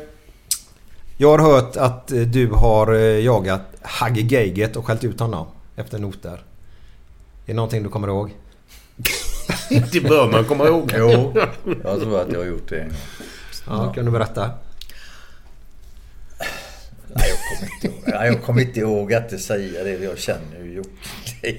jag 1.16 1.39
har 1.39 1.39
hört 1.39 1.77
att 1.77 2.07
du 2.09 2.51
har 2.51 2.93
jagat 2.95 3.62
Hagge 3.83 4.20
Geiget 4.20 4.77
och 4.77 4.87
skällt 4.87 5.05
ut 5.05 5.20
honom 5.20 5.47
efter 5.77 5.99
noter. 5.99 6.33
Är 6.33 6.39
det 7.47 7.55
någonting 7.55 7.83
du 7.83 7.89
kommer 7.89 8.09
ihåg? 8.09 8.31
Det 9.92 10.01
bör 10.01 10.30
man 10.30 10.45
komma 10.45 10.66
ihåg. 10.66 10.92
Jo, 10.99 11.34
jag 11.84 12.01
tror 12.01 12.20
att 12.20 12.32
jag 12.32 12.38
har 12.38 12.47
gjort 12.47 12.68
det 12.68 12.78
en 12.80 12.88
gång. 12.88 12.97
Ja, 13.66 13.92
Kan 13.92 14.05
du 14.05 14.11
berätta? 14.11 14.51
Nej, 17.16 17.28
jag 17.30 17.38
kommer 17.49 17.72
inte 17.72 17.86
ihåg, 17.88 18.03
Nej, 18.07 18.26
jag 18.28 18.42
kommer 18.42 18.62
inte 18.62 18.80
ihåg 18.80 19.14
att 19.14 19.40
säga 19.40 19.84
det. 19.84 19.90
Jag 19.90 20.18
känner 20.18 20.59
ju 20.64 20.72
Jocke. 20.72 21.57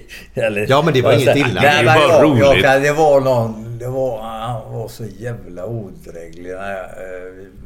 Ja, 0.67 0.81
men 0.81 0.93
det 0.93 1.01
var 1.01 1.11
jag 1.11 1.21
inget 1.21 1.33
säger- 1.33 1.49
illa. 1.49 1.61
Nej, 1.61 1.79
Det 1.79 1.86
bara 1.86 1.99
jag, 1.99 2.11
jag 2.11 2.23
roligt. 2.51 2.63
kan, 2.63 2.81
Det 2.81 2.93
var 2.93 3.21
någon... 3.21 3.77
Det 3.79 3.88
var, 3.88 4.21
han 4.21 4.73
var 4.73 4.88
så 4.88 5.03
jävla 5.19 5.65
odräglig. 5.65 6.51
Eh, 6.53 6.59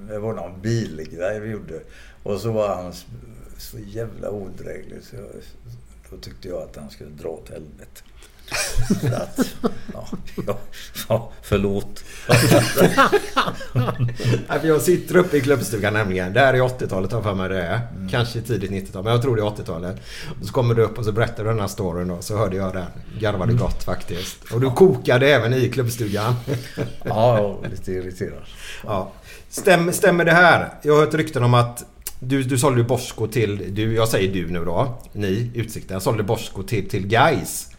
Det 0.10 0.20
var 0.20 0.34
någon 0.34 0.62
bilgrej 0.62 1.40
vi 1.40 1.50
gjorde. 1.50 1.80
Och 2.24 2.40
så 2.40 2.52
var 2.52 2.68
han 2.76 2.94
så- 2.94 3.08
så 3.58 3.78
jävla 3.80 4.30
odräglig. 4.30 5.00
Så 5.10 5.16
jag, 5.16 5.26
då 6.12 6.18
tyckte 6.18 6.48
jag 6.48 6.58
att 6.64 6.76
han 6.76 6.90
skulle 6.90 7.10
dra 7.10 7.30
åt 7.30 7.50
helvete. 7.50 8.02
Att, 9.14 9.40
ja, 9.94 10.08
ja, 10.48 10.60
ja, 11.10 11.32
förlåt. 11.42 12.04
För 14.48 14.68
jag 14.68 14.82
sitter 14.82 15.18
uppe 15.18 15.38
i 15.38 15.42
klubbstugan 15.42 15.94
nämligen. 15.94 16.34
Det 16.34 16.40
här 16.40 16.54
är 16.54 16.60
80-talet 16.60 17.12
har 17.12 17.20
jag 17.20 17.24
för 17.24 17.36
mig 17.36 17.50
det 17.50 17.62
är. 17.62 17.82
Kanske 18.12 18.42
tidigt 18.42 18.72
90-tal, 18.72 19.04
men 19.04 19.14
jag 19.14 19.22
tror 19.22 19.36
det 19.36 19.42
är 19.42 19.46
80-talet. 19.46 20.02
Och 20.42 20.48
så 20.48 20.54
kommer 20.54 20.76
du 20.76 20.84
upp 20.84 20.98
och 20.98 21.06
så 21.06 21.12
berättar 21.12 21.44
du 21.44 21.50
den 21.50 21.60
här 21.60 21.68
storyn 21.68 22.08
då. 22.08 22.18
Så 22.22 22.38
hörde 22.38 22.56
jag 22.56 22.74
den. 22.74 22.86
Garvade 23.20 23.54
gott 23.54 23.84
faktiskt. 23.84 24.44
Och 24.54 24.62
du 24.62 24.72
kokade 24.72 25.28
även 25.28 25.54
i 25.54 25.70
klubbstugan. 25.70 26.36
Ja, 27.04 27.38
jag 27.38 27.44
var 27.44 27.70
lite 27.70 27.92
irriterad. 27.92 28.44
Ja. 28.84 29.12
Stäm, 29.50 29.94
stämmer 29.94 30.26
det 30.26 30.32
här? 30.32 30.74
Jag 30.82 30.94
har 30.94 31.06
hört 31.06 31.14
rykten 31.14 31.44
om 31.44 31.54
att 31.54 31.86
du, 32.20 32.44
du 32.44 32.58
sålde 32.58 32.84
Bosko 32.84 33.28
till, 33.28 33.76
du, 33.76 33.94
jag 33.96 34.08
säger 34.08 34.34
du 34.34 34.52
nu 34.52 34.66
då, 34.66 35.00
ni, 35.14 35.52
Utsikten, 35.56 36.02
sålde 36.02 36.24
Bosko 36.24 36.64
till, 36.64 36.90
till 36.90 37.08
Gais. 37.08 37.70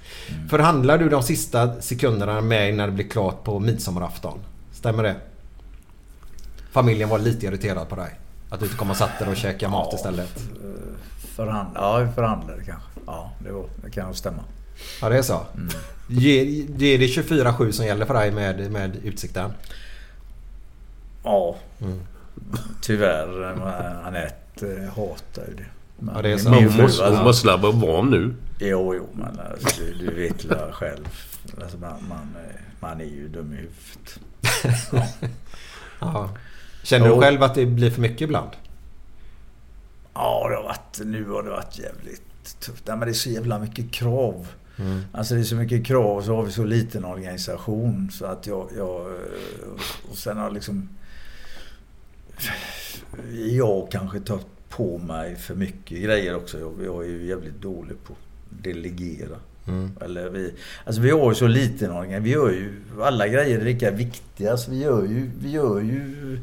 Förhandlar 0.50 0.98
du 0.98 1.08
de 1.08 1.22
sista 1.22 1.80
sekunderna 1.80 2.40
med 2.40 2.74
när 2.74 2.86
det 2.86 2.92
blir 2.92 3.08
klart 3.08 3.44
på 3.44 3.58
midsommarafton? 3.58 4.38
Stämmer 4.72 5.02
det? 5.02 5.16
Familjen 6.72 7.08
var 7.08 7.18
lite 7.18 7.46
irriterad 7.46 7.88
på 7.88 7.96
dig. 7.96 8.10
Att 8.50 8.60
du 8.60 8.66
inte 8.66 8.78
kom 8.78 8.90
och 8.90 8.96
satt 8.96 9.18
där 9.18 9.28
och 9.28 9.36
käkade 9.36 9.72
mat 9.72 9.94
istället. 9.94 10.42
Förhand, 11.36 11.68
ja, 11.74 11.98
vi 11.98 12.12
förhandlade 12.12 12.64
kanske. 12.64 12.88
Ja, 13.06 13.32
det, 13.44 13.52
var, 13.52 13.64
det 13.84 13.90
kan 13.90 14.06
nog 14.06 14.16
stämma. 14.16 14.42
Ja, 15.02 15.08
det 15.08 15.18
är 15.18 15.22
så. 15.22 15.40
Ge- 16.08 16.66
Det 16.68 16.86
är 16.86 16.98
det 16.98 17.06
24-7 17.06 17.70
som 17.70 17.86
gäller 17.86 18.06
för 18.06 18.14
dig 18.14 18.30
med, 18.30 18.70
med 18.70 18.96
Utsikten? 19.04 19.50
Ja. 21.24 21.56
Mm. 21.80 22.00
Tyvärr. 22.80 23.42
Anette 24.06 24.72
eh, 24.82 24.88
hatar 24.96 25.44
ju 25.48 25.54
det. 25.56 25.64
Ja, 26.14 26.22
det 26.22 26.32
är 26.32 26.38
så. 26.38 26.50
min 26.50 26.70
fru, 26.70 26.82
måste, 26.82 27.02
hon 27.02 27.08
alltså- 27.12 27.24
måste 27.24 27.46
vara 27.56 27.72
van 27.72 28.10
nu. 28.10 28.34
Jo, 28.58 28.94
jo, 28.94 29.08
men 29.12 29.40
alltså, 29.40 29.80
du, 29.80 30.06
du 30.06 30.14
vet 30.14 30.44
väl 30.44 30.72
själv. 30.72 31.08
Alltså, 31.62 31.78
man, 31.78 31.94
man, 32.08 32.36
eh, 32.48 32.60
man 32.80 33.00
är 33.00 33.04
ju 33.04 33.28
dum 33.28 33.52
i 33.52 33.56
huvudet. 33.56 34.20
Ja. 36.02 36.30
Känner 36.82 37.08
du 37.08 37.20
själv 37.20 37.42
att 37.42 37.54
det 37.54 37.66
blir 37.66 37.90
för 37.90 38.00
mycket 38.00 38.20
ibland? 38.20 38.50
Ja, 40.14 40.46
det 40.48 40.56
har 40.56 40.62
varit, 40.62 41.00
nu 41.04 41.28
har 41.28 41.42
det 41.42 41.50
varit 41.50 41.78
jävligt 41.78 42.60
tufft. 42.60 42.86
Nej, 42.86 42.96
men 42.96 43.08
det 43.08 43.12
är 43.12 43.14
så 43.14 43.30
jävla 43.30 43.58
mycket 43.58 43.90
krav. 43.90 44.46
Mm. 44.78 45.00
Alltså 45.12 45.34
det 45.34 45.40
är 45.40 45.44
så 45.44 45.54
mycket 45.54 45.86
krav 45.86 46.16
och 46.16 46.24
så 46.24 46.36
har 46.36 46.42
vi 46.42 46.52
så 46.52 46.64
liten 46.64 47.04
organisation 47.04 48.10
så 48.12 48.26
att 48.26 48.46
jag... 48.46 48.68
jag 48.76 49.06
och 50.10 50.16
sen 50.16 50.38
har 50.38 50.50
liksom... 50.50 50.88
Jag 53.50 53.88
kanske 53.90 54.20
tagit 54.20 54.46
på 54.70 54.98
mig 54.98 55.36
för 55.36 55.54
mycket 55.54 56.02
grejer 56.02 56.36
också. 56.36 56.58
Jag, 56.58 56.72
jag 56.84 57.04
är 57.04 57.08
ju 57.08 57.26
jävligt 57.26 57.60
dålig 57.60 57.96
på 58.04 58.12
att 58.12 58.62
delegera. 58.64 59.36
Mm. 59.66 59.90
Eller 60.00 60.28
vi, 60.28 60.52
alltså 60.84 61.00
vi 61.00 61.10
har 61.10 61.30
ju 61.30 61.34
så 61.34 61.46
liten 61.46 61.90
organisation. 61.90 62.24
Vi 62.24 62.30
gör 62.30 62.50
ju 62.50 62.72
alla 63.00 63.28
grejer 63.28 63.58
är 63.58 63.64
lika 63.64 63.90
viktiga. 63.90 64.56
Så 64.56 64.70
vi 64.70 64.82
gör 64.82 65.02
ju... 65.02 65.30
Vi 65.38 65.50
gör 65.50 65.80
ju 65.80 66.38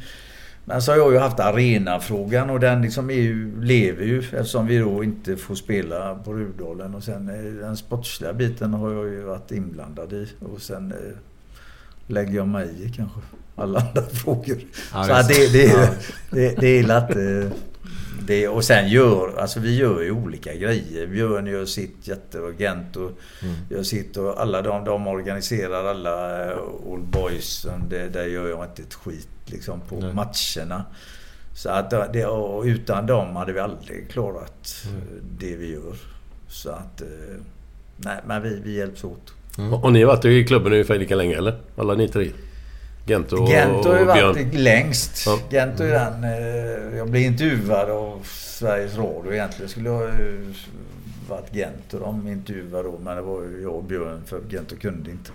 men 0.70 0.82
så 0.82 0.92
har 0.92 0.98
jag 0.98 1.14
ju 1.14 1.20
haft 1.20 1.40
arenafrågan 1.40 2.50
och 2.50 2.60
den 2.60 2.82
liksom 2.82 3.10
är 3.10 3.14
ju, 3.14 3.62
lever 3.62 4.06
ju 4.06 4.20
eftersom 4.20 4.68
vi 4.68 4.78
då 4.78 5.04
inte 5.04 5.38
får 5.38 5.56
spela 5.56 6.16
på 6.16 6.34
Rudalen. 6.34 6.96
Och 6.96 7.04
sen 7.04 7.30
eh, 7.30 7.54
den 7.54 7.78
sportsliga 7.78 8.34
biten 8.34 8.74
har 8.74 8.94
jag 8.94 9.06
ju 9.08 9.22
varit 9.22 9.52
inblandad 9.52 10.14
i. 10.14 10.28
Och 10.40 10.62
sen 10.62 10.92
eh, 10.92 11.18
lägger 12.08 12.36
jag 12.36 12.48
mig 12.48 12.68
i 12.84 12.90
kanske 12.90 13.20
alla 13.56 13.80
andra 13.80 14.02
frågor. 14.12 14.58
Ja, 14.94 15.04
så 15.04 15.08
det 15.10 15.14
är 15.14 15.24
att 15.24 15.28
det, 15.28 15.52
det, 15.52 15.90
det, 16.32 16.56
det 16.62 16.68
är 16.68 16.84
lätt... 16.84 17.16
eh, 17.16 17.52
Det, 18.28 18.48
och 18.48 18.64
sen 18.64 18.88
gör, 18.90 19.38
alltså 19.38 19.60
vi 19.60 19.76
gör 19.78 20.02
ju 20.02 20.12
olika 20.12 20.54
grejer. 20.56 21.08
Björn 21.08 21.48
gör 21.48 21.66
sitt 21.66 22.08
jättebra, 22.08 22.52
Gento 22.58 23.02
Mm. 23.42 23.56
gör 23.70 23.84
sitt 23.84 24.18
och 24.18 24.42
alla 24.42 24.62
de, 24.62 24.86
de 24.86 25.08
organiserar 25.08 25.86
alla 25.86 26.46
eh, 26.52 26.58
Old 26.86 27.04
Boys. 27.06 27.68
Det, 27.90 28.08
där 28.10 28.26
gör 28.26 28.50
jag 28.50 28.66
inte 28.66 28.82
ett 28.82 28.94
skit 28.94 29.30
liksom 29.46 29.82
på 29.90 29.96
Nej. 30.00 30.14
matcherna. 30.14 30.84
Så 31.56 31.70
att 31.70 32.14
det, 32.14 32.26
och 32.26 32.64
utan 32.64 33.06
dem 33.06 33.36
hade 33.36 33.54
vi 33.54 33.60
aldrig 33.60 34.10
klarat 34.10 34.84
Mm. 34.90 34.98
eh, 35.02 35.04
det 35.40 35.56
vi 35.56 35.72
gör. 35.74 35.96
Så 36.48 36.70
att... 36.70 37.02
eh, 37.02 37.08
Nej, 38.00 38.18
men 38.28 38.42
vi, 38.42 38.60
vi 38.64 38.78
hjälps 38.78 39.04
åt. 39.04 39.34
Och, 39.72 39.84
och 39.84 39.94
ni 39.94 40.00
har 40.04 40.08
varit 40.08 40.26
i 40.26 40.44
klubben 40.44 40.72
ungefär 40.72 40.98
lika 41.00 41.16
länge 41.16 41.38
eller? 41.38 41.56
Alla 41.78 41.94
ni 41.94 42.08
tre? 42.08 42.30
Gent 43.08 43.32
och, 43.34 43.48
Gent 43.50 43.86
har 43.86 44.00
ju 44.00 44.06
varit 44.06 44.54
längst. 44.54 45.24
Ja. 45.26 45.40
Gent 45.50 45.80
är 45.80 45.88
den... 45.92 46.24
eh, 46.24 46.98
Jag 46.98 47.10
blev 47.10 47.24
intervjuad 47.24 47.90
av 47.90 48.20
Sveriges 48.26 48.98
Radio 48.98 49.34
egentligen. 49.34 49.70
skulle 49.70 49.90
jag 49.90 50.02
ju 50.04 50.54
varit 51.30 51.54
Gent 51.56 51.94
och 51.94 52.00
de 52.00 52.28
intervjuade 52.28 52.84
då. 52.84 53.00
Men 53.04 53.16
det 53.16 53.22
var 53.22 53.42
ju 53.44 53.62
jag 53.62 53.74
och 53.76 53.84
Björn 53.84 54.22
för 54.26 54.42
Gent 54.50 54.72
och 54.72 54.80
kunde 54.82 55.12
inte. 55.12 55.32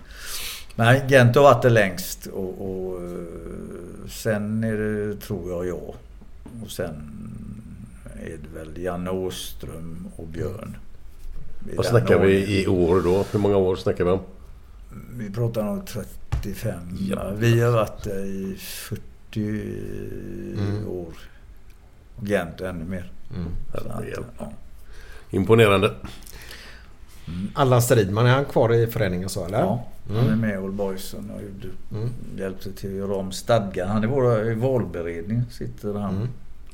Men 0.74 1.09
Gent 1.09 1.36
har 1.36 1.43
varit 1.43 1.62
det 1.62 1.70
längst 1.70 2.27
och, 2.27 2.55
och 2.61 3.03
eh, 3.03 3.09
sen 4.09 4.65
är 4.65 4.73
det, 4.77 5.16
tror 5.20 5.51
jag, 5.51 5.66
jag. 5.66 5.94
Och 6.65 6.70
sen 6.70 6.94
är 8.23 8.31
det 8.31 8.59
väl 8.59 8.82
Janne 8.82 9.11
Åström 9.11 10.09
och 10.16 10.27
Björn. 10.27 10.77
Vad 11.77 11.86
snackar 11.86 12.19
vi 12.19 12.62
i 12.62 12.66
år 12.66 13.01
då? 13.01 13.24
Hur 13.32 13.39
många 13.39 13.57
år 13.57 13.77
snackar 13.77 14.05
vi 14.05 14.11
om? 14.11 14.20
Vi 15.12 15.31
pratar 15.31 15.62
nog 16.44 16.55
35. 16.55 17.39
Vi 17.39 17.60
har 17.60 17.70
varit 17.73 18.02
där 18.05 18.24
i 18.24 18.56
40 18.59 19.02
Mm. 20.59 20.89
år. 20.89 21.12
Och 22.16 22.27
Gent 22.28 22.60
ännu 22.60 22.85
mer. 22.85 23.12
Mm. 23.36 23.48
Ja. 24.39 24.52
Imponerande. 25.31 25.94
Allan 27.55 27.82
Stridman, 27.82 28.27
är 28.27 28.31
han 28.35 28.44
kvar 28.44 28.73
i 28.74 28.86
föreningen 28.86 29.28
så 29.28 29.44
eller? 29.44 29.59
Ja, 29.59 29.86
han 30.09 30.16
är 30.16 30.23
Mm. 30.27 30.40
med 30.40 30.55
i 30.55 30.59
Old 30.59 30.74
Boysen 30.74 31.31
och 31.31 31.40
Mm. 31.97 32.10
hjälpte 32.39 32.73
till 32.73 32.90
att 32.90 32.97
göra 32.97 33.14
om 33.16 33.32
stadgan. 33.32 33.89
Han 33.89 34.02
är 34.05 34.06
vår 34.09 34.51
i 34.51 34.55
valberedning 34.55 35.43
sitter 35.51 35.94
han. 35.94 36.16
Mm. 36.16 36.28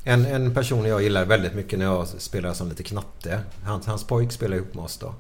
En, 0.05 0.27
en 0.27 0.55
person 0.55 0.85
jag 0.85 1.03
gillar 1.03 1.25
väldigt 1.25 1.55
mycket 1.55 1.79
när 1.79 1.87
jag 1.87 2.09
spelar 2.09 2.53
som 2.55 2.69
lite 2.69 2.83
knatte. 2.83 3.41
Hans, 3.65 3.87
hans 3.87 4.05
pojk 4.05 4.33
spelar 4.33 4.57
ihop 4.57 4.75
med 4.75 4.85
oss 4.85 4.99
då. 4.99 5.15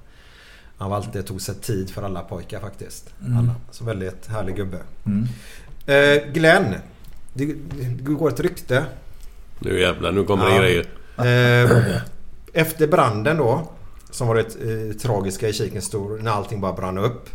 Han 0.78 0.90
var 0.90 0.96
alltid, 0.96 1.26
tog 1.26 1.40
sig 1.40 1.54
tid 1.54 1.90
för 1.90 2.02
alla 2.02 2.20
pojkar 2.20 2.60
faktiskt. 2.60 3.10
Mm. 3.26 3.38
Alla. 3.38 3.54
Så 3.70 3.84
väldigt 3.84 4.26
härlig 4.26 4.56
gubbe. 4.56 4.78
Mm. 5.06 5.26
Eh, 5.86 6.32
Glenn. 6.32 6.74
Det, 7.32 7.44
det 8.02 8.12
går 8.12 8.28
ett 8.28 8.40
rykte. 8.40 8.84
Nu 9.58 9.80
jävlar, 9.80 10.12
nu 10.12 10.24
kommer 10.24 10.44
det 10.44 10.54
Ja. 10.54 10.60
grejer. 10.62 10.86
Eh, 11.18 11.96
efter 12.52 12.86
branden 12.86 13.36
då. 13.36 13.68
Som 14.10 14.28
var 14.28 14.34
det 14.34 14.40
eh, 14.42 14.96
tragiska 14.96 15.48
i 15.48 15.52
Kikenstor 15.52 16.18
när 16.22 16.30
allting 16.30 16.60
bara 16.60 16.72
brann 16.72 16.98
upp. 16.98 17.28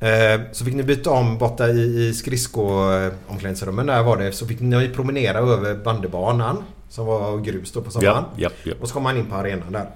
Eh, 0.00 0.40
så 0.52 0.64
fick 0.64 0.74
ni 0.74 0.82
byta 0.82 1.10
om 1.10 1.38
borta 1.38 1.68
i, 1.68 2.08
i 2.08 2.14
skridskoomklädningsrummen 2.14 3.86
där 3.86 4.02
var 4.02 4.16
det. 4.16 4.32
Så 4.32 4.46
fick 4.46 4.60
ni 4.60 4.88
promenera 4.88 5.38
över 5.38 5.74
bandybanan. 5.74 6.62
Som 6.88 7.06
var 7.06 7.38
grus 7.38 7.72
då 7.72 7.80
på 7.82 7.90
sommaren. 7.90 8.24
Ja, 8.36 8.50
ja, 8.50 8.50
ja. 8.64 8.74
Och 8.80 8.88
så 8.88 8.94
kom 8.94 9.02
man 9.02 9.16
in 9.16 9.26
på 9.26 9.34
arenan 9.36 9.72
där. 9.72 9.86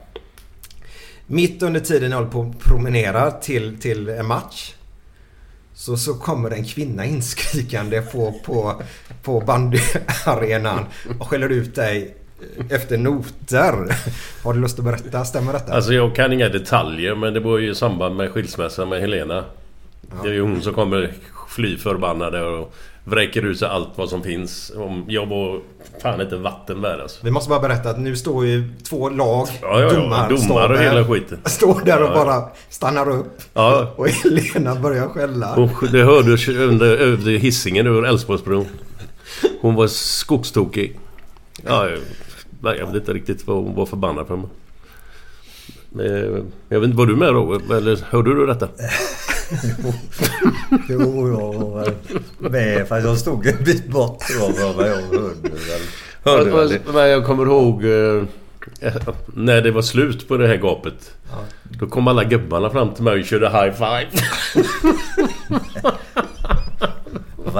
Mitt 1.30 1.62
under 1.62 1.80
tiden 1.80 2.10
jag 2.10 2.18
håller 2.18 2.30
på 2.30 2.42
att 2.42 2.58
promenera 2.58 3.30
till, 3.30 3.80
till 3.80 4.08
en 4.08 4.26
match. 4.26 4.74
Så, 5.74 5.96
så 5.96 6.14
kommer 6.14 6.50
en 6.50 6.64
kvinna 6.64 7.04
inskrikande 7.04 8.02
på, 8.02 8.34
på, 8.44 8.82
på 9.22 9.40
bandyarenan 9.40 10.86
och 11.18 11.28
skäller 11.28 11.48
ut 11.48 11.74
dig 11.74 12.14
efter 12.70 12.98
noter. 12.98 13.96
Har 14.42 14.52
du 14.52 14.60
lust 14.60 14.78
att 14.78 14.84
berätta? 14.84 15.24
Stämmer 15.24 15.52
detta? 15.52 15.72
Alltså 15.72 15.92
jag 15.92 16.14
kan 16.14 16.32
inga 16.32 16.48
detaljer 16.48 17.14
men 17.14 17.34
det 17.34 17.40
var 17.40 17.58
ju 17.58 17.70
i 17.70 17.74
samband 17.74 18.16
med 18.16 18.30
skilsmässan 18.30 18.88
med 18.88 19.00
Helena. 19.00 19.44
Det 20.22 20.28
är 20.28 20.32
ju 20.32 20.40
hon 20.40 20.62
som 20.62 20.74
kommer 20.74 21.12
fly 21.48 21.76
förbannade 21.76 22.42
och 22.42 22.74
vräker 23.04 23.42
ut 23.42 23.58
sig 23.58 23.68
allt 23.68 23.88
vad 23.94 24.08
som 24.08 24.22
finns. 24.22 24.72
Om 24.76 25.04
jag 25.08 25.26
var 25.26 25.60
fan 26.02 26.20
inte 26.20 26.36
vatten 26.36 26.80
värd 26.82 27.00
alltså. 27.00 27.20
Vi 27.24 27.30
måste 27.30 27.48
bara 27.50 27.60
berätta 27.60 27.90
att 27.90 27.98
nu 28.00 28.16
står 28.16 28.46
ju 28.46 28.74
två 28.88 29.08
lag, 29.08 29.48
Ja, 29.62 29.80
ja, 29.80 29.92
domar, 29.92 30.28
Domar 30.28 30.70
och 30.72 30.78
hela 30.78 31.04
skiten. 31.04 31.38
Står 31.44 31.80
där 31.84 32.02
och 32.02 32.08
Ja. 32.10 32.24
bara 32.24 32.44
stannar 32.68 33.10
upp. 33.10 33.40
Ja. 33.54 33.92
Och 33.96 34.08
Helena 34.08 34.74
börjar 34.74 35.08
skälla. 35.08 35.54
Hon, 35.54 35.70
det 35.92 36.02
hördes 36.04 36.48
under, 36.48 36.96
över 36.96 37.30
hissingen 37.30 37.86
över 37.86 38.02
Älvsborgsbron. 38.02 38.66
Hon 39.60 39.74
var 39.74 39.86
skogstokig. 39.86 40.98
Ja, 41.66 41.88
jag, 42.62 42.86
vet 42.86 42.94
inte 42.94 43.12
riktigt 43.12 43.46
vad 43.46 43.56
hon 43.56 43.74
var 43.74 43.86
förbannad 43.86 44.28
på. 44.28 44.34
Eh, 44.34 44.40
jag 46.68 46.80
vet 46.80 46.86
inte, 46.86 46.96
var 46.96 47.06
du 47.06 47.16
med 47.16 47.34
då? 47.34 47.54
Eller 47.74 47.98
hörde 48.10 48.34
du 48.34 48.46
detta? 48.46 48.68
Jo, 50.88 51.28
jag 51.28 51.54
var 51.54 51.92
med 52.50 52.88
fast 52.88 53.06
jag 53.06 53.18
stod 53.18 53.46
en 53.46 53.64
bit 53.64 53.88
bort 53.88 54.24
jag 54.40 54.72
vad 54.74 54.88
jag 54.88 54.96
hörde. 54.96 55.30
Hörde. 56.24 56.80
Men 56.92 57.08
jag 57.08 57.26
kommer 57.26 57.46
ihåg 57.46 57.84
eh, 57.84 58.22
när 59.34 59.60
det 59.62 59.70
var 59.70 59.82
slut 59.82 60.28
på 60.28 60.36
det 60.36 60.46
här 60.46 60.56
gapet. 60.56 61.12
Då 61.62 61.86
kom 61.86 62.08
alla 62.08 62.24
gubbarna 62.24 62.70
fram 62.70 62.94
till 62.94 63.04
mig 63.04 63.20
och 63.20 63.26
körde 63.26 63.48
high 63.50 63.72
five. 63.72 64.08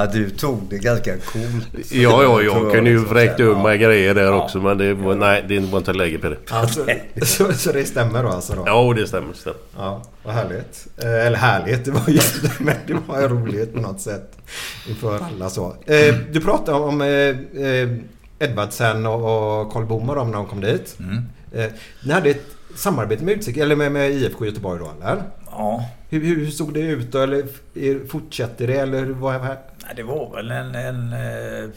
Att 0.02 0.12
du 0.12 0.30
tog 0.30 0.60
det 0.70 0.78
ganska 0.78 1.16
coolt. 1.18 1.68
Ja, 1.90 2.22
ja, 2.22 2.42
jag 2.42 2.72
kunde 2.72 2.90
ju 2.90 2.96
liksom 2.96 3.14
vräkt 3.14 3.40
ur 3.40 3.52
ja. 3.52 3.62
mig 3.62 3.78
grejer 3.78 4.14
där 4.14 4.32
också 4.32 4.58
men 4.58 4.78
det 4.78 4.94
var, 4.94 5.14
nej, 5.14 5.44
det 5.48 5.58
var 5.60 5.78
inte 5.78 5.92
läge 5.92 6.18
på 6.18 6.28
det. 6.28 6.36
Alltså, 6.50 6.86
så, 7.22 7.52
så 7.52 7.72
det 7.72 7.84
stämmer 7.84 8.22
då 8.22 8.28
alltså? 8.28 8.54
Då? 8.54 8.62
Ja, 8.66 8.92
det 8.96 9.06
stämmer. 9.06 9.32
stämmer. 9.34 9.58
Ja, 9.76 10.02
vad 10.22 10.34
härligt. 10.34 10.86
Eh, 11.02 11.26
Eller 11.26 11.36
härligt, 11.36 11.84
det 11.84 11.90
var 11.90 12.08
ju 12.08 12.20
men 12.58 12.74
det 12.86 12.96
var 13.06 13.20
ju 13.20 13.28
roligt 13.28 13.74
på 13.74 13.80
något 13.80 14.00
sätt. 14.00 14.38
Inför 14.88 15.20
alla 15.20 15.50
så. 15.50 15.76
Eh, 15.86 16.14
Du 16.32 16.40
pratade 16.40 16.78
om 16.78 17.00
eh, 17.00 17.08
eh, 17.64 17.88
Edvardsen 18.38 19.06
och 19.06 19.60
och 19.60 19.72
Karl 19.72 19.84
Bom 19.84 20.08
och 20.10 20.16
dem 20.16 20.30
när 20.30 20.36
de 20.38 20.46
kom 20.46 20.60
dit. 20.60 20.96
Mm. 21.00 21.22
Eh, 21.52 21.72
Ni 22.04 22.12
hade 22.12 22.30
ett 22.30 22.44
samarbete 22.76 23.24
med 23.24 23.34
Utsikt, 23.34 23.58
eller 23.58 23.76
med, 23.76 23.92
med 23.92 24.10
IFK 24.10 24.44
Göteborg 24.46 24.80
då 24.80 24.90
eller? 25.06 25.22
Ja. 25.58 25.84
Hur, 26.10 26.20
hur 26.20 26.50
såg 26.50 26.74
det 26.74 26.80
ut 26.80 27.12
då? 27.12 27.18
Eller 27.18 27.46
er- 27.74 28.06
fortsätter 28.08 28.66
det 28.66 28.76
eller 28.76 29.04
vad? 29.04 29.40
vad- 29.40 29.56
det 29.96 30.02
var 30.02 30.34
väl 30.36 30.50
en, 30.50 30.74
en... 30.74 31.12
eh, 31.12 31.70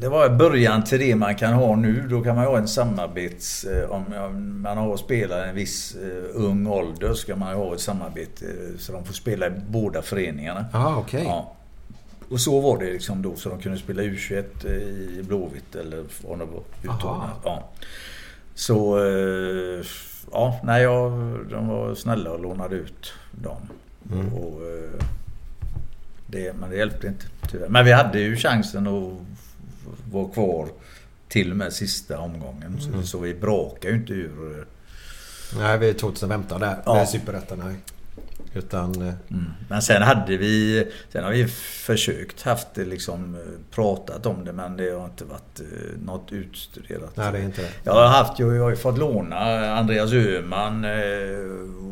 Det 0.00 0.08
var 0.08 0.28
början 0.28 0.84
till 0.84 0.98
det 0.98 1.14
man 1.16 1.34
kan 1.34 1.52
ha 1.52 1.76
nu. 1.76 2.06
Då 2.10 2.20
kan 2.22 2.36
man 2.36 2.44
ha 2.46 2.58
en 2.58 2.68
samarbets... 2.68 3.64
eh, 3.64 3.90
Om 3.90 4.04
man 4.62 4.78
har 4.78 4.96
spelare 4.96 5.46
i 5.46 5.48
en 5.48 5.54
viss 5.54 5.94
eh, 5.94 6.24
ung 6.40 6.66
ålder 6.66 7.14
så 7.14 7.26
kan 7.26 7.38
man 7.38 7.56
ha 7.56 7.74
ett 7.74 7.80
samarbete 7.80 8.44
så 8.78 8.92
de 8.92 9.04
får 9.04 9.12
spela 9.14 9.46
i 9.46 9.50
båda 9.68 10.02
föreningarna. 10.02 10.64
Ja, 10.72 10.96
okej. 10.96 11.22
Ja. 11.24 11.52
Och 12.30 12.40
så 12.40 12.60
var 12.60 12.78
det 12.78 12.92
liksom 12.92 13.22
då 13.22 13.36
så 13.36 13.48
de 13.48 13.58
kunde 13.60 13.78
spela 13.78 14.02
U21 14.02 14.66
i 14.66 15.22
Blåvitt 15.22 15.74
eller 15.74 16.04
vad 16.26 16.38
det 16.38 16.44
var. 16.44 16.62
Ja. 17.44 17.70
Så... 18.54 18.98
Ja, 20.32 20.60
nej, 20.62 20.82
jag, 20.82 21.12
de 21.50 21.68
var 21.68 21.94
snälla 21.94 22.30
och 22.30 22.40
lånade 22.40 22.76
ut 22.76 23.12
dem. 23.30 23.68
Mm. 24.12 24.34
Och, 24.34 24.62
eh, 24.62 25.04
det, 26.26 26.52
men 26.56 26.70
det 26.70 26.76
hjälpte 26.76 27.06
inte 27.06 27.24
tyvärr. 27.50 27.68
Men 27.68 27.84
vi 27.84 27.92
hade 27.92 28.20
ju 28.20 28.36
chansen 28.36 28.86
att 28.86 29.12
vara 30.12 30.28
kvar 30.28 30.68
till 31.28 31.50
och 31.50 31.56
med 31.56 31.72
sista 31.72 32.18
omgången. 32.18 32.80
Så, 32.80 32.88
Mm. 32.88 33.02
så 33.04 33.18
vi 33.18 33.34
brakar 33.34 33.88
ju 33.88 33.94
inte 33.94 34.12
ur. 34.12 34.58
eh, 34.58 34.64
Nej, 35.58 35.78
vi 35.78 35.88
är 35.88 35.94
2015 35.94 36.60
där. 36.60 36.76
Ja. 36.86 37.06
Superettan, 37.06 37.58
nej. 37.64 37.74
Utan... 38.54 39.02
eh, 39.08 39.14
Mm. 39.30 39.44
Men 39.68 39.82
sen 39.82 40.02
hade 40.02 40.36
vi... 40.36 40.84
Sen 41.08 41.24
har 41.24 41.30
vi 41.30 41.46
försökt 41.84 42.42
haft 42.42 42.66
det 42.74 42.84
liksom 42.84 43.34
eh, 43.34 43.40
pratat 43.74 44.26
om 44.26 44.44
det 44.44 44.52
men 44.52 44.76
det 44.76 44.90
har 44.90 45.04
inte 45.04 45.24
varit 45.24 45.60
eh, 45.60 46.00
något 46.04 46.32
utstuderat. 46.32 47.16
Nej, 47.16 47.32
det 47.32 47.38
är 47.38 47.42
inte 47.42 47.62
det. 47.62 47.68
Jag 47.84 47.92
har 47.92 48.06
haft, 48.06 48.38
jag 48.38 48.60
har 48.62 48.70
ju 48.70 48.76
fått 48.76 48.98
låna 48.98 49.70
Andreas 49.76 50.12
Öhman 50.12 50.84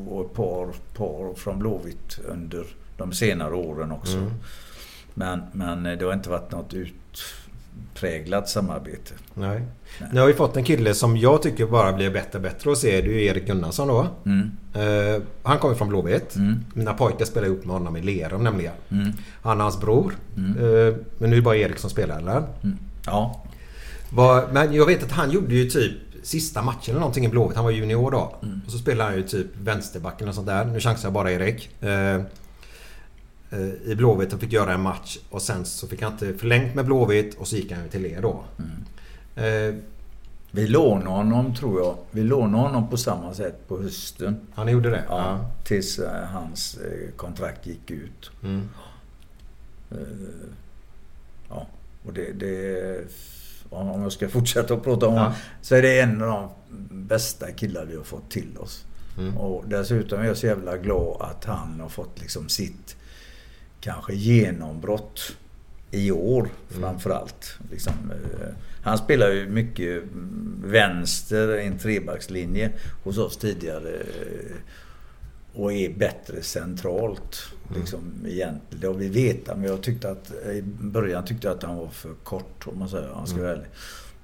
och 0.09 0.25
ett 0.27 0.35
par, 0.35 0.69
par 0.97 1.35
från 1.35 1.59
Blåvitt 1.59 2.19
under 2.29 2.65
de 2.97 3.13
senare 3.13 3.55
åren 3.55 3.93
också. 3.93 4.17
Mm. 4.17 4.33
Men, 5.15 5.43
men 5.53 5.83
det 5.99 6.05
har 6.05 6.13
inte 6.13 6.31
varit 6.31 6.51
något 6.53 6.75
ut, 6.75 6.95
präglat 7.95 8.49
samarbete. 8.49 9.13
Nej. 9.35 9.63
Ni 10.13 10.19
har 10.21 10.29
ju 10.29 10.35
fått 10.35 10.57
en 10.57 10.65
kille 10.65 10.95
som 10.95 11.17
jag 11.17 11.43
tycker 11.43 11.67
bara 11.67 11.93
blir 11.93 12.11
bättre 12.11 12.39
och 12.39 12.43
bättre 12.43 12.73
att 12.73 12.79
se. 12.79 13.01
Det 13.01 13.09
är 13.09 13.13
ju 13.13 13.25
Erik 13.25 13.47
Gunnarsson 13.47 13.89
då. 13.89 14.07
Mm. 14.27 14.51
Eh, 14.75 15.23
han 15.43 15.59
kommer 15.59 15.75
från 15.75 15.89
Blåvitt. 15.89 16.37
Mm. 16.37 16.65
Mina 16.75 16.95
pojkar 16.95 17.25
spelar 17.25 17.47
ihop 17.47 17.65
med 17.65 17.73
honom 17.75 17.97
i 17.97 18.03
Lerum 18.03 18.45
nämligen. 18.45 18.73
Mm. 18.91 19.13
Han 19.43 19.57
och 19.57 19.63
hans 19.63 19.81
bror. 19.81 20.15
Mm. 20.37 20.51
Eh, 20.57 20.95
men 21.19 21.31
nu 21.31 21.37
är 21.37 21.41
det 21.41 21.43
bara 21.43 21.57
Erik 21.57 21.79
som 21.79 21.91
spelar 21.91 22.19
eller? 22.19 22.43
Ja. 23.07 23.45
Vad- 24.11 24.53
men 24.53 24.73
jag 24.75 24.87
vet 24.87 25.03
att 25.03 25.13
han 25.13 25.31
gjorde 25.31 25.55
ju 25.55 25.71
typ 25.71 25.93
sista 26.23 26.63
matchen 26.63 26.91
eller 26.91 27.01
någonting 27.01 27.25
i 27.25 27.29
Blåvitt. 27.29 27.57
Han 27.57 27.65
var 27.65 27.71
junior 27.73 28.11
då. 28.11 28.35
Mm. 28.43 28.61
Och 28.67 28.73
så 28.73 28.79
spelade 28.79 29.11
han 29.11 29.19
ju 29.19 29.23
typ 29.27 29.47
vänsterbacken 29.63 30.29
och 30.29 30.35
sånt 30.35 30.47
där. 30.47 30.65
Nu 30.65 30.81
chansar 30.81 31.07
jag 31.09 31.13
bara 31.13 31.33
Erik. 31.33 31.83
Eh, 31.83 32.21
I 33.85 33.95
Blåvitt 33.95 34.33
och 34.33 34.41
fick 34.41 34.53
göra 34.53 34.75
en 34.75 34.81
match 34.81 35.19
och 35.31 35.43
sen 35.43 35.65
så 35.65 35.89
fick 35.89 36.03
han 36.03 36.13
inte 36.13 36.35
förlängt 36.35 36.75
med 36.75 36.85
Blåvitt 36.87 37.35
och 37.35 37.49
så 37.49 37.57
gick 37.57 37.73
han 37.73 37.89
till 37.89 38.07
er 38.07 38.23
då. 38.23 38.45
Eh, 39.43 39.75
Vi 40.53 40.67
lånade 40.67 41.11
honom 41.11 41.55
tror 41.55 41.81
jag. 41.81 41.97
Vi 42.11 42.23
lånade 42.23 42.63
honom 42.63 42.91
på 42.91 42.97
samma 42.97 43.35
sätt 43.35 43.69
på 43.69 43.83
hösten. 43.83 44.41
Han 44.55 44.69
gjorde 44.69 44.91
det? 44.91 45.05
Ja. 45.09 45.51
Tills 45.65 45.99
eh, 45.99 46.25
hans 46.25 46.79
eh, 46.79 47.11
kontrakt 47.17 47.67
gick 47.67 47.91
ut. 47.91 48.31
Mm. 48.43 48.69
Eh, 49.91 49.97
Ja, 51.49 51.67
och 52.07 52.13
det, 52.13 52.33
det... 52.33 53.05
Om 53.71 54.03
jag 54.03 54.13
ska 54.13 54.29
fortsätta 54.29 54.75
att 54.75 54.85
prata 54.85 55.07
om 55.07 55.15
Ja. 55.15 55.21
honom. 55.21 55.35
Så 55.63 55.75
är 55.75 55.83
det 55.83 56.01
en 56.01 56.23
av 56.23 56.51
de 56.69 57.07
bästa 57.07 57.53
killar 57.53 57.85
vi 57.85 57.97
har 57.97 58.05
fått 58.05 58.31
till 58.31 58.59
oss. 58.59 58.85
Mm. 59.19 59.37
Och 59.37 59.65
dessutom 59.69 60.21
är 60.21 60.25
jag 60.25 60.37
så 60.37 60.47
jävla 60.47 60.77
glad 60.77 61.17
att 61.21 61.45
han 61.45 61.81
har 61.81 61.89
fått 61.89 62.21
liksom 62.21 62.49
sitt 62.49 62.97
kanske 63.81 64.15
genombrott 64.15 65.37
i 65.91 66.11
år 66.11 66.49
framförallt. 66.69 67.59
Liksom, 67.71 67.93
eh, 68.11 68.49
han 68.83 68.99
spelar 68.99 69.31
ju 69.31 69.49
mycket 69.49 70.03
mm, 70.03 70.63
vänster 70.65 71.57
i 71.61 71.67
en 71.67 71.79
trebackslinje 71.79 72.71
hos 73.05 73.19
oss 73.19 73.37
tidigare. 73.37 73.91
eh, 74.01 74.57
Och 75.55 75.73
är 75.73 75.93
bättre 75.95 76.43
centralt. 76.43 77.43
Liksom, 77.77 78.01
egentligen. 78.27 78.81
Det 78.81 78.87
har 78.87 78.95
vi 78.95 79.09
vetat 79.09 79.59
men 79.59 79.69
jag 79.69 79.83
tyckte 79.83 80.11
att 80.11 80.31
i 80.47 80.63
början 80.81 81.25
tyckte 81.25 81.47
jag 81.47 81.57
att 81.57 81.63
han 81.63 81.77
var 81.77 81.89
för 81.89 82.15
kort 82.25 82.67
om 82.67 82.79
man 82.79 82.89
säger 82.89 83.09
man 83.09 83.27
ska 83.27 83.37
vara 83.39 83.53
ärlig. 83.53 83.67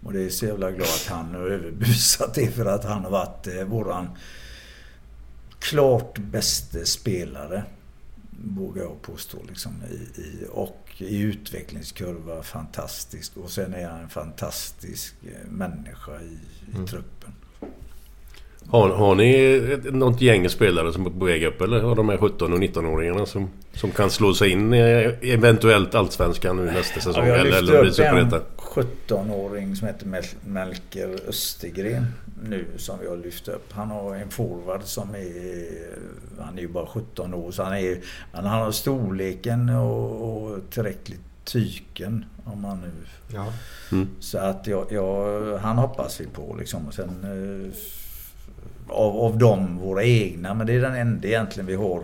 Och 0.03 0.13
det 0.13 0.23
är 0.25 0.29
så 0.29 0.47
jävla 0.47 0.71
glad 0.71 0.89
att 0.89 1.07
han 1.11 1.35
har 1.35 1.41
överbusat 1.51 2.35
det 2.35 2.47
för 2.47 2.67
att 2.67 2.85
han 2.85 3.05
har 3.05 3.11
varit 3.11 3.47
eh, 3.47 3.65
våran 3.65 4.09
klart 5.59 6.19
bäste 6.19 6.87
spelare. 6.87 7.65
Vågar 8.45 8.83
jag 8.83 9.03
påstå. 9.03 9.39
Liksom, 9.49 9.73
i, 9.91 10.21
i, 10.21 10.47
och 10.51 10.89
i 10.99 11.21
utvecklingskurva 11.21 12.43
fantastisk. 12.43 13.37
Och 13.37 13.51
sen 13.51 13.75
är 13.75 13.89
han 13.89 14.01
en 14.01 14.09
fantastisk 14.09 15.15
eh, 15.23 15.51
människa 15.51 16.21
i, 16.21 16.39
i 16.83 16.87
truppen. 16.87 17.33
Har, 18.69 18.89
har 18.89 19.15
ni 19.15 19.61
något 19.93 20.21
gäng 20.21 20.49
spelare 20.49 20.93
som 20.93 21.07
är 21.07 21.11
på 21.11 21.25
väg 21.25 21.45
upp 21.45 21.61
eller 21.61 21.81
har 21.81 21.95
de 21.95 22.09
här 22.09 22.17
17 22.17 22.53
och 22.53 22.59
19-åringarna 22.59 23.25
som, 23.25 23.51
som 23.73 23.91
kan 23.91 24.11
slå 24.11 24.35
sig 24.35 24.51
in 24.51 24.75
i 24.75 25.15
eventuellt 25.23 25.95
Allsvenskan 25.95 26.57
nu 26.57 26.65
nästa 26.65 27.01
säsong? 27.01 27.27
Ja, 27.27 27.35
eller, 27.35 27.59
eller 27.59 27.83
bli 27.83 27.93
superettan? 27.93 28.41
17-åring 28.77 29.77
som 29.77 29.87
heter 29.87 30.07
Mel- 30.07 30.37
Melker 30.45 31.29
Östergren 31.29 32.07
nu 32.43 32.67
som 32.77 32.99
vi 33.01 33.07
har 33.09 33.17
lyft 33.17 33.49
upp. 33.49 33.73
Han 33.73 33.91
har 33.91 34.15
en 34.15 34.31
forward 34.31 34.83
som 34.83 35.15
är... 35.15 35.67
Han 36.41 36.59
är 36.59 36.63
ju 36.63 36.69
bara 36.69 36.87
17 36.87 37.35
år 37.35 37.51
så 37.51 37.63
han 37.63 37.77
är 37.77 37.99
Han 38.33 38.45
har 38.45 38.73
storleken 38.73 39.69
och, 39.69 40.33
och 40.33 40.71
tillräckligt 40.71 41.21
tyken 41.45 42.25
om 42.45 42.61
man 42.61 42.81
nu... 42.81 42.91
Ja. 43.35 43.53
Mm. 43.93 44.09
Så 44.21 44.39
att 44.39 44.67
jag, 44.67 44.87
jag, 44.91 45.59
han 45.59 45.79
hoppas 45.79 46.21
vi 46.21 46.27
på 46.27 46.57
liksom. 46.59 46.87
Och 46.87 46.95
sen, 46.95 47.11
eh, 47.25 47.77
av, 48.89 49.17
av 49.17 49.39
dem, 49.39 49.79
våra 49.79 50.05
egna. 50.05 50.55
Men 50.55 50.67
det 50.67 50.73
är 50.73 50.81
den 50.81 50.95
enda 50.95 51.29
egentligen 51.29 51.67
vi 51.67 51.75
har 51.75 52.03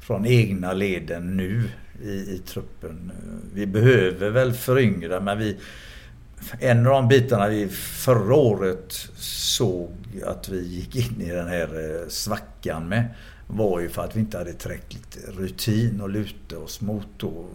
från 0.00 0.26
egna 0.26 0.72
leden 0.72 1.36
nu 1.36 1.70
i, 2.02 2.12
i 2.12 2.42
truppen. 2.46 3.12
Vi 3.54 3.66
behöver 3.66 4.30
väl 4.30 4.52
föryngra 4.52 5.20
men 5.20 5.38
vi... 5.38 5.56
En 6.58 6.86
av 6.86 6.92
de 6.92 7.08
bitarna 7.08 7.48
vi 7.48 7.68
förra 7.68 8.34
året 8.34 8.92
såg 9.16 9.90
att 10.26 10.48
vi 10.48 10.62
gick 10.62 10.96
in 10.96 11.20
i 11.20 11.30
den 11.30 11.48
här 11.48 12.00
eh, 12.02 12.08
svackan 12.08 12.88
med 12.88 13.04
var 13.46 13.80
ju 13.80 13.88
för 13.88 14.02
att 14.02 14.16
vi 14.16 14.20
inte 14.20 14.38
hade 14.38 14.52
tillräckligt 14.52 15.18
rutin 15.28 16.00
att 16.00 16.10
luta 16.10 16.58
oss 16.58 16.80
mot. 16.80 17.06
då. 17.16 17.46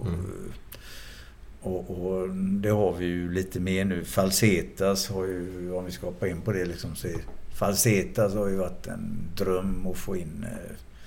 Och, 1.62 1.90
och 1.90 2.30
det 2.36 2.70
har 2.70 2.94
vi 2.94 3.06
ju 3.06 3.32
lite 3.32 3.60
mer 3.60 3.86
nu. 3.86 4.04
Falsetas 4.06 5.10
har 5.10 5.26
ju, 5.26 5.72
om 5.72 5.86
vi 5.86 5.92
ska 5.92 6.06
hoppa 6.06 6.28
in 6.28 6.42
på 6.42 6.52
det 6.52 6.66
liksom, 6.66 6.96
så 6.96 7.08
Falsetas 7.54 8.34
har 8.34 8.48
ju 8.48 8.56
varit 8.56 8.88
en 8.88 9.18
dröm 9.36 9.88
att 9.88 9.98
få 9.98 10.16
in. 10.16 10.46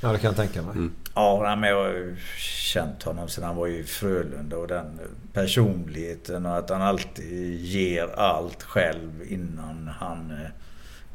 Ja, 0.00 0.12
det 0.12 0.18
kan 0.18 0.28
jag 0.28 0.36
tänka 0.36 0.62
mig. 0.62 0.88
Ja, 1.14 1.40
nej, 1.44 1.56
men 1.56 1.70
jag 1.70 1.76
har 1.84 1.88
ju 1.90 2.16
känt 2.38 3.02
honom 3.02 3.28
sedan 3.28 3.44
han 3.44 3.56
var 3.56 3.66
i 3.68 3.84
Frölunda 3.84 4.56
och 4.56 4.68
den 4.68 5.00
personligheten 5.32 6.46
och 6.46 6.56
att 6.56 6.70
han 6.70 6.82
alltid 6.82 7.60
ger 7.60 8.08
allt 8.20 8.62
själv 8.62 9.22
innan 9.28 9.90
han 9.98 10.30
eh, 10.30 10.50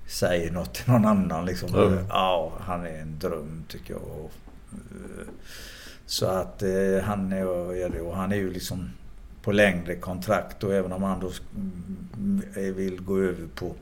säger 0.07 0.51
något 0.51 0.73
till 0.73 0.91
någon 0.91 1.05
annan. 1.05 1.45
Liksom. 1.45 1.69
Ja. 1.73 1.91
Ja, 2.09 2.53
han 2.59 2.85
är 2.85 2.99
en 3.01 3.19
dröm 3.19 3.63
tycker 3.67 3.93
jag. 3.93 4.01
Eh, 4.71 5.27
Så 6.05 6.25
att 6.25 6.63
eh, 6.63 7.03
han 7.03 7.31
är, 7.33 8.01
och 8.01 8.15
han 8.17 8.31
är 8.31 8.35
ju 8.35 8.53
liksom 8.53 8.89
på 9.41 9.51
längre 9.51 9.95
kontrakt 9.95 10.63
och 10.63 10.73
även 10.73 10.91
om 10.91 11.03
han 11.03 11.19
då 11.19 11.31
mm, 11.55 12.41
vill 12.75 13.01
gå 13.01 13.17
över 13.17 13.47
på 13.55 13.75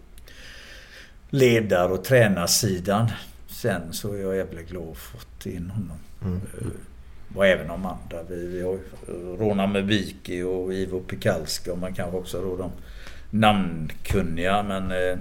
ledar 1.29 1.89
och 1.89 2.03
tränarsidan 2.03 3.11
sen 3.63 3.93
så 3.93 4.13
är 4.13 4.17
jag 4.21 4.35
jävligt 4.35 4.69
glad 4.69 4.89
att 4.91 4.97
fått 4.97 5.45
in 5.45 5.69
honom. 5.69 5.97
Mm. 6.21 6.35
Eh, 6.61 6.67
Och 7.35 7.45
även 7.47 7.67
de 7.67 7.85
andra. 7.85 8.23
Vi, 8.29 8.47
vi 8.47 8.61
har 8.61 8.77
Rona 9.37 9.67
Mebiki 9.67 10.41
och 10.41 10.73
Ivo 10.73 10.99
Pikalska 10.99 11.71
och 11.71 11.77
man 11.77 11.93
kanske 11.93 12.17
också 12.17 12.41
då 12.41 12.57
de 12.57 12.71
namnkunniga 13.29 14.63
men 14.63 14.91
eh, 14.91 15.17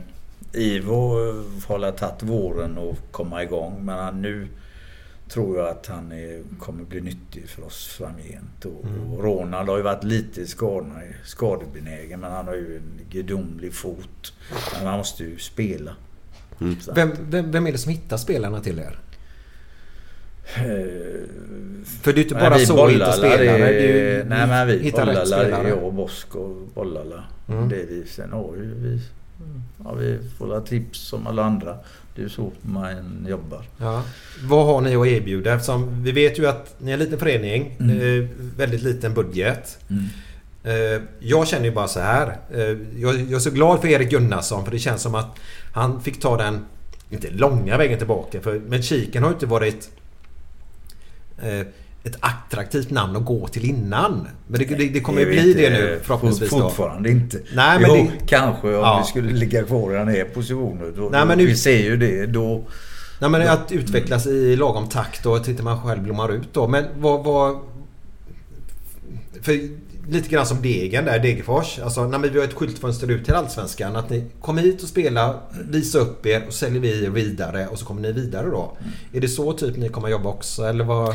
Ivo 0.53 1.29
eh, 1.29 1.45
har 1.69 1.79
väl 1.79 1.93
tagit 1.93 2.23
våren 2.23 2.79
och 2.79 2.97
komma 3.11 3.43
igång 3.43 3.85
men 3.85 3.99
han, 3.99 4.23
nu 4.23 4.49
tror 5.29 5.59
jag 5.59 5.69
att 5.69 5.87
han 5.87 6.13
är, 6.13 6.43
kommer 6.59 6.85
bli 6.85 7.01
nyttig 7.01 7.49
för 7.49 7.65
oss 7.67 7.87
framgent. 7.87 8.65
Och, 8.65 8.85
Mm. 8.85 9.13
och 9.13 9.25
Ronald 9.25 9.69
har 9.69 9.77
ju 9.77 9.83
varit 9.83 10.05
lite 10.05 10.47
skadebenägen 11.25 12.21
men 12.21 12.33
han 12.33 12.47
har 12.47 12.55
ju 12.55 12.77
en 12.77 13.01
gudomlig 13.11 13.75
fot. 13.75 14.33
Men 14.79 14.87
han 14.87 14.99
måste 14.99 15.25
ju 15.25 15.39
spela. 15.39 15.93
Att- 16.61 16.97
Vem, 16.99 17.11
vem, 17.31 17.51
vem 17.51 17.67
är 17.67 17.73
det 17.73 17.79
som 17.79 17.93
hittar 17.93 18.17
spelarna 18.17 18.61
till 18.61 18.79
er? 18.79 18.99
Eh, 20.57 20.63
För 22.03 22.13
det 22.13 22.21
är 22.21 22.23
inte 22.23 22.35
bara 22.35 22.57
vi 22.59 22.67
så 22.67 22.85
att 22.85 22.91
hitta 22.93 23.13
spelare. 23.13 23.59
det 23.73 23.81
ju- 23.81 24.25
nej 24.29 24.47
men 24.47 24.67
vi 24.67 24.73
spelare. 25.27 25.69
jag 25.69 25.85
och 25.85 25.95
Bosk 25.95 26.35
och 26.37 26.57
Bollala. 26.75 27.25
Mm. 27.49 27.69
Det 27.69 27.77
är 27.83 27.87
vi. 27.87 28.05
Sen 28.07 28.33
har 28.33 28.55
ju 28.57 28.75
vi, 28.75 29.01
ja, 29.85 29.95
vi 29.95 30.19
får 30.39 30.45
alla 30.47 30.61
tips 30.61 30.99
som 31.01 31.27
alla 31.27 31.45
andra. 31.45 31.77
Det 32.17 32.23
är 32.23 32.29
så 32.29 32.53
man 32.63 33.27
jobbar. 33.29 33.65
Ja. 33.79 34.03
Vad 34.43 34.67
har 34.67 34.81
ni 34.81 34.97
att 34.97 35.07
erbjuda? 35.07 35.55
Eftersom 35.55 36.03
vi 36.03 36.13
vet 36.13 36.39
ju 36.39 36.47
att 36.47 36.75
ni 36.79 36.91
är 36.91 36.95
en 36.95 37.01
liten 37.01 37.19
förening. 37.19 37.77
Mm. 37.81 37.97
Eh, 38.23 38.29
väldigt 38.57 38.83
liten 38.83 39.15
budget. 39.15 39.79
Mm. 39.91 40.05
Eh, 40.65 41.03
jag 41.21 41.49
känner 41.49 41.65
ju 41.65 41.71
bara 41.73 41.89
så 41.89 42.01
här. 42.01 42.37
Eh, 42.55 42.61
jag, 43.01 43.33
är 43.33 43.39
så 43.39 43.51
glad 43.51 43.81
för 43.81 43.89
Erik 43.89 44.11
Gunnarsson 44.11 44.65
för 44.65 44.73
det 44.73 44.79
känns 44.79 45.03
som 45.03 45.15
att 45.15 45.37
han 45.73 46.01
fick 46.03 46.21
ta 46.21 46.37
den, 46.37 46.65
inte 47.11 47.31
långa 47.31 47.77
vägen 47.79 47.99
tillbaka. 47.99 48.41
För, 48.41 48.59
men 48.69 48.83
Kiken 48.83 49.23
har 49.23 49.31
ju 49.31 49.35
inte 49.35 49.47
varit 49.47 49.91
eh, 51.43 51.61
ett 52.05 52.17
attraktivt 52.21 52.91
namn 52.91 53.17
att 53.17 53.25
gå 53.25 53.49
till 53.49 53.65
innan. 53.65 54.29
Men 54.47 54.59
det, 54.59 54.65
det, 54.65 54.89
det 54.89 55.01
kommer 55.01 55.21
ju 55.21 55.27
bli 55.27 55.55
det 55.55 55.71
nu 55.71 56.01
förhoppningsvis. 56.03 56.51
då. 56.51 56.61
Fortfarande 56.61 57.11
inte. 57.11 57.39
Nej, 57.55 57.81
men 57.81 57.91
jo, 57.91 57.97
det- 58.21 58.27
kanske 58.27 58.67
om 58.69 58.73
Ja. 58.75 59.01
vi 59.05 59.09
skulle 59.11 59.33
ligga 59.33 59.63
kvar 59.63 59.91
i 59.93 59.95
den 59.95 60.09
här 60.09 60.25
positionen. 60.25 60.93
Då, 60.97 61.03
Nej, 61.03 61.21
då, 61.21 61.27
men 61.27 61.39
vi 61.39 61.51
ut- 61.53 61.59
ser 61.59 61.79
ju 61.83 61.97
det 61.97 62.27
då. 62.27 62.65
Nej 63.21 63.31
men 63.31 63.49
att 63.49 63.73
utvecklas 63.73 64.27
i 64.27 64.57
lagom 64.57 64.89
takt 64.89 65.27
och 65.27 65.45
tittar 65.45 65.65
man 65.65 65.83
själv 65.83 66.03
blommar 66.03 66.33
ut 66.33 66.49
då. 66.55 66.69
Men 66.69 66.85
vad... 66.99 67.25
vad 67.25 67.59
för 69.43 69.53
lite 70.09 70.29
grann 70.29 70.47
som 70.47 70.63
Degen 70.63 71.05
där, 71.05 71.19
Degerfors. 71.19 71.79
Alltså 71.79 72.07
när 72.07 72.19
vi 72.19 72.39
har 72.39 72.45
ett 72.45 72.55
skyltfönster 72.55 73.11
ut 73.11 73.25
till 73.25 73.35
Allsvenskan. 73.35 73.97
Att 73.97 74.11
ni 74.11 74.25
kommer 74.41 74.63
hit 74.63 74.83
och 74.83 74.89
spelar, 74.89 75.41
visa 75.71 75.99
upp 75.99 76.27
er 76.27 76.45
och 76.47 76.55
säljer 76.55 76.81
vi 76.81 77.05
er 77.05 77.11
vidare 77.11 77.67
och 77.67 77.79
så 77.79 77.85
kommer 77.85 78.03
ni 78.03 78.13
vidare 78.13 78.51
då. 78.51 78.77
Är 79.13 79.21
det 79.21 79.29
så 79.29 79.53
typ 79.53 79.77
ni 79.77 79.89
kommer 79.89 80.09
jobba 80.09 80.29
också 80.29 80.65
eller 80.65 80.85
vad? 80.85 81.15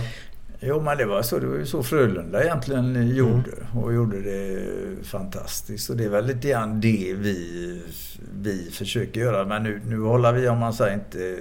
Jo 0.59 0.81
men 0.81 0.97
det 0.97 1.05
var 1.05 1.21
så. 1.21 1.39
Det 1.39 1.47
var 1.47 1.55
ju 1.55 1.65
så 1.65 1.83
Frölunda 1.83 2.43
egentligen 2.43 3.15
gjorde. 3.15 3.51
Mm. 3.51 3.83
Och 3.83 3.93
gjorde 3.93 4.21
det 4.21 4.63
fantastiskt. 5.03 5.89
Och 5.89 5.97
det 5.97 6.03
är 6.03 6.09
väl 6.09 6.25
lite 6.25 6.49
grann 6.49 6.81
det 6.81 7.15
vi, 7.17 7.81
vi 8.41 8.71
försöker 8.71 9.21
göra. 9.21 9.45
Men 9.45 9.63
nu, 9.63 9.81
nu 9.85 9.99
håller 9.99 10.33
vi, 10.33 10.47
om 10.47 10.57
man 10.57 10.73
säger 10.73 10.93
inte... 10.93 11.37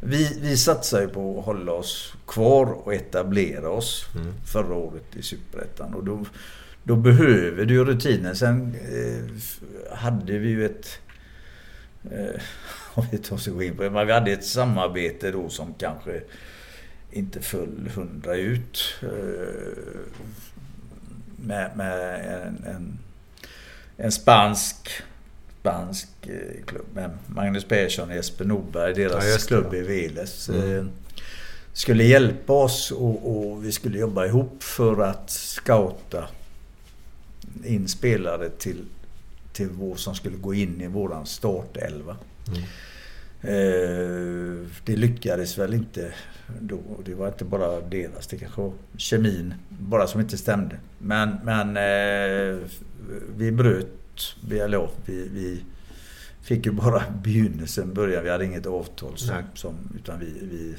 Vi, 0.00 0.38
vi 0.42 0.56
satsar 0.56 1.00
ju 1.00 1.08
på 1.08 1.38
att 1.38 1.44
hålla 1.44 1.72
oss 1.72 2.14
kvar 2.26 2.66
och 2.66 2.94
etablera 2.94 3.68
oss 3.70 4.06
Mm. 4.14 4.32
förra 4.46 4.74
året 4.74 5.16
i 5.16 5.22
Superettan. 5.22 5.94
Och 5.94 6.04
då, 6.04 6.24
då 6.82 6.96
behöver 6.96 7.64
du 7.64 7.84
rutinen. 7.84 8.36
Sen 8.36 8.74
eh, 8.74 9.96
hade 9.96 10.38
vi 10.38 10.48
ju 10.48 10.66
ett... 10.66 10.98
Eh, 12.10 12.40
om 12.94 13.06
vi 13.12 13.18
tar 13.18 13.36
oss 13.36 13.48
in 13.48 13.76
på 13.76 13.82
det. 13.82 13.90
Men 13.90 14.06
vi 14.06 14.12
hade 14.12 14.32
ett 14.32 14.44
samarbete 14.44 15.30
då 15.30 15.48
som 15.48 15.74
kanske 15.78 16.20
inte 17.16 17.40
föll 17.40 17.90
hundra 17.94 18.36
ut. 18.36 18.94
Eh, 19.02 19.08
med, 21.36 21.76
med 21.76 22.24
en, 22.46 22.64
en, 22.64 22.98
en 23.96 24.12
spansk 24.12 24.90
spansk 25.60 26.08
eh, 26.22 26.64
klubb 26.66 26.86
med 26.94 27.10
Magnus 27.26 27.64
Persson 27.64 28.10
och 28.10 28.16
Jesper 28.16 28.44
Norberg, 28.44 28.94
deras 28.94 29.24
Ja, 29.28 29.38
klubb 29.46 29.74
i 29.74 29.80
Veles. 29.80 30.48
Mm. 30.48 30.78
Eh, 30.78 30.84
Skulle 31.72 32.04
hjälpa 32.04 32.52
oss 32.52 32.90
och, 32.90 33.36
och 33.36 33.64
vi 33.64 33.72
skulle 33.72 33.98
jobba 33.98 34.26
ihop 34.26 34.62
för 34.62 35.02
att 35.02 35.30
scouta 35.30 36.28
in 37.64 37.88
spelare 37.88 38.50
till, 38.50 38.84
till 39.52 39.68
vår, 39.68 39.96
som 39.96 40.14
skulle 40.14 40.36
gå 40.36 40.54
in 40.54 40.80
i 40.80 40.86
våran 40.86 41.26
startelva. 41.26 42.16
Mm. 42.48 42.62
Eh, 43.46 44.66
det 44.84 44.96
lyckades 44.96 45.58
väl 45.58 45.74
inte 45.74 46.12
då. 46.60 46.80
Det 47.04 47.14
var 47.14 47.28
inte 47.28 47.44
bara 47.44 47.80
deras, 47.80 48.26
det 48.26 48.36
kanske 48.36 48.60
var 48.60 48.72
kemin 48.96 49.54
bara 49.68 50.06
som 50.06 50.20
inte 50.20 50.36
stämde. 50.36 50.76
Men, 50.98 51.36
men 51.44 51.76
eh, 51.76 52.58
vi 53.36 53.52
bröt, 53.52 54.36
ja, 54.50 54.90
vi, 55.06 55.28
vi 55.28 55.64
fick 56.42 56.66
ju 56.66 56.72
bara 56.72 57.02
begynnelsen, 57.22 57.94
början. 57.94 58.24
Vi 58.24 58.30
hade 58.30 58.44
inget 58.44 58.66
avtal 58.66 59.16
som, 59.16 59.42
som, 59.54 59.74
utan 59.96 60.20
vi, 60.20 60.26
vi, 60.50 60.74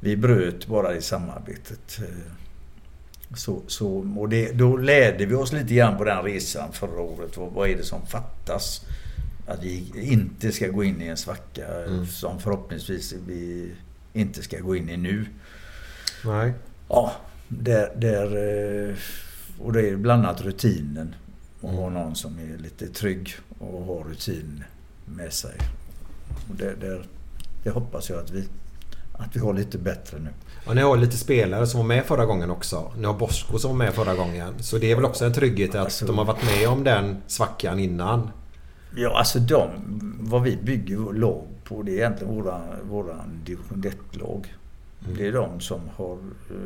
vi 0.00 0.16
bröt 0.16 0.66
bara 0.66 0.94
i 0.96 1.00
samarbetet. 1.02 1.98
Eh, 1.98 2.32
Så, 3.36 3.62
så, 3.66 4.06
och 4.18 4.28
det, 4.28 4.52
då 4.52 4.76
lärde 4.76 5.26
vi 5.26 5.34
oss 5.34 5.52
lite 5.52 5.74
grann 5.74 5.98
på 5.98 6.04
den 6.04 6.22
resan 6.22 6.72
förra 6.72 7.00
året. 7.00 7.36
Vad, 7.36 7.52
vad 7.52 7.68
är 7.70 7.76
det 7.76 7.84
som 7.84 8.06
fattas? 8.06 8.86
Att 9.50 9.62
vi 9.62 9.92
inte 9.94 10.52
ska 10.52 10.68
gå 10.68 10.84
in 10.84 11.02
i 11.02 11.06
en 11.06 11.16
svacka 11.16 11.66
Mm. 11.86 12.06
som 12.06 12.40
förhoppningsvis 12.40 13.14
vi 13.26 13.72
inte 14.12 14.42
ska 14.42 14.58
gå 14.58 14.76
in 14.76 14.88
i 14.88 14.96
nu. 14.96 15.26
Nej. 16.24 16.52
Ja, 16.88 17.12
där, 17.48 17.92
där, 17.96 18.26
eh, 18.88 18.94
och 19.58 19.72
det 19.72 19.88
är 19.88 19.96
bland 19.96 20.24
annat 20.26 20.40
rutinen. 20.42 21.14
Och 21.60 21.70
ha 21.70 21.88
någon 21.90 22.14
som 22.16 22.38
är 22.38 22.58
lite 22.58 22.86
trygg 22.88 23.34
och 23.58 23.84
har 23.84 24.04
rutin 24.10 24.64
med 25.04 25.32
sig. 25.32 25.54
Och 26.50 26.56
det, 26.56 26.74
där, 26.80 27.06
det 27.64 27.70
hoppas 27.70 28.10
jag 28.10 28.18
att 28.18 28.30
vi, 28.30 28.48
att 29.12 29.36
vi 29.36 29.40
har 29.40 29.54
lite 29.54 29.78
bättre 29.78 30.18
nu. 30.18 30.28
Och 30.66 30.74
ni 30.76 30.82
har 30.82 30.96
lite 30.96 31.16
spelare 31.16 31.66
som 31.66 31.80
var 31.80 31.86
med 31.86 32.04
förra 32.04 32.26
gången 32.26 32.50
också. 32.50 32.92
Ni 32.98 33.04
har 33.06 33.14
Bosko 33.14 33.58
som 33.58 33.70
var 33.70 33.78
med 33.78 33.94
förra 33.94 34.14
gången. 34.14 34.54
Så 34.62 34.78
det 34.78 34.90
är 34.90 34.96
väl 34.96 35.04
också 35.04 35.24
en 35.24 35.32
trygghet 35.32 35.70
att 35.74 35.76
Alltså- 35.84 36.06
de 36.06 36.18
har 36.18 36.24
varit 36.24 36.44
med 36.44 36.68
om 36.68 36.84
den 36.84 37.16
svackan 37.26 37.78
innan. 37.78 38.30
Ja, 38.96 39.18
alltså 39.18 39.38
de, 39.38 39.68
vad 40.20 40.42
vi 40.42 40.56
bygger 40.56 40.96
vår 40.96 41.12
lag 41.12 41.44
på 41.64 41.82
det 41.82 41.92
är 41.92 41.96
egentligen 41.96 42.34
våra, 42.34 42.60
våran 42.90 43.40
division 43.44 43.82
1-lag. 44.12 44.54
Det 45.16 45.26
är 45.26 45.32
de 45.32 45.60
som 45.60 45.80
har 45.96 46.12
uh, 46.50 46.58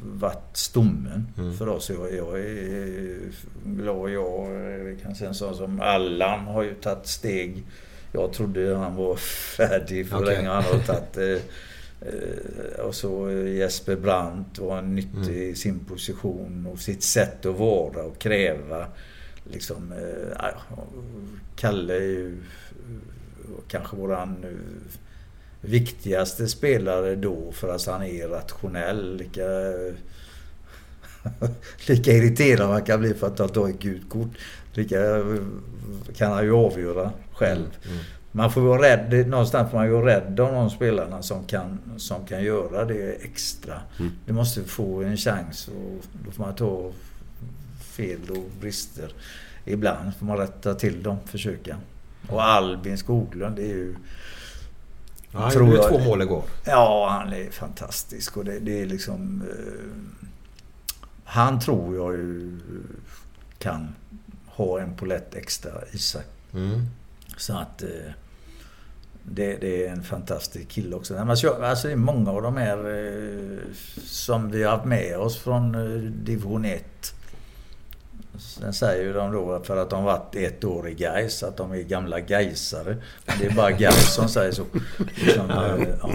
varit 0.00 0.56
stommen 0.56 1.26
Mm. 1.38 1.54
för 1.56 1.68
oss. 1.68 1.90
Jag, 1.90 2.14
jag 2.14 2.40
är 2.40 3.18
glad. 3.64 4.10
Jag 4.10 4.46
eh, 4.90 4.96
kan 5.02 5.14
säga 5.14 5.28
en 5.28 5.34
sån 5.34 5.54
som 5.56 5.80
Allan 5.80 6.40
har 6.44 6.62
ju 6.62 6.74
tagit 6.74 7.06
steg. 7.06 7.62
Jag 8.12 8.32
trodde 8.32 8.76
han 8.76 8.96
var 8.96 9.16
färdig 9.56 10.08
för 10.08 10.16
Okej. 10.22 10.36
länge. 10.36 10.48
Han 10.48 10.62
har 10.64 10.78
tagit... 10.86 11.16
eh, 11.16 11.42
eh, 12.08 12.80
och 12.86 12.94
så 12.94 13.30
Jesper 13.30 13.96
Brandt 13.96 14.58
var 14.58 14.82
nyttig 14.82 15.36
i 15.48 15.54
sin 15.54 15.78
position 15.84 16.68
och 16.72 16.78
sitt 16.78 17.02
sätt 17.02 17.46
att 17.46 17.58
vara 17.58 18.02
och 18.02 18.18
kräva. 18.18 18.86
Liksom, 19.44 19.92
eh, 19.92 20.46
Kalle 21.56 21.94
är 21.94 22.00
ju 22.00 22.28
eh, 22.28 22.34
kanske 23.68 23.96
våran 23.96 24.44
eh, 24.44 24.50
viktigaste 25.60 26.48
spelare 26.48 27.14
då 27.14 27.52
för 27.52 27.74
att 27.74 27.86
han 27.86 28.02
är 28.02 28.28
rationell. 28.28 29.16
Lika, 29.16 29.46
lika 31.88 32.12
irriterad 32.12 32.68
man 32.68 32.82
kan 32.82 33.00
bli 33.00 33.14
för 33.14 33.26
att 33.26 33.38
han 33.38 33.48
tar 33.48 33.68
ett 33.68 33.78
gult 33.78 34.10
kort. 34.10 34.30
Lika 34.72 35.24
kan 36.16 36.32
han 36.32 36.44
ju 36.44 36.52
avgöra 36.52 37.12
själv. 37.32 37.66
Mm. 37.86 37.98
Man 38.36 38.52
får 38.52 38.60
vara 38.60 38.82
rädd, 38.82 39.28
någonstans 39.28 39.70
får 39.70 39.78
man 39.78 39.86
ju 39.86 39.92
vara 39.92 40.06
rädd 40.06 40.40
om 40.40 40.54
de 40.54 40.70
spelarna 40.70 41.22
som 41.22 41.44
kan, 41.44 41.78
som 41.96 42.26
kan 42.26 42.44
göra 42.44 42.84
det 42.84 43.12
extra. 43.12 43.80
Mm. 43.98 44.12
Du 44.26 44.32
måste 44.32 44.64
få 44.64 45.02
en 45.02 45.16
chans 45.16 45.68
och 45.68 46.04
då 46.24 46.30
får 46.30 46.44
man 46.44 46.54
ta 46.54 46.92
fel 47.96 48.30
och 48.30 48.50
brister. 48.60 49.12
Ibland 49.64 50.16
får 50.16 50.26
man 50.26 50.36
rätta 50.38 50.74
till 50.74 51.02
dem, 51.02 51.16
försöka. 51.26 51.76
Och 52.28 52.42
Albin 52.44 52.98
Skoglund, 52.98 53.56
det 53.56 53.62
är 53.62 53.74
ju... 53.74 53.94
Ja, 55.32 55.38
han 55.40 55.50
tror 55.50 55.66
gjorde 55.76 55.88
två 55.88 55.98
mål 55.98 56.22
igår. 56.22 56.44
Ja, 56.64 57.08
han 57.20 57.32
är 57.32 57.50
fantastisk 57.50 58.36
och 58.36 58.44
det, 58.44 58.58
det 58.58 58.80
är 58.82 58.86
liksom... 58.86 59.42
Eh, 59.50 60.24
han 61.24 61.60
tror 61.60 61.96
jag 61.96 62.12
ju 62.12 62.58
kan 63.58 63.94
ha 64.46 64.80
en 64.80 64.96
polett 64.96 65.34
extra 65.34 65.70
i 65.92 65.98
sig. 65.98 66.22
Mm. 66.54 66.80
Så 67.36 67.52
att... 67.56 67.82
Eh, 67.82 67.88
det, 69.26 69.56
det 69.60 69.86
är 69.86 69.92
en 69.92 70.02
fantastisk 70.02 70.68
kille 70.68 70.96
också. 70.96 71.14
Nej, 71.14 71.24
men 71.24 71.36
så- 71.36 71.64
Alltså 71.64 71.86
det 71.88 71.92
är 71.92 71.96
många 71.96 72.30
av 72.30 72.42
de 72.42 72.56
här 72.56 72.78
eh, 72.78 73.58
som 74.04 74.50
vi 74.50 74.62
har 74.62 74.72
haft 74.72 74.84
med 74.84 75.18
oss 75.18 75.38
från 75.38 75.74
eh, 75.74 76.00
division 76.10 76.64
1. 76.64 77.14
Sen 78.38 78.72
säger 78.72 79.04
ju 79.04 79.12
de 79.12 79.32
då 79.32 79.60
för 79.64 79.76
att 79.76 79.90
de 79.90 80.04
varit 80.04 80.34
ett 80.36 80.64
år 80.64 80.88
i 80.88 80.94
Gais 80.94 81.42
att 81.42 81.56
de 81.56 81.72
är 81.72 81.76
gamla 81.82 82.20
Gaisare. 82.20 82.96
Men 83.26 83.38
det 83.40 83.46
är 83.46 83.50
bara 83.50 83.70
Gais 83.70 84.14
som 84.14 84.28
säger 84.28 84.52
så. 84.52 84.62
Liksom, 85.14 85.50
eh, 85.50 85.86
ja. 86.02 86.10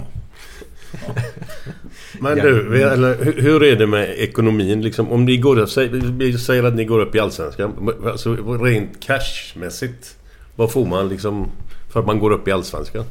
Men 2.20 2.38
Ja. 2.38 2.44
du, 2.44 2.70
vi- 2.70 2.82
eller, 2.84 3.16
hur- 3.42 3.64
är 3.64 3.76
det 3.76 3.88
med 3.88 4.10
ekonomin? 4.18 4.82
Liksom, 4.82 5.12
om 5.12 5.26
ni 5.26 5.38
går 5.38 5.60
upp, 5.60 5.70
säg, 5.70 5.88
vi 5.88 6.38
säger 6.38 6.64
att 6.64 6.76
ni 6.76 6.86
går 6.86 7.00
upp 7.00 7.16
i 7.16 7.20
Allsvenskan. 7.20 7.90
Alltså, 8.06 8.36
rent 8.64 9.00
cashmässigt. 9.00 10.16
Vad 10.56 10.72
får 10.72 10.86
man 10.86 11.10
liksom 11.10 11.52
för 11.90 12.00
att 12.00 12.06
man 12.06 12.20
går 12.20 12.32
upp 12.32 12.48
i 12.48 12.52
Allsvenskan? 12.52 13.06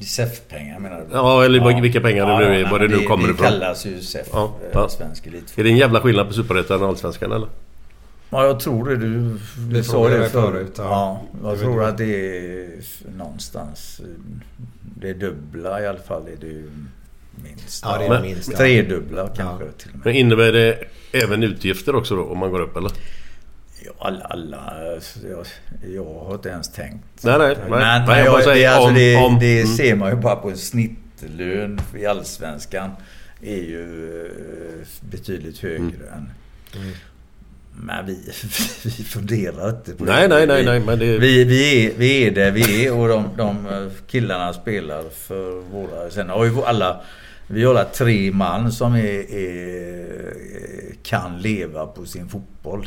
SEF-pengar 0.00 0.78
menar 0.78 0.96
du? 0.96 1.04
Ja, 1.12 1.44
eller 1.44 1.60
vad- 1.60 1.80
vilka 1.82 2.00
pengar 2.00 2.26
det 2.40 2.48
nu 2.48 2.60
är, 2.60 2.70
var 2.70 2.78
det 2.78 2.88
men 2.88 2.98
nu 2.98 3.04
kommer 3.06 3.26
det 3.28 3.34
ifrån. 3.34 3.46
kallas 3.46 3.86
ju 3.86 4.00
SEF, 4.02 4.26
Ja, 4.32 4.54
eh, 4.62 4.68
ja. 4.72 4.88
Svensk 4.88 5.26
Är 5.56 5.64
det 5.64 5.70
en 5.70 5.76
jävla 5.76 6.00
skillnad 6.00 6.26
på 6.28 6.32
Superettan 6.32 6.82
och 6.82 6.88
Allsvenskan 6.88 7.32
eller? 7.32 7.48
Ja, 8.30 8.44
jag 8.46 8.60
tror 8.60 8.88
det. 8.88 8.96
Du, 8.96 9.38
du 9.70 9.82
sa 9.82 10.08
det 10.08 10.16
jag 10.16 10.30
förut. 10.30 10.74
Ja, 10.78 10.84
ja. 10.84 11.38
jag 11.42 11.56
Det 11.56 11.60
tror 11.60 11.84
att 11.84 11.98
det 11.98 12.38
är 12.38 12.68
någonstans... 13.18 14.00
Det 15.00 15.10
är 15.10 15.14
dubbla 15.14 15.82
i 15.82 15.86
alla 15.86 15.98
fall. 15.98 16.22
Är 16.28 16.36
det 16.40 16.46
ju 16.46 16.70
minst. 17.44 17.84
Ja, 17.84 17.98
det 17.98 18.04
är 18.04 18.08
Men- 18.08 18.22
minst. 18.22 18.48
ja. 18.52 18.56
Tredubbla 18.58 19.28
kanske 19.36 19.64
till 19.78 19.90
och 19.90 19.96
med. 19.96 20.06
Men 20.06 20.14
innebär 20.14 20.52
det 20.52 20.78
även 21.12 21.42
utgifter 21.42 21.94
också 21.94 22.16
då 22.16 22.22
om 22.24 22.38
man 22.38 22.50
går 22.50 22.60
upp 22.60 22.76
eller? 22.76 22.90
Ja, 23.84 23.92
alla, 23.98 24.24
alla 24.24 24.72
jag, 25.30 25.46
jag 25.94 26.04
har 26.24 26.34
inte 26.34 26.48
ens 26.48 26.72
tänkt. 26.72 27.24
Nej, 27.24 27.38
nej. 27.38 27.56
Men, 27.70 27.70
Nej, 27.80 28.02
men 28.06 28.18
jag 28.18 28.42
jag, 28.42 28.56
det, 28.56 28.66
alltså, 28.66 28.88
om- 28.88 28.94
det, 28.94 29.16
om- 29.16 29.38
det 29.40 29.60
mm. 29.60 29.76
ser 29.76 29.94
man 29.96 30.10
ju 30.10 30.16
bara 30.16 30.36
på 30.36 30.50
en 30.50 30.56
snittlön 30.56 31.80
i 31.98 32.06
Allsvenskan. 32.06 32.90
är 33.42 33.56
ju 33.62 34.26
eh, 34.26 34.86
betydligt 35.10 35.58
högre 35.58 35.82
Mm. 35.82 36.08
än... 36.14 36.30
Men 37.80 38.06
vi, 38.06 38.12
vi 38.84 38.90
funderar 38.90 39.68
inte 39.70 39.92
på 39.92 40.04
Nej, 40.04 40.28
det. 40.28 40.34
nej, 40.34 40.46
nej, 40.46 40.60
Vi- 40.62 40.64
nej, 40.68 40.80
men 40.80 40.98
det- 40.98 41.18
Vi, 41.18 41.44
vi, 41.44 41.86
är, 41.86 41.92
vi 41.98 42.26
är 42.26 42.30
där 42.30 42.50
vi 42.50 42.86
är 42.86 42.94
och 42.98 43.08
de, 43.08 43.24
de 43.36 43.66
eh, 43.66 43.88
killarna 44.06 44.52
spelar 44.52 45.02
för 45.10 45.60
våra... 45.60 46.10
Sen 46.10 46.28
har 46.28 46.44
ju 46.44 46.62
alla... 46.64 47.00
Vi 47.48 47.64
har 47.64 47.70
alla 47.70 47.84
tre 47.84 48.32
man 48.32 48.72
som 48.72 48.94
är, 48.94 49.34
är, 49.34 50.94
kan 51.02 51.38
leva 51.42 51.86
på 51.86 52.06
sin 52.06 52.28
fotboll. 52.28 52.86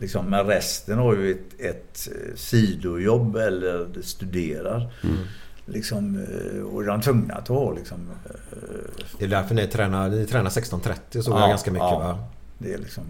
Liksom, 0.00 0.26
men 0.30 0.46
resten 0.46 0.98
har 0.98 1.14
ju 1.14 1.30
ett, 1.30 1.60
ett 1.60 2.08
eh, 2.12 2.34
sidojobb 2.36 3.36
eller 3.36 3.86
studerar. 4.02 4.92
Mm. 5.02 5.16
Liksom, 5.66 6.16
eh, 6.16 6.62
och 6.62 6.82
är 6.82 6.86
de 6.86 7.00
tvungna 7.00 7.34
att 7.34 7.48
ha 7.48 7.72
liksom... 7.72 7.98
Det 9.18 9.24
är 9.24 9.28
därför 9.28 9.54
ni 9.54 9.66
tränar, 9.66 10.08
ni 10.08 10.26
tränar 10.26 10.50
16.30 10.50 11.22
så 11.22 11.30
ja, 11.30 11.46
ganska 11.48 11.70
mycket 11.70 11.88
ja, 11.90 11.98
va? 11.98 12.18
Det 12.58 12.72
är 12.74 12.78
liksom... 12.78 13.04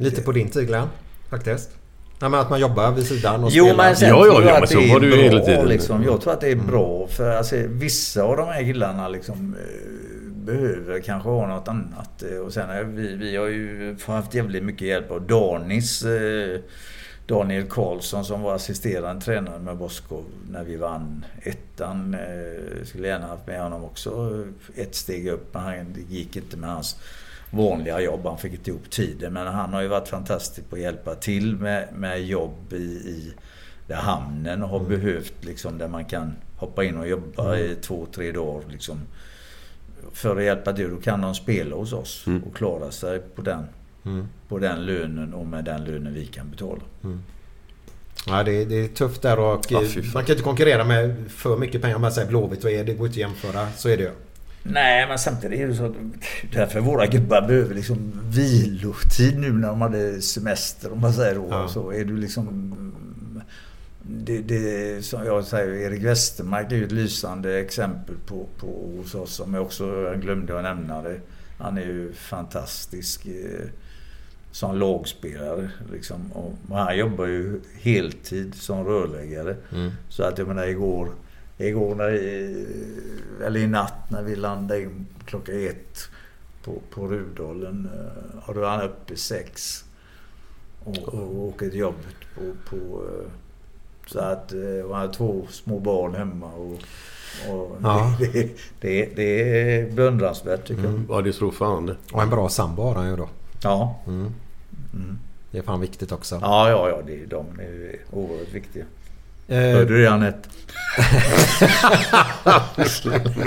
Lite 0.00 0.22
på 0.22 0.32
din 0.32 0.50
tid 0.50 0.66
Glenn, 0.66 0.88
faktiskt. 1.30 1.70
Nej, 2.20 2.30
men 2.30 2.40
att 2.40 2.50
man 2.50 2.60
jobbar 2.60 2.90
vid 2.92 3.06
sidan 3.06 3.44
och 3.44 3.50
Jo 3.52 3.64
spelar. 3.64 3.84
men 3.84 3.96
sen 3.96 4.08
Ja, 4.08 4.26
ja, 4.26 4.32
tror 4.32 4.44
ja, 4.44 4.54
men 4.54 4.62
att 4.62 4.68
så 4.70 4.80
det 4.80 4.88
var 4.88 4.96
är 4.96 5.00
det 5.00 5.06
ju 5.06 5.12
bra 5.12 5.22
hela 5.22 5.40
tiden. 5.44 5.68
liksom. 5.68 6.04
Jag 6.04 6.20
tror 6.20 6.32
att 6.32 6.40
det 6.40 6.48
är 6.48 6.52
Mm. 6.52 6.66
bra 6.66 7.06
för 7.06 7.30
alltså, 7.36 7.56
vissa 7.68 8.22
av 8.22 8.36
de 8.36 8.46
här 8.48 8.62
killarna 8.64 9.08
liksom 9.08 9.54
eh, 9.54 10.32
behöver 10.32 11.00
kanske 11.00 11.28
ha 11.28 11.46
något 11.46 11.68
annat. 11.68 12.22
Eh, 12.32 12.38
Och 12.38 12.52
sen 12.52 12.96
vi, 12.96 13.14
vi 13.16 13.36
har 13.36 13.46
ju 13.46 13.96
haft 14.06 14.34
jävligt 14.34 14.62
mycket 14.62 14.88
hjälp 14.88 15.10
av 15.10 15.22
Danis 15.26 16.02
eh, 16.04 16.60
Daniel 17.26 17.64
Karlsson 17.68 18.24
som 18.24 18.42
var 18.42 18.54
assisterande 18.54 19.24
tränare 19.24 19.58
med 19.58 19.76
Boskov 19.76 20.24
när 20.50 20.64
vi 20.64 20.76
vann 20.76 21.24
ettan. 21.42 22.14
Eh, 22.14 22.84
skulle 22.84 23.08
gärna 23.08 23.26
haft 23.26 23.46
med 23.46 23.62
honom 23.62 23.84
också 23.84 24.42
ett 24.76 24.94
steg 24.94 25.28
upp 25.28 25.54
men 25.54 25.62
han, 25.62 25.74
det 25.94 26.14
gick 26.14 26.36
inte 26.36 26.56
med 26.56 26.70
hans 26.70 26.96
vanliga 27.50 28.00
jobb. 28.00 28.20
Han 28.24 28.38
fick 28.38 28.52
inte 28.52 28.70
ihop 28.70 28.90
tiden. 28.90 29.32
Men 29.32 29.46
han 29.46 29.72
har 29.72 29.82
ju 29.82 29.88
varit 29.88 30.08
fantastisk 30.08 30.70
på 30.70 30.76
att 30.76 30.82
hjälpa 30.82 31.14
till 31.14 31.56
med, 31.56 31.88
med 31.94 32.24
jobb 32.26 32.72
i, 32.72 32.76
i 32.76 33.32
där 33.86 33.96
hamnen 33.96 34.62
och 34.62 34.68
har 34.68 34.80
behövt 34.80 35.34
liksom 35.44 35.78
där 35.78 35.88
man 35.88 36.04
kan 36.04 36.32
hoppa 36.56 36.84
in 36.84 36.96
och 36.96 37.08
jobba 37.08 37.56
i 37.56 37.74
två, 37.82 38.06
tre 38.14 38.32
dagar. 38.32 38.62
Liksom, 38.70 39.00
för 40.12 40.36
att 40.36 40.42
hjälpa 40.44 40.72
till. 40.72 40.90
Då 40.90 40.96
kan 40.96 41.20
de 41.20 41.34
spela 41.34 41.76
hos 41.76 41.92
oss 41.92 42.24
och 42.46 42.56
klara 42.56 42.90
sig 42.90 43.20
på 43.20 43.42
den, 43.42 43.64
Mm. 44.04 44.28
på 44.48 44.58
den 44.58 44.86
lönen 44.86 45.34
och 45.34 45.46
med 45.46 45.64
den 45.64 45.84
lönen 45.84 46.14
vi 46.14 46.26
kan 46.26 46.50
betala. 46.50 46.80
Ja, 48.26 48.42
det, 48.42 48.64
det 48.64 48.74
är 48.84 48.88
tufft 48.88 49.22
där 49.22 49.38
och 49.38 49.64
Ja, 49.68 49.82
eh, 49.82 49.88
man 50.14 50.24
kan 50.24 50.32
inte 50.32 50.44
konkurrera 50.44 50.84
med 50.84 51.30
för 51.30 51.56
mycket 51.56 51.82
pengar. 51.82 51.96
Om 51.96 52.02
man 52.02 52.12
säger 52.12 52.28
Blåvitt, 52.28 52.64
vad 52.64 52.72
är 52.72 52.76
det? 52.76 52.84
Det 52.84 52.94
går 52.94 53.06
inte 53.06 53.14
att 53.14 53.30
jämföra. 53.30 53.68
Så 53.76 53.88
är 53.88 53.96
det 53.96 54.02
ju. 54.02 54.10
Nej, 54.62 55.08
men 55.08 55.18
samtidigt 55.18 55.60
är 55.60 55.66
det 55.66 55.74
så 55.74 55.94
därför 56.52 56.80
våra 56.80 57.06
gubbar 57.06 57.42
behöver 57.42 57.74
liksom 57.74 58.12
vilotid 58.24 59.38
nu 59.38 59.52
när 59.52 59.68
de 59.68 59.80
hade 59.80 60.20
semester 60.20 60.92
om 60.92 61.00
man 61.00 61.12
säger 61.12 61.34
då. 61.34 61.46
Ja. 61.50 61.68
Så 61.68 61.92
är 61.92 62.04
du 62.04 62.16
liksom... 62.16 62.74
Det, 64.02 64.38
det, 64.38 65.04
som 65.04 65.24
jag 65.24 65.44
säger, 65.44 65.72
Erik 65.74 66.02
Westermark 66.02 66.72
är 66.72 66.76
ju 66.76 66.84
ett 66.84 66.92
lysande 66.92 67.60
exempel 67.60 68.14
på, 68.26 68.46
på 68.58 68.90
hos 68.96 69.14
oss 69.14 69.34
som 69.34 69.54
jag 69.54 69.62
också 69.62 70.02
jag 70.02 70.20
glömde 70.20 70.56
att 70.56 70.62
nämna. 70.62 71.02
Det. 71.02 71.20
Han 71.58 71.78
är 71.78 71.82
ju 71.82 72.12
fantastisk 72.12 73.26
eh, 73.26 73.68
som 74.50 74.78
lagspelare. 74.78 75.70
Liksom. 75.92 76.32
Och 76.32 76.76
han 76.76 76.98
jobbar 76.98 77.26
ju 77.26 77.60
heltid 77.80 78.54
som 78.54 78.84
rörläggare. 78.84 79.56
Mm. 79.72 79.90
Så 80.08 80.22
att 80.22 80.38
jag 80.38 80.48
menar 80.48 80.66
igår, 80.66 81.08
igår 81.68 81.94
när, 81.94 82.10
eller 83.46 83.60
i 83.60 83.66
natt 83.66 84.10
när 84.10 84.22
vi 84.22 84.36
landade 84.36 84.82
in 84.82 85.06
klockan 85.26 85.54
ett 85.66 85.98
på, 86.64 86.74
på 86.90 87.06
Rudalen. 87.06 87.88
eh, 87.94 88.48
Och 88.48 88.54
då 88.54 88.60
var 88.60 88.68
han 88.68 88.82
uppe 88.82 89.16
sex. 89.16 89.84
Och, 90.84 90.98
och 90.98 91.34
åker 91.44 91.70
till 91.70 91.78
jobbet 91.78 92.14
på, 92.34 92.40
på 92.70 92.76
eh, 93.04 93.30
så 94.06 94.18
att 94.18 94.52
eh, 94.52 94.84
och 94.84 94.94
han 94.94 95.00
hade 95.00 95.12
två 95.12 95.46
små 95.50 95.78
barn 95.80 96.14
hemma. 96.14 96.52
Och, 96.52 96.72
och 97.50 97.76
Ja. 97.82 98.16
det, 98.18 98.32
det, 98.32 98.52
det, 98.80 99.16
det 99.16 99.52
är 99.72 99.90
beundransvärt 99.90 100.66
tycker 100.68 100.82
jag. 100.84 101.02
Ja, 101.08 101.20
det 101.20 101.32
tror 101.32 101.50
fan 101.50 101.86
det. 101.86 101.96
Och 102.12 102.22
en 102.22 102.30
bra 102.30 102.48
sambo 102.48 102.82
har 102.82 102.94
han 102.94 103.10
ju 103.10 103.16
då. 103.16 103.28
Ja. 103.62 104.00
Mm. 104.06 104.32
Mm. 104.94 105.18
Det 105.50 105.58
är 105.58 105.62
fan 105.62 105.80
viktigt 105.80 106.12
också. 106.12 106.38
Ja, 106.42 106.70
ja, 106.70 106.88
ja. 106.88 107.02
Det, 107.06 107.26
de 107.26 107.46
är 107.60 107.96
oerhört 108.10 108.52
viktiga. 108.54 108.84
Eh, 109.50 109.56
Hörde 109.58 109.84
du 109.84 110.02
det 110.02 110.10
Anette? 110.10 110.48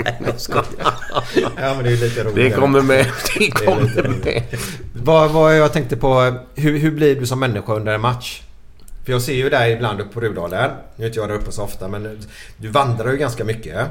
Nej, 0.04 0.20
jag 0.26 0.40
skojar. 0.40 0.64
Ja, 1.34 1.74
men 1.74 1.84
det 1.84 1.92
är 1.92 1.96
lite 1.96 2.24
roligt. 2.24 2.34
Det 2.34 2.50
kommer 2.50 2.82
med. 2.82 3.06
Det 3.38 3.50
kommer 3.50 4.08
med. 4.24 4.42
Vad, 4.92 5.30
vad 5.30 5.56
jag 5.58 5.72
tänkte 5.72 5.96
på. 5.96 6.38
Hur, 6.54 6.78
hur 6.78 6.90
blir 6.90 7.20
du 7.20 7.26
som 7.26 7.40
människa 7.40 7.72
under 7.74 7.94
en 7.94 8.00
match? 8.00 8.42
För 9.04 9.12
jag 9.12 9.22
ser 9.22 9.34
ju 9.34 9.50
dig 9.50 9.72
ibland 9.72 10.00
uppe 10.00 10.14
på 10.14 10.20
Rudalen. 10.20 10.70
Nu 10.96 11.04
är 11.04 11.08
inte 11.08 11.18
jag 11.20 11.28
där 11.28 11.34
uppe 11.36 11.52
så 11.52 11.62
ofta 11.62 11.88
men 11.88 12.20
du 12.56 12.68
vandrar 12.68 13.10
ju 13.10 13.16
ganska 13.16 13.44
mycket. 13.44 13.86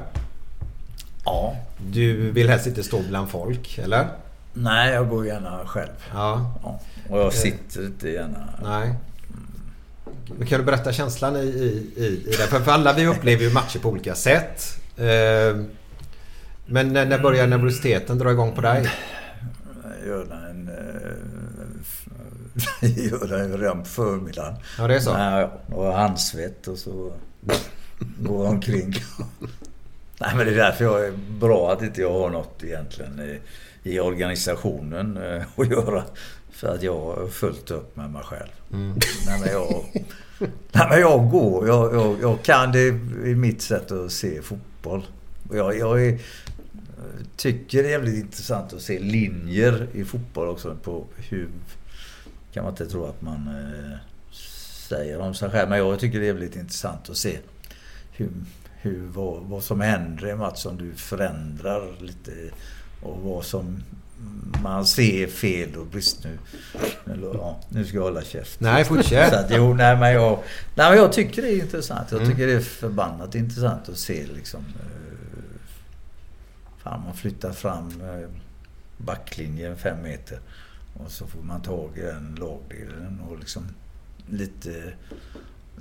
Ja. 1.26 1.56
Du 1.92 2.32
vill 2.32 2.50
helst 2.50 2.68
inte 2.68 2.84
stå 2.84 3.00
bland 3.10 3.30
folk, 3.30 3.78
eller? 3.84 4.08
Nej, 4.54 4.94
jag 4.94 5.10
går 5.10 5.26
gärna 5.26 5.60
själv. 5.66 5.90
Ja. 6.14 6.54
Ja. 6.64 6.80
Och 7.10 7.20
jag 7.20 7.34
sitter 7.34 7.86
inte 7.86 8.10
gärna... 8.10 8.50
Nej. 8.64 8.94
Men 10.38 10.48
kan 10.48 10.60
du 10.60 10.66
berätta 10.66 10.92
känslan 10.94 11.36
i, 11.36 11.40
i, 11.40 11.94
i, 11.98 12.06
i 12.06 12.36
det? 12.38 12.48
För, 12.48 12.60
för 12.60 12.72
alla 12.72 12.94
vi 12.94 13.08
upplever 13.08 13.44
ju 13.44 13.54
matcher 13.54 13.80
på 13.80 13.90
olika 13.90 14.16
sätt. 14.16 14.64
Eh, 14.98 15.06
Men 16.66 16.94
när, 16.94 17.06
när 17.06 17.20
börjar 17.20 17.48
nervositeten 17.48 18.18
dra 18.18 18.32
igång 18.32 18.52
på 18.56 18.62
dig? 18.62 18.90
Gör 20.08 20.26
den 20.26 20.44
en... 20.50 20.68
eh, 20.68 20.74
Gör 23.12 23.28
den 23.28 23.58
redan 23.58 23.80
på 23.80 23.86
förmiddagen. 23.90 24.54
Ja, 24.78 24.88
det 24.88 24.96
är 24.96 25.00
så? 25.00 25.10
Ja. 25.10 25.52
och 25.76 25.94
handsvett 25.94 26.68
och 26.68 26.78
så 26.78 27.14
går 28.20 28.48
omkring. 28.48 28.96
Nej, 30.26 30.36
men 30.36 30.46
det 30.46 30.52
är 30.52 30.56
därför 30.56 30.86
jag 30.86 31.06
är 31.06 31.14
bra 31.40 31.72
att 31.72 31.82
inte 31.82 32.02
jag 32.02 32.14
har 32.14 32.30
något 32.30 32.64
egentligen 32.64 33.20
i, 33.20 33.40
i 33.90 34.00
organisationen 34.00 35.18
eh, 35.18 35.44
att 35.56 35.70
göra. 35.70 36.04
För 36.52 36.68
att 36.68 36.84
jag 36.84 37.00
har 37.00 37.28
fullt 37.28 37.72
upp 37.72 37.96
med 37.96 38.10
mig 38.10 38.24
själv. 38.24 38.50
Mm. 38.74 38.98
Nej, 39.28 39.40
men 39.40 39.52
jag, 39.52 39.86
nej, 40.72 40.88
men 40.90 41.00
jag 41.00 41.30
går. 41.30 41.68
Jag, 41.68 41.94
jag, 41.94 42.18
jag 42.22 42.44
kan 42.44 42.72
det 42.72 42.88
i 43.26 43.36
mitt 43.36 43.62
sätt 43.62 43.92
att 43.92 44.12
se 44.12 44.42
fotboll. 44.42 45.06
Jag, 45.54 45.78
jag 45.78 46.06
är, 46.06 46.20
tycker 47.36 47.84
det 47.84 47.90
är 47.90 47.92
jävligt 47.92 48.24
intressant 48.24 48.74
att 48.74 48.82
se 48.82 49.00
linjer 49.00 49.88
i 49.94 50.04
fotboll 50.04 50.48
också. 50.48 50.78
På 50.84 51.06
hur 51.30 51.50
kan 52.54 52.64
man 52.64 52.74
inte 52.74 52.86
tro 52.86 53.06
att 53.06 53.22
man 53.22 53.48
eh, 53.48 53.98
säger 54.90 55.20
om 55.20 55.34
sig 55.34 55.50
själv. 55.50 55.70
Men 55.70 55.78
jag 55.78 56.00
tycker 56.00 56.20
det 56.20 56.26
är 56.26 56.28
jävligt 56.28 56.56
intressant 56.56 57.10
att 57.10 57.18
se 57.18 57.38
hur, 58.12 58.30
hur, 58.84 59.08
vad, 59.08 59.42
vad 59.44 59.64
som 59.64 59.82
händer 59.82 60.28
i 60.28 60.30
en 60.30 60.38
match 60.38 60.58
som 60.60 60.78
du 60.78 60.94
förändrar 60.94 61.94
lite. 62.02 62.32
Och 63.02 63.20
vad 63.22 63.46
som 63.46 63.84
man 64.64 64.86
ser 64.86 65.28
fel 65.28 65.76
och 65.76 65.86
brist 65.86 66.24
nu. 66.24 66.38
Eller, 67.14 67.28
ja, 67.34 67.60
nu 67.70 67.86
ska 67.86 67.98
jag 67.98 68.04
hålla 68.04 68.22
käft. 68.24 68.60
Nej, 68.60 68.86
fortsätt. 68.86 69.34
Så 69.34 69.40
att, 69.40 69.46
jo, 69.50 69.74
nej, 69.74 69.98
men 69.98 70.14
jag, 70.14 70.40
nej, 70.76 70.90
men 70.90 70.98
jag 70.98 71.14
tycker 71.14 71.42
det 71.42 71.50
är 71.52 71.62
intressant. 71.62 72.12
Jag 72.12 72.22
Mm. 72.22 72.32
tycker 72.32 72.48
det 72.48 72.54
är 72.54 72.60
förbannat 72.60 73.36
intressant 73.36 73.90
att 73.90 73.98
se 73.98 74.26
liksom... 74.36 74.60
eh, 74.80 74.86
Fan, 76.84 77.02
man 77.06 77.14
flyttar 77.16 77.52
fram 77.52 78.02
eh, 78.02 78.30
backlinjen 78.98 79.78
fem 79.78 80.02
meter. 80.04 80.40
Och 80.94 81.12
så 81.12 81.28
får 81.28 81.42
man 81.42 81.62
tag 81.62 81.90
i 81.98 82.02
den 82.02 82.36
lagdelen 82.40 83.20
och 83.30 83.40
liksom 83.40 83.64
lite, 84.30 84.94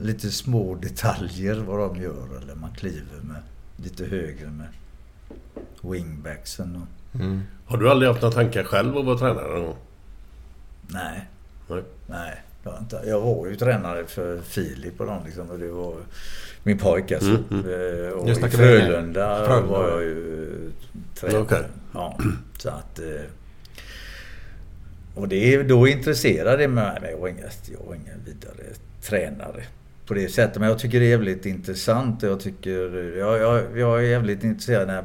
lite 0.01 0.31
små 0.31 0.74
detaljer 0.74 1.55
vad 1.55 1.78
de 1.78 2.02
gör. 2.02 2.36
Eller 2.43 2.55
man 2.55 2.70
kliver 2.77 3.20
med 3.23 3.43
lite 3.77 4.05
högre 4.05 4.47
med 4.47 4.69
wingbacksen. 5.81 6.77
Och, 6.77 6.89
Mm. 7.20 7.40
Har 7.66 7.78
du 7.78 7.90
aldrig 7.90 8.09
haft 8.10 8.23
några 8.23 8.35
tankar 8.35 8.64
själv 8.64 8.97
att 8.98 9.05
vara 9.05 9.19
tränare 9.19 9.48
någon 9.48 9.64
gång? 9.64 9.77
nej, 10.89 11.28
Nej. 11.69 11.82
nej. 12.06 12.43
Jag, 12.64 12.74
inte, 12.81 13.01
jag 13.06 13.20
var 13.20 13.47
ju 13.47 13.56
tränare 13.56 14.05
för 14.06 14.40
Filip 14.40 15.01
och 15.01 15.06
dem 15.06 15.23
liksom. 15.27 15.51
Och 15.51 15.59
det 15.59 15.69
var 15.70 15.94
min 16.62 16.78
pojke 16.78 17.14
alltså. 17.16 17.31
Mm, 17.31 17.44
mm. 17.51 18.05
Eh, 18.05 18.10
Och 18.12 18.28
i. 18.28 18.35
Frölunda 18.35 18.51
Frölunda. 19.47 19.60
var 19.60 19.89
jag 19.89 20.02
ju 20.02 20.70
tränare. 21.14 21.43
Okej. 21.43 21.62
Ja, 21.94 22.19
så 22.59 22.69
att... 22.69 22.98
eh, 22.98 23.23
Och 25.14 25.28
det 25.28 25.55
är 25.55 25.64
då 25.64 25.89
intresserar 25.89 26.59
det 26.59 26.69
mig. 26.69 26.98
Men 27.02 27.10
jag 27.10 27.19
var 27.19 27.28
ingen, 27.28 27.48
jag 27.73 27.86
var 27.86 27.94
ingen 27.94 28.20
vidare 28.24 28.64
tränare 29.02 29.62
på 30.13 30.19
det 30.19 30.29
sättet. 30.29 30.61
Men 30.61 30.69
jag 30.69 30.79
tycker 30.79 31.01
det 31.01 31.07
är 31.07 31.11
jävligt 31.11 31.47
intressant. 31.47 32.23
Jag, 32.23 32.41
tycker, 32.41 32.97
jag, 33.19 33.39
jag, 33.39 33.79
jag 33.79 33.99
är 33.99 34.03
jävligt 34.03 34.45
intresserad 34.45 34.87
när 34.87 35.05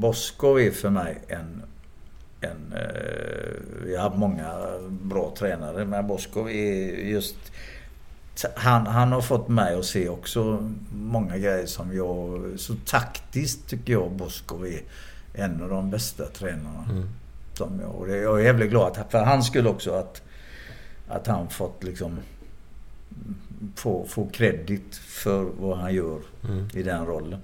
Boskov 0.00 0.60
är 0.60 0.70
för 0.70 0.90
mig 0.90 1.18
en... 1.28 1.62
en 2.40 2.72
eh, 2.72 3.84
vi 3.84 3.96
har 3.96 4.02
haft 4.02 4.16
många 4.16 4.52
bra 4.88 5.34
tränare 5.38 5.84
men 5.84 6.06
Boskov 6.06 6.50
är 6.50 6.84
just... 7.08 7.36
Han, 8.54 8.86
han 8.86 9.12
har 9.12 9.20
fått 9.20 9.48
mig 9.48 9.74
att 9.74 9.84
se 9.84 10.08
också 10.08 10.70
många 10.92 11.38
grejer 11.38 11.66
som 11.66 11.96
jag... 11.96 12.42
Så 12.56 12.74
taktiskt 12.86 13.68
tycker 13.68 13.92
jag 13.92 14.10
Boskov 14.12 14.66
är 14.66 14.80
en 15.34 15.62
av 15.62 15.68
de 15.68 15.90
bästa 15.90 16.26
tränarna. 16.26 16.84
Mm. 16.90 17.08
Som 17.54 17.80
jag, 17.80 17.94
och 17.94 18.06
det, 18.06 18.16
jag 18.16 18.40
är 18.40 18.44
jävligt 18.44 18.70
glad 18.70 18.98
att, 18.98 19.10
för 19.10 19.24
han 19.24 19.42
skulle 19.42 19.68
också 19.68 19.92
att, 19.92 20.22
att 21.08 21.26
han 21.26 21.48
fått 21.48 21.84
liksom 21.84 22.18
få, 23.76 24.06
få 24.06 24.26
kredit 24.28 24.96
för 24.96 25.42
vad 25.44 25.78
han 25.78 25.94
gör 25.94 26.20
Mm. 26.44 26.68
i 26.74 26.82
den 26.82 27.06
rollen. 27.06 27.40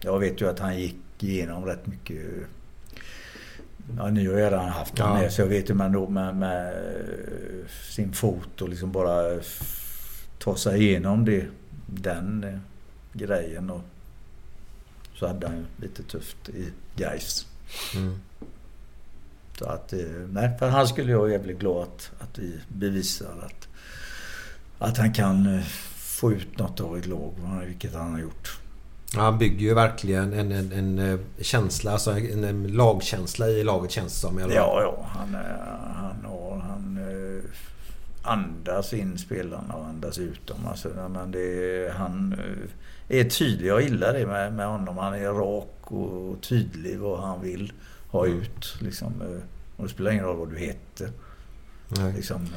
Jag 0.00 0.18
vet 0.18 0.40
ju 0.40 0.48
att 0.48 0.58
han 0.58 0.78
gick 0.78 0.96
igenom 1.20 1.64
rätt 1.64 1.86
mycket 1.86 2.22
Ja, 3.96 4.10
ni 4.10 4.26
har 4.26 4.32
ju 4.34 4.40
redan 4.40 4.68
haft 4.68 4.98
honom 4.98 5.16
Ja. 5.16 5.22
med 5.22 5.32
så 5.32 5.40
jag 5.42 5.46
vet 5.46 5.70
hur 5.70 5.74
man 5.74 5.92
då 5.92 6.08
med, 6.08 6.36
med 6.36 6.74
sin 7.94 8.12
fot 8.12 8.62
och 8.62 8.68
liksom 8.68 8.92
bara 8.92 9.40
ta 10.38 10.56
sig 10.56 10.82
igenom 10.82 11.24
det, 11.24 11.46
den 11.86 12.44
eh, 12.44 12.58
grejen. 13.12 13.70
Och 13.70 13.80
så 15.14 15.26
hade 15.26 15.46
han 15.46 15.66
lite 15.76 16.02
tufft 16.02 16.48
i 16.48 16.68
Gais. 16.96 17.46
Mm. 17.96 18.14
Så 19.58 19.64
att, 19.64 19.92
eh, 19.92 19.98
nej, 20.30 20.58
för 20.58 20.68
han 20.68 20.88
skulle 20.88 21.10
jag 21.12 21.18
vara 21.18 21.30
jävligt 21.30 21.58
glad 21.58 21.82
att, 21.82 22.10
att 22.18 22.38
vi 22.38 22.60
bevisar 22.68 23.42
att, 23.46 23.68
att 24.78 24.98
han 24.98 25.12
kan 25.12 25.56
eh, 25.56 25.64
få 25.96 26.32
ut 26.32 26.58
något 26.58 26.80
av 26.80 26.98
ett 26.98 27.06
lag, 27.06 27.32
vilket 27.66 27.94
han 27.94 28.12
har 28.12 28.20
gjort. 28.20 28.58
Ja, 29.14 29.20
Han 29.20 29.38
bygger 29.38 29.60
ju 29.60 29.74
verkligen 29.74 30.32
en, 30.32 30.52
en, 30.52 30.72
en 30.72 30.98
eh, 30.98 31.18
känsla, 31.40 31.92
alltså 31.92 32.10
en, 32.10 32.44
en 32.44 32.66
lagkänsla 32.66 33.48
i 33.48 33.64
laget 33.64 33.90
känns 33.90 34.14
det 34.14 34.20
som. 34.20 34.38
Ja, 34.38 34.48
ja. 34.50 35.06
Han, 35.08 35.34
eh, 35.34 35.40
han, 35.94 36.24
har, 36.24 36.58
han 36.58 36.98
andas 38.22 38.92
in 38.92 39.18
spelarna 39.18 39.74
och 39.74 39.86
andas 39.86 40.18
ut 40.18 40.46
dem. 40.46 40.66
Alltså, 40.66 40.88
men 41.08 41.30
det, 41.30 41.92
han 41.96 42.34
är 43.08 43.24
tydlig. 43.24 43.68
Jag 43.68 43.82
gillar 43.82 44.12
det 44.12 44.26
med, 44.26 44.52
med 44.52 44.66
honom. 44.66 44.98
Han 44.98 45.14
är 45.14 45.32
rak 45.32 45.92
och 45.92 46.42
tydlig 46.42 46.98
vad 46.98 47.20
han 47.20 47.42
vill 47.42 47.72
ha 48.08 48.26
ut. 48.26 48.76
Liksom, 48.80 49.12
Och 49.76 49.84
det 49.84 49.90
spelar 49.90 50.10
ingen 50.10 50.24
roll 50.24 50.36
vad 50.36 50.50
du 50.50 50.58
heter. 50.58 51.10
Liksom, 52.16 52.48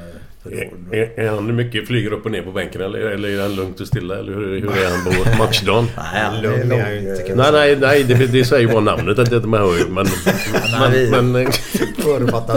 eh, 0.51 0.99
Är, 0.99 1.19
är 1.19 1.29
han 1.29 1.55
mycket 1.55 1.87
flyger 1.87 2.13
upp 2.13 2.25
och 2.25 2.31
ner 2.31 2.41
på 2.41 2.51
bänken 2.51 2.81
eller, 2.81 2.99
eller 2.99 3.29
är 3.29 3.41
han 3.41 3.55
lugnt 3.55 3.79
och 3.79 3.87
stilla? 3.87 4.19
Eller 4.19 4.33
hur, 4.33 4.61
hur 4.61 4.77
är 4.77 4.89
han 4.89 5.03
på 5.05 5.37
matchdagen? 5.43 5.87
Nej, 5.97 6.23
han 6.23 6.35
är 6.35 6.41
Lugn 6.41 6.71
är 6.71 6.81
han 6.81 6.93
ju 6.93 7.01
lång, 7.01 7.09
inte, 7.11 7.31
eh, 7.31 7.35
Nej, 7.37 7.51
nej, 7.51 7.75
nej. 7.75 8.03
Det, 8.03 8.27
det 8.27 8.45
säger 8.45 8.67
bara 8.67 8.79
namnet 8.79 9.19
att 9.19 9.29
det 9.29 9.39
man 9.47 9.59
hör 9.59 9.77
ju. 9.77 9.87
Men... 9.87 10.05
Men, 11.11 11.31
men 11.31 11.47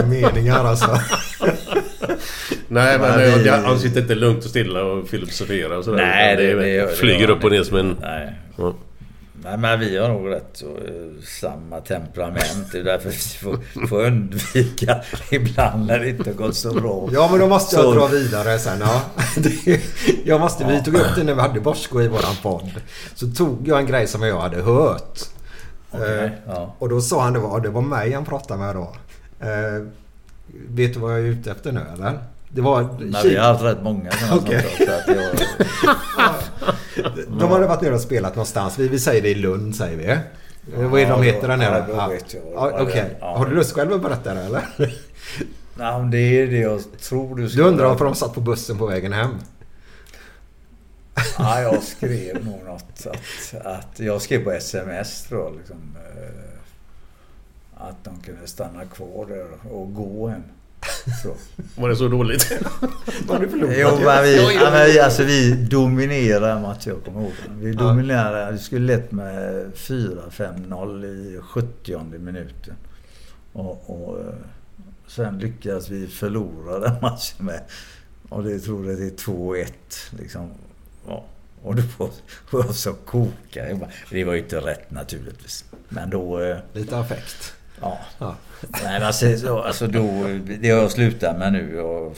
meningar 0.11 0.65
alltså. 0.65 0.99
nej, 2.69 2.99
men 2.99 3.19
Nej, 3.19 3.43
jag- 3.47 3.59
han 3.63 3.79
sitter 3.79 4.01
inte 4.01 4.15
lugnt 4.15 4.45
och 4.45 4.51
stilla 4.51 4.83
och 4.85 5.09
filosoferar 5.09 5.77
och 5.77 5.85
sådär. 5.85 5.99
Nej, 6.07 6.37
det, 6.37 6.55
det, 6.55 6.81
det 6.81 6.97
Flyger 6.97 7.31
upp 7.31 7.37
och 7.45 7.51
han 7.51 7.53
ner 7.53 7.63
som 7.63 7.77
en... 7.77 7.97
Nej. 8.01 8.33
Ja. 8.57 8.75
Nej, 9.45 9.57
men 9.59 9.81
vi 9.81 9.99
har 9.99 10.09
nog 10.09 10.31
rätt 10.31 10.49
så, 10.53 10.67
eh, 10.67 11.23
samma 11.41 11.81
temperament. 11.81 12.73
Det 12.73 12.79
är 12.79 12.85
därför 12.85 13.09
vi 13.11 13.17
får, 13.17 13.87
får 13.87 14.05
undvika 14.05 15.01
ibland 15.31 15.87
när 15.87 15.99
det 15.99 16.09
inte 16.09 16.33
gått 16.33 16.57
så 16.57 16.73
bra. 16.75 17.09
Ja 17.13 17.29
men 17.31 17.41
då 17.41 17.47
måste 17.49 17.77
jag 17.77 17.85
Så- 17.85 17.95
dra 17.95 18.07
vidare 18.07 18.59
sen. 18.59 18.81
Ja. 18.81 19.03
Det- 19.37 19.81
Jag 20.25 20.41
måste, 20.41 20.65
vi 20.65 20.83
tog 20.85 20.95
upp 20.95 21.15
det 21.17 21.25
när 21.25 21.35
vi 21.35 21.41
hade 21.41 21.61
Bosko 21.61 22.01
i 22.01 22.09
våran 22.09 22.35
podd. 22.43 22.71
Så 23.15 23.27
tog 23.31 23.69
jag 23.69 23.79
en 23.79 23.87
grej 23.87 24.07
som 24.07 24.23
jag 24.23 24.41
hade 24.41 24.63
hört. 24.63 25.19
Okej, 25.91 26.25
Eh, 26.25 26.31
ja. 26.47 26.77
Och 26.79 26.89
då 26.89 27.01
sa 27.01 27.23
han 27.23 27.33
det 27.33 27.39
var, 27.39 27.61
det 27.61 27.69
var 27.71 27.83
mig 27.83 28.13
han 28.13 28.25
pratade 28.25 28.61
med 28.61 28.75
då. 28.77 28.93
Eh, 29.41 29.87
vet 30.69 30.95
du 30.95 31.01
vad 31.01 31.13
jag 31.13 31.19
är 31.19 31.25
ute 31.25 31.51
efter 31.51 31.73
nu 31.73 31.81
eller? 31.95 32.19
Det 32.49 32.61
var... 32.61 32.97
Nej, 33.01 33.23
vi 33.29 33.37
har 33.37 33.45
haft 33.53 33.63
rätt 33.65 33.83
många 33.83 34.11
sådana. 34.11 34.41
Så 34.41 34.93
att 34.93 35.09
jag, 35.09 35.17
De 37.39 37.51
hade 37.51 37.67
varit 37.67 37.81
nere 37.83 37.95
och 37.95 38.01
spelat 38.01 38.35
någonstans. 38.37 38.79
Vi, 38.79 38.89
vi 38.89 38.99
säger 38.99 39.23
det 39.23 39.29
i 39.29 39.35
Lund 39.35 39.77
säger 39.77 39.97
vi. 39.97 40.07
Eh, 40.07 40.89
vad 40.91 41.01
är 41.01 41.05
Ja, 41.05 41.09
de 41.11 41.17
då- 41.17 41.23
heter 41.23 41.49
där 41.49 41.57
nere? 41.57 41.85
ja, 41.89 42.07
då 42.09 42.15
Ja, 42.55 42.73
Okej. 42.83 42.99
är. 43.01 43.17
Ja. 43.21 43.37
Har 43.37 43.47
du 43.47 43.55
lust 43.55 43.73
själv 43.73 43.93
att 43.93 44.03
berätta 44.03 44.35
det 44.35 44.41
eller? 44.41 44.63
nej, 44.79 45.99
men 45.99 46.11
det 46.11 46.19
är 46.19 46.47
det 46.47 46.59
jag 46.59 46.81
tror 47.01 47.37
du 47.37 47.49
ska... 47.49 47.63
Du 47.63 47.69
undrar 47.69 47.87
varför 47.89 48.05
de 48.05 48.15
satt 48.15 48.35
på 48.35 48.41
bussen 48.41 48.79
på 48.79 48.87
vägen 48.87 49.13
hem? 49.13 49.31
Ja, 51.39 51.61
jag 51.61 51.83
skrev 51.83 52.45
nog 52.45 52.61
något 52.65 53.07
att, 53.07 53.67
att 53.67 54.01
jag 54.01 54.23
skrev 54.23 54.45
på 54.45 54.51
sms 54.53 55.27
jag 55.31 55.55
liksom, 55.59 55.97
eh, 56.17 57.89
att 57.89 58.05
de 58.05 58.21
kunde 58.21 58.47
stanna 58.47 58.85
kvar 58.85 59.27
där 59.29 59.73
och 59.73 59.95
gå 59.95 60.29
hem. 60.29 60.43
Var 61.77 61.89
det 61.89 61.97
så 61.97 62.09
dåligt? 62.09 62.53
Var 63.27 63.39
du 63.41 63.49
förlorad? 63.49 63.75
Jo, 63.77 63.89
men 64.05 64.23
vi, 64.25 64.55
ja, 64.55 64.71
men 64.71 64.87
vi, 64.87 65.01
alltså, 65.01 65.23
vi 65.25 65.53
dominerar 65.53 66.61
matchen, 66.61 66.93
jag 66.95 67.05
kommer 67.05 67.21
ihåg 67.21 67.33
det. 67.49 67.67
Vi 67.67 67.73
dominerade. 67.73 68.53
Vi 68.53 68.59
skulle 68.59 68.87
lett 68.87 69.13
med 69.13 69.73
4-5-0 69.77 71.05
i 71.05 71.41
70 71.43 71.99
minuten. 72.19 72.75
Och, 73.53 73.91
och 73.91 74.21
eh, 74.21 74.27
sen 75.07 75.39
lyckades 75.39 75.89
vi 75.89 76.07
förlora 76.07 76.79
den 76.79 76.95
matchen 77.03 77.47
med, 77.47 77.61
och 78.29 78.43
det 78.45 78.59
tror 78.59 78.87
jag 78.91 78.99
det 78.99 79.05
är 79.07 79.11
2-1. 79.11 79.67
Liksom. 80.19 80.51
Ja. 81.09 81.25
Och 81.63 81.75
då 81.77 81.83
var 82.51 82.65
jag 82.65 82.75
så 82.75 82.95
bara- 83.81 83.91
Det 84.11 84.25
var 84.25 84.33
ju 84.33 84.39
inte 84.39 84.57
rätt 84.61 84.91
naturligtvis. 84.91 85.65
Men 85.89 86.11
då... 86.11 86.41
eh, 86.41 86.57
Lite 86.73 86.99
affekt. 86.99 87.53
Ja. 87.81 87.99
Ja. 88.19 88.37
Nej, 88.69 88.83
men 88.85 89.03
alltså, 89.03 89.37
så- 89.39 89.63
alltså 89.63 89.87
då, 89.87 90.27
det 90.61 90.71
har 90.71 90.79
jag 90.83 90.91
slutat 90.91 91.39
med 91.39 91.53
nu. 91.53 91.73
Jag 91.77 92.13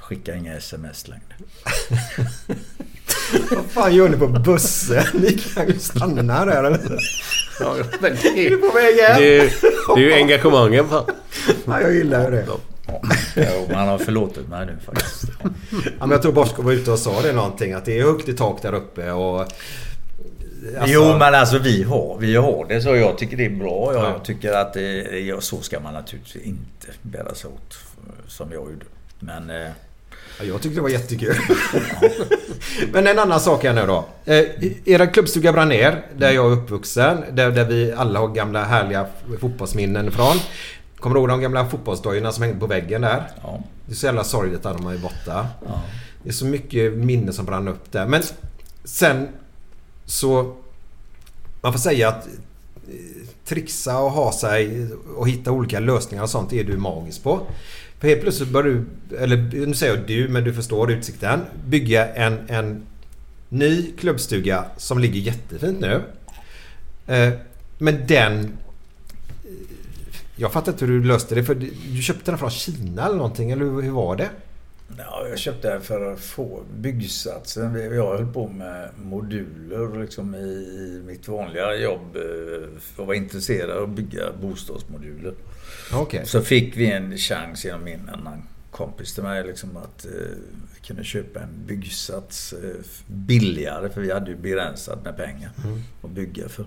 skickar 0.00 0.34
inga 0.34 0.56
sms 0.56 1.08
längre. 1.08 1.22
Vad 3.50 3.64
fan 3.70 3.94
gör 3.94 4.08
ni 4.08 4.16
på 4.16 4.26
bussen? 4.26 5.04
Ni 5.14 5.32
kan 5.38 5.66
ju 5.66 5.78
stanna 5.78 6.44
där 6.44 6.64
eller? 6.64 6.98
Ja, 7.60 7.74
men 8.00 8.16
det, 8.22 8.46
Är 8.46 8.50
du 8.50 8.56
på 8.56 8.70
väg 8.76 8.96
hem? 9.00 9.20
det, 9.20 9.38
är- 9.38 9.52
det 9.96 10.00
är 10.02 10.06
ju 10.06 10.12
engagemangen. 10.14 10.88
fan. 10.88 11.04
Ja, 11.66 11.80
jag 11.80 11.94
gillar 11.94 12.24
ju 12.24 12.30
det. 12.36 12.46
Ja, 13.36 13.66
man 13.72 13.88
har 13.88 13.98
förlåtit 13.98 14.48
mig 14.48 14.66
nu 14.66 14.76
faktiskt. 14.86 15.24
Ja, 15.42 15.50
men 16.00 16.10
jag 16.10 16.22
tror 16.22 16.32
Bosko 16.32 16.62
var 16.62 16.72
ute 16.72 16.90
och 16.90 16.98
sa 16.98 17.22
det 17.22 17.32
någonting. 17.32 17.72
Att 17.72 17.84
det 17.84 17.98
är 17.98 18.02
högt 18.02 18.28
i 18.28 18.32
tak 18.32 18.62
där 18.62 18.72
uppe 18.74 19.10
och... 19.10 19.46
alltså- 20.78 20.94
Jo 20.94 21.18
men 21.18 21.34
alltså 21.34 21.58
vi 21.58 21.82
har, 21.82 22.16
vi 22.20 22.36
har 22.36 22.66
det 22.68 22.80
så 22.80 22.96
jag 22.96 23.18
tycker 23.18 23.36
det 23.36 23.44
är 23.44 23.50
bra. 23.50 23.92
Jag 23.94 24.04
Ja. 24.04 24.18
tycker 24.24 24.52
att 24.52 24.72
det, 24.74 25.42
så 25.44 25.60
ska 25.60 25.80
man 25.80 25.94
naturligtvis 25.94 26.42
inte 26.42 26.86
bära 27.02 27.34
sig 27.34 27.50
åt 27.50 27.78
som 28.28 28.52
jag 28.52 28.62
gjorde. 28.62 28.84
Men 29.18 29.50
eh, 29.50 29.70
Ja, 30.38 30.44
jag 30.44 30.62
tyckte 30.62 30.78
det 30.78 30.82
var 30.82 30.88
jättekul. 30.88 31.34
Men 32.92 33.06
en 33.06 33.18
annan 33.18 33.40
sak 33.40 33.64
här 33.64 33.72
nu 33.72 33.86
då. 33.86 34.04
Eh, 34.24 34.44
era 34.84 35.06
klubbstuga 35.06 35.52
brann 35.52 35.68
ner, 35.68 36.06
där 36.16 36.30
jag 36.30 36.46
är 36.46 36.50
uppvuxen. 36.56 37.24
Där, 37.32 37.50
där 37.50 37.64
vi 37.64 37.92
alla 37.92 38.18
har 38.18 38.28
gamla 38.28 38.64
härliga 38.64 39.06
fotbollsminnen 39.40 40.08
ifrån. 40.08 40.36
Kommer 41.00 41.14
du 41.14 41.20
ihåg 41.20 41.28
de 41.28 41.40
gamla 41.40 41.66
fotbollsdojorna 41.68 42.32
som 42.32 42.42
hängde 42.42 42.60
på 42.60 42.66
väggen 42.66 43.00
där? 43.02 43.22
ja. 43.42 43.60
Det 43.86 43.92
är 43.92 43.96
så 43.96 44.06
jävla 44.06 44.24
sorgligt 44.24 44.66
att 44.66 44.76
de 44.78 44.86
är 44.86 44.98
borta. 44.98 45.46
ja. 45.66 45.82
Det 46.22 46.28
är 46.28 46.32
så 46.32 46.46
mycket 46.46 46.92
minnen 46.92 47.32
som 47.34 47.44
brann 47.46 47.68
upp 47.68 47.92
där. 47.92 48.06
Men 48.06 48.22
sen 48.84 49.28
så... 50.06 50.56
Man 51.60 51.72
får 51.72 51.80
säga 51.80 52.08
att 52.08 52.26
eh, 52.26 53.28
trixa 53.44 53.98
och 53.98 54.10
ha 54.10 54.32
sig 54.32 54.88
och 55.16 55.28
hitta 55.28 55.52
olika 55.52 55.80
lösningar 55.80 56.22
och 56.22 56.30
sånt 56.30 56.52
är 56.52 56.64
du 56.64 56.76
magisk 56.76 57.22
på. 57.22 57.40
För 58.00 58.08
helt 58.08 58.20
plötsligt 58.20 58.48
börjar 58.48 58.84
du, 59.08 59.16
eller 59.16 59.36
nu 59.66 59.74
säger 59.74 59.96
jag 59.96 60.06
du 60.06 60.28
men 60.28 60.44
du 60.44 60.54
förstår 60.54 60.92
utsikten. 60.92 61.40
Bygga 61.66 62.14
en, 62.14 62.38
en 62.48 62.86
ny 63.48 63.92
klubbstuga 63.98 64.64
som 64.76 64.98
ligger 64.98 65.20
jättefint 65.20 65.80
nu. 65.80 66.02
Eh, 67.06 67.32
men 67.78 68.06
den... 68.06 68.38
Eh, 68.38 68.48
jag 70.36 70.52
fattar 70.52 70.72
inte 70.72 70.86
hur 70.86 71.00
du 71.00 71.04
löste 71.04 71.34
det 71.34 71.44
för 71.44 71.54
du 71.94 72.02
köpte 72.02 72.30
den 72.30 72.38
från 72.38 72.50
Kina 72.50 73.06
eller 73.06 73.16
någonting 73.16 73.50
eller 73.50 73.64
hur 73.64 73.90
var 73.90 74.16
det? 74.16 74.30
Ja, 74.98 75.26
jag 75.28 75.38
köpte 75.38 75.70
den 75.72 75.82
för 75.82 76.12
att 76.12 76.20
få 76.20 76.62
byggsatsen. 76.78 77.74
Jag 77.94 78.16
höll 78.16 78.32
på 78.32 78.48
med 78.48 78.90
moduler 79.02 80.00
liksom 80.02 80.34
i 80.34 80.38
i 80.38 81.02
mitt 81.06 81.28
vanliga 81.28 81.74
jobb. 81.76 82.16
eh, 82.16 82.68
Jag 82.98 83.06
var 83.06 83.14
intresserad 83.14 83.70
av 83.70 83.82
att 83.82 83.88
bygga 83.96 84.32
bostadsmoduler. 84.40 85.34
Okej. 85.92 86.26
Så 86.26 86.40
fick 86.42 86.76
vi 86.76 86.92
en 86.92 87.16
chans 87.18 87.64
genom 87.64 87.86
en 87.86 88.08
annan 88.08 88.42
kompis 88.70 89.14
till 89.14 89.22
mig 89.22 89.44
liksom 89.46 89.76
att 89.76 90.04
eh, 90.04 90.10
vi 90.74 90.80
kunde 90.86 91.04
köpa 91.04 91.40
en 91.40 91.66
byggsats 91.66 92.52
eh, 92.52 92.74
billigare 93.06 93.88
för 93.88 94.00
vi 94.00 94.12
hade 94.12 94.30
ju 94.30 94.36
begränsat 94.36 95.04
med 95.04 95.16
pengar 95.16 95.50
att 96.02 96.10
bygga 96.10 96.48
för. 96.48 96.66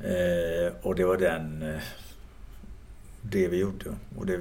Eh, 0.00 0.72
och 0.82 0.94
det 0.94 1.04
var 1.04 1.16
den 1.16 1.62
eh, 1.62 1.80
det 3.22 3.48
vi 3.48 3.56
gjorde. 3.56 3.84
Och 4.16 4.26
det 4.26 4.40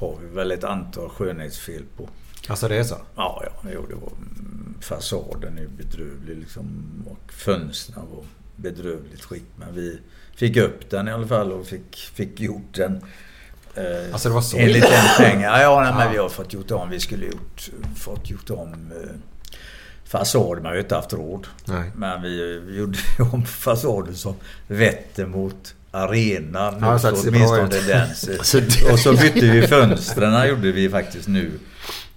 har 0.00 0.16
vi 0.22 0.34
väl 0.34 0.50
ett 0.52 0.64
antal 0.64 1.08
skönhetsfel 1.08 1.82
på. 1.96 2.08
Alltså 2.48 2.68
det 2.68 2.76
är 2.76 2.84
så? 2.84 2.96
Ja, 3.16 3.42
ja. 3.44 3.70
Jo, 3.74 3.86
det 3.88 3.94
var, 3.94 4.12
mm, 4.12 4.74
fasaden 4.80 5.58
är 5.58 5.66
bedrövlig 5.66 6.36
liksom. 6.36 6.66
Och 7.10 7.32
fönstren 7.32 8.04
var 8.14 8.24
bedrövligt 8.56 9.24
skick. 9.24 9.44
Men 9.56 9.74
vi 9.74 10.00
fick 10.36 10.56
upp 10.56 10.90
den 10.90 11.08
i 11.08 11.12
alla 11.12 11.26
fall 11.26 11.52
och 11.52 11.66
fick, 11.66 11.96
fick 11.96 12.40
gjort 12.40 12.74
den. 12.74 13.04
Eh, 13.74 14.12
Alltså, 14.12 14.28
det 14.28 14.34
var 14.34 14.42
så 14.42 14.56
Enligt 14.56 14.82
den 14.90 15.04
pengar. 15.18 15.60
Ja, 15.60 15.80
nej, 15.82 15.92
men 15.92 16.02
Ja. 16.06 16.10
vi 16.12 16.18
har 16.18 16.28
fått 16.28 16.52
gjort 16.52 16.70
om. 16.70 16.90
Vi 16.90 17.00
skulle 17.00 17.26
gjort, 17.26 17.70
fått 17.96 18.30
gjort 18.30 18.50
om 18.50 18.72
eh, 18.72 19.10
fasaden. 20.04 20.62
Vi 20.62 20.68
har 20.68 20.74
ju 20.74 20.80
inte 20.80 20.94
haft 20.94 21.12
råd. 21.12 21.46
Nej. 21.64 21.90
Men 21.96 22.22
vi, 22.22 22.58
vi 22.60 22.78
gjorde 22.78 22.98
om 23.32 23.44
fasaden 23.46 24.14
som 24.16 24.34
vetter 24.66 25.26
mot 25.26 25.74
arenan. 25.90 26.74
Ja, 26.80 26.98
så 26.98 27.08
åtminstone 27.28 27.68
den. 27.86 28.14
Så- 28.44 28.92
Och 28.92 28.98
så 28.98 29.12
bytte 29.12 29.40
vi 29.50 29.62
fönstren 29.66 30.48
gjorde 30.48 30.72
vi 30.72 30.88
faktiskt 30.90 31.28
nu. 31.28 31.50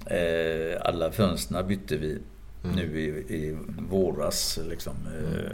Eh, 0.05 0.81
alla 0.81 1.11
fönstren 1.11 1.67
bytte 1.67 1.97
vi 1.97 2.21
Mm. 2.65 2.75
nu 2.75 2.99
i, 2.99 3.05
i 3.35 3.57
våras. 3.89 4.59
Liksom. 4.69 4.93
Eh, 5.05 5.51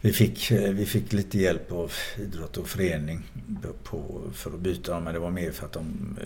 vi, 0.00 0.12
fick, 0.12 0.50
eh, 0.50 0.70
vi 0.70 0.86
fick 0.86 1.12
lite 1.12 1.38
hjälp 1.38 1.72
av 1.72 1.92
idrott 2.18 2.56
och 2.56 2.68
förening 2.68 3.22
på, 3.84 4.20
för 4.34 4.50
att 4.50 4.58
byta 4.60 4.92
dem. 4.92 5.04
Men 5.04 5.14
det 5.14 5.20
var 5.20 5.30
mer 5.30 5.50
för 5.50 5.66
att 5.66 5.72
de... 5.72 6.16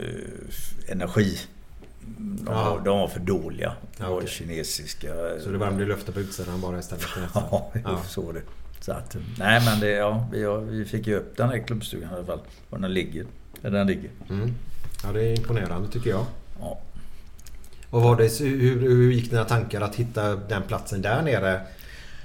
Energi... 0.89 1.39
De, 2.01 2.45
Ja. 2.47 2.71
var, 2.75 2.85
de 2.85 2.99
var 2.99 3.09
för 3.09 3.21
dåliga. 3.21 3.73
De 3.97 4.03
Ja, 4.05 4.11
var 4.15 4.27
kinesiska. 4.27 5.09
Så 5.45 5.51
det 5.51 5.59
värmde 5.59 5.85
luften 5.85 6.15
på 6.15 6.21
utsidan 6.21 6.61
bara 6.61 6.79
istället? 6.79 7.05
Ja, 7.35 7.73
Ja. 7.85 8.03
så 8.09 8.23
var 8.23 8.33
det. 8.33 8.43
Så 8.81 8.93
att, 8.93 9.17
nej 9.39 9.63
men 9.65 9.81
det, 9.81 9.91
ja, 9.91 10.29
vi, 10.33 10.45
har, 10.45 10.59
vi 10.59 10.85
fick 10.85 11.07
ju 11.07 11.17
upp 11.17 11.37
den 11.37 11.49
här 11.49 11.59
klubbstugan 11.59 12.11
i 12.11 12.15
alla 12.15 12.25
fall. 12.25 12.41
Var 12.71 12.79
den 12.79 12.95
ligger. 12.95 13.27
Där 13.63 13.71
den 13.71 13.87
ligger. 13.87 14.11
Mm. 14.31 14.55
Ja, 15.05 15.13
det 15.13 15.23
är 15.25 15.37
imponerande 15.39 15.89
tycker 15.89 16.11
jag. 16.11 16.27
Ja. 16.61 16.81
Och 17.91 18.03
var 18.03 18.17
det, 18.17 18.39
hur, 18.41 18.81
hur 18.81 19.13
gick 19.13 19.31
dina 19.31 19.45
tankar 19.45 19.81
att 19.81 19.95
hitta 19.95 20.37
den 20.37 20.63
platsen 20.63 21.03
där 21.03 21.23
nere? 21.23 21.61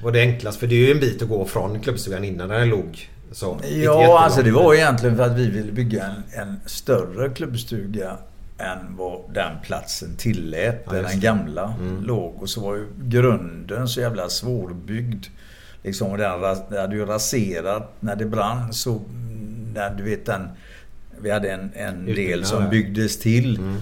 Var 0.04 0.12
det 0.12 0.22
enklast? 0.22 0.60
För 0.60 0.68
det 0.68 0.76
är 0.76 0.86
ju 0.88 0.92
en 0.92 1.00
bit 1.00 1.22
att 1.22 1.30
gå 1.30 1.46
från 1.46 1.80
klubbstugan 1.80 2.24
innan 2.24 2.50
den 2.50 2.70
låg 2.70 3.10
så. 3.32 3.60
Ja, 3.84 4.20
alltså 4.20 4.44
det 4.44 4.52
var 4.52 4.74
egentligen 4.74 5.16
för 5.16 5.24
att 5.24 5.38
vi 5.38 5.50
ville 5.50 5.72
bygga 5.72 6.06
en, 6.06 6.24
en 6.42 6.60
större 6.66 7.30
klubbstuga 7.30 8.18
än 8.58 8.96
vad 8.98 9.22
den 9.34 9.52
platsen 9.64 10.16
tillät. 10.18 10.84
Ja, 10.86 10.92
där 10.94 11.04
den 11.04 11.20
gamla 11.20 11.74
Mm. 11.80 12.04
låg. 12.04 12.42
Och 12.42 12.50
så 12.50 12.62
var 12.62 12.76
ju 12.76 12.88
grunden 13.04 13.88
så 13.88 14.00
jävla 14.02 14.30
svårbyggd. 14.30 15.26
Liksom, 15.86 16.12
och 16.12 16.18
den 16.18 16.80
hade 16.80 16.96
ju 16.96 17.06
raserat. 17.06 17.92
När 18.00 18.16
det 18.16 18.26
brann 18.26 18.74
så 18.74 18.92
mm, 18.92 19.74
den, 19.74 19.98
du 19.98 20.04
vet 20.04 20.26
den... 20.26 20.50
Vi 21.22 21.32
hade 21.32 21.52
en, 21.52 21.72
en 21.76 22.06
del 22.06 22.46
som 22.46 22.70
byggdes 22.70 23.20
till. 23.20 23.58
Mm. 23.58 23.78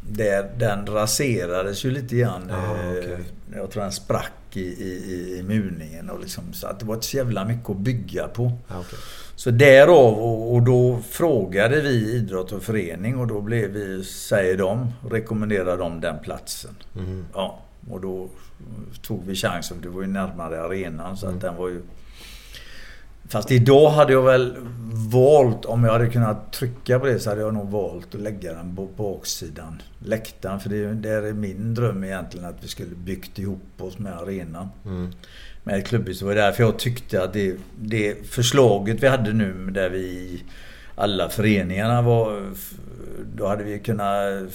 Där, 0.00 0.50
den 0.58 0.86
raserades 0.86 1.84
ju 1.84 1.90
lite 1.90 2.16
grann. 2.16 2.42
Ja, 2.48 2.76
Eh, 2.76 2.98
okej. 2.98 3.18
Jag 3.56 3.70
tror 3.70 3.82
den 3.82 3.92
sprack 3.92 4.32
i, 4.52 4.60
i, 4.60 5.38
i, 5.38 5.42
murningen. 5.42 6.10
Och 6.10 6.20
liksom, 6.20 6.52
så 6.52 6.66
att 6.66 6.80
det 6.80 6.86
var 6.86 6.94
inte 6.94 7.06
så 7.06 7.16
jävla 7.16 7.44
mycket 7.44 7.70
att 7.70 7.76
bygga 7.76 8.28
på. 8.28 8.52
Ja, 8.68 8.74
okej. 8.80 8.98
Så 9.36 9.50
därav 9.50 10.14
och, 10.14 10.54
och 10.54 10.62
då 10.62 11.00
frågade 11.10 11.80
vi 11.80 12.12
idrott 12.12 12.52
och 12.52 12.62
förening 12.62 13.16
och 13.18 13.26
då 13.26 13.40
blev 13.40 13.70
vi, 13.70 14.04
säger 14.04 14.56
de, 14.56 14.92
rekommenderar 15.10 15.78
de 15.78 16.00
den 16.00 16.18
platsen. 16.18 16.76
Mhm. 16.92 17.26
Ja, 17.34 17.63
och 17.90 18.00
då 18.00 18.28
tog 19.02 19.26
vi 19.26 19.34
chansen. 19.34 19.76
Det 19.82 19.88
var 19.88 20.02
ju 20.02 20.08
närmare 20.08 20.62
arenan 20.62 21.16
så 21.16 21.26
att 21.28 21.40
den 21.40 21.56
var 21.56 21.68
ju... 21.68 21.82
Fast 23.28 23.50
idag 23.50 23.90
hade 23.90 24.12
jag 24.12 24.22
väl 24.22 24.56
valt, 25.12 25.64
om 25.64 25.84
jag 25.84 25.92
hade 25.92 26.08
kunnat 26.08 26.52
trycka 26.52 26.98
på 26.98 27.06
det 27.06 27.18
så 27.18 27.30
hade 27.30 27.40
jag 27.40 27.54
nog 27.54 27.70
valt 27.70 28.14
att 28.14 28.20
lägga 28.20 28.54
den 28.54 28.76
på 28.76 28.86
baksidan 28.96 29.82
läktaren. 29.98 30.60
För 30.60 30.70
det, 30.70 30.94
det 30.94 31.10
är 31.10 31.32
min 31.32 31.74
dröm 31.74 32.04
egentligen 32.04 32.46
att 32.46 32.64
vi 32.64 32.68
skulle 32.68 32.94
byggt 32.94 33.38
ihop 33.38 33.60
oss 33.78 33.98
med 33.98 34.12
arenan 34.12 34.68
Mm. 34.84 35.12
med 35.64 35.86
klubbhus. 35.86 36.18
Det 36.18 36.24
var 36.24 36.34
därför 36.34 36.62
jag 36.62 36.78
tyckte 36.78 37.22
att 37.22 37.32
det, 37.32 37.56
det 37.80 38.26
förslaget 38.26 39.02
vi 39.02 39.08
hade 39.08 39.32
nu 39.32 39.70
där 39.70 39.90
vi 39.90 40.42
alla 40.94 41.28
föreningarna 41.28 42.02
var... 42.02 42.52
Då 43.36 43.46
hade 43.46 43.64
vi 43.64 43.78
kunnat 43.78 44.50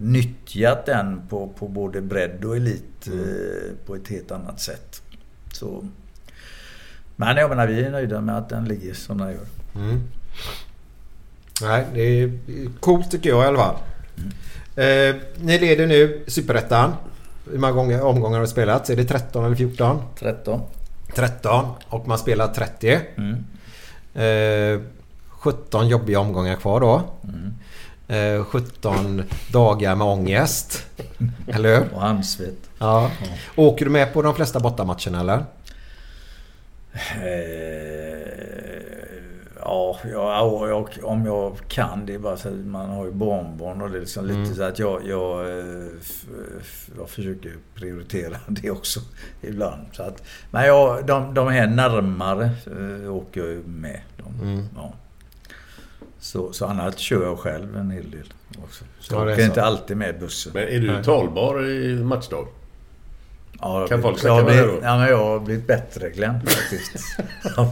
nyttjat 0.00 0.86
den 0.86 1.22
på, 1.28 1.48
på 1.58 1.68
både 1.68 2.00
bredd 2.00 2.44
och 2.44 2.56
elit 2.56 3.06
eh, 3.06 3.86
på 3.86 3.94
ett 3.94 4.08
helt 4.08 4.30
annat 4.30 4.60
sätt. 4.60 5.02
Så, 5.52 5.88
men 7.16 7.36
jag 7.36 7.50
menar, 7.50 7.66
vi 7.66 7.84
är 7.84 7.90
nöjda 7.90 8.20
med 8.20 8.38
att 8.38 8.48
den 8.48 8.64
ligger 8.64 8.94
som 8.94 9.18
den 9.18 9.28
gör. 9.28 9.46
Mm. 9.74 10.02
Nej, 11.62 11.86
det 11.94 12.00
är 12.00 12.32
coolt 12.80 13.10
tycker 13.10 13.30
jag 13.30 13.44
i 13.44 13.46
alla 13.46 13.58
fall. 13.58 13.76
Eh, 14.76 15.16
ni 15.36 15.58
leder 15.58 15.86
nu 15.86 16.24
Superettan. 16.26 16.92
Hur 17.50 17.58
många 17.58 17.72
gånger, 17.72 18.02
omgångar 18.02 18.36
har 18.36 18.42
det 18.42 18.48
spelats? 18.48 18.90
Är 18.90 18.96
det 18.96 19.04
13 19.04 19.44
eller 19.44 19.56
14? 19.56 20.02
13. 20.18 20.60
13 21.14 21.64
och 21.88 22.08
man 22.08 22.18
spelar 22.18 22.48
30. 22.48 23.00
Eh, 24.14 24.80
17 25.28 25.88
jobbiga 25.88 26.20
omgångar 26.20 26.56
kvar 26.56 26.80
då. 26.80 27.02
Eh, 28.08 28.44
17 28.44 29.22
dagar 29.52 29.94
med 29.96 30.06
ångest. 30.06 30.86
Eller 31.48 31.78
hur? 31.78 31.94
Och 31.94 32.00
handsvett. 32.00 32.70
Ja. 32.78 33.10
Åker 33.56 33.84
du 33.84 33.90
med 33.90 34.12
på 34.12 34.22
de 34.22 34.34
flesta 34.34 34.60
bortamatcherna 34.60 35.20
eller? 35.20 35.44
Eh, 37.46 38.26
ja, 39.60 39.98
ja, 40.12 40.68
jag, 40.68 40.88
om 41.02 41.26
jag 41.26 41.56
kan. 41.68 42.06
Det 42.06 42.14
är 42.14 42.18
bara 42.18 42.36
så 42.36 42.48
att 42.48 42.54
man 42.54 42.90
har 42.90 43.04
ju 43.04 43.12
barnbarn 43.12 43.82
och 43.82 43.90
det 43.90 43.96
är 43.96 44.00
liksom 44.00 44.24
lite 44.26 44.38
Mm. 44.38 44.54
så 44.54 44.62
att 44.62 44.78
jag, 44.78 45.06
jag, 45.06 45.40
eh, 45.58 45.84
jag 46.98 47.08
försöker 47.10 47.52
prioritera 47.74 48.36
det 48.46 48.70
också 48.70 49.00
ibland. 49.40 49.86
Så 49.92 50.02
att, 50.02 50.22
men 50.50 50.66
jag, 50.66 51.06
de, 51.06 51.34
de 51.34 51.48
här 51.48 51.66
närmare 51.66 52.44
eh, 53.04 53.14
åker 53.14 53.40
jag 53.40 53.50
ju 53.50 53.62
med. 53.66 54.00
De, 54.16 54.40
Mm. 54.42 54.68
ja. 54.76 54.92
Så, 56.26 56.52
så 56.52 56.66
annars 56.66 56.96
kör 56.96 57.22
jag 57.24 57.38
själv 57.38 57.76
en 57.76 57.90
hel 57.90 58.10
del 58.10 58.32
också. 58.64 58.84
Så 59.00 59.14
Ja, 59.14 59.18
det 59.18 59.24
jag 59.24 59.28
är 59.30 59.32
åker 59.34 59.42
så. 59.42 59.48
inte 59.48 59.62
alltid 59.62 59.96
med 59.96 60.18
bussen. 60.20 60.52
Men 60.54 60.62
är 60.62 60.78
du 60.80 60.92
Nej. 60.92 61.04
talbar 61.04 61.66
i 61.66 61.94
matchdag? 62.04 62.46
Ja, 63.60 63.80
jag 63.80 63.88
Kan 63.88 63.98
har 63.98 64.02
folk 64.02 64.14
blivit- 64.14 64.20
snacka 64.20 64.44
med 64.44 64.56
dig 64.56 64.66
då? 64.66 64.86
Ja, 64.86 64.98
men 64.98 65.08
jag 65.08 65.16
har 65.16 65.40
blivit 65.40 65.66
bättre 65.66 66.10
Glenn 66.10 66.40
faktiskt. 66.46 67.18
ja, 67.56 67.68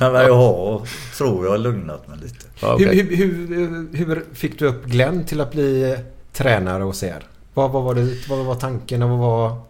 men 0.00 0.14
jag, 0.14 0.34
har, 0.34 0.82
tror 1.18 1.44
jag 1.44 1.50
har 1.50 1.58
lugnat 1.58 2.08
mig 2.08 2.18
lite. 2.22 2.46
Ja, 2.60 2.74
okej. 2.74 3.02
Hur, 3.02 3.16
hur, 3.16 3.56
hur, 3.56 3.96
hur 4.06 4.24
fick 4.32 4.58
du 4.58 4.66
upp 4.66 4.84
Glenn 4.84 5.24
till 5.24 5.40
att 5.40 5.50
bli 5.52 5.96
tränare 6.32 6.82
hos 6.82 7.02
er? 7.02 7.22
Vad, 7.54 7.70
vad, 7.70 7.82
var, 7.82 7.94
det, 7.94 8.28
vad 8.28 8.44
var 8.44 8.54
tanken 8.54 9.02
och 9.02 9.08
vad 9.10 9.18
var... 9.18 9.60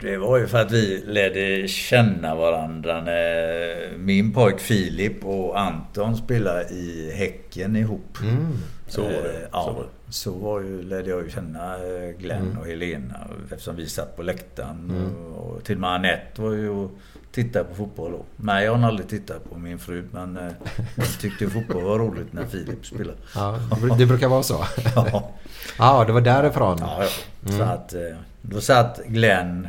Det 0.00 0.16
var 0.16 0.38
ju 0.38 0.46
för 0.46 0.58
att 0.62 0.72
vi 0.72 1.02
lärde 1.06 1.68
känna 1.68 2.34
varandra 2.34 3.00
när 3.00 3.98
min 3.98 4.32
pojk 4.32 4.60
Filip 4.60 5.24
och 5.24 5.60
Anton 5.60 6.16
spelade 6.16 6.64
i 6.68 7.12
Häcken 7.14 7.76
ihop. 7.76 8.18
Mm. 8.22 8.52
Så 8.88 9.02
var 9.02 9.08
det. 9.10 9.16
Eh, 9.16 9.48
Ja, 9.52 9.62
Så 9.64 9.72
var 9.72 9.82
det. 9.82 10.12
så 10.12 10.32
var 10.32 10.60
ju, 10.60 10.82
lärde 10.82 11.10
jag 11.10 11.22
ju 11.24 11.30
känna 11.30 11.74
eh, 11.74 12.10
Glenn 12.18 12.42
Mm. 12.42 12.58
och 12.58 12.66
Helena 12.66 13.14
eftersom 13.50 13.76
vi 13.76 13.86
satt 13.86 14.16
på 14.16 14.22
läktaren. 14.22 14.92
Och, 15.36 15.46
och 15.56 15.64
till 15.64 15.74
och 15.74 15.80
med 15.80 15.90
Anette 15.90 16.42
var 16.42 16.52
ju 16.52 16.68
och 16.68 16.90
tittade 17.32 17.64
på 17.64 17.74
fotboll 17.74 18.12
då. 18.12 18.24
Nej, 18.36 18.64
jag 18.64 18.74
har 18.74 18.88
aldrig 18.88 19.08
tittat 19.08 19.50
på 19.50 19.58
min 19.58 19.78
fru 19.78 20.04
men 20.12 20.36
eh, 20.36 20.52
jag 20.96 21.06
tyckte 21.20 21.50
fotboll 21.50 21.84
var 21.84 21.98
roligt 21.98 22.32
när 22.32 22.46
Filip 22.46 22.86
spelade. 22.86 23.18
Ja, 23.34 23.58
det 23.98 24.06
brukar 24.06 24.28
vara 24.28 24.42
så. 24.42 24.64
Ja. 24.96 25.30
Ja, 25.78 26.04
det 26.04 26.12
var 26.12 26.20
därifrån. 26.20 26.78
Ja. 26.80 27.04
Så 27.50 27.62
att, 27.62 27.94
eh, 27.94 28.00
då 28.48 28.60
satt 28.60 29.00
Glenn 29.06 29.68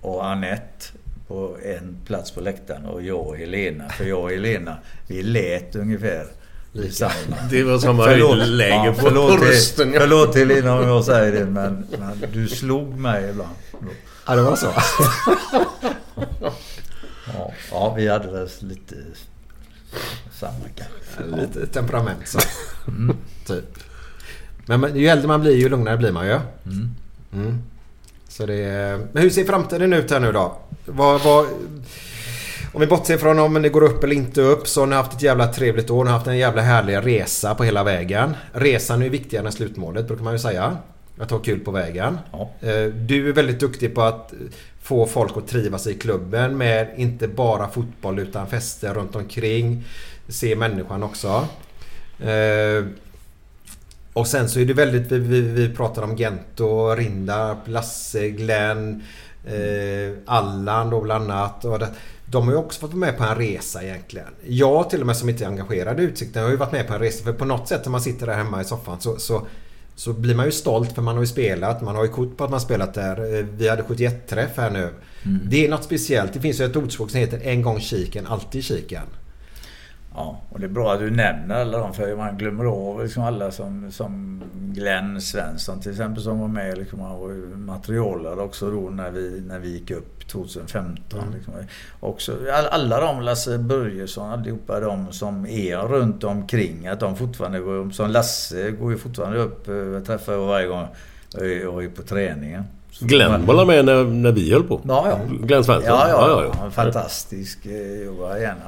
och 0.00 0.26
Annette 0.26 0.86
på 1.28 1.56
en 1.64 1.96
plats 2.06 2.30
på 2.30 2.40
läktaren 2.40 2.84
och 2.86 3.02
jag 3.02 3.26
och 3.26 3.36
Helena. 3.36 3.88
För 3.88 4.04
jag 4.04 4.20
och 4.20 4.30
Helena, 4.30 4.76
vi 5.06 5.22
lät 5.22 5.76
ungefär 5.76 6.26
samma. 6.90 7.36
Det 7.50 7.62
var 7.62 7.78
samma 7.78 8.04
Förlåt, 8.04 8.48
läge 8.48 8.74
ja, 8.86 8.92
på, 8.92 9.00
förlåt, 9.00 9.32
på 9.32 9.38
till- 9.38 9.48
rösten. 9.48 9.92
ja. 9.92 10.00
Förlåt 10.00 10.34
Helena 10.36 10.74
om 10.80 10.88
jag 10.88 11.04
säger 11.04 11.32
det 11.32 11.46
men, 11.50 11.86
men 11.98 12.22
du 12.32 12.48
slog 12.48 12.98
mig 12.98 13.30
ibland. 13.30 13.50
Ja, 14.26 14.36
det 14.36 14.42
var 14.42 14.56
så. 14.56 14.66
Ja, 17.34 17.52
ja 17.70 17.94
vi 17.96 18.08
hade 18.08 18.30
väl 18.32 18.48
lite 18.60 18.94
samma 20.32 20.52
kanske. 20.76 21.40
Lite 21.42 21.66
temperament 21.66 22.28
så. 22.28 22.38
Typ. 23.46 23.78
Men 24.66 24.80
man- 24.80 24.96
ju 24.96 25.06
äldre 25.08 25.28
man 25.28 25.40
blir 25.40 25.56
ju 25.56 25.68
lugnare 25.68 25.96
blir 25.96 26.12
man 26.12 26.26
ju. 26.26 26.38
Mm. 27.32 27.58
Så 28.30 28.46
det 28.46 28.54
är... 28.54 28.98
Men 29.12 29.22
hur 29.22 29.30
ser 29.30 29.44
framtiden 29.44 29.92
ut 29.92 30.10
här 30.10 30.20
nu 30.20 30.32
då? 30.32 30.56
Vad, 30.84 31.20
vad, 31.22 31.46
om 32.72 32.80
vi 32.80 32.86
bortser 32.86 33.18
från 33.18 33.38
om 33.38 33.62
det 33.62 33.68
går 33.68 33.82
upp 33.82 34.04
eller 34.04 34.16
inte 34.16 34.40
upp 34.40 34.68
så 34.68 34.80
har 34.80 34.86
ni 34.86 34.94
haft 34.96 35.12
ett 35.12 35.22
jävla 35.22 35.46
trevligt 35.46 35.90
år. 35.90 36.04
Ni 36.04 36.10
har 36.10 36.16
haft 36.18 36.26
en 36.28 36.38
jävla 36.38 36.62
härlig 36.62 36.96
resa 36.96 37.54
på 37.54 37.64
hela 37.64 37.84
vägen. 37.84 38.36
Resan 38.52 39.02
är 39.02 39.08
viktigare 39.08 39.46
än 39.46 39.52
slutmålet 39.52 40.06
brukar 40.08 40.24
man 40.24 40.32
ju 40.32 40.38
säga. 40.38 40.76
Att 41.18 41.30
ha 41.30 41.38
kul 41.38 41.60
på 41.60 41.70
vägen. 41.70 42.18
Ja. 42.32 42.50
Eh, 42.60 42.84
Du 42.84 43.28
är 43.28 43.32
väldigt 43.32 43.60
duktig 43.60 43.94
på 43.94 44.02
att 44.02 44.32
få 44.82 45.06
folk 45.06 45.36
att 45.36 45.48
trivas 45.48 45.86
i 45.86 45.94
klubben 45.94 46.58
med 46.58 46.88
inte 46.96 47.28
bara 47.28 47.68
fotboll 47.68 48.18
utan 48.18 48.46
fester 48.46 48.94
runt 48.94 49.16
omkring. 49.16 49.84
Se 50.28 50.56
människan 50.56 51.02
också. 51.02 51.48
Och 54.12 54.26
sen 54.26 54.48
så 54.48 54.60
är 54.60 54.64
det 54.64 54.74
väldigt, 54.74 55.12
vi, 55.12 55.18
vi, 55.18 55.40
vi 55.40 55.68
pratar 55.68 56.02
om 56.02 56.16
Gento, 56.16 56.94
Rinda, 56.94 57.56
Lasse, 57.64 58.28
Glenn, 58.28 59.02
eh, 59.46 60.16
Allan 60.26 60.90
då 60.90 61.00
bland 61.00 61.30
annat. 61.30 61.64
Och 61.64 61.78
det, 61.78 61.88
de 62.26 62.44
har 62.44 62.52
ju 62.52 62.58
också 62.58 62.80
fått 62.80 62.90
vara 62.90 62.98
med 63.00 63.18
på 63.18 63.24
en 63.24 63.34
resa 63.34 63.82
egentligen. 63.82 64.28
Jag 64.46 64.90
till 64.90 65.00
och 65.00 65.06
med 65.06 65.16
som 65.16 65.28
inte 65.28 65.44
är 65.44 65.48
engagerad 65.48 66.00
i 66.00 66.02
Utsikten 66.02 66.42
har 66.42 66.50
ju 66.50 66.56
varit 66.56 66.72
med 66.72 66.86
på 66.86 66.94
en 66.94 67.00
resa. 67.00 67.24
För 67.24 67.32
på 67.32 67.44
något 67.44 67.68
sätt 67.68 67.84
när 67.84 67.90
man 67.90 68.00
sitter 68.00 68.26
där 68.26 68.34
hemma 68.34 68.60
i 68.60 68.64
soffan 68.64 69.00
så, 69.00 69.16
så, 69.18 69.46
så 69.94 70.12
blir 70.12 70.34
man 70.34 70.46
ju 70.46 70.52
stolt 70.52 70.92
för 70.92 71.02
man 71.02 71.14
har 71.14 71.22
ju 71.22 71.26
spelat. 71.26 71.82
Man 71.82 71.96
har 71.96 72.04
ju 72.04 72.10
kort 72.10 72.36
på 72.36 72.44
att 72.44 72.50
man 72.50 72.60
spelat 72.60 72.94
där. 72.94 73.38
Eh, 73.38 73.44
Vi 73.56 73.68
hade 73.68 73.82
71-träff 73.82 74.50
här 74.56 74.70
nu. 74.70 74.88
Det 75.44 75.66
är 75.66 75.70
något 75.70 75.84
speciellt. 75.84 76.32
Det 76.32 76.40
finns 76.40 76.60
ju 76.60 76.64
ett 76.64 76.76
ordspråk 76.76 77.10
som 77.10 77.20
heter 77.20 77.40
en 77.44 77.62
gång 77.62 77.80
kiken, 77.80 78.26
alltid 78.26 78.64
kiken. 78.64 79.02
Ja, 80.14 80.40
och 80.50 80.60
det 80.60 80.66
är 80.66 80.70
bra 80.70 80.92
att 80.92 81.00
du 81.00 81.10
nämner 81.10 81.60
alla 81.60 81.78
dem 81.78 81.94
för 81.94 82.16
man 82.16 82.38
glömmer 82.38 82.64
av 82.64 83.02
liksom 83.02 83.22
alla 83.22 83.50
som, 83.50 83.92
som 83.92 84.42
Glenn 84.54 85.20
Svensson 85.20 85.80
till 85.80 85.90
exempel 85.90 86.22
som 86.22 86.40
var 86.40 86.48
med. 86.48 86.78
Liksom, 86.78 87.00
han 87.00 87.20
var 87.20 87.28
ju 87.28 87.46
materialare 87.56 88.40
också 88.40 88.70
då 88.70 88.80
när 88.90 89.10
vi, 89.10 89.42
när 89.46 89.58
vi 89.58 89.68
gick 89.72 89.90
upp 89.90 90.28
2015. 90.28 91.20
Liksom. 91.34 91.54
Också, 92.00 92.32
all- 92.52 92.66
alla 92.66 93.00
de, 93.00 93.20
Lasse 93.20 93.58
Börjesson, 93.58 94.30
allihopa 94.30 94.80
de 94.80 95.12
som 95.12 95.46
är 95.46 95.76
runt 95.78 96.24
omkring. 96.24 96.86
Att 96.86 97.00
de 97.00 97.16
fortfarande 97.16 97.60
går, 97.60 97.90
som 97.90 98.10
Lasse 98.10 98.70
går 98.70 98.92
ju 98.92 98.98
fortfarande 98.98 99.38
upp, 99.38 99.68
eh, 99.68 99.74
jag 99.74 100.04
träffar 100.04 100.32
jag 100.32 100.46
varje 100.46 100.66
gång 100.66 100.86
jag 101.62 101.84
är 101.84 101.88
på 101.88 102.02
träningen. 102.02 102.64
Glenn 103.00 103.46
var 103.46 103.64
med 103.64 103.84
när, 103.84 104.04
när 104.04 104.32
vi 104.32 104.52
höll 104.52 104.62
på. 104.62 104.80
Ja, 104.88 105.06
ja. 105.08 105.18
Glenn 105.46 105.64
Svensson. 105.64 105.84
Ja, 105.86 106.08
ja, 106.08 106.28
ja, 106.28 106.42
ja. 106.44 106.54
ja. 106.64 106.70
Fantastisk. 106.70 107.66
Eh, 107.66 108.26
har 108.28 108.36
gärna 108.38 108.60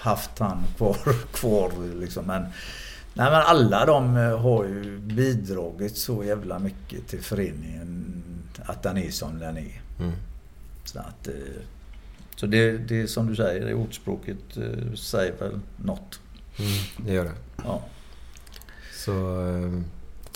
haft 0.00 0.38
han 0.38 0.64
kvar, 0.76 0.96
kvar 1.32 1.72
liksom. 2.00 2.24
Men, 2.24 2.42
nej, 3.14 3.30
men 3.30 3.42
alla 3.42 3.86
de 3.86 4.16
eh, 4.16 4.40
har 4.40 4.64
ju 4.64 4.98
bidragit 4.98 5.96
så 5.96 6.24
jävla 6.24 6.58
mycket 6.58 7.08
till 7.08 7.20
föreningen. 7.20 8.14
Att 8.62 8.82
den 8.82 8.98
är 8.98 9.10
som 9.10 9.38
den 9.38 9.56
är. 9.56 9.80
Mm. 10.00 10.12
Så, 10.84 10.98
att, 10.98 11.28
eh, 11.28 11.34
så 12.36 12.46
det, 12.46 12.78
det 12.78 13.00
är 13.00 13.06
som 13.06 13.26
du 13.26 13.36
säger, 13.36 13.66
det 13.66 13.74
ordspråket 13.74 14.56
eh, 14.56 14.94
säger 14.94 15.32
väl 15.38 15.60
något. 15.76 16.20
Mm, 16.58 16.70
det 17.06 17.12
gör 17.12 17.24
det. 17.24 17.34
Ja. 17.64 17.82
Så... 18.92 19.12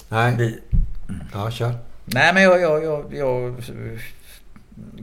Nej. 0.08 0.36
Vi, 0.38 0.60
Ja, 1.32 1.50
kör. 1.50 1.74
Nej 2.04 2.34
men 2.34 2.42
jag, 2.42 2.60
jag, 2.60 2.84
jag, 2.84 3.14
jag 3.14 3.62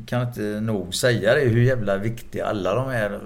kan 0.05 0.27
inte 0.27 0.41
nog 0.61 0.95
säga 0.95 1.33
det 1.35 1.41
hur 1.41 1.61
jävla 1.61 1.97
viktiga 1.97 2.45
alla 2.45 2.75
de 2.75 2.89
är 2.89 3.11
eh, 3.13 3.19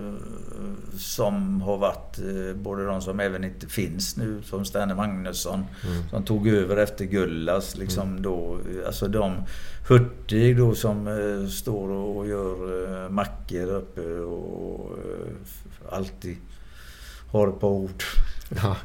som 0.97 1.61
har 1.61 1.77
varit, 1.77 2.19
eh, 2.19 2.55
både 2.55 2.85
de 2.85 3.01
som 3.01 3.19
även 3.19 3.43
inte 3.43 3.67
finns 3.67 4.17
nu, 4.17 4.41
som 4.43 4.65
Sterne 4.65 4.95
Magnusson, 4.95 5.65
Mm. 5.88 6.09
som 6.09 6.23
tog 6.23 6.47
över 6.47 6.77
efter 6.77 7.05
Gullas. 7.05 7.77
Liksom 7.77 8.22
då, 8.22 8.57
alltså 8.85 9.07
de 9.07 9.34
Hurtig 9.89 10.57
då 10.57 10.76
som 10.76 11.07
eh, 11.07 11.47
står 11.49 11.89
och, 11.89 12.27
gör 12.27 13.09
mackor 13.09 13.72
uppe 13.72 14.01
och 14.19 14.97
alltid 15.91 16.38
har 17.31 17.47
ett 17.47 17.59
par 17.59 17.67
ord. 17.69 18.03
Ja. 18.49 18.76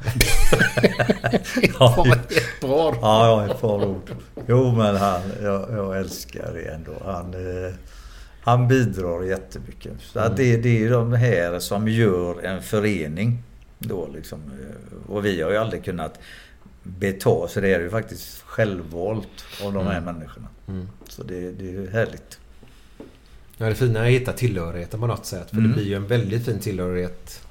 ja, 1.79 2.05
ett 2.07 2.61
par. 2.61 2.95
Ja, 3.01 3.27
ja, 3.27 3.45
ett 3.51 3.61
par 3.61 3.85
ord. 3.85 4.11
Jo, 4.47 4.71
men 4.75 4.95
han, 4.95 5.21
jag, 5.41 5.65
jag 5.71 5.97
älskar 5.99 6.53
det 6.53 6.61
ändå. 6.71 6.91
Han, 7.05 7.33
eh, 7.65 7.73
han 8.41 8.67
bidrar 8.67 9.23
jättemycket. 9.23 9.91
Så 10.01 10.19
att 10.19 10.37
det, 10.37 10.57
det 10.57 10.83
är 10.85 10.89
de 10.91 11.13
här 11.13 11.59
som 11.59 11.87
gör 11.87 12.45
en 12.45 12.61
förening. 12.61 13.43
Då 13.79 14.07
liksom. 14.13 14.39
eh, 14.39 15.11
Och 15.11 15.25
vi 15.25 15.41
har 15.41 15.51
ju 15.51 15.57
aldrig 15.57 15.83
kunnat 15.85 16.19
beta, 16.83 17.47
så 17.47 17.59
det 17.61 17.73
är 17.73 17.79
ju 17.79 17.89
faktiskt 17.89 18.41
självvalt 18.41 19.45
av 19.63 19.73
de 19.73 19.87
här 19.87 19.97
Mm. 19.97 20.15
människorna. 20.15 20.47
Mm. 20.67 20.87
Så 21.09 21.23
det, 21.23 21.51
det 21.51 21.63
är 21.67 21.71
ju 21.71 21.89
härligt. 21.89 22.39
Ja, 23.57 23.65
det 23.65 23.75
fina 23.75 23.99
är 23.99 24.03
att 24.03 24.09
hitta 24.21 24.33
tillhörigheten 24.33 24.99
på 24.99 25.07
något 25.07 25.25
sätt. 25.25 25.49
För 25.49 25.57
Mm. 25.57 25.69
det 25.69 25.75
blir 25.75 25.85
ju 25.85 25.95
en 25.95 26.07
väldigt 26.07 26.45
fin 26.45 26.59
tillhörighet. 26.59 27.41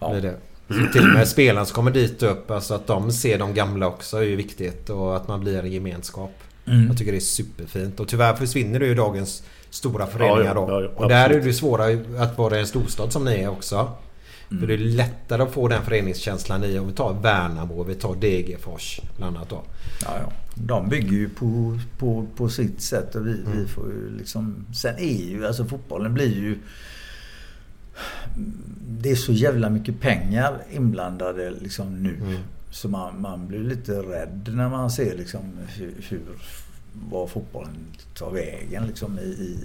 Ja. 0.00 0.12
Med 0.12 0.22
det. 0.22 0.34
Så 0.68 0.92
till 0.92 1.08
och 1.08 1.14
med 1.14 1.28
spelarna 1.28 1.66
som 1.66 1.74
kommer 1.74 1.90
dit 1.90 2.22
upp, 2.22 2.50
alltså 2.50 2.74
att 2.74 2.86
de 2.86 3.12
ser 3.12 3.38
de 3.38 3.54
gamla 3.54 3.86
också 3.86 4.16
är 4.16 4.22
ju 4.22 4.36
viktigt. 4.36 4.90
Och 4.90 5.16
att 5.16 5.28
man 5.28 5.40
blir 5.40 5.58
en 5.58 5.72
gemenskap. 5.72 6.32
Mm. 6.66 6.86
Jag 6.86 6.98
tycker 6.98 7.12
det 7.12 7.18
är 7.18 7.20
superfint. 7.20 8.00
Och 8.00 8.08
tyvärr 8.08 8.34
försvinner 8.34 8.80
det 8.80 8.86
ju 8.86 8.94
dagens 8.94 9.42
stora 9.70 10.06
föreningar 10.06 10.54
Ja, 10.54 10.66
ja, 10.68 10.78
då. 10.78 10.82
ja, 10.82 10.88
och 10.96 11.08
där 11.08 11.30
är 11.30 11.40
det 11.40 11.52
svåra 11.52 11.84
att 12.22 12.38
vara 12.38 12.56
i 12.56 12.60
en 12.60 12.66
storstad 12.66 13.12
som 13.12 13.24
ni 13.24 13.34
är 13.34 13.48
också. 13.48 13.90
För 14.48 14.66
det 14.66 14.74
är 14.74 14.78
lättare 14.78 15.42
att 15.42 15.52
få 15.52 15.68
den 15.68 15.82
föreningskänslan 15.82 16.64
i 16.64 16.78
om 16.78 16.86
vi 16.86 16.92
tar 16.92 17.12
Värnamo, 17.22 17.84
vi 17.84 17.94
tar 17.94 18.14
Degerfors 18.14 19.00
bland 19.16 19.36
annat 19.36 19.50
då. 19.50 19.62
Ja, 20.02 20.10
ja. 20.22 20.32
De 20.54 20.88
bygger 20.88 21.12
ju 21.12 21.28
på, 21.28 21.78
på, 21.98 22.26
på 22.36 22.48
sitt 22.48 22.80
sätt 22.80 23.14
och 23.14 23.26
vi, 23.26 23.36
vi 23.56 23.66
får 23.66 23.86
ju 23.86 24.18
liksom... 24.18 24.66
Sen 24.74 24.94
är 24.98 25.30
ju, 25.30 25.46
alltså 25.46 25.64
fotbollen 25.64 26.14
blir 26.14 26.34
ju... 26.34 26.58
Det 28.88 29.10
är 29.10 29.16
så 29.16 29.32
jävla 29.32 29.70
mycket 29.70 30.00
pengar 30.00 30.62
inblandade 30.70 31.50
liksom 31.50 32.02
nu. 32.02 32.38
Så 32.70 32.88
man, 32.88 33.20
man 33.20 33.48
blir 33.48 33.58
lite 33.58 33.92
rädd 33.92 34.50
när 34.54 34.68
man 34.68 34.90
ser 34.90 35.16
liksom 35.16 35.40
hur, 35.68 35.94
hur 36.08 36.20
var 37.10 37.26
fotbollen 37.26 37.76
tar 38.14 38.30
vägen 38.30 38.86
liksom 38.86 39.18
i... 39.18 39.22
i 39.22 39.56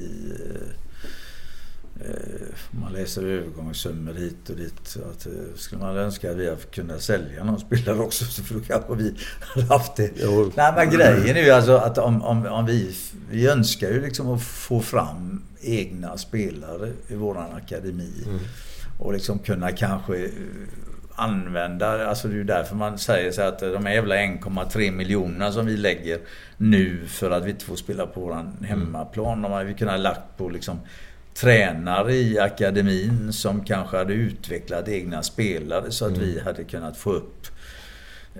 man 2.71 2.93
läser 2.93 3.23
övergångssummor 3.23 4.13
hit 4.13 4.49
och 4.49 4.55
dit. 4.55 4.97
Att, 5.11 5.25
eh, 5.25 5.31
skulle 5.55 5.81
man 5.81 5.97
önska 5.97 6.31
att 6.31 6.37
vi 6.37 6.49
hade 6.49 6.61
kunnat 6.61 7.01
sälja 7.01 7.43
någon 7.43 7.59
spelare 7.59 7.99
också 7.99 8.25
så 8.25 8.43
för 8.43 8.53
då 8.53 8.59
kanske 8.59 8.95
vi 8.95 9.15
hade 9.39 9.67
haft 9.67 9.95
det. 9.95 10.11
Nej 10.55 10.73
men 10.75 10.89
grejen 10.89 11.37
är 11.37 11.43
ju 11.43 11.51
alltså 11.51 11.77
att 11.77 11.97
om, 11.97 12.21
om, 12.21 12.45
om 12.45 12.65
vi, 12.65 12.95
vi 13.29 13.47
önskar 13.47 13.89
ju 13.89 14.01
liksom 14.01 14.33
att 14.33 14.43
få 14.43 14.81
fram 14.81 15.41
egna 15.61 16.17
spelare 16.17 16.91
i 17.07 17.15
våran 17.15 17.51
akademi. 17.53 18.11
Och 18.99 19.13
liksom 19.13 19.39
kunna 19.39 19.71
kanske 19.71 20.25
eh, 20.25 20.31
använda, 21.15 22.07
alltså 22.07 22.27
det 22.27 22.33
är 22.33 22.37
ju 22.37 22.43
därför 22.43 22.75
man 22.75 22.97
säger 22.97 23.31
så 23.31 23.41
att 23.41 23.59
de 23.59 23.85
här 23.85 23.93
jävla 23.93 24.15
1,3 24.15 24.91
miljonerna 24.91 25.51
som 25.51 25.65
vi 25.65 25.77
lägger 25.77 26.19
nu 26.57 27.07
för 27.07 27.31
att 27.31 27.45
vi 27.45 27.49
inte 27.49 27.65
får 27.65 27.75
spela 27.75 28.07
på 28.07 28.21
våran 28.21 28.65
hemmaplan. 28.67 29.41
De 29.41 29.51
hade 29.51 29.65
vi 29.65 29.73
kunnat 29.73 29.99
lagt 29.99 30.37
på 30.37 30.49
liksom 30.49 30.79
tränare 31.33 32.13
i 32.13 32.39
akademin 32.39 33.33
som 33.33 33.63
kanske 33.65 33.97
hade 33.97 34.13
utvecklat 34.13 34.87
egna 34.87 35.23
spelare 35.23 35.91
så 35.91 36.05
att 36.05 36.17
vi 36.17 36.39
hade 36.39 36.63
kunnat 36.63 36.97
få 36.97 37.11
upp 37.11 37.47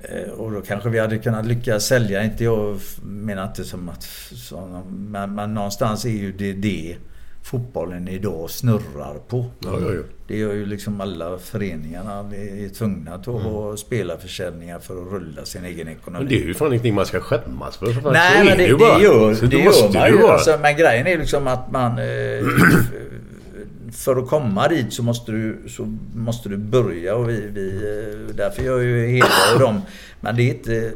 Eh, 0.03 0.29
Och 0.29 0.51
då 0.51 0.61
kanske 0.61 0.89
vi 0.89 0.99
hade 0.99 1.17
kunnat 1.17 1.45
lyckas 1.45 1.85
sälja, 1.85 2.23
inte 2.23 2.43
jag 2.43 2.79
menar 3.03 3.47
inte 3.47 3.63
som 3.63 3.89
att... 3.89 4.03
Såna, 4.31 4.83
men, 4.89 5.35
men 5.35 5.53
någonstans 5.53 6.05
är 6.05 6.09
ju 6.09 6.31
det 6.31 6.53
det 6.53 6.95
fotbollen 7.43 8.07
idag 8.07 8.49
snurrar 8.49 9.15
på. 9.27 9.45
Ja, 9.59 9.69
ja, 9.81 9.93
ja. 9.93 10.01
Det 10.27 10.37
gör 10.37 10.53
ju 10.53 10.65
liksom 10.65 11.01
alla 11.01 11.37
föreningarna. 11.37 12.23
Vi 12.23 12.65
är 12.65 12.69
tvungna 12.69 13.13
att 13.13 13.25
ha 13.25 13.77
spelarförsäljningar 13.77 14.79
för 14.79 15.01
att 15.01 15.11
rulla 15.11 15.45
sin 15.45 15.65
egen 15.65 15.87
ekonomi. 15.87 16.23
Men 16.23 16.27
det 16.27 16.43
är 16.43 16.47
ju 16.47 16.53
fan 16.53 16.67
ingenting 16.67 16.95
man 16.95 17.05
ska 17.05 17.19
skämmas 17.19 17.77
för. 17.77 17.93
för. 17.93 18.11
Nej, 18.11 18.45
men 18.45 18.57
det, 18.57 18.67
det, 18.67 18.75
bara. 18.75 18.99
gör, 18.99 19.33
Så 19.33 19.45
det 19.45 19.57
gör 19.57 19.93
man 19.93 20.07
ju. 20.07 20.27
Alltså, 20.27 20.57
men 20.61 20.77
grejen 20.77 21.07
är 21.07 21.17
liksom 21.17 21.47
att 21.47 21.71
man... 21.71 21.91
Eh, 21.91 22.45
för 23.91 24.15
att 24.15 24.29
komma 24.29 24.67
dit 24.67 24.93
så 24.93 25.03
måste 25.03 25.31
du, 25.31 25.63
så 25.67 25.97
måste 26.15 26.49
du 26.49 26.57
börja 26.57 27.15
och 27.15 27.29
vi, 27.29 27.47
vi 27.53 27.67
eh, 27.69 28.35
därför 28.35 28.63
gör 28.63 28.79
ju 28.79 29.07
hela 29.07 29.59
dem. 29.59 29.81
Men 30.21 30.35
det 30.35 30.43
är 30.43 30.53
inte... 30.53 30.91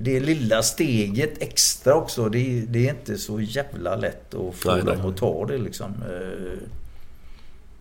Det 0.00 0.20
lilla 0.20 0.62
steget 0.62 1.42
extra 1.42 1.94
också, 1.94 2.28
det, 2.28 2.38
är- 2.38 2.66
det 2.66 2.86
är 2.88 2.90
inte 2.94 3.18
så 3.18 3.40
jävla 3.40 3.96
lätt 3.96 4.34
att 4.34 4.54
få 4.54 4.70
Nej, 4.74 4.84
dem 4.84 4.98
nej. 4.98 5.08
att 5.08 5.16
ta 5.16 5.46
det 5.46 5.58
liksom. 5.58 5.94
Eh, 6.10 6.58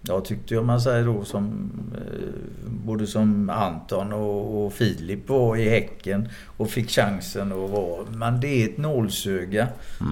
Jag 0.02 0.26
tyckte 0.26 0.58
om 0.58 0.66
man 0.68 0.82
säger 0.82 1.06
då 1.06 1.26
som 1.26 1.72
eh, 1.96 2.70
både 2.86 3.08
som 3.08 3.50
Anton 3.50 4.14
och, 4.14 4.66
och 4.66 4.74
Filip 4.74 5.30
var 5.30 5.58
i 5.58 5.70
Häcken 5.70 6.30
och 6.58 6.70
fick 6.70 6.90
chansen 6.90 7.52
att 7.52 7.70
vara. 7.70 8.06
Men 8.12 8.40
det 8.40 8.48
är 8.48 8.70
ett 8.70 8.78
nålsöga 8.78 9.68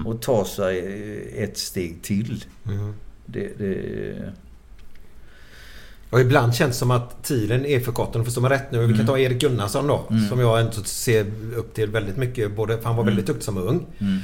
att 0.08 0.22
ta 0.22 0.44
sig 0.44 0.78
ett 1.42 1.58
steg 1.58 2.02
till. 2.02 2.44
Mm. 2.66 2.92
Det, 3.26 3.58
det, 3.58 4.32
Och 6.10 6.20
ibland 6.20 6.54
känns 6.54 6.74
det 6.74 6.78
som 6.78 6.90
att 6.90 7.22
tiden 7.24 7.64
är 7.66 7.80
för 7.80 7.92
kort. 7.92 8.16
Om 8.16 8.24
förstår 8.24 8.42
mig 8.42 8.50
rätt 8.50 8.72
nu. 8.72 8.86
Vi 8.86 8.96
kan 8.96 9.06
ta 9.06 9.18
Erik 9.18 9.40
Gunnarsson 9.40 9.86
då. 9.86 10.04
Mm. 10.10 10.28
Som 10.28 10.40
jag 10.40 10.60
ändå 10.60 10.72
ser 10.72 11.26
upp 11.56 11.74
till 11.74 11.90
väldigt 11.90 12.16
mycket. 12.16 12.56
Både, 12.56 12.76
för 12.78 12.84
han 12.84 12.96
var 12.96 13.02
Mm. 13.02 13.14
väldigt 13.14 13.26
duktig 13.26 13.44
som 13.44 13.58
ung. 13.58 13.86
Mm. 13.98 14.18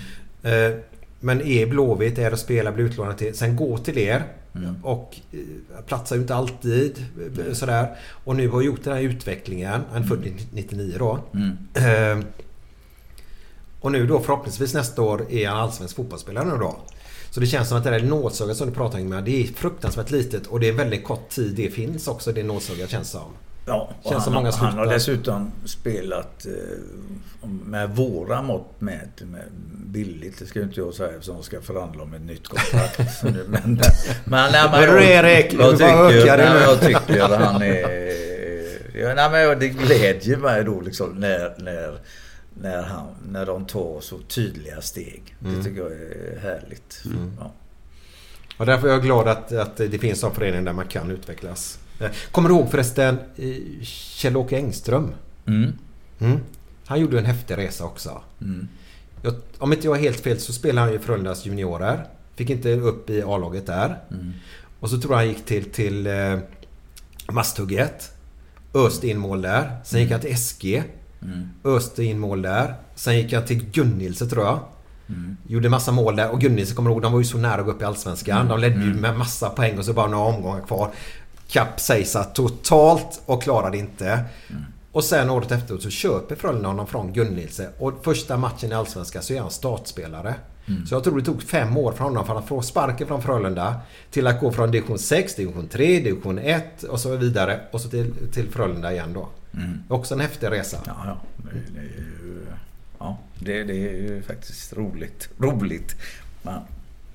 Eh, 0.72 0.78
men 1.20 1.40
är 1.42 1.66
Blåvitt, 1.66 2.18
är 2.18 2.32
att 2.32 2.38
spela, 2.40 2.72
blir 2.72 2.84
utlånad 2.84 3.18
till. 3.18 3.34
Sen 3.36 3.56
gå 3.56 3.78
till 3.78 3.98
er. 3.98 4.22
Mm. 4.54 4.84
Och 4.84 5.16
eh, 5.32 5.38
platsar 5.86 6.16
ju 6.16 6.22
inte 6.22 6.34
alltid. 6.34 7.04
eh, 7.48 7.52
Sådär. 7.52 7.86
Och 8.24 8.36
nu 8.36 8.48
har 8.48 8.62
gjort 8.62 8.84
den 8.84 8.92
här 8.94 9.00
utvecklingen. 9.02 9.80
Han 9.92 10.02
är 10.02 10.06
född 10.06 10.24
99 10.52 10.94
då. 10.98 11.18
Mm. 11.34 12.18
Eh, 12.20 12.24
och 13.80 13.92
nu 13.92 14.06
då 14.06 14.20
förhoppningsvis 14.20 14.74
nästa 14.74 15.02
år 15.02 15.26
är 15.32 15.48
han 15.48 15.58
allsvensk 15.58 15.96
fotbollsspelare 15.96 16.44
nu 16.44 16.56
då. 16.58 16.76
Så 17.34 17.40
det 17.40 17.46
känns 17.46 17.68
som 17.68 17.78
att 17.78 17.84
det 17.84 17.90
där 17.90 18.00
nålsögat 18.00 18.56
som 18.56 18.68
du 18.68 18.74
pratar 18.74 19.00
om 19.00 19.08
med, 19.08 19.24
det 19.24 19.42
är 19.42 19.46
fruktansvärt 19.46 20.10
litet 20.10 20.46
och 20.46 20.60
det 20.60 20.68
är 20.68 20.72
väldigt 20.72 21.04
kort 21.04 21.28
tid 21.28 21.54
det 21.56 21.70
finns 21.70 22.08
också, 22.08 22.32
det 22.32 22.42
nålsögat 22.42 22.90
känns 22.90 23.10
som. 23.10 23.32
Ja, 23.66 23.90
och 24.02 24.10
Känns 24.10 24.14
han, 24.14 24.22
som 24.22 24.34
många 24.34 24.50
han 24.50 24.78
har 24.78 24.86
dessutom 24.86 25.52
spelat 25.64 26.46
eh, 26.46 27.48
med 27.48 27.90
våra 27.90 28.42
mått 28.42 28.80
mätt 28.80 29.20
med 29.20 29.44
billigt. 29.86 30.38
Det 30.38 30.46
ska 30.46 30.58
ju 30.58 30.64
inte 30.64 30.80
jag 30.80 30.94
säga 30.94 31.10
eftersom 31.10 31.36
jag 31.36 31.44
ska 31.44 31.60
förhandla 31.60 32.02
om 32.02 32.14
ett 32.14 32.22
nytt 32.22 32.48
kontrakt. 32.48 32.98
Nu, 33.22 33.44
men, 33.48 33.80
men, 34.24 34.52
nej, 34.52 34.68
men 34.70 34.74
Hörru, 34.74 35.04
Erik, 35.04 35.52
jag, 35.52 35.72
tycker, 35.72 36.36
nej, 36.36 36.52
men 36.54 36.62
jag 36.62 36.80
tycker 36.80 37.28
han 37.28 37.62
är... 37.62 38.12
Ja, 38.94 39.14
nej, 39.14 39.46
men 39.46 39.58
det 39.58 39.68
glädjer 39.68 40.36
mig 40.36 40.64
då 40.64 40.80
liksom 40.80 41.08
när, 41.08 41.54
när, 41.58 41.98
när, 42.54 42.82
han, 42.82 43.06
när 43.28 43.46
de 43.46 43.64
tar 43.66 44.00
så 44.00 44.18
tydliga 44.18 44.80
steg. 44.80 45.36
Mm. 45.40 45.56
Det 45.56 45.64
tycker 45.64 45.80
jag 45.80 45.92
är 45.92 46.40
härligt. 46.42 47.02
Ja. 47.38 47.52
Och 48.56 48.66
därför 48.66 48.88
är 48.88 48.92
jag 48.92 49.02
glad 49.02 49.28
att, 49.28 49.52
att 49.52 49.76
det 49.76 49.98
finns 49.98 50.24
en 50.24 50.34
förening 50.34 50.64
där 50.64 50.72
man 50.72 50.86
kan 50.86 51.10
utvecklas. 51.10 51.78
Kommer 52.32 52.48
du 52.48 52.54
ihåg 52.54 52.70
förresten 52.70 53.18
eh, 53.36 53.82
Kjell-Åke 53.82 54.56
Engström? 54.56 55.14
Mm. 55.46 55.72
Mm. 56.18 56.38
Han 56.86 57.00
gjorde 57.00 57.18
en 57.18 57.24
häftig 57.24 57.56
resa 57.58 57.84
också. 57.84 58.22
Mm. 58.40 58.68
Jag, 59.22 59.34
om 59.58 59.72
inte 59.72 59.86
jag 59.86 59.92
har 59.92 59.98
helt 59.98 60.20
fel 60.20 60.40
så 60.40 60.52
spelade 60.52 60.80
han 60.80 60.92
ju 60.92 60.98
Frölundas 60.98 61.46
juniorer. 61.46 62.06
Fick 62.34 62.50
inte 62.50 62.72
upp 62.72 63.10
i 63.10 63.22
A-laget 63.22 63.66
där. 63.66 63.98
Mm. 64.10 64.32
Och 64.80 64.90
så 64.90 65.00
tror 65.00 65.12
jag 65.12 65.18
han 65.18 65.28
gick 65.28 65.44
till, 65.44 65.70
till 65.70 66.06
eh, 66.06 66.38
Masthugget. 67.32 68.12
Öste 68.74 69.08
in 69.08 69.18
mål 69.18 69.42
där. 69.42 69.76
Sen 69.84 70.00
gick 70.00 70.10
han 70.10 70.20
till 70.20 70.36
SG. 70.36 70.82
Mm. 71.22 71.48
Öste 71.64 72.04
in 72.04 72.18
mål 72.18 72.42
där. 72.42 72.74
Sen 72.94 73.16
gick 73.16 73.32
han 73.32 73.44
till 73.44 73.64
Gunnilse 73.70 74.26
tror 74.26 74.44
jag. 74.44 74.60
Mm. 75.08 75.36
Gjorde 75.46 75.68
massa 75.68 75.92
mål 75.92 76.16
där. 76.16 76.30
Och 76.30 76.40
Gunnilse 76.40 76.74
kommer 76.74 76.90
ihåg, 76.90 77.02
de 77.02 77.12
var 77.12 77.18
ju 77.18 77.24
så 77.24 77.38
nära 77.38 77.60
att 77.60 77.66
gå 77.66 77.72
upp 77.72 77.82
i 77.82 77.84
Allsvenskan. 77.84 78.48
De 78.48 78.60
ledde 78.60 78.84
ju 78.84 78.94
med 78.94 79.18
massa 79.18 79.50
poäng 79.50 79.78
och 79.78 79.84
så 79.84 79.92
bara 79.92 80.06
några 80.06 80.24
omgångar 80.24 80.60
kvar. 80.60 80.90
Kapsejsat 81.48 82.34
totalt 82.34 83.22
och 83.26 83.42
klarade 83.42 83.78
inte. 83.78 84.24
Och 84.92 85.04
sen 85.04 85.30
året 85.30 85.52
efter 85.52 85.78
så 85.78 85.90
köper 85.90 86.34
Frölunda 86.36 86.68
honom 86.68 86.86
från 86.86 87.12
Gunnilse. 87.12 87.68
Och 87.78 87.92
första 88.04 88.36
matchen 88.36 88.72
i 88.72 88.74
Allsvenskan 88.74 89.22
så 89.22 89.32
är 89.32 89.40
han 89.40 89.50
startspelare. 89.50 90.34
Mm. 90.66 90.86
Så 90.86 90.94
jag 90.94 91.04
tror 91.04 91.18
det 91.18 91.24
tog 91.24 91.42
fem 91.42 91.76
år 91.76 91.92
för 91.92 92.04
honom 92.04 92.26
för 92.26 92.38
att 92.38 92.48
få 92.48 92.62
sparken 92.62 93.06
från 93.06 93.22
Frölunda 93.22 93.80
till 94.10 94.26
att 94.26 94.40
gå 94.40 94.52
från 94.52 94.70
division 94.70 94.98
6, 94.98 95.34
division 95.34 95.68
3, 95.68 96.00
division 96.00 96.38
1 96.38 96.82
och 96.82 97.00
så 97.00 97.16
vidare. 97.16 97.60
Och 97.70 97.80
så 97.80 97.88
till, 97.88 98.12
till 98.32 98.50
Frölunda 98.50 98.92
igen 98.92 99.12
då. 99.12 99.28
Mm. 99.54 99.82
Också 99.88 100.14
en 100.14 100.20
häftig 100.20 100.50
resa. 100.50 100.78
Ja, 100.86 100.94
ja. 101.04 101.20
Det, 101.36 101.78
är 101.78 101.82
ju, 101.82 102.46
ja 102.98 103.18
det, 103.38 103.64
det 103.64 103.72
är 103.72 103.96
ju 103.96 104.22
faktiskt 104.22 104.72
roligt. 104.72 105.28
Roligt. 105.38 105.96
Men 106.42 106.60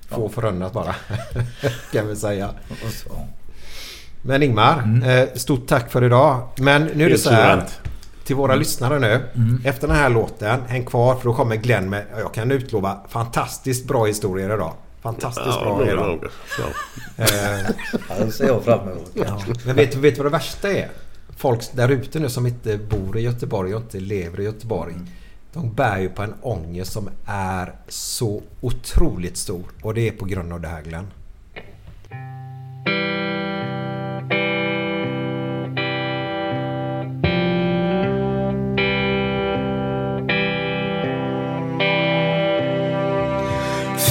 Få 0.08 0.28
förunnat 0.28 0.72
bara. 0.72 0.94
kan 1.92 2.08
vi 2.08 2.16
säga. 2.16 2.50
Och 2.68 2.92
så. 2.92 3.26
Men 4.22 4.42
Ingmar, 4.42 5.02
eh, 5.06 5.28
stort 5.34 5.66
tack 5.66 5.90
för 5.90 6.04
idag. 6.04 6.48
Men 6.56 6.84
nu 6.84 7.04
är 7.04 7.10
det 7.10 7.18
så 7.18 7.30
här. 7.30 7.68
Till 8.28 8.36
våra 8.36 8.54
lyssnare 8.54 8.98
nu. 8.98 9.20
Efter 9.64 9.88
den 9.88 9.96
här 9.96 10.08
låten, 10.08 10.60
häng 10.66 10.84
kvar 10.84 11.14
för 11.16 11.24
då 11.24 11.34
kommer 11.34 11.56
Glenn 11.56 11.90
med, 11.90 12.04
jag 12.18 12.34
kan 12.34 12.50
utlova, 12.50 12.98
fantastiskt 13.08 13.86
bra 13.88 14.04
historier 14.06 14.54
idag. 14.54 14.74
Fantastiskt 15.02 15.60
bra 15.60 15.78
det 15.78 15.90
är 15.90 15.92
idag. 15.92 16.24
Ja. 16.58 16.64
Eh, 17.24 17.70
Ja, 18.08 18.24
det 18.24 18.32
ser 18.32 18.46
jag 18.46 18.64
fram 18.64 18.88
emot. 18.88 19.10
ja. 19.14 19.40
Men 19.66 19.76
vet 19.76 19.92
du 19.92 19.98
vet 19.98 20.18
vad 20.18 20.26
det 20.26 20.30
värsta 20.30 20.70
är? 20.72 20.88
Folk 21.36 21.72
där 21.72 21.88
ute 21.88 22.18
nu 22.18 22.28
som 22.28 22.46
inte 22.46 22.78
bor 22.78 23.18
i 23.18 23.20
Göteborg 23.20 23.74
och 23.74 23.80
inte 23.80 24.00
lever 24.00 24.40
i 24.40 24.44
Göteborg. 24.44 24.94
De 25.52 25.72
bär 25.74 25.98
ju 25.98 26.08
på 26.08 26.22
en 26.22 26.34
ångest 26.42 26.92
som 26.92 27.08
är 27.26 27.72
så 27.88 28.42
otroligt 28.60 29.36
stor. 29.36 29.62
Och 29.82 29.94
det 29.94 30.08
är 30.08 30.12
på 30.12 30.24
grund 30.24 30.52
av 30.52 30.60
det 30.60 30.68
här 30.68 30.82
Glenn. 30.82 31.06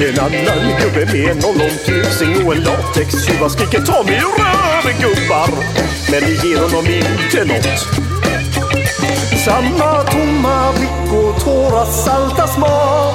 En 0.00 0.18
annan 0.20 0.80
gubbe 0.80 1.06
med 1.12 1.30
en 1.30 1.44
ollontusing 1.44 2.46
och 2.46 2.54
en 2.54 2.62
latextjuva 2.62 3.48
skriker 3.48 3.80
ta 3.80 4.02
mig 4.02 4.14
ur 4.14 4.92
gubbar. 5.00 5.48
Men 6.10 6.20
det 6.20 6.48
ger 6.48 6.58
honom 6.58 6.86
inte 6.86 7.44
något. 7.44 7.78
Samma 9.44 10.02
tomma 10.02 10.72
blick 10.72 11.12
och 11.12 11.44
tårar 11.44 11.84
salta 11.84 12.46
smak. 12.46 13.14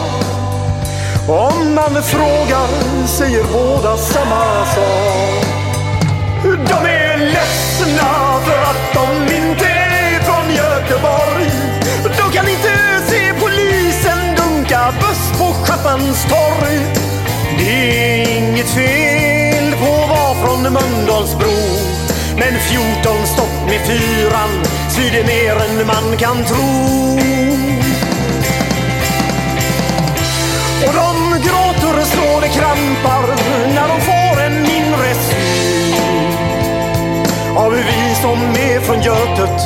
Om 1.27 1.75
man 1.75 2.03
frågar 2.03 2.67
säger 3.07 3.43
båda 3.43 3.97
samma 3.97 4.65
sak. 4.65 5.45
De 6.43 6.89
är 6.89 7.17
ledsna 7.17 8.39
för 8.45 8.70
på 15.99 16.30
torg. 16.30 16.80
Det 17.57 18.22
är 18.22 18.38
inget 18.38 18.69
fel 18.69 19.72
på 19.80 19.85
att 19.85 20.09
vara 20.09 20.35
från 20.45 20.73
Mölndalsbro. 20.73 21.57
Men 22.35 22.59
14 22.59 23.27
stopp 23.27 23.65
med 23.65 23.81
fyran 23.88 24.49
svider 24.89 25.23
mer 25.26 25.55
än 25.55 25.88
man 25.88 26.18
kan 26.18 26.45
tro. 26.45 27.19
Och 30.88 30.93
de 30.93 31.39
gråter 31.47 32.05
så 32.05 32.39
det 32.39 32.47
krampar 32.47 33.35
när 33.76 33.88
de 33.88 34.01
får 34.01 34.41
en 34.41 34.61
mindre 34.61 35.13
syn. 35.13 35.95
Har 37.55 37.69
vi 37.72 37.77
vi 37.77 38.15
som 38.22 38.39
är 38.41 38.80
från 38.80 39.01
Götet? 39.01 39.61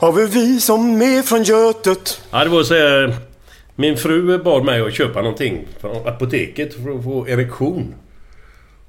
Har 0.00 0.12
vi 0.12 0.26
vi 0.26 0.60
som 0.60 1.02
är 1.02 1.22
från 1.22 1.42
Götet? 1.42 2.20
Ja, 2.30 2.44
det 2.44 2.50
var 2.50 2.62
så 2.62 2.74
här, 2.74 3.16
min 3.76 3.96
fru 3.96 4.38
bad 4.38 4.64
mig 4.64 4.80
att 4.80 4.94
köpa 4.94 5.22
någonting 5.22 5.66
från 5.80 6.06
apoteket 6.08 6.74
för 6.74 6.98
att 6.98 7.04
få 7.04 7.28
erektion. 7.28 7.94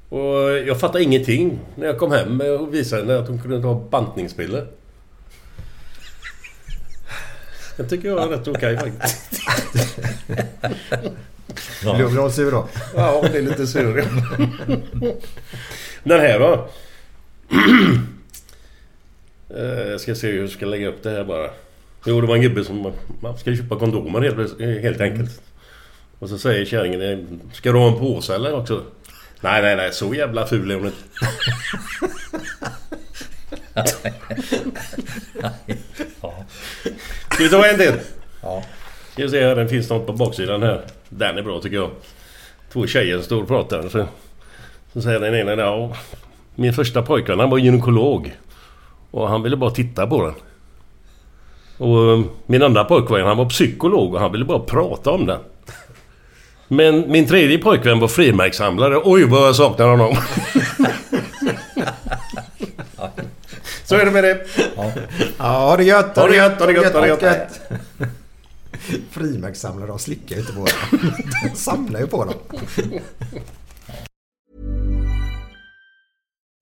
Och 0.10 0.52
jag 0.68 0.80
fattade 0.80 1.04
ingenting 1.04 1.60
när 1.76 1.86
jag 1.88 1.98
kom 1.98 2.12
hem 2.12 2.42
och 2.42 2.74
visade 2.74 3.02
henne 3.02 3.20
att 3.20 3.28
hon 3.28 3.42
kunde 3.42 3.62
ta 3.62 3.88
bantningspiller. 3.90 4.68
Det 7.78 7.84
tycker 7.84 8.08
jag 8.08 8.24
är 8.24 8.28
rätt 8.28 8.48
okej 8.48 8.78
faktiskt. 8.78 9.42
Blir 11.82 12.24
du 12.26 12.32
sur 12.32 12.52
då? 12.52 12.68
Ja, 12.96 13.26
det 13.32 13.38
är 13.38 13.42
lite 13.42 13.68
sur. 13.68 14.06
Den 16.04 16.20
här 16.20 16.40
då? 16.40 16.70
Eh, 19.58 19.90
Jag 19.92 20.02
ska 20.02 20.16
se 20.16 20.28
hur 20.32 20.42
jag 20.42 20.50
ska 20.50 20.66
lägga 20.66 20.88
upp 20.88 21.04
det 21.04 21.10
här 21.10 21.24
bara. 21.24 21.50
Jo, 22.06 22.22
det 22.22 22.28
var 22.28 22.36
en 22.36 22.42
gubbe 22.42 22.64
som... 22.64 22.92
Man 23.20 23.38
ska 23.38 23.56
köpa 23.56 23.76
kondomer 23.80 24.22
helt, 24.22 24.62
helt 24.84 25.02
enkelt. 25.02 25.42
Och 26.20 26.30
så 26.30 26.38
säger 26.38 26.66
kärringen... 26.66 27.02
eh, 27.02 27.18
Ska 27.54 27.72
du 27.72 27.78
ha 27.78 27.88
en 27.88 28.00
påse 28.00 28.36
eller 28.36 28.54
också? 28.56 28.84
Nej, 29.42 29.62
nej, 29.62 29.76
nej. 29.76 29.94
Så 29.94 30.14
jävla 30.14 30.46
ful 30.48 30.72
är 30.72 30.76
hon 30.76 30.86
inte. 30.86 30.98
Ska 37.32 37.44
vi 37.44 37.50
ta 37.50 37.66
en 37.68 37.78
till? 37.78 38.00
Ja. 38.42 38.64
Ska 39.12 39.24
vi 39.24 39.30
se 39.30 39.44
här, 39.46 39.56
den 39.56 39.70
finns 39.70 39.90
något 39.90 40.08
på 40.08 40.14
baksidan 40.14 40.64
här. 40.64 40.82
Den 41.10 41.38
är 41.38 41.42
bra 41.44 41.60
tycker 41.62 41.76
jag. 41.78 41.90
Två 42.74 42.88
tjejer 42.88 43.16
som 43.16 43.24
står 43.24 43.42
och 43.42 43.48
pratar. 43.48 43.90
Så, 43.90 44.06
så 44.94 45.02
säger 45.02 45.20
den 45.20 45.36
ena 45.36 45.52
ja, 45.62 45.96
Min 46.56 46.74
första 46.74 47.02
pojkvän 47.02 47.40
han 47.40 47.50
var 47.50 47.58
gynekolog. 47.58 48.38
Och 49.12 49.30
han 49.30 49.42
ville 49.44 49.58
bara 49.58 49.72
titta 49.72 50.08
på 50.08 50.26
den. 50.26 50.34
Och 51.78 52.12
eh, 52.12 52.22
min 52.46 52.64
andra 52.64 52.84
pojkvän 52.84 53.26
han 53.26 53.38
var 53.38 53.50
psykolog 53.50 54.14
och 54.14 54.20
han 54.20 54.32
ville 54.32 54.46
bara 54.46 54.60
prata 54.60 55.12
om 55.12 55.26
den. 55.26 55.40
Men 56.68 57.12
min 57.12 57.28
tredje 57.28 57.58
pojkvän 57.58 58.00
var 58.00 58.08
frimärkssamlare. 58.08 59.02
Oj 59.04 59.24
vad 59.24 59.48
jag 59.48 59.56
saknar 59.56 59.88
honom. 59.88 60.18
Så 63.86 63.96
är 63.96 64.06
det 64.06 64.12
med 64.12 64.24
det. 64.24 64.46
Ja, 65.38 65.44
ha 65.44 65.78
det 65.78 65.84
gött! 65.84 66.16
Ha 66.16 66.28
det 66.28 66.36
gött, 66.36 66.60
ha 66.60 66.66
det 66.66 66.74
gött, 66.74 66.94
ha 66.94 67.02
det 67.02 67.08
gött. 67.08 67.62
Frimärkssamlare, 69.12 69.88
de 69.88 70.00
slickar 70.00 70.36
ju 70.36 70.42
inte 70.42 70.54
på 70.54 70.60
dem. 70.60 70.70
De 71.44 71.50
samlar 71.58 72.00
ju 72.00 72.08
på 72.08 72.26
dem. 72.26 72.34